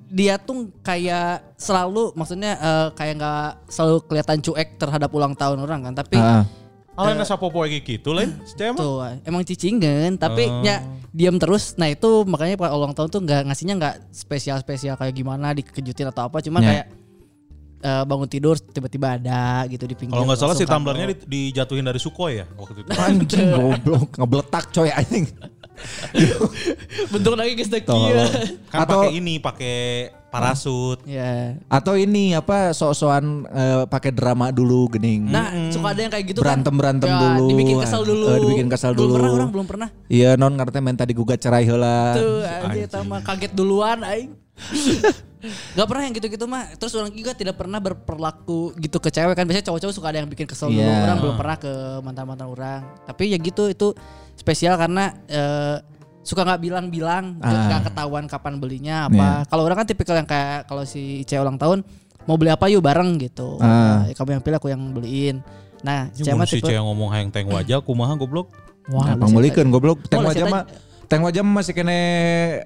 dia 0.05 0.35
tuh 0.35 0.69
kayak 0.81 1.55
selalu 1.55 2.11
maksudnya 2.13 2.53
eh, 2.53 2.87
kayak 2.93 3.15
nggak 3.15 3.47
selalu 3.65 3.97
kelihatan 4.05 4.37
cuek 4.41 4.69
terhadap 4.75 5.09
ulang 5.09 5.33
tahun 5.33 5.57
orang 5.57 5.79
kan 5.83 5.93
tapi 5.95 6.17
Ah. 6.17 6.43
Alain 7.03 7.17
asa 7.17 7.35
popo 7.35 7.61
kayak 7.61 7.81
gitu 7.81 8.11
lain. 8.11 8.37
Tuh 8.77 9.01
emang 9.23 9.41
cicingan 9.41 10.15
tapi 10.15 10.45
Oh. 10.45 10.61
ya 10.61 10.79
diam 11.09 11.35
terus 11.35 11.75
nah 11.75 11.85
itu 11.85 12.23
makanya 12.23 12.55
pas 12.55 12.71
ulang 12.71 12.91
tahun 12.91 13.09
tuh 13.09 13.21
nggak 13.21 13.41
ngasihnya 13.45 13.75
nggak 13.75 13.95
spesial 14.09 14.57
spesial 14.57 14.95
kayak 14.95 15.11
gimana 15.11 15.51
dikejutin 15.51 16.07
atau 16.07 16.25
apa 16.25 16.39
cuma 16.39 16.59
Ya. 16.59 16.67
kayak 16.67 16.85
eh, 17.81 18.03
bangun 18.05 18.29
tidur 18.29 18.55
tiba-tiba 18.55 19.17
ada 19.17 19.65
gitu 19.65 19.83
di 19.83 19.97
pinggir 19.97 20.13
Kalau 20.13 20.23
nggak 20.23 20.37
salah 20.37 20.53
si 20.53 20.63
tumblernya 20.63 21.11
di- 21.11 21.51
dijatuhin 21.51 21.81
dari 21.81 21.97
Sukhoi 21.97 22.39
ya 22.39 22.45
waktu 22.53 22.85
itu. 22.85 22.89
Anjing 22.93 23.47
goblok 23.51 24.09
ngebletak 24.15 24.69
coy 24.71 24.87
anjing. 24.87 25.25
bentuk 27.11 27.33
lagi 27.33 27.57
Tolong. 27.81 28.29
Kan 28.69 28.79
Atau- 28.85 29.01
pakai 29.03 29.11
ini, 29.13 29.41
pakai 29.41 29.77
parasut. 30.31 30.97
ya 31.03 31.59
Atau 31.67 31.93
ini 31.93 32.31
apa 32.31 32.71
sok-sokan 32.71 33.25
eh, 33.45 33.83
pakai 33.85 34.09
drama 34.09 34.49
dulu 34.49 34.87
gening. 34.89 35.27
nah 35.27 35.51
suka 35.67 35.91
ada 35.91 36.01
yang 36.01 36.09
kayak 36.09 36.25
gitu 36.25 36.39
berantem 36.39 36.71
kan 36.71 36.79
berantem 36.79 37.07
Ya, 37.07 37.19
dulu. 37.19 37.45
dibikin 37.47 37.77
kesel 37.77 38.01
dulu 38.01 38.25
Eh, 38.25 38.37
dibikin 38.39 38.67
kesel 38.67 38.91
belum 38.91 39.03
dulu. 39.03 39.13
pernah 39.13 39.31
orang 39.33 39.51
belum 39.51 39.67
pernah 39.67 39.89
Iya 40.07 40.29
non 40.33 40.53
ngerti 40.53 40.79
minta 40.79 41.03
digugat 41.03 41.37
cerai 41.37 41.63
heula. 41.63 42.15
Tuh 42.15 42.41
aja 42.41 42.87
sama 42.89 43.19
kaget 43.19 43.51
duluan 43.51 44.01
aing. 44.01 44.31
Gak 45.73 45.87
pernah 45.89 46.03
yang 46.03 46.13
gitu-gitu 46.13 46.45
mah. 46.45 46.69
Terus 46.77 46.93
orang 46.93 47.09
juga 47.09 47.33
tidak 47.33 47.57
pernah 47.57 47.81
berperlaku 47.81 48.77
gitu 48.77 48.97
ke 48.97 49.09
cewek 49.09 49.33
kan. 49.33 49.43
Biasanya 49.43 49.65
cowok-cowok 49.67 49.93
suka 49.93 50.07
ada 50.07 50.21
yang 50.21 50.29
bikin 50.29 50.45
kesel 50.45 50.69
dulu. 50.69 50.79
Iya. 50.79 51.01
Orang 51.03 51.17
belum 51.19 51.35
pernah 51.35 51.57
ke 51.57 51.71
mantan-mantan 51.99 52.45
orang. 52.45 52.79
Tapi 53.03 53.23
ya 53.27 53.37
gitu 53.37 53.65
itu 53.65 53.87
spesial 54.35 54.77
karena 54.77 55.17
eh, 55.25 55.77
suka 56.21 56.45
nggak 56.45 56.61
bilang-bilang, 56.61 57.41
nggak 57.41 57.49
Ah. 57.51 57.65
nggak 57.67 57.81
ketahuan 57.91 58.25
kapan 58.29 58.53
belinya 58.61 58.95
apa. 59.09 59.17
Iya. 59.17 59.49
Kalau 59.49 59.63
orang 59.65 59.77
kan 59.81 59.87
tipikal 59.89 60.15
yang 60.15 60.29
kayak 60.29 60.69
kalau 60.69 60.83
si 60.85 61.25
cewek 61.25 61.41
ulang 61.41 61.57
tahun 61.57 61.81
mau 62.29 62.37
beli 62.37 62.53
apa 62.53 62.69
yuk 62.69 62.85
bareng 62.85 63.17
gitu. 63.17 63.57
Ah. 63.57 64.05
Nah, 64.05 64.13
kamu 64.13 64.37
yang 64.37 64.43
pilih 64.45 64.57
aku 64.61 64.69
yang 64.69 64.81
beliin. 64.93 65.41
Nah, 65.81 66.13
cewek 66.13 66.45
si 66.45 66.61
tipe 66.61 66.69
cewek 66.69 66.81
ngomong 66.81 67.09
hayang 67.09 67.33
teng 67.33 67.49
wajah 67.49 67.81
kumaha 67.81 68.13
goblok. 68.13 68.53
Wah, 68.89 69.13
Abang 69.13 69.33
belikan 69.33 69.69
goblok. 69.69 70.05
Teng 70.09 70.21
wajah 70.21 70.45
mah 70.49 70.63
Teng 71.11 71.27
wajah 71.27 71.43
masih 71.43 71.75
kene 71.75 71.99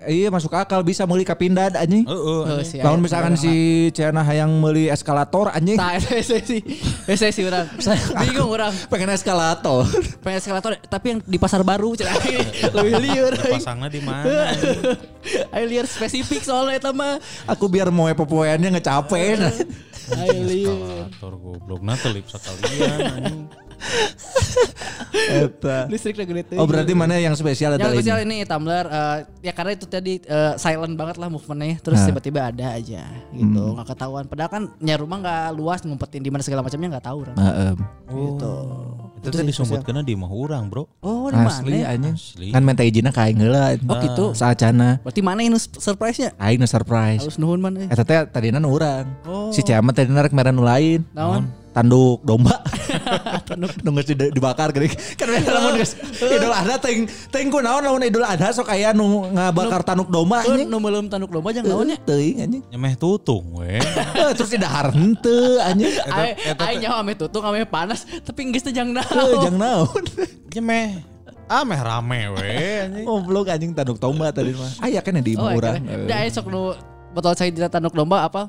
iya 0.05 0.29
masuk 0.29 0.53
akal 0.53 0.85
bisa 0.85 1.09
meuli 1.09 1.25
ka 1.25 1.33
pindad 1.33 1.73
anjing. 1.73 2.05
Heeh. 2.05 2.41
Oh, 2.45 2.61
si 2.61 2.77
Lamun 2.77 3.01
Aya- 3.01 3.05
misalkan 3.09 3.33
si 3.41 3.89
Ciana 3.89 4.21
hayang 4.21 4.61
meuli 4.61 4.85
eskalator 4.85 5.49
anjing. 5.49 5.81
Nah, 5.81 5.97
saya 6.21 6.21
sih, 6.45 6.61
saya 7.09 7.33
sih 7.33 7.41
orang. 7.41 7.65
Bingung 8.21 8.53
orang. 8.53 8.69
Pengen 8.93 9.17
eskalator. 9.17 9.89
Pengen 10.21 10.45
eskalator, 10.45 10.77
tapi 10.77 11.17
yang 11.17 11.19
di 11.25 11.41
pasar 11.41 11.65
baru, 11.65 11.97
cina. 11.97 12.13
lebih 12.69 13.01
liar. 13.01 13.33
Pasangnya 13.33 13.89
di 13.89 14.01
mana? 14.05 14.53
Ayo 15.49 15.65
liar 15.65 15.89
spesifik 15.89 16.45
soalnya 16.45 16.77
itu 16.77 16.91
mah. 16.93 17.17
Aku 17.49 17.65
biar 17.65 17.89
mau 17.89 18.05
popoeannya 18.13 18.77
ngecapein. 18.77 19.41
Ayo 20.21 20.41
liar. 20.45 20.69
Eskalator 20.69 21.33
goblok 21.41 21.81
nah 21.81 21.97
telip 21.97 22.29
sekalian 22.29 23.09
anjing. 23.09 23.64
Eta. 25.15 25.87
Listrik 25.87 26.15
udah 26.15 26.27
gede. 26.27 26.55
Oh 26.55 26.65
berarti 26.65 26.91
mana 26.91 27.15
yang 27.15 27.33
spesial 27.33 27.75
Yang 27.75 27.97
spesial 27.97 28.19
ini? 28.21 28.43
ini 28.43 28.45
Tumblr 28.45 28.85
eh, 28.85 29.17
ya 29.41 29.51
karena 29.51 29.71
itu 29.73 29.85
tadi 29.85 30.19
eh, 30.19 30.53
silent 30.55 30.93
banget 30.93 31.15
lah 31.15 31.27
movementnya 31.27 31.79
terus 31.79 31.97
Nah. 31.97 32.07
tiba-tiba 32.07 32.39
ada 32.45 32.67
aja 32.73 33.01
gitu 33.31 33.61
Hmm. 33.63 33.73
nggak 33.73 33.87
ketahuan 33.87 34.23
padahal 34.25 34.49
kan 34.49 34.63
ya 34.79 34.95
rumah 34.95 35.17
nggak 35.17 35.45
luas 35.53 35.79
ngumpetin 35.81 36.19
di 36.19 36.29
mana 36.29 36.41
segala 36.41 36.61
macamnya 36.61 36.87
nggak 36.93 37.05
tahu 37.05 37.17
orang. 37.23 37.35
Heeh. 37.35 37.71
gitu 38.07 38.55
Itu 39.17 39.33
tadi 39.33 39.49
disebutkeun 39.49 40.05
di 40.05 40.13
mah 40.13 40.29
urang, 40.29 40.69
Bro. 40.69 40.85
oh 40.99 41.25
di 41.25 41.35
mana 41.35 41.49
Asli 41.49 41.81
anjing. 41.81 42.13
Asli. 42.13 42.47
Kan 42.51 42.61
minta 42.61 42.83
izinnya 42.83 43.09
ka 43.09 43.25
aing 43.25 43.39
heula. 43.39 43.73
Oh, 43.81 43.97
gitu. 43.97 44.25
Saacana. 44.33 45.01
berarti 45.01 45.21
mana 45.21 45.41
ini 45.41 45.57
surprise 45.57 46.17
nya 46.19 46.29
Aing 46.37 46.61
nu 46.61 46.67
surprise. 46.67 47.25
harus 47.25 47.37
nuhun 47.37 47.57
mana 47.57 47.89
Eta 47.89 48.03
teh 48.03 48.21
tadina 48.27 48.59
nu 48.59 48.69
urang. 48.69 49.09
Oh. 49.25 49.49
Si 49.49 49.61
Ciamat 49.61 49.95
tadina 49.95 50.21
rek 50.21 50.29
mere 50.29 50.51
nu 50.51 50.61
lain. 50.61 51.01
Naon? 51.09 51.49
Tanduk 51.75 52.23
domba. 52.23 52.55
nu 53.83 53.91
geus 53.93 54.07
di- 54.07 54.31
dibakar 54.31 54.71
geuning. 54.71 54.95
Kan 55.19 55.27
biasa 55.27 55.51
lamun 55.51 55.73
geus 55.75 55.91
Idul 56.23 56.53
Adha 56.55 56.75
teuing 56.79 57.03
teuing 57.27 57.49
ku 57.51 57.59
naon 57.59 57.83
lamun 57.83 58.01
Idul 58.01 58.23
Adha 58.23 58.55
sok 58.55 58.71
aya 58.71 58.95
nu 58.95 59.27
ngabakar 59.27 59.83
tanduk 59.83 60.07
domba 60.07 60.41
anjing. 60.41 60.71
nu 60.71 60.79
meuleuh 60.79 61.03
tanduk 61.05 61.27
domba 61.29 61.51
jeung 61.51 61.67
naonnya 61.67 61.99
Teuing 62.01 62.39
anjing. 62.39 62.63
Nyemeh 62.71 62.95
tutung 62.95 63.59
we. 63.59 63.75
Terus 64.39 64.49
di 64.49 64.59
dahar 64.59 64.95
henteu 64.95 65.59
anjing. 65.59 65.91
Aing 66.63 66.79
nyawa 66.79 67.03
ame 67.03 67.13
tutung 67.13 67.43
ame 67.43 67.67
panas 67.67 68.07
tapi 68.23 68.55
geus 68.55 68.63
teh 68.63 68.71
jang 68.71 68.95
naon. 68.95 69.43
Jang 69.43 69.59
naon. 69.59 70.03
Nyemeh 70.55 71.03
ameh 71.45 71.79
rame 71.83 72.19
we 72.39 72.47
anjing. 72.87 73.03
Goblok 73.03 73.51
anjing 73.51 73.75
tanduk 73.75 73.99
domba 73.99 74.31
tadi 74.31 74.55
mah. 74.55 74.71
Aya 74.79 75.03
kan 75.03 75.19
di 75.19 75.35
imah 75.35 75.51
Oh, 75.51 75.59
urang. 75.59 75.83
Da 76.07 76.23
aya 76.23 76.31
sok 76.31 76.47
nu 76.47 76.71
botol 77.11 77.35
cai 77.35 77.51
dina 77.51 77.67
tanduk 77.67 77.91
domba 77.91 78.23
apa? 78.23 78.47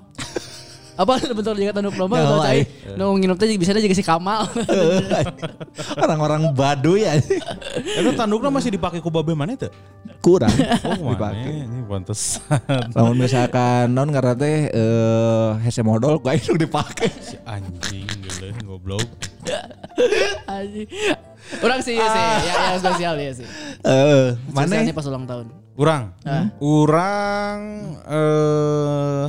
Apa 0.97 1.13
bentar 1.37 1.53
juga 1.53 1.73
tanduk 1.77 1.93
domba 1.93 2.17
Nyawa, 2.17 2.41
cai. 2.43 2.65
eh. 2.65 2.97
Nu 2.97 3.13
nginep 3.15 3.37
teh 3.37 3.53
bisa 3.55 3.73
juga 3.73 3.93
si 3.93 4.01
Kamal. 4.01 4.49
Orang-orang 6.03 6.57
Baduy 6.57 7.05
anjing. 7.05 7.41
Itu 7.77 8.11
tanduknya 8.17 8.49
masih 8.49 8.73
dipakai 8.73 9.05
ku 9.05 9.13
babe 9.13 9.37
mana 9.37 9.53
itu? 9.53 9.69
Kurang 10.25 10.51
Oh, 11.05 11.13
dipakai. 11.15 11.69
Ini 11.69 11.85
pantesan. 11.85 12.61
Lamun 12.97 13.17
misalkan 13.21 13.93
non 13.93 14.09
karena 14.09 14.33
teh 14.33 14.73
eh 14.73 15.49
hese 15.63 15.85
modal 15.85 16.17
gua 16.17 16.33
itu 16.33 16.57
dipakai. 16.57 17.13
Si 17.21 17.37
anjing 17.45 18.09
gile 18.09 18.57
goblok. 18.65 19.05
Anjing. 20.49 20.89
Orang 21.63 21.79
sih 21.79 21.95
ya 21.95 22.07
sih, 22.11 22.23
ya 22.43 22.55
yang 22.75 22.81
spesial 22.83 23.15
ya 23.15 23.31
sih. 23.31 23.47
Eh, 23.87 24.35
mana? 24.51 24.83
Pas 24.91 25.07
ulang 25.07 25.29
tahun. 25.29 25.47
Urang. 25.77 26.11
Hah? 26.25 26.45
Urang 26.59 27.59
eh 28.03 29.25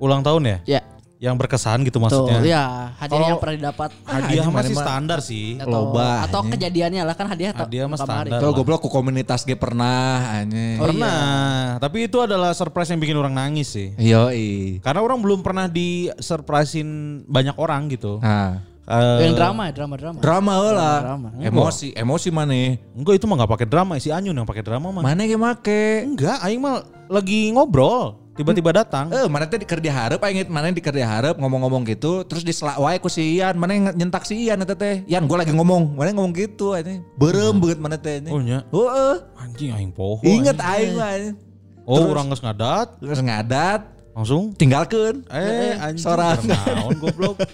ulang 0.00 0.24
tahun 0.24 0.42
ya? 0.42 0.58
Ya. 0.66 0.82
Yang 1.20 1.36
berkesan 1.36 1.84
gitu 1.84 2.00
Tuh, 2.00 2.08
maksudnya. 2.08 2.40
ya 2.40 2.64
hadiah 2.96 3.12
Kalau 3.12 3.28
yang 3.28 3.36
pernah 3.36 3.56
didapat. 3.60 3.88
Hadiah 4.08 4.40
anjing, 4.40 4.56
masih 4.56 4.74
standar 4.74 5.18
sih. 5.20 5.60
Atau, 5.60 5.92
Loba, 5.92 6.24
atau 6.24 6.40
anjing. 6.40 6.56
kejadiannya 6.56 7.02
lah 7.04 7.12
kan 7.12 7.28
hadiah 7.28 7.52
Hadiah 7.52 7.84
mah 7.84 8.00
kamari. 8.00 8.32
standar. 8.32 8.38
Tuh 8.40 8.52
goblok 8.56 8.80
ku 8.80 8.88
komunitas 8.88 9.44
ge 9.44 9.52
pernah 9.52 10.40
anjing. 10.40 10.80
Oh, 10.80 10.88
Pernah, 10.88 11.76
tapi 11.76 12.08
itu 12.08 12.16
adalah 12.24 12.56
surprise 12.56 12.88
yang 12.88 13.04
bikin 13.04 13.20
orang 13.20 13.36
nangis 13.36 13.68
sih. 13.68 13.92
Yo 14.00 14.32
Karena 14.80 15.04
orang 15.04 15.20
belum 15.20 15.44
pernah 15.44 15.68
di 15.68 16.08
surprisein 16.16 16.88
banyak 17.28 17.54
orang 17.60 17.92
gitu. 17.92 18.16
Nah, 18.18 18.64
Eh, 18.90 19.22
Yang 19.22 19.38
drama 19.38 19.70
ya, 19.70 19.72
drama 19.76 19.94
drama. 19.94 20.18
drama 20.18 20.52
heula. 20.58 20.92
Drama. 20.98 21.28
Emosi, 21.38 21.94
emosi 21.94 22.28
mana? 22.34 22.74
Enggak 22.90 23.22
itu 23.22 23.24
mah 23.30 23.38
nggak 23.38 23.52
pakai 23.54 23.66
drama, 23.70 23.94
si 24.02 24.10
Anyun 24.10 24.34
yang 24.34 24.48
pakai 24.48 24.66
drama 24.66 24.90
mah. 24.90 25.06
Mana 25.06 25.30
ge 25.30 25.38
make? 25.38 26.10
Enggak, 26.10 26.42
aing 26.42 26.58
mah 26.58 26.82
lagi 27.06 27.54
ngobrol, 27.54 28.18
tiba-tiba 28.40 28.70
datang. 28.72 29.12
Eh, 29.12 29.28
mana 29.28 29.44
teh 29.44 29.60
keur 29.60 29.78
dihareup 29.78 30.18
aing 30.18 30.48
mana 30.48 30.72
di 30.72 30.80
keur 30.80 30.96
dihareup 30.96 31.36
ngomong-ngomong 31.36 31.84
gitu, 31.84 32.24
terus 32.24 32.40
diselak 32.40 32.80
wae 32.80 32.96
ku 32.96 33.06
si 33.06 33.36
Ian, 33.36 33.60
mana 33.60 33.76
yang 33.76 33.84
nyentak 33.92 34.24
si 34.24 34.48
Ian 34.48 34.64
eta 34.64 34.72
teh. 34.72 35.04
Ian 35.04 35.28
gua 35.28 35.44
lagi 35.44 35.52
ngomong, 35.52 35.94
mana 35.94 36.10
ngomong 36.10 36.32
gitu 36.32 36.72
anjing. 36.72 37.04
Beureum 37.20 37.60
beut 37.60 37.76
mana 37.76 38.00
teh 38.00 38.24
Oh 38.28 38.40
anjing. 38.40 38.48
nya. 38.48 38.58
Heeh. 38.66 39.16
Anjing 39.36 39.70
aing 39.76 39.92
poho. 39.92 40.24
Ingat 40.24 40.56
anjing. 40.56 40.72
aing 40.72 40.92
mah. 40.96 41.08
anjing. 41.12 41.36
Oh, 41.84 42.06
orang 42.08 42.30
geus 42.30 42.40
ngadat, 42.40 42.88
Terus 43.02 43.18
ngadat, 43.18 43.80
langsung 44.14 44.54
tinggalkeun. 44.54 45.26
eh 45.28 45.74
anjing 45.76 46.00
sorang. 46.00 46.38
naon 46.46 46.96
goblok. 46.96 47.36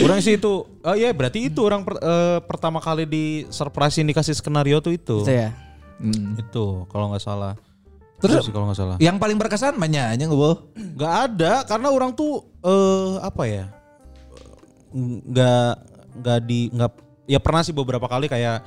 Orang 0.00 0.24
sih 0.24 0.40
itu, 0.40 0.64
oh 0.64 0.94
iya 0.96 1.12
berarti 1.12 1.52
itu 1.52 1.60
orang 1.60 1.84
per- 1.84 2.00
eh, 2.00 2.40
pertama 2.48 2.80
kali 2.80 3.04
di 3.04 3.44
surprise 3.52 4.00
dikasih 4.00 4.32
skenario 4.32 4.80
tuh 4.80 4.96
itu. 4.96 5.20
Itu 5.20 5.28
ya. 5.28 5.52
Hmm. 6.00 6.40
Itu 6.40 6.88
kalau 6.88 7.12
nggak 7.12 7.20
salah. 7.20 7.52
Terus 8.22 8.48
kalau 8.48 8.70
nggak 8.70 8.78
salah. 8.78 8.96
Yang 9.02 9.16
paling 9.20 9.36
berkesan 9.36 9.74
mana 9.76 10.14
anjing 10.14 10.30
gua. 10.30 10.56
Nggak 10.74 11.14
ada 11.30 11.52
karena 11.66 11.88
orang 11.90 12.14
tuh 12.14 12.46
eh 12.64 13.20
apa 13.20 13.42
ya? 13.44 13.64
Nggak 14.94 15.72
nggak 16.14 16.38
di 16.46 16.60
nggak 16.70 16.90
ya 17.26 17.38
pernah 17.42 17.60
sih 17.66 17.74
beberapa 17.74 18.06
kali 18.06 18.30
kayak 18.30 18.62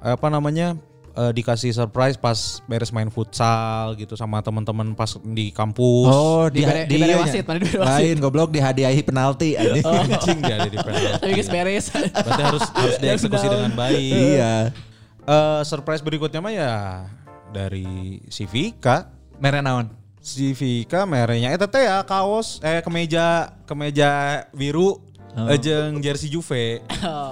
apa 0.00 0.26
namanya 0.32 0.76
eh, 1.16 1.32
dikasih 1.32 1.72
surprise 1.74 2.16
pas 2.16 2.60
beres 2.64 2.92
main 2.92 3.08
futsal 3.08 3.96
gitu 3.96 4.14
sama 4.14 4.40
teman-teman 4.44 4.92
pas 4.94 5.16
di 5.20 5.50
kampus. 5.50 6.12
Oh, 6.12 6.46
di, 6.52 6.62
di, 6.62 6.96
dibere 6.96 7.16
iya, 7.16 7.18
wasit, 7.20 7.44
mana 7.44 7.58
dibere 7.60 7.78
wasit. 7.82 7.96
Lain 8.04 8.16
goblok 8.20 8.50
dihadiahi 8.52 9.00
penalti 9.04 9.56
anjing. 9.56 9.84
Oh. 9.84 9.96
Anjing 10.04 10.38
dia 10.44 10.54
ada 10.60 10.70
di 10.70 10.78
penalti. 10.78 11.18
Tapi 11.18 11.32
geus 11.34 11.50
beres. 11.50 11.84
Berarti 11.92 12.42
harus 12.42 12.64
harus 12.76 12.96
dieksekusi 13.00 13.46
dengan 13.48 13.72
baik. 13.74 14.12
Iya. 14.12 14.54
Eh, 15.20 15.60
surprise 15.68 16.02
berikutnya 16.02 16.40
mah 16.42 16.52
ya 16.52 16.72
dari 17.50 18.22
si 18.30 18.46
Vika. 18.46 19.10
Mere 19.42 19.60
naon? 19.60 19.90
Si 20.20 20.52
Vika 20.52 21.08
merenya 21.08 21.50
eta 21.50 21.64
teh 21.64 21.88
ya 21.88 22.04
kaos 22.04 22.60
eh 22.60 22.84
kemeja 22.84 23.56
kemeja 23.64 24.44
biru 24.52 25.00
Oh. 25.30 25.46
eh, 25.46 25.62
jeung 25.62 26.02
jersey 26.02 26.26
Juve. 26.26 26.82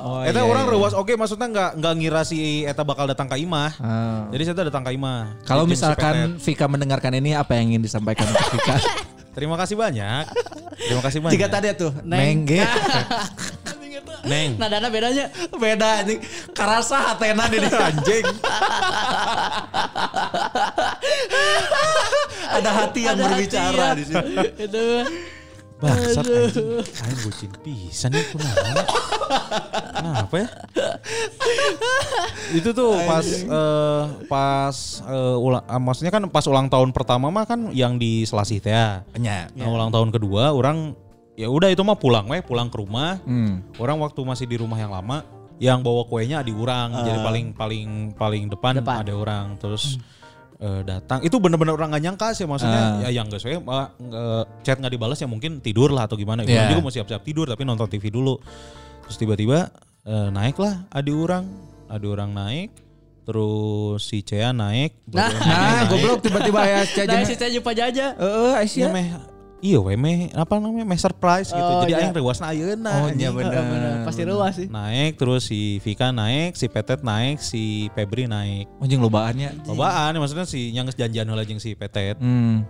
Oh, 0.07 0.23
eta 0.23 0.39
iya, 0.39 0.47
orang 0.47 0.71
iya. 0.71 0.73
rewas 0.73 0.95
oke 0.95 1.19
maksudnya 1.19 1.51
nggak 1.51 1.71
nggak 1.83 1.95
ngira 1.99 2.23
si 2.23 2.63
eta 2.63 2.87
bakal 2.87 3.11
datang 3.11 3.27
ke 3.27 3.43
imah. 3.43 3.75
Ah. 3.83 4.23
Jadi 4.31 4.43
saya 4.47 4.71
datang 4.71 4.87
ke 4.87 4.95
imah. 4.95 5.43
Kalau 5.43 5.67
si 5.67 5.75
misalkan 5.75 6.39
Petet. 6.39 6.47
Vika 6.47 6.67
mendengarkan 6.71 7.13
ini 7.19 7.35
apa 7.35 7.59
yang 7.59 7.75
ingin 7.75 7.83
disampaikan 7.83 8.31
untuk 8.31 8.55
Vika? 8.55 8.77
terima 9.37 9.59
kasih 9.59 9.75
banyak. 9.75 10.31
Terima 10.79 11.03
kasih 11.03 11.19
banyak. 11.27 11.35
Jika 11.35 11.47
tadi 11.51 11.67
tuh 11.75 11.91
Neng. 12.07 12.47
Neng. 14.27 14.59
Nadana 14.59 14.89
bedanya. 14.91 15.31
Beda 15.55 16.03
anjing. 16.03 16.19
Karasa 16.57 17.15
hatena 17.15 17.45
di 17.47 17.59
anjing. 17.63 18.25
Ada 22.49 22.71
hati 22.73 23.01
yang 23.05 23.15
Ada 23.15 23.25
hati, 23.25 23.35
berbicara 23.35 23.77
ya. 23.77 23.89
di 23.95 24.05
sini. 24.09 24.35
Itu. 24.59 24.85
Bangsat 25.79 26.25
anjing. 26.27 26.83
Aing 27.07 27.19
bucin 27.23 27.51
pisan 27.63 28.11
ya 28.11 28.23
kunaon. 28.35 28.75
Kenapa 29.95 30.35
ya? 30.41 30.49
Itu 32.51 32.73
tuh 32.73 32.97
pas 33.05 33.27
eh, 33.29 34.03
pas 34.27 34.77
eh, 35.05 35.37
ulang 35.39 35.63
ah, 35.69 35.79
maksudnya 35.79 36.11
kan 36.11 36.25
pas 36.33 36.43
ulang 36.49 36.67
tahun 36.67 36.91
pertama 36.91 37.31
mah 37.31 37.45
kan 37.47 37.71
yang 37.71 37.95
di 38.01 38.25
Selasih 38.27 38.59
teh. 38.59 38.73
ya. 38.75 39.05
Nah, 39.15 39.69
ulang 39.69 39.93
tahun 39.95 40.11
kedua 40.11 40.51
orang 40.51 40.97
ya 41.39 41.47
udah 41.47 41.71
itu 41.71 41.79
mah 41.81 41.95
pulang 41.95 42.27
weh, 42.27 42.43
pulang 42.43 42.67
ke 42.67 42.77
rumah. 42.77 43.23
Hmm. 43.23 43.63
Orang 43.79 44.03
waktu 44.03 44.19
masih 44.21 44.45
di 44.45 44.59
rumah 44.59 44.75
yang 44.75 44.91
lama 44.91 45.23
yang 45.63 45.79
bawa 45.81 46.03
kuenya 46.05 46.43
di 46.43 46.51
orang. 46.51 46.91
Jadi 47.07 47.19
Ah. 47.19 47.25
paling 47.25 47.47
paling 47.55 47.89
paling 48.19 48.45
depan, 48.51 48.83
ada 48.83 49.15
orang 49.15 49.55
terus 49.57 50.03
eh, 50.59 50.83
datang 50.83 51.23
itu 51.23 51.39
bener-bener 51.39 51.79
orang 51.79 51.95
gak 51.95 52.03
nyangka 52.03 52.29
sih 52.35 52.43
maksudnya 52.43 52.99
Ah. 52.99 53.07
ya 53.07 53.15
yang 53.15 53.31
gak 53.31 53.39
saya 53.39 53.63
uh, 53.63 54.43
chat 54.67 54.75
nggak 54.75 54.91
dibalas 54.91 55.15
ya 55.15 55.31
mungkin 55.31 55.63
tidur 55.63 55.95
lah 55.95 56.11
atau 56.11 56.19
gimana 56.19 56.43
Yeah. 56.43 56.67
Orang 56.67 56.75
juga 56.75 56.83
mau 56.83 56.91
siap-siap 56.91 57.23
tidur 57.23 57.47
tapi 57.47 57.63
nonton 57.63 57.87
TV 57.87 58.11
dulu 58.11 58.43
terus 59.07 59.15
tiba-tiba 59.15 59.71
eh, 60.03 60.29
naik 60.35 60.59
lah 60.59 60.83
adi 60.91 61.15
orang 61.15 61.47
adi 61.87 62.07
orang 62.11 62.35
naik 62.35 62.75
terus 63.23 64.03
si 64.03 64.27
Cea 64.27 64.51
naik 64.51 64.99
Nah. 65.15 65.31
Nah, 65.31 65.81
goblok 65.87 66.27
tiba-tiba 66.27 66.61
ya 66.67 66.83
Nah, 66.83 67.07
Cea 67.07 67.23
si 67.23 67.35
Cea 67.39 67.55
jumpa 67.55 67.71
aja. 67.71 68.19
Heeh, 68.19 68.67
Ya, 68.75 68.91
meh, 68.91 69.15
iya 69.61 69.77
we 69.77 69.95
meh 69.95 70.31
apa 70.33 70.55
namanya 70.57 70.85
meh 70.85 70.95
surprise 70.97 71.49
gitu 71.49 71.59
Oh, 71.59 71.83
jadi 71.83 71.93
iya. 71.93 72.01
aing 72.01 72.15
rewasna 72.15 72.47
ayeuna 72.49 72.91
Oh, 72.93 73.07
anjing. 73.07 73.19
iya 73.19 73.31
bener. 73.31 73.59
Bener, 73.61 73.95
Pasti 74.03 74.23
ruas 74.23 74.55
sih. 74.55 74.67
naik 74.67 75.13
terus 75.15 75.43
si 75.45 75.61
Vika 75.79 76.09
naik 76.09 76.55
si 76.55 76.67
Petet 76.67 77.01
naik 77.01 77.39
si 77.39 77.63
Febri 77.93 78.25
naik 78.25 78.71
Anjing 78.79 78.99
lobaannya. 78.99 79.67
lobaan 79.67 80.15
maksudnya 80.15 80.45
si 80.45 80.71
yang 80.71 80.87
janjian 80.87 81.25
heula 81.25 81.43
jeung 81.43 81.59
si 81.59 81.73
Petet 81.73 82.17
Hmm. 82.19 82.63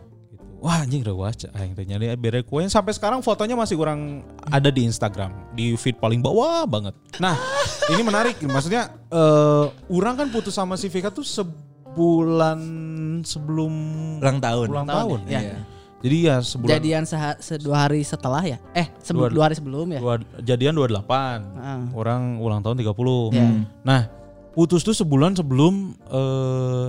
Wah 0.58 0.82
anjing 0.82 1.00
rewas 1.00 1.38
aing 1.52 1.70
teh 1.72 1.84
nyari 1.84 2.10
bere 2.14 2.42
kue 2.42 2.66
sampai 2.66 2.90
sekarang 2.90 3.20
fotonya 3.20 3.54
masih 3.54 3.76
kurang 3.76 4.26
ada 4.42 4.68
di 4.68 4.82
Instagram 4.82 5.30
di 5.52 5.72
feed 5.72 5.96
paling 5.96 6.18
bawah 6.18 6.66
banget. 6.66 6.98
Nah, 7.16 7.38
ini 7.94 8.02
menarik 8.02 8.42
maksudnya 8.42 8.90
eh 9.06 9.64
orang 9.88 10.16
kan 10.16 10.28
putus 10.28 10.50
sama 10.52 10.74
si 10.74 10.88
Vika 10.88 11.08
tuh 11.08 11.22
sebulan 11.22 12.58
sebelum 13.22 13.72
Ulang 14.18 14.38
tahun. 14.38 14.66
ulang 14.68 14.82
Tahun, 14.84 14.98
tahun. 14.98 15.20
ya. 15.26 15.40
Iya. 15.40 15.58
Jadi 15.98 16.16
ya 16.24 16.38
sebulan 16.38 16.78
Jadian 16.78 17.02
seha- 17.02 17.38
se 17.38 17.58
dua 17.58 17.84
hari 17.84 18.00
setelah 18.00 18.38
ya? 18.40 18.62
Eh, 18.70 18.86
Dua- 18.86 19.02
sebelum 19.02 19.30
dua 19.34 19.44
hari 19.44 19.54
sebelum 19.58 19.86
ya? 19.90 19.98
dua, 19.98 20.14
jadian 20.40 20.72
28. 20.72 21.42
Ah. 21.58 21.82
Orang 21.90 22.38
ulang 22.38 22.62
tahun 22.62 22.78
30. 22.78 23.34
Iya. 23.34 23.66
Nah, 23.82 24.00
putus 24.52 24.80
tuh 24.80 24.94
sebulan 24.94 25.34
sebelum 25.34 25.98
eh 26.06 26.88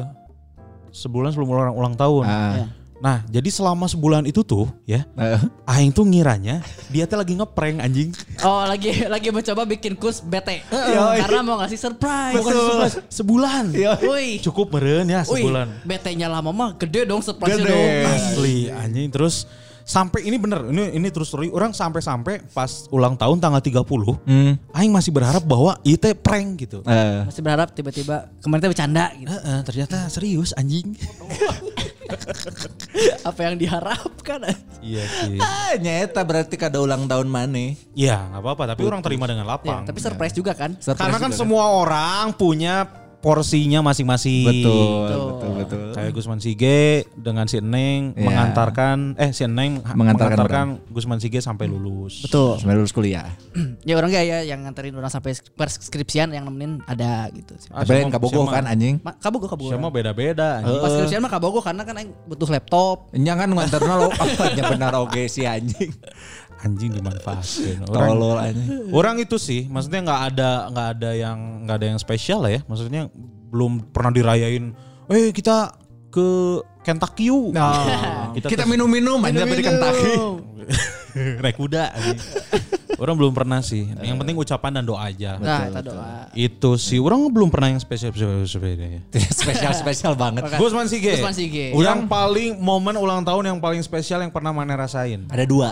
sebulan 0.89 1.29
sebelum 1.29 1.49
orang 1.49 1.73
ulang 1.73 1.95
tahun. 1.95 2.25
Ah. 2.25 2.53
Iya. 2.53 2.65
Nah, 2.99 3.23
jadi 3.25 3.47
selama 3.47 3.87
sebulan 3.87 4.23
itu 4.23 4.43
tuh 4.43 4.67
ya, 4.83 5.07
Eh. 5.15 5.39
aing 5.65 5.89
tuh 5.89 6.03
ngiranya 6.03 6.59
dia 6.87 7.03
tuh 7.03 7.15
lagi 7.15 7.31
ngeprank 7.31 7.79
anjing. 7.79 8.11
Oh, 8.41 8.61
lagi 8.61 9.07
lagi 9.07 9.31
mencoba 9.31 9.63
bikin 9.65 9.95
kus 9.95 10.19
bete. 10.19 10.59
Yoi. 10.67 11.17
Karena 11.17 11.39
mau 11.41 11.55
ngasih 11.57 11.79
surprise. 11.79 12.35
Bukan 12.35 12.51
surprise, 12.51 12.95
sebulan. 13.07 13.63
Wih. 14.01 14.39
Cukup 14.41 14.71
meren 14.71 15.07
ya 15.07 15.23
sebulan. 15.23 15.81
bete-nya 15.81 16.27
lama 16.27 16.51
mah 16.51 16.69
gede 16.75 17.03
dong 17.03 17.19
surprise 17.19 17.55
Gede. 17.55 17.67
dong. 17.67 17.93
Asli 18.05 18.67
anjing 18.67 19.07
terus 19.09 19.47
sampai 19.81 20.21
ini 20.21 20.37
bener 20.37 20.69
ini 20.69 20.93
ini 20.93 21.07
terus 21.09 21.29
story 21.29 21.49
orang 21.49 21.71
sampai-sampai 21.71 22.51
pas 22.51 22.85
ulang 22.89 23.15
tahun 23.15 23.39
tanggal 23.39 23.57
30 23.57 24.21
Hmm. 24.21 24.53
aing 24.69 24.91
masih 24.91 25.09
berharap 25.09 25.41
bahwa 25.41 25.79
itu 25.81 26.03
prank 26.13 26.59
gitu. 26.59 26.83
Eh. 26.83 27.23
Masih 27.23 27.41
berharap 27.41 27.71
tiba-tiba 27.71 28.27
kemarin 28.37 28.61
teh 28.61 28.69
bercanda 28.69 29.09
gitu. 29.15 29.31
Heeh, 29.31 29.59
ternyata 29.63 29.97
serius 30.07 30.51
anjing. 30.53 30.93
Apa 33.29 33.39
yang 33.49 33.55
diharapkan? 33.57 34.39
Iya 34.79 35.03
sih. 35.05 35.37
Ah, 35.39 35.75
nyeta 35.75 36.21
berarti 36.23 36.55
kada 36.55 36.79
ulang 36.79 37.05
tahun 37.05 37.27
mana? 37.27 37.75
Iya 37.93 38.29
nggak 38.31 38.41
apa-apa 38.41 38.63
tapi 38.75 38.81
orang 38.87 39.01
terima 39.03 39.25
dengan 39.27 39.45
Ya, 39.45 39.51
lapang. 39.55 39.81
tapi 39.85 39.99
surprise 39.99 40.33
juga 40.33 40.55
kan? 40.55 40.75
Karena 40.77 41.17
kan 41.19 41.31
semua 41.35 41.69
orang 41.69 42.33
punya 42.33 42.87
porsinya 43.19 43.83
masing-masing. 43.83 44.47
Betul, 44.47 44.87
betul, 45.27 45.51
betul. 45.59 45.83
Kayak 45.91 46.11
Gusman 46.11 46.39
Sige 46.39 47.03
dengan 47.13 47.45
si 47.45 47.59
Neng 47.59 48.15
Iya. 48.15 48.23
mengantarkan 48.23 48.97
eh 49.15 49.31
si 49.31 49.43
Neng 49.43 49.83
Mengantarkan 49.83 50.39
mengantarkan, 50.39 50.67
Gusman 50.87 51.19
Sige 51.19 51.39
sampai 51.39 51.67
lulus. 51.67 52.23
Betul. 52.23 52.55
Sampai 52.57 52.79
lulus 52.79 52.89
kuliah. 52.89 53.27
ya 53.87 53.93
orang 53.93 54.09
gak 54.09 54.23
ya 54.23 54.39
yang 54.41 54.63
nganterin 54.63 54.95
orang 54.95 55.11
sampai 55.11 55.35
perskripsian 55.35 56.31
yang 56.31 56.47
nemenin 56.47 56.79
ada 56.85 57.27
gitu. 57.29 57.59
Ah, 57.69 57.83
Tapi 57.83 58.07
siapa- 58.07 58.15
kabogoh 58.15 58.47
kan 58.47 58.63
anjing. 58.63 59.03
Ma, 59.03 59.11
kabogo 59.13 59.45
kabogo. 59.45 59.67
Siapa 59.69 59.91
beda-beda 59.91 60.63
anjing. 60.63 60.79
Pas 60.79 60.89
skripsian 60.89 61.19
mah 61.19 61.31
kabogo 61.31 61.59
karena 61.59 61.83
kan 61.83 61.95
aing 61.95 62.11
butuh 62.23 62.47
laptop. 62.47 63.11
Jangan 63.11 63.51
nganterna 63.51 63.93
lo 63.99 64.07
apanya 64.23 64.63
benar 64.65 64.93
oge 64.95 65.27
si 65.27 65.43
anjing. 65.43 65.91
Anjing 66.59 66.91
dimanfaatkan. 66.91 67.87
Orang, 67.87 68.09
Tolol 68.19 68.37
anjing. 68.39 68.91
orang 68.91 69.15
itu 69.23 69.39
sih 69.39 69.71
maksudnya 69.71 70.03
nggak 70.03 70.21
ada 70.35 70.49
nggak 70.67 70.87
ada 70.99 71.09
yang 71.15 71.37
nggak 71.63 71.77
ada 71.79 71.87
yang 71.95 71.99
spesial 71.99 72.43
lah 72.43 72.51
ya. 72.51 72.61
Maksudnya 72.67 73.07
belum 73.49 73.95
pernah 73.95 74.11
dirayain. 74.11 74.75
Eh 75.07 75.31
kita 75.31 75.73
ke 76.09 76.27
Kentucky 76.83 77.29
yuk. 77.29 77.53
Nah, 77.53 78.33
kita, 78.33 78.47
kita 78.49 78.63
minum-minum 78.65 79.21
aja 79.21 79.45
di 79.45 79.63
Kentucky. 79.63 80.13
naik 81.43 81.57
kuda. 81.57 81.95
orang 82.99 83.15
belum 83.15 83.33
pernah 83.33 83.59
sih. 83.63 83.87
Yang 84.03 84.17
penting 84.19 84.35
ucapan 84.35 84.71
dan 84.79 84.83
doa 84.83 85.07
aja. 85.07 85.39
Nah, 85.39 85.71
kita 85.71 85.81
doa. 85.81 86.11
Itu 86.35 86.75
sih 86.75 86.99
orang 86.99 87.31
belum 87.31 87.49
pernah 87.49 87.71
yang 87.71 87.81
spesial 87.81 88.11
spesial 88.11 88.45
spesial. 88.45 89.01
Spesial-spesial 89.15 90.13
banget. 90.19 90.45
Gusman 90.59 90.85
Sige. 90.91 91.15
Gusman 91.15 91.35
Sige. 91.35 91.71
Yang 91.73 92.05
paling 92.11 92.59
momen 92.59 92.95
ulang 92.99 93.23
tahun 93.23 93.55
yang 93.55 93.57
paling 93.63 93.81
spesial 93.81 94.19
yang 94.19 94.33
pernah 94.33 94.51
mana 94.51 94.75
rasain. 94.75 95.25
Ada 95.31 95.45
dua. 95.47 95.71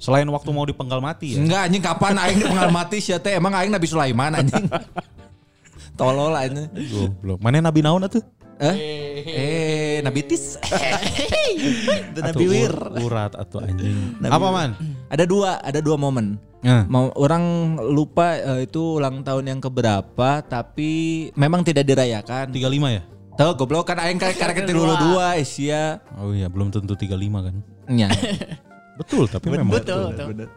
Selain 0.00 0.24
waktu 0.26 0.48
mau 0.48 0.64
dipenggal 0.64 0.98
mati 0.98 1.36
ya. 1.36 1.44
Enggak 1.44 1.60
anjing 1.68 1.84
kapan 1.84 2.16
aing 2.16 2.40
pengalaman 2.40 2.72
mati 2.72 2.98
sia 2.98 3.20
teh 3.20 3.36
emang 3.36 3.52
aing 3.52 3.68
Nabi 3.68 3.84
Sulaiman 3.84 4.32
anjing. 4.32 4.64
Tolol 6.00 6.32
anjing. 6.32 6.72
Belum. 7.20 7.36
Mana 7.36 7.60
Nabi 7.60 7.84
naon 7.84 8.00
atuh? 8.00 8.24
Eh? 8.60 8.76
Eh, 9.24 9.96
Nabi 10.00 10.20
Tis. 10.24 10.56
Itu 12.12 12.20
Nabi 12.20 12.44
Atuh, 12.44 12.48
Wir. 12.48 12.72
ur- 12.72 12.92
Urat 13.04 13.32
atau 13.32 13.60
anjing. 13.60 14.16
Nabi 14.20 14.32
Apa 14.32 14.48
man? 14.48 14.70
Ada 15.08 15.24
dua, 15.24 15.60
ada 15.60 15.80
dua 15.80 15.96
momen. 15.96 16.36
Nah. 16.60 16.84
Mau 16.88 17.08
orang 17.16 17.44
lupa 17.88 18.36
eh, 18.36 18.68
itu 18.68 19.00
ulang 19.00 19.24
tahun 19.24 19.48
yang 19.48 19.60
keberapa 19.60 20.44
tapi 20.44 21.28
memang 21.32 21.60
tidak 21.60 21.88
dirayakan. 21.88 22.52
35 22.52 22.96
ya? 22.96 23.02
Tuh 23.36 23.56
goblok 23.56 23.88
kan 23.88 23.96
aing 23.96 24.20
karek 24.20 24.36
karek 24.36 24.64
dulu 24.68 24.92
dua 24.92 25.36
Asia. 25.36 26.00
Oh 26.16 26.32
iya, 26.32 26.48
belum 26.48 26.68
tentu 26.68 26.92
35 26.92 27.16
kan. 27.16 27.54
Nya. 27.88 28.08
Betul, 29.00 29.24
tapi 29.32 29.48
memang 29.48 29.80
Betul, 29.80 30.12
betul. 30.12 30.52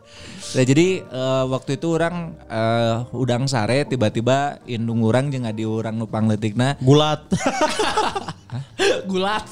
Nah, 0.53 0.63
jadi 0.67 0.87
eh, 0.99 1.43
waktu 1.47 1.79
itu 1.79 1.87
orang 1.95 2.35
eh, 2.51 3.15
udang 3.15 3.47
sare 3.47 3.87
tiba-tiba 3.87 4.59
indung 4.67 4.99
orang 5.07 5.31
jeung 5.31 5.47
adi 5.47 5.63
urang 5.63 5.95
nu 5.95 6.11
pangletikna 6.11 6.75
gulat. 6.83 7.23
Gulat. 9.07 9.47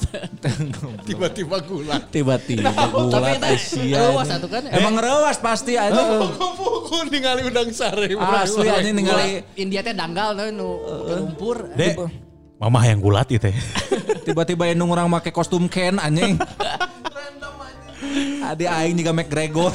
Tiba-tiba 1.08 1.58
gulat. 1.64 2.06
tiba-tiba 2.14 2.70
Tapi 2.70 2.86
gulat 2.92 3.42
Asia. 3.42 3.98
rewas 3.98 4.28
atuh 4.30 4.46
kan? 4.46 4.62
Emang 4.70 4.94
rewas 5.00 5.40
pasti 5.40 5.74
aja. 5.74 6.28
Pukul 6.38 7.08
ningali 7.08 7.48
udang 7.48 7.72
sare. 7.72 8.12
Asli 8.14 8.68
anjing 8.68 8.94
ningali 8.94 9.42
India 9.56 9.80
teh 9.80 9.96
danggal 9.96 10.36
tuh 10.36 10.46
nu 10.54 10.68
lumpur. 11.08 11.72
Dek, 11.74 11.96
mama 12.60 12.84
yang 12.86 13.00
gulat 13.02 13.26
itu 13.32 13.48
ya. 13.50 13.56
tiba-tiba 14.22 14.70
indung 14.70 14.92
orang 14.92 15.10
make 15.10 15.32
kostum 15.34 15.66
Ken 15.66 15.96
anjing. 15.98 16.36
Adi 18.42 18.64
aing 18.66 18.96
juga 18.96 19.12
McGregor. 19.12 19.72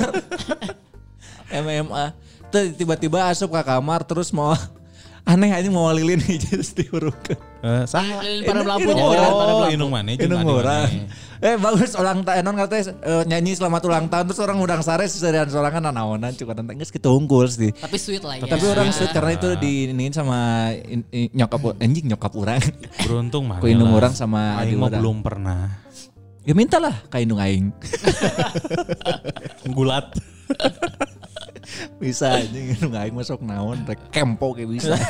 MMA. 1.50 2.06
Tiba-tiba 2.78 3.28
asup 3.28 3.52
ke 3.52 3.62
kamar 3.62 4.04
terus 4.08 4.32
mau 4.32 4.56
aneh 5.28 5.52
aja 5.52 5.68
mau 5.68 5.92
lilin 5.92 6.24
hiji 6.24 6.56
diurukeun. 6.72 7.36
Eh, 7.60 7.84
sah. 7.84 8.24
Lilin 8.24 8.48
pada 8.48 8.64
lampu 8.64 8.92
orang. 8.96 9.32
Oh, 9.36 9.68
indung 9.68 9.92
mana? 9.92 10.16
jeung 10.16 10.40
orang. 10.48 10.88
Eh 11.38 11.54
bagus 11.54 11.94
ulang 11.94 12.26
tahun 12.26 12.42
non 12.42 12.58
katanya 12.58 12.98
eh, 12.98 13.24
nyanyi 13.30 13.54
selamat 13.54 13.82
ulang 13.86 14.10
tahun 14.10 14.26
terus 14.26 14.42
orang 14.42 14.58
udang 14.58 14.82
sare 14.82 15.06
seserian 15.06 15.46
sorangan 15.46 15.94
nanaonan 15.94 16.34
cukup 16.34 16.58
tentang 16.58 16.80
geus 16.82 16.90
kitu 16.90 17.14
unggul 17.14 17.46
sih. 17.46 17.70
Tapi 17.76 17.94
sweet 18.00 18.24
lah 18.26 18.42
ya. 18.42 18.50
Tapi 18.50 18.66
orang 18.66 18.90
sweet 18.90 19.12
karena 19.14 19.32
itu 19.38 19.50
diiniin 19.54 20.14
sama 20.16 20.72
in- 20.82 21.06
in- 21.14 21.30
nyokap 21.38 21.78
anjing 21.78 22.10
nyokap 22.10 22.34
orang. 22.34 22.58
Beruntung 23.06 23.46
mah. 23.46 23.62
Ku 23.62 23.70
indung 23.70 23.94
orang 23.94 24.18
sama 24.18 24.58
Aing 24.58 24.74
adik 24.74 24.76
mah 24.82 24.88
orang. 24.90 25.02
belum 25.04 25.18
pernah. 25.22 25.62
Ya 26.48 26.56
mintalah 26.56 26.96
ka 27.12 27.20
indung 27.20 27.44
aing. 27.44 27.76
Gulat. 29.76 30.16
bisa 32.00 32.40
anjing 32.40 32.72
indung 32.80 32.96
aing 32.96 33.12
masuk 33.12 33.44
naon 33.44 33.84
rek 33.84 34.00
kempo 34.16 34.56
kayak 34.56 34.72
bisa. 34.72 34.96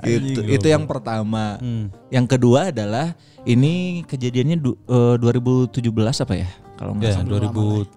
itu 0.00 0.40
Anjing, 0.40 0.48
itu 0.48 0.66
yang 0.72 0.88
pertama. 0.88 1.60
Hmm. 1.60 1.92
Yang 2.08 2.26
kedua 2.32 2.72
adalah 2.72 3.12
ini 3.44 4.00
kejadiannya 4.08 4.56
du, 4.56 4.72
eh, 4.88 5.20
2017 5.20 6.24
apa 6.24 6.34
ya? 6.40 6.48
Kalau 6.80 6.96
nggak 6.96 7.12
Ya, 7.12 7.20
salah. 7.20 7.44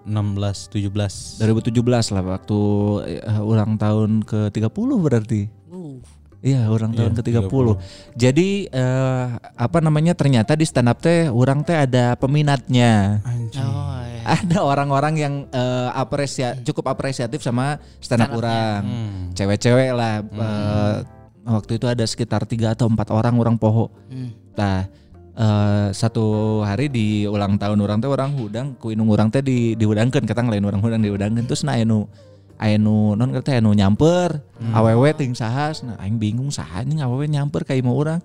2016 0.03 0.67
17. 0.67 1.39
2017 1.39 2.11
lah 2.11 2.23
waktu 2.27 2.59
eh, 3.07 3.39
ulang 3.39 3.79
tahun 3.79 4.27
ke 4.27 4.51
30 4.51 4.99
berarti. 4.99 5.47
Iya, 6.43 6.67
ulang 6.67 6.91
tahun 6.91 7.15
Iya, 7.15 7.47
ke-30. 7.47 7.67
Jadi 8.19 8.67
eh, 8.67 9.25
apa 9.39 9.79
namanya 9.79 10.11
ternyata 10.11 10.59
di 10.59 10.67
stand 10.67 10.91
up 10.91 10.99
teh 10.99 11.31
orang 11.31 11.63
teh 11.63 11.71
ada 11.71 12.19
peminatnya. 12.19 13.23
Oh, 13.63 14.03
Ada 14.27 14.59
orang-orang 14.59 15.13
yang 15.15 15.33
eh, 15.47 15.89
apresia 15.95 16.59
cukup 16.59 16.91
apresiatif 16.91 17.39
sama 17.39 17.79
stand 18.03 18.27
up 18.27 18.35
orang. 18.35 18.83
Hmm. 18.83 19.19
Cewek-cewek 19.31 19.95
lah 19.95 20.19
eh, 20.19 20.95
waktu 21.47 21.79
itu 21.79 21.87
ada 21.87 22.03
sekitar 22.03 22.43
tiga 22.43 22.75
atau 22.75 22.91
empat 22.91 23.07
orang 23.15 23.39
orang 23.39 23.55
poho. 23.55 23.87
Hmm. 24.11 24.35
Nah, 24.59 24.91
eh, 25.39 25.87
satu 25.95 26.59
hari 26.67 26.91
di 26.91 27.23
ulang 27.23 27.55
tahun 27.55 27.79
orang 27.79 28.03
teh 28.03 28.11
orang 28.11 28.35
hudang 28.35 28.75
ku 28.75 28.91
inung 28.91 29.07
orang 29.15 29.31
teh 29.31 29.39
di 29.39 29.79
dihudangkeun 29.79 30.27
kata 30.27 30.43
lain 30.43 30.67
orang 30.67 30.83
hudang 30.83 30.99
dihudangkeun 30.99 31.47
terus 31.47 31.63
nah 31.63 31.79
anu 31.79 32.03
aya 32.63 32.79
nu 32.79 33.19
non 33.19 33.35
kata 33.35 33.59
anu 33.59 33.75
nyamper. 33.75 34.39
Awewe 34.71 35.11
ting 35.19 35.35
sahas. 35.35 35.83
Nah 35.83 35.99
aing 35.99 36.15
bingung 36.15 36.47
saha 36.47 36.87
anjing 36.87 37.03
awewe 37.03 37.27
nyamper 37.27 37.67
ka 37.67 37.75
imah 37.75 37.91
urang 37.91 38.21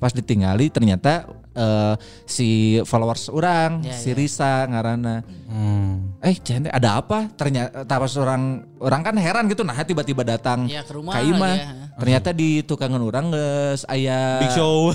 pas 0.00 0.10
ditinggali 0.10 0.66
ternyata 0.66 1.28
eh, 1.52 1.94
si 2.24 2.48
followers 2.82 3.28
orang 3.28 3.84
Ya, 3.84 3.92
si 3.92 4.10
ya. 4.10 4.16
Risa 4.16 4.52
ngaranna 4.64 5.20
Hmm. 5.44 6.14
eh 6.18 6.38
Jen, 6.38 6.64
ada 6.64 6.96
apa 6.96 7.26
ternyata 7.30 7.82
pas 7.84 8.14
orang 8.14 8.42
orang 8.78 9.02
kan 9.02 9.14
heran 9.14 9.44
gitu 9.44 9.60
nah 9.60 9.76
tiba-tiba 9.76 10.22
datang 10.22 10.64
Ya, 10.64 10.80
ke 10.80 10.94
rumah 10.94 11.12
ka 11.12 11.20
imah. 11.20 11.52
ya. 11.52 11.66
ternyata 11.96 12.30
di 12.30 12.62
tukangan 12.62 12.96
orang 12.98 13.28
geus 13.28 13.82
aya 13.84 14.40
Big 14.40 14.52
Show. 14.52 14.94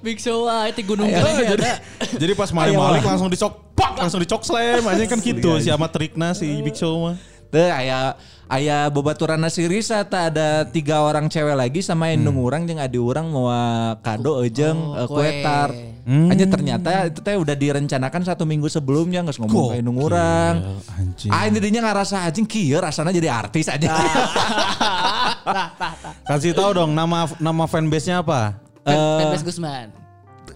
Big 0.00 0.18
Show 0.18 0.46
ah 0.46 0.64
itu 0.66 0.86
gunung 0.86 1.08
Oh, 1.08 1.18
Gede 1.34 1.50
jadi, 1.50 1.70
jadi 2.14 2.32
pas 2.32 2.50
Mali 2.50 2.72
Malik 2.72 3.02
langsung 3.02 3.26
dicok, 3.26 3.74
pak 3.74 3.98
langsung 3.98 4.22
dicok 4.22 4.40
slam 4.40 4.86
aja 4.86 5.02
kan 5.04 5.18
gitu 5.18 5.58
si 5.58 5.68
amat 5.68 5.90
trikna 5.90 6.30
si 6.30 6.46
Big 6.62 6.74
Show 6.74 6.94
mah. 7.02 7.16
Teu 7.56 7.72
aya 7.72 8.12
aya 8.52 8.84
babaturan 8.92 9.40
si 9.48 9.64
Risa 9.64 10.04
tak 10.04 10.36
ada 10.36 10.68
tiga 10.68 11.00
orang 11.00 11.32
cewek 11.32 11.56
lagi 11.56 11.80
sama 11.80 12.12
indung 12.12 12.36
orang 12.44 12.68
jeung 12.68 12.76
adi 12.76 13.00
orang 13.00 13.32
mau 13.32 13.48
kado 14.04 14.44
ejeng 14.44 14.76
eh, 14.92 15.08
kue 15.08 15.24
kue. 15.24 15.40
tart. 15.40 15.72
Hmm. 16.04 16.28
Aja 16.28 16.44
ternyata 16.44 17.08
itu 17.08 17.24
teh 17.24 17.32
udah 17.32 17.56
direncanakan 17.56 18.28
satu 18.28 18.44
minggu 18.44 18.68
sebelumnya 18.68 19.24
nggak 19.24 19.40
ngomong 19.40 19.72
ke 19.72 19.80
indung 19.80 19.96
orang. 19.96 20.84
Anjing. 21.00 21.32
Ah 21.32 21.48
intinya 21.48 21.88
ngerasa 21.88 22.28
anjing 22.28 22.44
kieu 22.44 22.76
rasanya 22.76 23.16
jadi 23.16 23.32
artis 23.32 23.72
aja. 23.72 23.88
Kasih 26.28 26.52
tahu 26.52 26.76
dong 26.76 26.92
nama 26.92 27.24
nama 27.40 27.64
fanbase-nya 27.64 28.20
apa? 28.20 28.60
Eh, 28.84 29.16
Pepes 29.24 29.48
Gusman. 29.48 29.88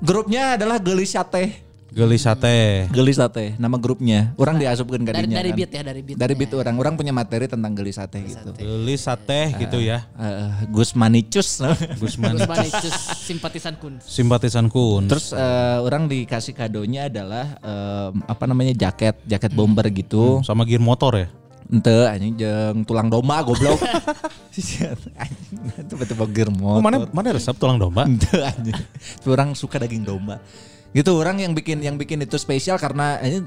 grupnya 0.04 0.60
adalah 0.60 0.76
Gelis 0.76 1.16
Sate. 1.16 1.69
Gelis 1.90 2.22
Sate. 2.22 2.86
Gelis 2.88 3.18
Sate 3.18 3.58
nama 3.58 3.74
grupnya. 3.74 4.30
Orang 4.38 4.56
diasupkan 4.56 5.02
ke 5.02 5.10
Dari- 5.10 5.26
dinya 5.26 5.38
dari 5.38 5.50
kan. 5.50 5.58
beat 5.58 5.70
ya, 5.70 5.82
dari 5.82 6.00
beat. 6.00 6.16
Dari 6.16 6.34
beat 6.34 6.52
orang. 6.54 6.74
Orang 6.76 6.94
punya 6.94 7.10
materi 7.10 7.44
tentang 7.44 7.74
Gelis 7.74 7.98
Sate 7.98 8.22
gitu. 8.22 8.54
Gelis 8.54 9.02
Sate 9.02 9.50
gitu 9.58 9.78
ya. 9.78 10.06
Eh, 10.14 10.70
Gus 10.70 10.94
Manicus. 10.98 11.58
Gusman 11.98 12.38
itu 12.38 12.88
simpatisan 13.20 13.74
kun. 13.76 13.98
Simpatisan 14.00 14.66
kun. 14.66 15.10
Terus 15.10 15.32
eh, 15.32 15.78
orang 15.78 16.06
dikasih 16.06 16.54
kadonya 16.54 17.06
adalah 17.06 17.58
em, 17.58 18.22
apa 18.22 18.44
namanya 18.46 18.72
jaket, 18.72 19.18
jaket 19.24 19.50
bomber 19.50 19.86
gitu. 19.90 20.40
sama 20.42 20.62
gear 20.62 20.78
motor 20.78 21.18
ya? 21.18 21.28
Ente 21.70 21.94
anjing 22.02 22.34
jeung 22.34 22.82
tulang 22.82 23.06
domba 23.06 23.42
goblok. 23.42 23.78
Anjing, 24.50 25.86
Tiba-tiba 25.86 26.26
gear 26.26 26.50
Oh, 26.50 26.78
motor. 26.78 26.82
mana 26.82 26.96
mana 27.10 27.30
resep 27.30 27.54
tulang 27.54 27.78
domba? 27.78 28.10
Ente 28.10 28.26
anjing. 28.42 28.74
Orang 29.22 29.54
suka 29.54 29.78
daging 29.78 30.02
domba. 30.02 30.42
Gitu 30.90 31.10
orang 31.12 31.38
yang 31.38 31.52
bikin 31.52 31.78
yang 31.78 31.94
bikin 31.94 32.18
itu 32.20 32.34
spesial 32.34 32.74
karena 32.74 33.18
ini 33.20 33.46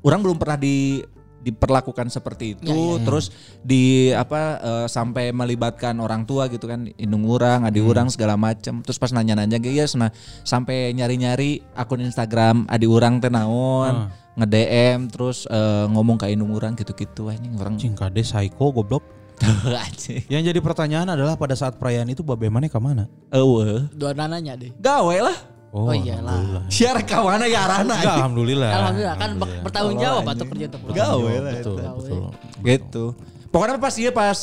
orang 0.00 0.20
belum 0.20 0.36
pernah 0.36 0.56
di 0.56 1.04
diperlakukan 1.40 2.12
seperti 2.12 2.52
itu 2.52 2.68
Ya, 2.68 3.00
ya. 3.00 3.00
terus 3.00 3.32
di 3.58 3.82
apa 4.12 4.40
eh, 4.60 4.86
sampai 4.86 5.32
melibatkan 5.32 5.96
orang 5.96 6.28
tua 6.28 6.48
gitu 6.48 6.68
kan 6.68 6.84
indung 6.94 7.24
orang 7.24 7.64
adi 7.64 7.80
Hmm. 7.80 7.88
orang 7.88 8.08
segala 8.08 8.36
macem 8.36 8.84
terus 8.84 9.00
pas 9.00 9.08
nanya-nanya 9.08 9.56
ge 9.56 9.72
yes, 9.72 9.96
nah 9.96 10.12
sampai 10.42 10.92
nyari-nyari 10.92 11.64
akun 11.72 12.04
Instagram 12.04 12.68
adi 12.68 12.84
orang 12.84 13.18
teh 13.18 13.28
naon 13.28 14.04
Ah. 14.04 14.12
nge-DM 14.36 15.08
terus 15.08 15.48
eh, 15.48 15.84
ngomong 15.88 16.16
ke 16.16 16.28
indung 16.28 16.52
orang 16.52 16.76
gitu-gitu 16.76 17.28
anjing 17.28 17.56
orang 17.56 17.76
Cing 17.76 17.96
kade 17.96 18.20
psycho 18.20 18.68
goblok. 18.70 19.00
Yang 20.28 20.52
jadi 20.52 20.60
pertanyaan 20.60 21.08
adalah 21.08 21.32
pada 21.34 21.56
saat 21.56 21.80
perayaan 21.80 22.04
itu 22.06 22.20
babe 22.20 22.52
mana 22.52 22.68
ke 22.68 22.76
mana? 22.76 23.08
eueuh 23.30 23.88
Dua 23.90 24.12
nananya 24.12 24.52
deh. 24.52 24.68
gawe 24.76 25.16
lah 25.18 25.36
Oh, 25.70 25.86
iyalah. 25.88 26.34
alhamdulillah. 26.34 26.62
siar 26.68 26.98
kawana 27.00 27.46
ya 27.46 27.62
arana 27.62 27.94
Enggak, 27.94 28.14
alhamdulillah. 28.16 28.70
Alhamdulillah 28.72 29.16
kan 29.16 29.30
ber- 29.36 29.58
bertanggung 29.62 29.96
jawab 29.96 30.24
atau 30.26 30.44
kerja 30.44 30.64
untuk 30.68 30.80
gawe 30.88 31.32
lah 31.38 31.52
Betul, 31.54 31.76
eta. 31.76 31.90
betul. 31.92 32.22
gitu 32.60 33.04
pokoknya 33.48 33.78
pas 33.78 33.94
iya 33.94 34.10
pas 34.10 34.38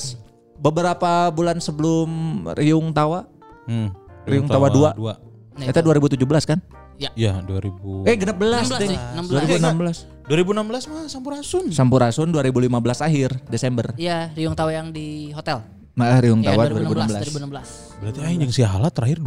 beberapa 0.57 1.11
bulan 1.29 1.57
sebelum 1.57 2.09
Riung 2.53 2.89
Tawa 2.91 3.27
Hmm. 3.63 3.91
Riung 4.23 4.47
Tawa 4.47 4.67
2 4.67 4.95
dua. 4.95 5.13
Eta 5.57 5.79
2017 5.79 6.15
kan 6.45 6.59
Ya. 6.95 7.11
Ya, 7.13 7.33
2000. 7.39 7.75
eh 8.03 8.15
genep 8.15 8.35
belas 8.35 8.65
16 8.65 8.79
deh 8.79 8.89
deh, 8.89 8.99
16. 9.59 10.09
2016 10.25 10.25
2016 10.25 10.87
mah 10.87 11.03
Sampurasun. 11.05 11.63
Sampurasun 11.69 12.27
2015 12.31 12.73
akhir 13.01 13.29
Desember 13.45 13.91
Iya, 13.93 14.31
Riung 14.31 14.55
Tawa 14.55 14.71
yang 14.71 14.89
di 14.89 15.29
hotel. 15.29 15.61
Nah 15.93 16.17
Riung 16.17 16.39
Iya, 16.39 16.55
Tawa 16.55 16.63
2016. 16.65 17.27
2016. 17.27 17.93
2016 17.93 17.99
Berarti 17.99 18.19
aing 18.23 18.39
jeung 18.39 18.51
si 18.51 18.61
Hala 18.61 18.87
terakhir 18.87 19.19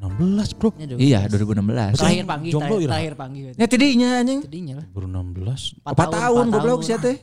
2016, 0.00 0.56
Bro. 0.56 0.68
Ya, 0.74 0.86
2016. 0.88 0.96
Iya 0.96 1.20
2016 1.28 1.92
Terakhir 1.94 2.24
panggil, 2.24 2.50
Jomblo 2.50 2.66
terakhir, 2.72 2.80
ira? 2.80 2.90
terakhir 2.90 3.14
panggil. 3.14 3.46
Ya 3.52 3.66
tidinya 3.68 4.08
anjing 4.16 4.40
Jadinya 4.40 4.74
lah. 4.80 4.86
2016. 4.90 5.76
4 5.84 5.92
tahun 6.10 6.40
empat 6.42 6.54
goblok 6.56 6.80
sih 6.80 6.96
teh 6.96 7.16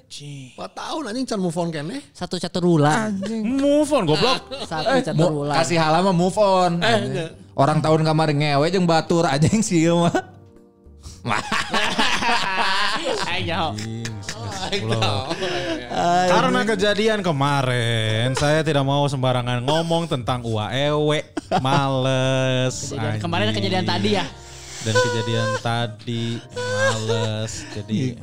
4 0.54 0.62
tahun 0.72 1.02
anjing 1.10 1.26
can 1.26 1.40
move 1.40 1.58
on 1.58 1.68
kene. 1.68 1.98
Satu 2.12 2.38
catur 2.38 2.64
bulan. 2.68 3.18
Move 3.58 3.90
on 3.92 4.04
goblok. 4.06 4.40
Satu 4.64 4.94
Eh, 4.94 5.02
catur 5.02 5.18
mu- 5.26 5.36
bulan. 5.42 5.56
kasih 5.58 5.78
halama 5.78 6.12
move 6.12 6.38
on 6.38 6.78
orang 7.54 7.82
tahun 7.82 8.00
kamari 8.04 8.34
ngewe 8.36 8.70
jeung 8.70 8.86
batur 8.86 9.26
aja 9.26 9.44
yang 9.44 9.66
sih 9.68 9.90
mah 9.90 10.14
Ayo. 13.28 13.74
Karena 16.28 16.62
kejadian 16.64 17.20
kemarin, 17.22 18.36
saya 18.36 18.62
tidak 18.62 18.84
mau 18.84 19.08
sembarangan 19.08 19.64
ngomong 19.64 20.06
tentang 20.06 20.44
ua 20.44 20.70
ewe. 20.72 21.24
Males. 21.60 22.92
Kejadian- 22.92 23.22
kemarin 23.22 23.48
kejadian 23.52 23.86
tadi 23.86 24.10
ya. 24.16 24.26
Dan 24.78 24.94
kejadian 24.94 25.50
tadi 25.60 26.38
males. 26.54 27.66
Jadi 27.74 28.16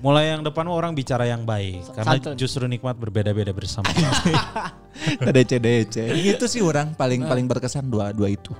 mulai 0.00 0.32
yang 0.32 0.40
depan 0.42 0.64
orang 0.66 0.96
bicara 0.96 1.28
yang 1.28 1.44
baik 1.44 1.84
karena 1.92 2.16
Santun. 2.18 2.34
justru 2.34 2.64
nikmat 2.64 2.96
berbeda-beda 2.96 3.52
bersama. 3.52 3.86
DC 5.34 5.62
DC 5.62 5.96
itu 6.34 6.44
sih 6.50 6.58
orang 6.64 6.96
paling 6.96 7.22
paling 7.22 7.46
berkesan 7.46 7.86
dua 7.86 8.10
dua 8.10 8.32
itu 8.32 8.50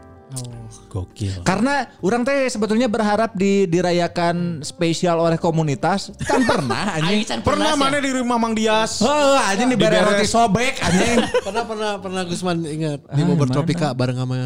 Gokil. 0.89 1.41
karena 1.41 1.89
orang 2.01 2.21
teh 2.21 2.49
sebetulnya 2.49 2.85
berharap 2.85 3.33
di 3.33 3.65
dirayakan 3.65 4.61
spesial 4.61 5.17
oleh 5.19 5.37
komunitas 5.37 6.13
kan 6.21 6.45
pernah 6.45 6.93
anjing 6.97 7.25
Pernah 7.41 7.73
mana 7.75 7.97
di 7.97 8.11
rumah 8.11 8.37
Mang 8.37 8.53
Dias? 8.53 9.01
Oh, 9.01 9.37
anjing 9.39 9.69
diberi 9.69 9.95
Diberes. 9.95 10.05
roti 10.07 10.27
sobek 10.27 10.75
anjing. 10.79 11.19
pernah 11.41 11.65
pernah 11.65 11.91
pernah 11.97 12.23
Gusman 12.25 12.61
ingat 12.63 13.01
di 13.07 13.21
Ah, 13.21 13.27
Bogor 13.27 13.49
mana? 13.49 13.55
Tropika 13.55 13.89
bareng 13.93 14.17
sama 14.17 14.37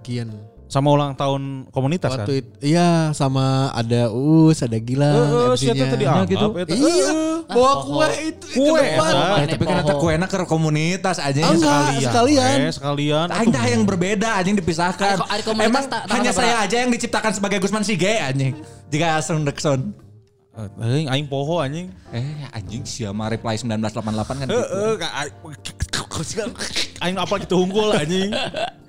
Gian. 0.00 0.28
Sama 0.74 0.90
ulang 0.90 1.14
tahun 1.14 1.70
komunitas 1.70 2.10
kan? 2.10 2.26
Waktu 2.26 2.42
itu, 2.42 2.50
iya 2.66 3.14
sama 3.14 3.70
ada 3.70 4.10
Us, 4.10 4.58
ada 4.58 4.74
Gilang, 4.74 5.14
Heeh, 5.14 5.46
MC-nya. 5.48 5.70
siapa 5.70 5.84
teh 5.86 5.98
dianggap 6.02 6.26
gitu. 6.26 6.46
eta? 6.56 6.74
Iya, 6.74 7.10
bawa 7.46 7.72
poho. 7.72 7.86
kue 7.94 8.08
itu 8.26 8.46
Kue, 8.52 8.74
ke 8.74 8.90
depan. 8.90 9.12
Eh, 9.14 9.46
tapi 9.46 9.64
kan 9.64 9.76
eta 9.78 9.94
kuena 9.94 10.26
ke 10.26 10.36
komunitas 10.44 11.16
aja 11.16 11.40
Ah, 11.40 11.54
enggak, 11.54 12.02
sekalian. 12.02 12.54
Eh, 12.58 12.72
sekalian. 12.72 13.26
Aing 13.30 13.50
dah 13.50 13.64
yang 13.64 13.82
berbeda 13.84 14.28
anjing 14.34 14.56
dipisahkan. 14.56 15.14
Ada- 15.16 15.30
ada 15.30 15.42
Emang 15.62 15.86
tak- 15.86 16.04
tak 16.04 16.12
hanya 16.12 16.30
ada 16.32 16.36
saya 16.36 16.54
aja 16.58 16.76
yang 16.76 16.90
diciptakan 16.90 17.30
sebagai 17.30 17.62
Gusman 17.62 17.82
Sige 17.82 18.18
anjing. 18.18 18.58
Jika 18.90 19.22
Sound 19.22 19.46
Dexon. 19.46 19.94
Eh, 20.54 20.70
Aing 20.86 21.08
aing 21.10 21.26
poho 21.26 21.58
anjing. 21.58 21.90
Eh 22.14 22.46
anjing 22.54 22.86
siapa 22.86 23.26
reply 23.26 23.58
1988 23.58 24.38
kan 24.38 24.46
gitu. 24.46 24.54
Heeh, 24.54 24.94
aing 27.02 27.18
apa 27.18 27.34
gitu 27.42 27.58
unggul 27.58 27.90
anjing. 27.90 28.30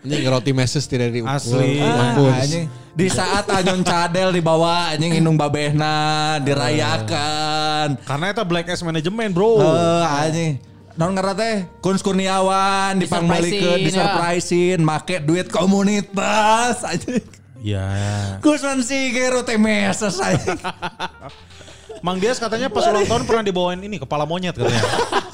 Ini 0.05 0.29
roti 0.29 0.53
meses 0.53 0.85
tidak 0.85 1.09
diukur. 1.09 1.33
Asli. 1.33 1.81
Ah, 1.81 2.13
Mampus. 2.13 2.33
anjing. 2.37 2.65
Di 2.93 3.07
saat 3.09 3.49
Anyon 3.49 3.81
Cadel 3.81 4.29
dibawa 4.29 4.93
anjing 4.93 5.17
inung 5.17 5.33
babehna 5.41 6.37
dirayakan. 6.45 7.97
Karena 8.05 8.25
itu 8.29 8.43
Black 8.45 8.69
S 8.69 8.85
Management, 8.85 9.33
Bro. 9.33 9.57
Eh 9.57 10.05
anjing. 10.05 10.53
Non 10.95 11.11
ngerti 11.11 11.33
teh 11.35 11.55
Kun 11.83 11.97
Kurniawan 11.99 12.95
dipangbalikan, 13.01 13.81
Disurprisein, 13.83 14.79
disurprisein, 14.79 14.79
make 14.79 15.17
duit 15.25 15.49
komunitas 15.49 16.85
anjing. 16.85 17.25
Ya. 17.65 17.89
Gusman 18.45 18.85
Sige 18.85 19.33
roti 19.33 19.57
meses 19.57 20.21
anjing. 20.21 20.61
Mang 22.05 22.21
Dias 22.21 22.37
katanya 22.37 22.69
pas 22.69 22.85
ulang 22.85 23.09
tahun 23.09 23.25
pernah 23.25 23.41
dibawain 23.41 23.81
ini 23.81 23.97
kepala 23.97 24.29
monyet 24.29 24.53
katanya. 24.53 24.83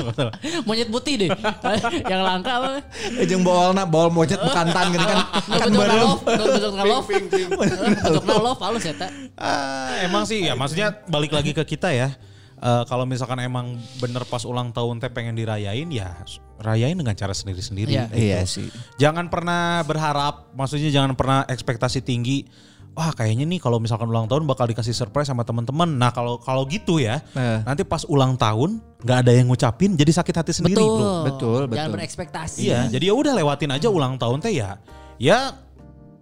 Monyet 0.68 0.88
putih 0.88 1.20
deh. 1.20 1.30
yang 2.12 2.24
langka 2.24 2.64
apa? 2.64 2.80
Ejeng 3.20 3.44
bawalna 3.44 3.84
bawal 3.84 4.08
monyet 4.08 4.40
bekantan 4.40 4.96
gini 4.96 5.04
kan. 5.04 5.20
Kan 5.60 5.68
bareng. 5.68 6.16
bentuk 6.24 6.74
love. 6.80 7.08
Bentuk 7.12 8.24
love 8.24 8.62
halus 8.64 8.88
ya, 8.88 8.96
tak? 8.96 9.12
Ah, 9.36 10.00
emang 10.08 10.24
sih 10.24 10.48
ya 10.48 10.56
maksudnya 10.56 10.96
balik 11.12 11.36
lagi 11.36 11.52
ke 11.52 11.68
kita 11.68 11.92
ya. 11.92 12.16
eh, 12.62 12.84
kalau 12.88 13.04
misalkan 13.04 13.44
emang 13.44 13.76
bener 14.00 14.24
pas 14.24 14.48
ulang 14.48 14.72
tahun 14.72 15.04
teh 15.04 15.12
pengen 15.12 15.36
dirayain 15.36 15.92
ya 15.92 16.24
rayain 16.64 16.96
dengan 16.96 17.18
cara 17.18 17.36
sendiri-sendiri. 17.36 17.92
Iya. 17.92 18.06
gitu. 18.08 18.16
Iya 18.16 18.40
sih. 18.48 18.68
Jangan 18.96 19.28
pernah 19.28 19.84
berharap, 19.84 20.56
maksudnya 20.56 20.88
jangan 20.94 21.18
pernah 21.20 21.44
ekspektasi 21.50 22.00
tinggi. 22.00 22.48
Wah 22.92 23.16
kayaknya 23.16 23.48
nih 23.48 23.58
kalau 23.58 23.80
misalkan 23.80 24.04
ulang 24.06 24.28
tahun 24.28 24.44
bakal 24.44 24.68
dikasih 24.68 24.92
surprise 24.92 25.26
sama 25.26 25.48
teman-teman. 25.48 25.88
Nah 25.88 26.12
kalau 26.12 26.36
kalau 26.38 26.68
gitu 26.68 27.00
ya, 27.00 27.24
Eh. 27.32 27.64
nanti 27.64 27.88
pas 27.88 28.04
ulang 28.04 28.36
tahun 28.36 28.84
nggak 29.00 29.18
ada 29.24 29.32
yang 29.32 29.48
ngucapin, 29.48 29.96
jadi 29.96 30.12
sakit 30.12 30.36
hati 30.36 30.52
sendiri 30.52 30.76
Betul. 30.76 30.92
bro. 30.92 31.24
Betul, 31.24 31.62
Jangan 31.66 31.72
betul. 31.72 31.94
berekspektasi. 31.96 32.60
Iya, 32.62 32.80
jadi 32.92 33.04
ya 33.08 33.14
udah 33.16 33.34
lewatin 33.34 33.72
aja 33.72 33.88
ulang 33.88 34.20
tahun 34.20 34.44
teh 34.44 34.54
ya. 34.54 34.76
Ya 35.16 35.56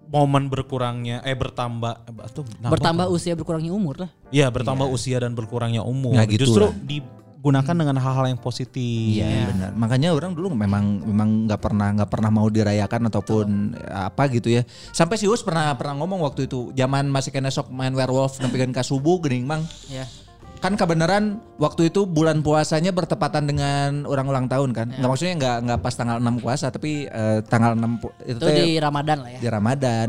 momen 0.09 0.49
berkurangnya 0.49 1.21
eh 1.21 1.33
bertambah 1.33 1.93
atau 2.05 2.41
nambah 2.61 2.71
Bertambah 2.73 3.05
apa? 3.05 3.13
usia 3.13 3.33
berkurangnya 3.33 3.73
umur 3.73 4.05
lah. 4.05 4.09
Iya, 4.29 4.49
bertambah 4.49 4.89
usia 4.89 5.17
dan 5.17 5.33
berkurangnya 5.33 5.81
umur. 5.81 6.17
Nggak 6.17 6.27
gitu 6.37 6.41
Justru 6.49 6.65
lah. 6.69 6.73
Digunakan 7.39 7.71
dengan 7.71 7.95
hal-hal 7.95 8.25
yang 8.27 8.37
positif. 8.37 9.15
Iya 9.15 9.47
benar. 9.47 9.71
Makanya 9.71 10.11
orang 10.11 10.35
dulu 10.35 10.51
memang 10.51 10.99
memang 11.01 11.47
nggak 11.47 11.61
pernah 11.63 11.87
nggak 11.95 12.11
pernah 12.11 12.27
mau 12.27 12.51
dirayakan 12.51 13.07
ataupun 13.07 13.47
apa 13.87 14.27
gitu 14.27 14.51
ya. 14.51 14.67
Sampai 14.91 15.15
si 15.15 15.23
Us 15.23 15.39
pernah 15.39 15.71
pernah 15.73 15.95
ngomong 15.95 16.19
waktu 16.19 16.51
itu 16.51 16.75
zaman 16.75 17.07
masih 17.07 17.31
kena 17.31 17.47
sok 17.47 17.71
main 17.71 17.95
werewolf 17.95 18.43
nempikan 18.43 18.75
ka 18.75 18.83
subuh 18.83 19.23
geuning 19.23 19.47
mang. 19.47 19.63
Ya. 19.87 20.03
Kan 20.59 20.75
kebenaran 20.75 21.39
waktu 21.55 21.87
itu 21.87 22.03
bulan 22.03 22.43
puasanya 22.43 22.91
bertepatan 22.91 23.47
dengan 23.47 24.03
orang 24.03 24.27
ulang 24.27 24.47
tahun 24.51 24.75
kan. 24.75 24.91
Nggak 24.91 25.07
maksudnya 25.07 25.35
nggak 25.39 25.57
nggak 25.63 25.79
pas 25.79 25.95
tanggal 25.95 26.19
6 26.19 26.43
puasa 26.43 26.67
tapi 26.67 27.07
eh, 27.07 27.39
tanggal 27.47 27.71
6 27.71 28.03
pu- 28.03 28.15
itu 28.27 28.35
Itu 28.35 28.43
teh 28.43 28.55
di 28.59 28.69
Ramadan 28.75 29.17
lah 29.23 29.31
ya. 29.31 29.39
di 29.39 29.47
Ramadan. 29.47 30.07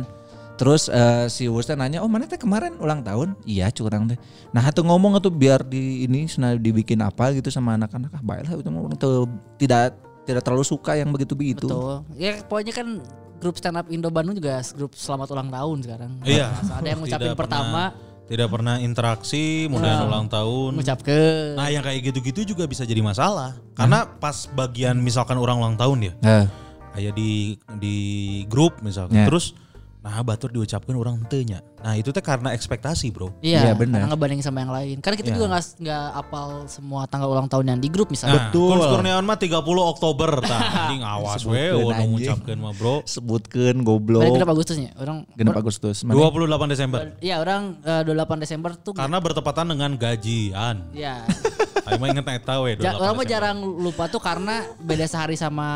Terus 0.60 0.92
eh, 0.92 1.24
si 1.32 1.48
Wus 1.48 1.64
teh 1.64 1.72
nanya, 1.72 2.04
"Oh, 2.04 2.10
mana 2.12 2.28
teh 2.28 2.36
kemarin 2.36 2.76
ulang 2.76 3.00
tahun?" 3.00 3.32
Iya, 3.48 3.72
curang 3.72 4.04
teh. 4.04 4.20
Nah, 4.52 4.60
atuh 4.60 4.84
ngomong 4.84 5.16
atuh 5.16 5.32
biar 5.32 5.64
di 5.64 6.04
ini 6.04 6.28
sana 6.28 6.52
dibikin 6.52 7.00
apa 7.00 7.32
gitu 7.32 7.48
sama 7.48 7.80
anak-anak. 7.80 8.12
Ah, 8.12 8.20
baiklah 8.20 8.60
itu 8.60 8.68
mah 8.68 8.84
orang 8.84 9.00
tuh 9.00 9.24
tidak 9.56 9.96
tidak 10.28 10.44
terlalu 10.44 10.68
suka 10.68 11.00
yang 11.00 11.08
begitu-begitu. 11.08 11.64
Betul. 11.64 12.04
Ya 12.20 12.36
pokoknya 12.44 12.76
kan 12.76 13.00
grup 13.40 13.56
stand 13.56 13.80
up 13.80 13.88
Indo 13.88 14.12
Bandung 14.12 14.36
juga 14.36 14.60
grup 14.76 14.92
selamat 14.92 15.32
ulang 15.32 15.48
tahun 15.48 15.76
sekarang. 15.80 16.12
Iya. 16.28 16.52
Ada 16.52 16.86
yang 16.92 17.00
ngucapin 17.00 17.24
Tidak 17.32 17.40
pertama, 17.40 17.82
pernah- 17.88 17.92
tidak 18.28 18.48
pernah 18.52 18.74
interaksi, 18.78 19.64
mudahan 19.66 20.04
Nah, 20.04 20.08
ulang 20.12 20.26
tahun. 20.28 20.70
ngucapkeun. 20.76 21.56
Nah, 21.56 21.66
yang 21.72 21.82
kayak 21.82 22.00
gitu-gitu 22.12 22.52
juga 22.52 22.68
bisa 22.68 22.84
jadi 22.84 23.00
masalah. 23.00 23.56
Karena 23.72 24.04
pas 24.06 24.44
bagian 24.52 25.00
misalkan 25.00 25.40
orang 25.40 25.56
ulang 25.56 25.76
tahun 25.80 25.98
ya. 26.04 26.12
Eh. 26.20 26.46
Kayak 26.94 27.12
di 27.16 27.56
di 27.80 27.96
grup 28.44 28.78
misalkan. 28.84 29.24
Ya. 29.24 29.26
Terus 29.26 29.56
nah 30.00 30.16
batur 30.20 30.48
diucapkan 30.48 30.92
orang 30.92 31.20
tenya. 31.26 31.60
Nah, 31.76 31.92
itu 31.92 32.08
teh 32.08 32.20
karena 32.20 32.52
ekspektasi, 32.52 33.08
Bro. 33.08 33.36
Iya, 33.38 33.68
Iya, 33.68 33.72
benar. 33.74 34.00
karena 34.00 34.08
ngebanding 34.10 34.40
sama 34.40 34.60
yang 34.60 34.68
lain. 34.70 34.96
Karena 34.98 35.16
kita 35.16 35.28
Iya. 35.28 35.36
juga 35.36 35.46
nggak 35.50 35.64
nggak 35.76 36.04
apal 36.14 36.46
semua 36.66 37.04
tanggal 37.04 37.28
ulang 37.28 37.44
tahun 37.46 37.64
yang 37.66 37.80
di 37.80 37.88
grup 37.88 38.08
Nah, 38.08 38.12
misalnya. 38.12 38.40
Kun 38.48 38.80
Kurniawan 38.80 39.24
mah 39.24 39.36
30 39.36 39.60
Oktober 39.86 40.40
tah. 40.40 40.60
Anjing 40.88 41.00
awas 41.02 41.40
we 41.42 41.60
udah 41.70 42.00
ngucapkeun 42.02 42.58
mah, 42.58 42.72
Bro. 42.72 43.04
Sebutkeun 43.04 43.76
goblok. 43.80 44.20
Balik 44.20 44.36
genep 44.36 44.48
Agustusnya. 44.50 44.90
Orang 44.94 45.28
Genep 45.32 45.52
Agustus. 45.54 45.96
Mana? 46.00 46.16
28 46.16 46.68
Desember. 46.68 46.98
Iya, 47.18 47.36
orang 47.38 47.62
eh, 47.82 48.02
28 48.02 48.40
Desember 48.40 48.70
tuh 48.74 48.92
Karena 48.92 49.16
bertepatan 49.18 49.68
dengan 49.68 49.90
gajian. 49.94 50.76
ya. 50.90 51.24
Ayo 51.86 51.96
mah 51.96 52.08
inget 52.08 52.24
eta 52.24 52.56
we 52.58 52.72
Ja, 52.74 52.92
28 52.92 52.96
orang 52.98 53.14
mah 53.14 53.20
Desember. 53.20 53.24
jarang 53.26 53.58
lupa 53.78 54.04
tuh 54.06 54.20
karena 54.20 54.54
beda 54.76 55.04
sehari 55.04 55.34
sama 55.34 55.68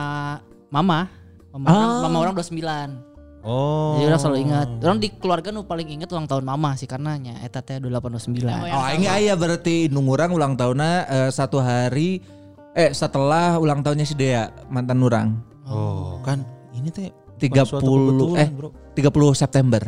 mama. 0.68 1.08
Mama, 1.50 1.66
Ah. 1.66 1.74
orang, 1.74 1.90
mama 2.02 2.16
orang 2.20 2.34
29. 2.34 3.13
Oh. 3.44 3.94
Jadi 3.94 4.08
orang 4.08 4.18
selalu 4.18 4.38
ingat. 4.42 4.68
Orang 4.80 4.98
di 4.98 5.08
keluarga 5.12 5.48
nu 5.48 5.62
paling 5.62 5.84
ingat 5.86 6.08
ulang 6.08 6.24
tahun 6.24 6.42
mama 6.42 6.72
sih 6.74 6.84
karena 6.84 7.12
nya 7.14 7.36
eta 7.38 7.60
teh 7.60 7.76
28 7.76 8.40
29. 8.40 8.40
Oh, 8.72 8.88
ini 8.90 9.06
aya 9.06 9.36
berarti 9.36 9.86
nung 9.86 10.08
urang 10.08 10.32
ulang 10.32 10.56
tahunnya 10.56 10.92
eh, 11.04 11.30
satu 11.30 11.60
hari 11.60 12.24
eh 12.72 12.90
setelah 12.90 13.54
ulang 13.54 13.84
tahunnya 13.84 14.02
si 14.02 14.16
Dea 14.16 14.48
mantan 14.66 14.98
urang. 14.98 15.28
Oh, 15.64 16.18
kan 16.20 16.40
ini 16.72 16.88
teh 16.88 17.12
30 17.36 17.52
suatu 17.62 17.84
kebetulan, 17.84 18.40
eh 18.40 18.48
Bro. 18.50 18.68
30 18.96 19.36
September. 19.36 19.82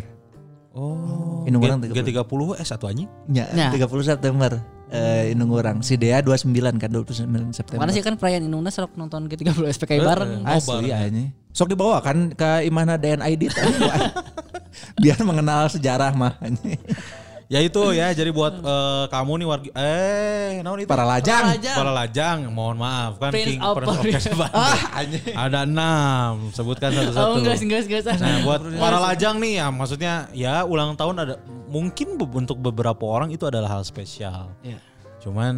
Oh. 0.70 1.40
Inung 1.48 1.64
urang 1.64 1.80
G- 1.80 1.88
G30 1.90 2.20
eh 2.54 2.66
satu 2.66 2.84
anjing. 2.84 3.08
Ya, 3.26 3.48
Ya. 3.50 3.72
30 3.72 3.88
September. 4.04 4.52
Eh 4.86 5.32
inung 5.32 5.48
urang. 5.50 5.80
Si 5.80 5.96
Dea 5.96 6.20
29 6.20 6.52
kan 6.76 6.90
29 6.92 7.24
September. 7.50 7.80
Mana 7.80 7.90
sih 7.90 8.04
kan 8.04 8.14
perayaan 8.14 8.44
Inungna 8.44 8.68
serok 8.68 8.94
nonton 8.94 9.26
G30 9.26 9.64
SPKI 9.66 9.96
Eh, 9.96 10.04
bareng. 10.04 10.30
Asli 10.44 10.92
aja. 10.92 11.24
Sok 11.56 11.72
dibawa 11.72 12.04
kan 12.04 12.36
ke 12.36 12.68
Imana 12.68 13.00
DNID. 13.00 13.48
Biar 15.00 15.16
mengenal 15.24 15.72
sejarah 15.72 16.12
mah. 16.12 16.36
Ya 17.46 17.62
itu 17.62 17.78
ya, 17.94 18.10
jadi 18.10 18.28
buat 18.34 18.58
eh, 18.58 19.04
kamu 19.06 19.32
nih 19.38 19.46
warga 19.46 19.70
eh 19.78 20.60
naon 20.66 20.82
itu? 20.82 20.90
Para 20.90 21.06
lajang. 21.06 21.54
Para 21.62 21.92
lajang, 21.94 22.50
mohon 22.50 22.74
maaf 22.74 23.22
kan 23.22 23.30
Prince 23.30 23.56
King 23.56 23.60
of 23.62 23.74
Prince 24.02 24.26
of. 24.34 24.42
Ah. 24.50 24.98
Ada 25.46 25.62
enam, 25.62 26.50
sebutkan 26.50 26.90
satu-satu. 26.90 27.22
Oh, 27.22 27.38
enggak, 27.38 27.62
enggak, 27.62 27.86
enggak. 27.86 28.18
Nah, 28.18 28.36
buat 28.42 28.60
para 28.76 28.98
lajang 28.98 29.38
nih 29.38 29.62
ya, 29.62 29.66
maksudnya 29.70 30.14
ya 30.34 30.66
ulang 30.66 30.98
tahun 30.98 31.22
ada 31.22 31.34
mungkin 31.70 32.18
be- 32.18 32.34
untuk 32.34 32.58
beberapa 32.58 33.06
orang 33.06 33.30
itu 33.30 33.46
adalah 33.46 33.78
hal 33.78 33.82
spesial. 33.86 34.50
Iya. 34.66 34.82
Cuman 35.16 35.54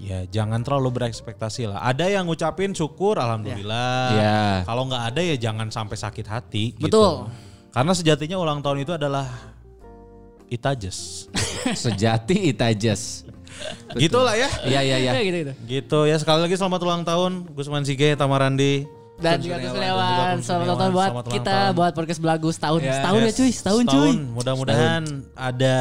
ya 0.00 0.26
jangan 0.26 0.60
terlalu 0.60 1.00
berekspektasi 1.00 1.70
lah. 1.70 1.80
Ada 1.80 2.10
yang 2.10 2.26
ngucapin 2.26 2.72
syukur, 2.72 3.16
alhamdulillah. 3.16 4.00
Iya. 4.10 4.40
Kalau 4.64 4.82
nggak 4.84 5.02
ada 5.14 5.20
ya 5.22 5.36
jangan 5.38 5.68
sampai 5.68 5.96
sakit 5.96 6.26
hati. 6.26 6.64
gitu. 6.74 6.88
Betul. 6.88 7.14
Karena 7.70 7.92
sejatinya 7.92 8.36
ulang 8.38 8.60
tahun 8.60 8.82
itu 8.82 8.92
adalah 8.94 9.26
itajes. 10.46 11.26
Sejati 11.84 12.50
itajes. 12.50 13.24
gitu 14.02 14.18
lah 14.18 14.34
ya. 14.34 14.48
Iya 14.62 14.80
iya 14.82 14.96
iya. 14.98 15.12
Ya, 15.14 15.22
gitu 15.26 15.38
gitu. 15.40 15.52
Gitu 15.66 15.98
ya 16.06 16.16
sekali 16.18 16.42
lagi 16.44 16.54
selamat 16.54 16.80
ulang 16.82 17.02
tahun 17.02 17.32
Gusman 17.50 17.82
Sige, 17.82 18.14
Tamarandi. 18.14 18.84
Dan 19.14 19.38
juga 19.38 19.62
Kurniawan, 19.62 20.42
Selamat 20.42 20.42
Kurniawan. 20.42 20.66
nonton 20.66 20.88
buat 20.90 21.06
Selamat 21.06 21.24
ulang 21.24 21.36
kita 21.38 21.54
tahun. 21.54 21.76
buat 21.78 21.92
podcast 21.94 22.20
belagu 22.20 22.48
setahun. 22.50 22.80
Ya. 22.82 22.94
Setahun 22.98 23.20
ya 23.20 23.24
Yes, 23.24 23.36
cuy, 23.38 23.50
setahun 23.54 23.84
cuy. 23.86 24.10
Mudah-mudahan 24.34 25.02
ada 25.38 25.76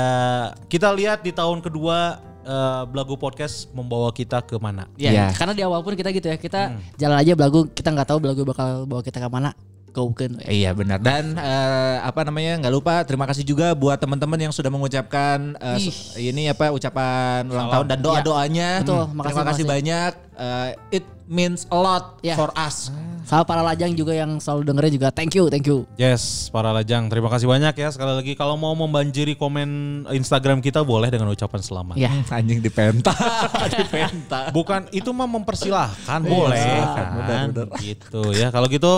kita 0.69 0.93
lihat 0.93 1.25
di 1.25 1.33
tahun 1.33 1.57
kedua 1.59 2.21
eh, 2.43 2.83
Belagu 2.87 3.15
Podcast 3.15 3.71
membawa 3.71 4.11
kita 4.11 4.43
ke 4.43 4.55
mana. 4.55 4.85
Ya, 4.95 5.11
Iya. 5.11 5.25
karena 5.33 5.53
di 5.55 5.63
awal 5.63 5.79
pun 5.81 5.95
kita 5.95 6.11
gitu 6.11 6.27
ya, 6.27 6.37
kita 6.37 6.61
Hmm. 6.69 6.79
jalan 6.95 7.17
aja 7.17 7.33
belagu, 7.33 7.65
kita 7.67 7.89
nggak 7.89 8.07
tahu 8.07 8.19
belagu 8.19 8.43
bakal 8.43 8.83
bawa 8.83 9.01
kita 9.01 9.17
ke 9.17 9.27
mana. 9.27 9.51
Gaukeun. 9.93 10.35
we. 10.35 10.43
Iya 10.55 10.73
benar 10.73 10.97
dan 10.97 11.33
eh, 11.33 11.97
apa 12.01 12.21
namanya 12.21 12.59
nggak 12.59 12.73
lupa 12.73 12.93
terima 13.03 13.23
kasih 13.23 13.43
juga 13.43 13.71
buat 13.71 13.95
teman-teman 13.95 14.35
yang 14.39 14.51
sudah 14.51 14.67
mengucapkan 14.67 15.53
eh, 15.55 15.77
su- 15.79 15.93
ini 16.17 16.49
apa 16.49 16.67
ucapan 16.67 17.45
ulang 17.45 17.61
Salam. 17.63 17.73
tahun 17.73 17.85
dan 17.87 17.99
doa 18.01 18.19
doanya. 18.19 18.69
Iya. 18.73 18.83
Betul, 18.83 19.01
terima 19.05 19.13
makasih, 19.15 19.29
kasih 19.29 19.43
makasih. 19.45 19.65
banyak. 19.69 20.11
Eh, 20.33 20.69
it 20.91 21.05
means 21.23 21.69
a 21.69 21.77
lot 21.77 22.17
Ya. 22.19 22.33
for 22.33 22.49
us. 22.51 22.89
Sama 23.23 23.45
para 23.45 23.63
lajang 23.63 23.93
juga 23.93 24.11
yang 24.11 24.35
selalu 24.35 24.67
dengerin 24.67 24.91
juga 24.93 25.07
thank 25.07 25.31
you, 25.31 25.47
thank 25.47 25.63
you. 25.63 25.87
Yes, 25.95 26.49
para 26.49 26.69
lajang, 26.69 27.07
terima 27.07 27.29
kasih 27.29 27.45
banyak 27.45 27.71
ya 27.73 27.87
sekali 27.87 28.11
lagi. 28.11 28.33
Kalau 28.33 28.53
mau 28.53 28.73
membanjiri 28.73 29.31
komen 29.33 29.69
Instagram 30.11 30.59
kita 30.59 30.83
boleh 30.83 31.07
dengan 31.07 31.31
ucapan 31.31 31.61
selamat. 31.61 31.95
Ya. 31.95 32.11
Anjing 32.35 32.59
dipenta, 32.59 33.15
dipenta. 33.71 34.51
Bukan 34.51 34.91
itu 34.91 35.07
mah 35.09 35.25
mempersilahkan 35.25 36.19
Iya, 36.19 36.27
boleh 36.27 36.59
silakan. 36.59 36.91
kan. 36.91 37.07
Benar, 37.15 37.47
benar. 37.47 37.67
Gitu 37.79 38.21
ya. 38.33 38.47
Kalau 38.49 38.67
gitu 38.67 38.93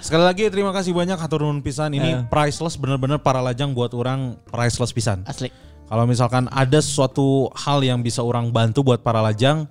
sekali 0.00 0.24
lagi 0.24 0.48
terima 0.48 0.72
kasih 0.74 0.92
banyak 0.92 1.16
hatur 1.16 1.44
nuhun 1.44 1.60
pisan. 1.64 1.94
Ini 1.94 2.10
Eh. 2.10 2.20
priceless 2.28 2.76
bener-bener 2.76 3.20
para 3.20 3.40
lajang 3.40 3.72
buat 3.72 3.92
orang 3.94 4.36
priceless 4.48 4.92
pisan. 4.92 5.22
Asli. 5.24 5.52
Kalau 5.90 6.06
misalkan 6.06 6.46
ada 6.54 6.78
suatu 6.78 7.50
hal 7.54 7.82
yang 7.82 7.98
bisa 8.00 8.22
orang 8.22 8.54
bantu 8.54 8.86
buat 8.86 9.02
para 9.02 9.18
lajang, 9.18 9.66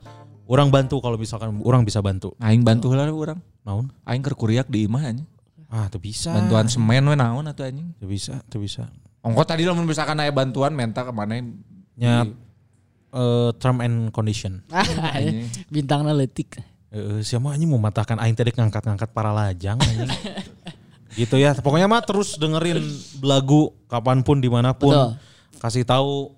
orang 0.52 0.68
bantu 0.68 1.00
kalau 1.00 1.16
misalkan 1.16 1.56
orang 1.64 1.88
bisa 1.88 2.04
bantu. 2.04 2.36
Aing 2.44 2.62
bantu 2.62 2.92
lah 2.92 3.08
orang. 3.08 3.40
Naon? 3.64 3.88
Aing 4.04 4.20
keur 4.20 4.36
kuriak 4.36 4.68
di 4.68 4.84
imah 4.84 5.04
anjing. 5.04 5.28
Ah, 5.70 5.86
tuh 5.88 6.02
bisa. 6.02 6.34
Bantuan 6.34 6.66
semen 6.66 7.06
we 7.08 7.16
naon 7.16 7.46
atuh 7.46 7.64
anjing. 7.70 7.94
Tuh 8.02 8.10
bisa, 8.10 8.42
tuh 8.50 8.60
bisa. 8.60 8.90
Ongko 9.22 9.44
tadi 9.46 9.64
lamun 9.64 9.86
misalkan 9.86 10.18
aya 10.20 10.34
bantuan 10.34 10.74
menta 10.74 11.06
ke 11.06 11.12
mana 11.14 11.40
Nya 12.00 12.24
eh, 13.12 13.50
term 13.60 13.84
and 13.84 14.10
condition. 14.10 14.64
Bintangnya 15.74 16.16
letik. 16.16 16.60
Eh, 16.90 17.22
siapa 17.22 17.54
anjing 17.54 17.70
mematahkan 17.70 18.18
aing 18.18 18.34
tadi 18.34 18.50
ngangkat-ngangkat 18.50 19.10
para 19.14 19.30
lajang 19.30 19.78
anjing. 19.78 20.10
gitu 21.22 21.38
ya. 21.38 21.54
Pokoknya 21.54 21.86
mah 21.86 22.02
terus 22.02 22.34
dengerin 22.42 22.82
lagu 23.22 23.70
kapan 23.86 24.26
pun 24.26 24.42
di 24.42 24.50
mana 24.50 24.74
pun. 24.74 24.94
Betul. 24.94 25.10
Kasih 25.62 25.86
tahu 25.86 26.34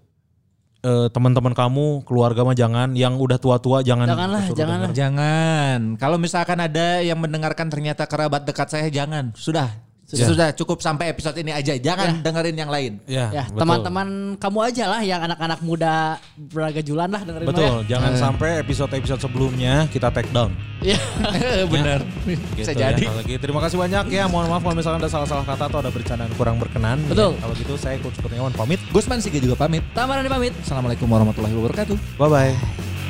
eh, 0.84 1.08
teman-teman 1.14 1.56
kamu, 1.56 2.04
keluarga 2.04 2.44
mah 2.44 2.58
jangan 2.58 2.92
yang 3.00 3.16
udah 3.16 3.40
tua-tua 3.40 3.80
jangan 3.80 4.12
Janganlah, 4.12 4.44
janganlah. 4.52 4.90
denger. 4.92 4.98
Jangan. 4.98 5.80
Kalau 5.96 6.18
misalkan 6.20 6.60
ada 6.60 7.00
yang 7.00 7.16
mendengarkan 7.22 7.72
ternyata 7.72 8.04
kerabat 8.04 8.44
dekat 8.44 8.68
saya 8.68 8.92
jangan. 8.92 9.32
Sudah. 9.40 9.72
Ya. 10.12 10.28
Sudah 10.28 10.48
cukup 10.52 10.84
sampai 10.84 11.08
episode 11.08 11.36
ini 11.36 11.50
aja. 11.50 11.72
Jangan 11.74 12.20
dengerin 12.20 12.54
yang 12.54 12.68
lain. 12.68 13.00
Ya, 13.08 13.32
Ya, 13.32 13.44
teman-teman 13.48 14.08
kamu 14.36 14.60
aja 14.62 14.86
lah 14.86 15.02
yang 15.02 15.24
anak-anak 15.24 15.60
muda 15.62 16.20
beragajulan 16.38 17.08
lah 17.08 17.24
dengerin 17.24 17.48
Betul, 17.48 17.76
ya. 17.88 17.96
jangan 17.96 18.12
Eh. 18.12 18.20
sampai 18.20 18.50
episode-episode 18.60 19.22
sebelumnya 19.22 19.88
kita 19.88 20.12
take 20.12 20.28
down. 20.30 20.52
Iya. 20.84 21.00
Benar. 21.72 22.04
Gitu 22.28 22.44
Bisa 22.54 22.72
ya, 22.74 22.92
jadi. 22.92 23.08
kalau 23.08 23.24
gitu. 23.24 23.40
Terima 23.40 23.60
kasih 23.64 23.78
banyak 23.78 24.06
ya. 24.12 24.24
Mohon 24.28 24.48
maaf 24.52 24.62
kalau 24.62 24.76
misalkan 24.76 25.00
ada 25.00 25.10
salah-salah 25.10 25.46
kata 25.48 25.64
atau 25.66 25.80
ada 25.80 25.90
bercandaan 25.90 26.32
kurang 26.36 26.60
berkenan. 26.60 27.00
Betul. 27.08 27.32
Ya, 27.34 27.42
kalau 27.42 27.56
gitu 27.56 27.74
saya 27.76 27.96
Coach 28.00 28.20
Kurniawan 28.20 28.52
pamit. 28.52 28.84
Gusman 28.92 29.20
Sige 29.20 29.40
juga 29.40 29.56
pamit. 29.56 29.82
Tamaran 29.92 30.28
pamit. 30.28 30.52
Assalamualaikum 30.60 31.08
warahmatullahi 31.08 31.56
wabarakatuh. 31.56 31.96
Bye 32.20 32.28
bye. 32.28 33.01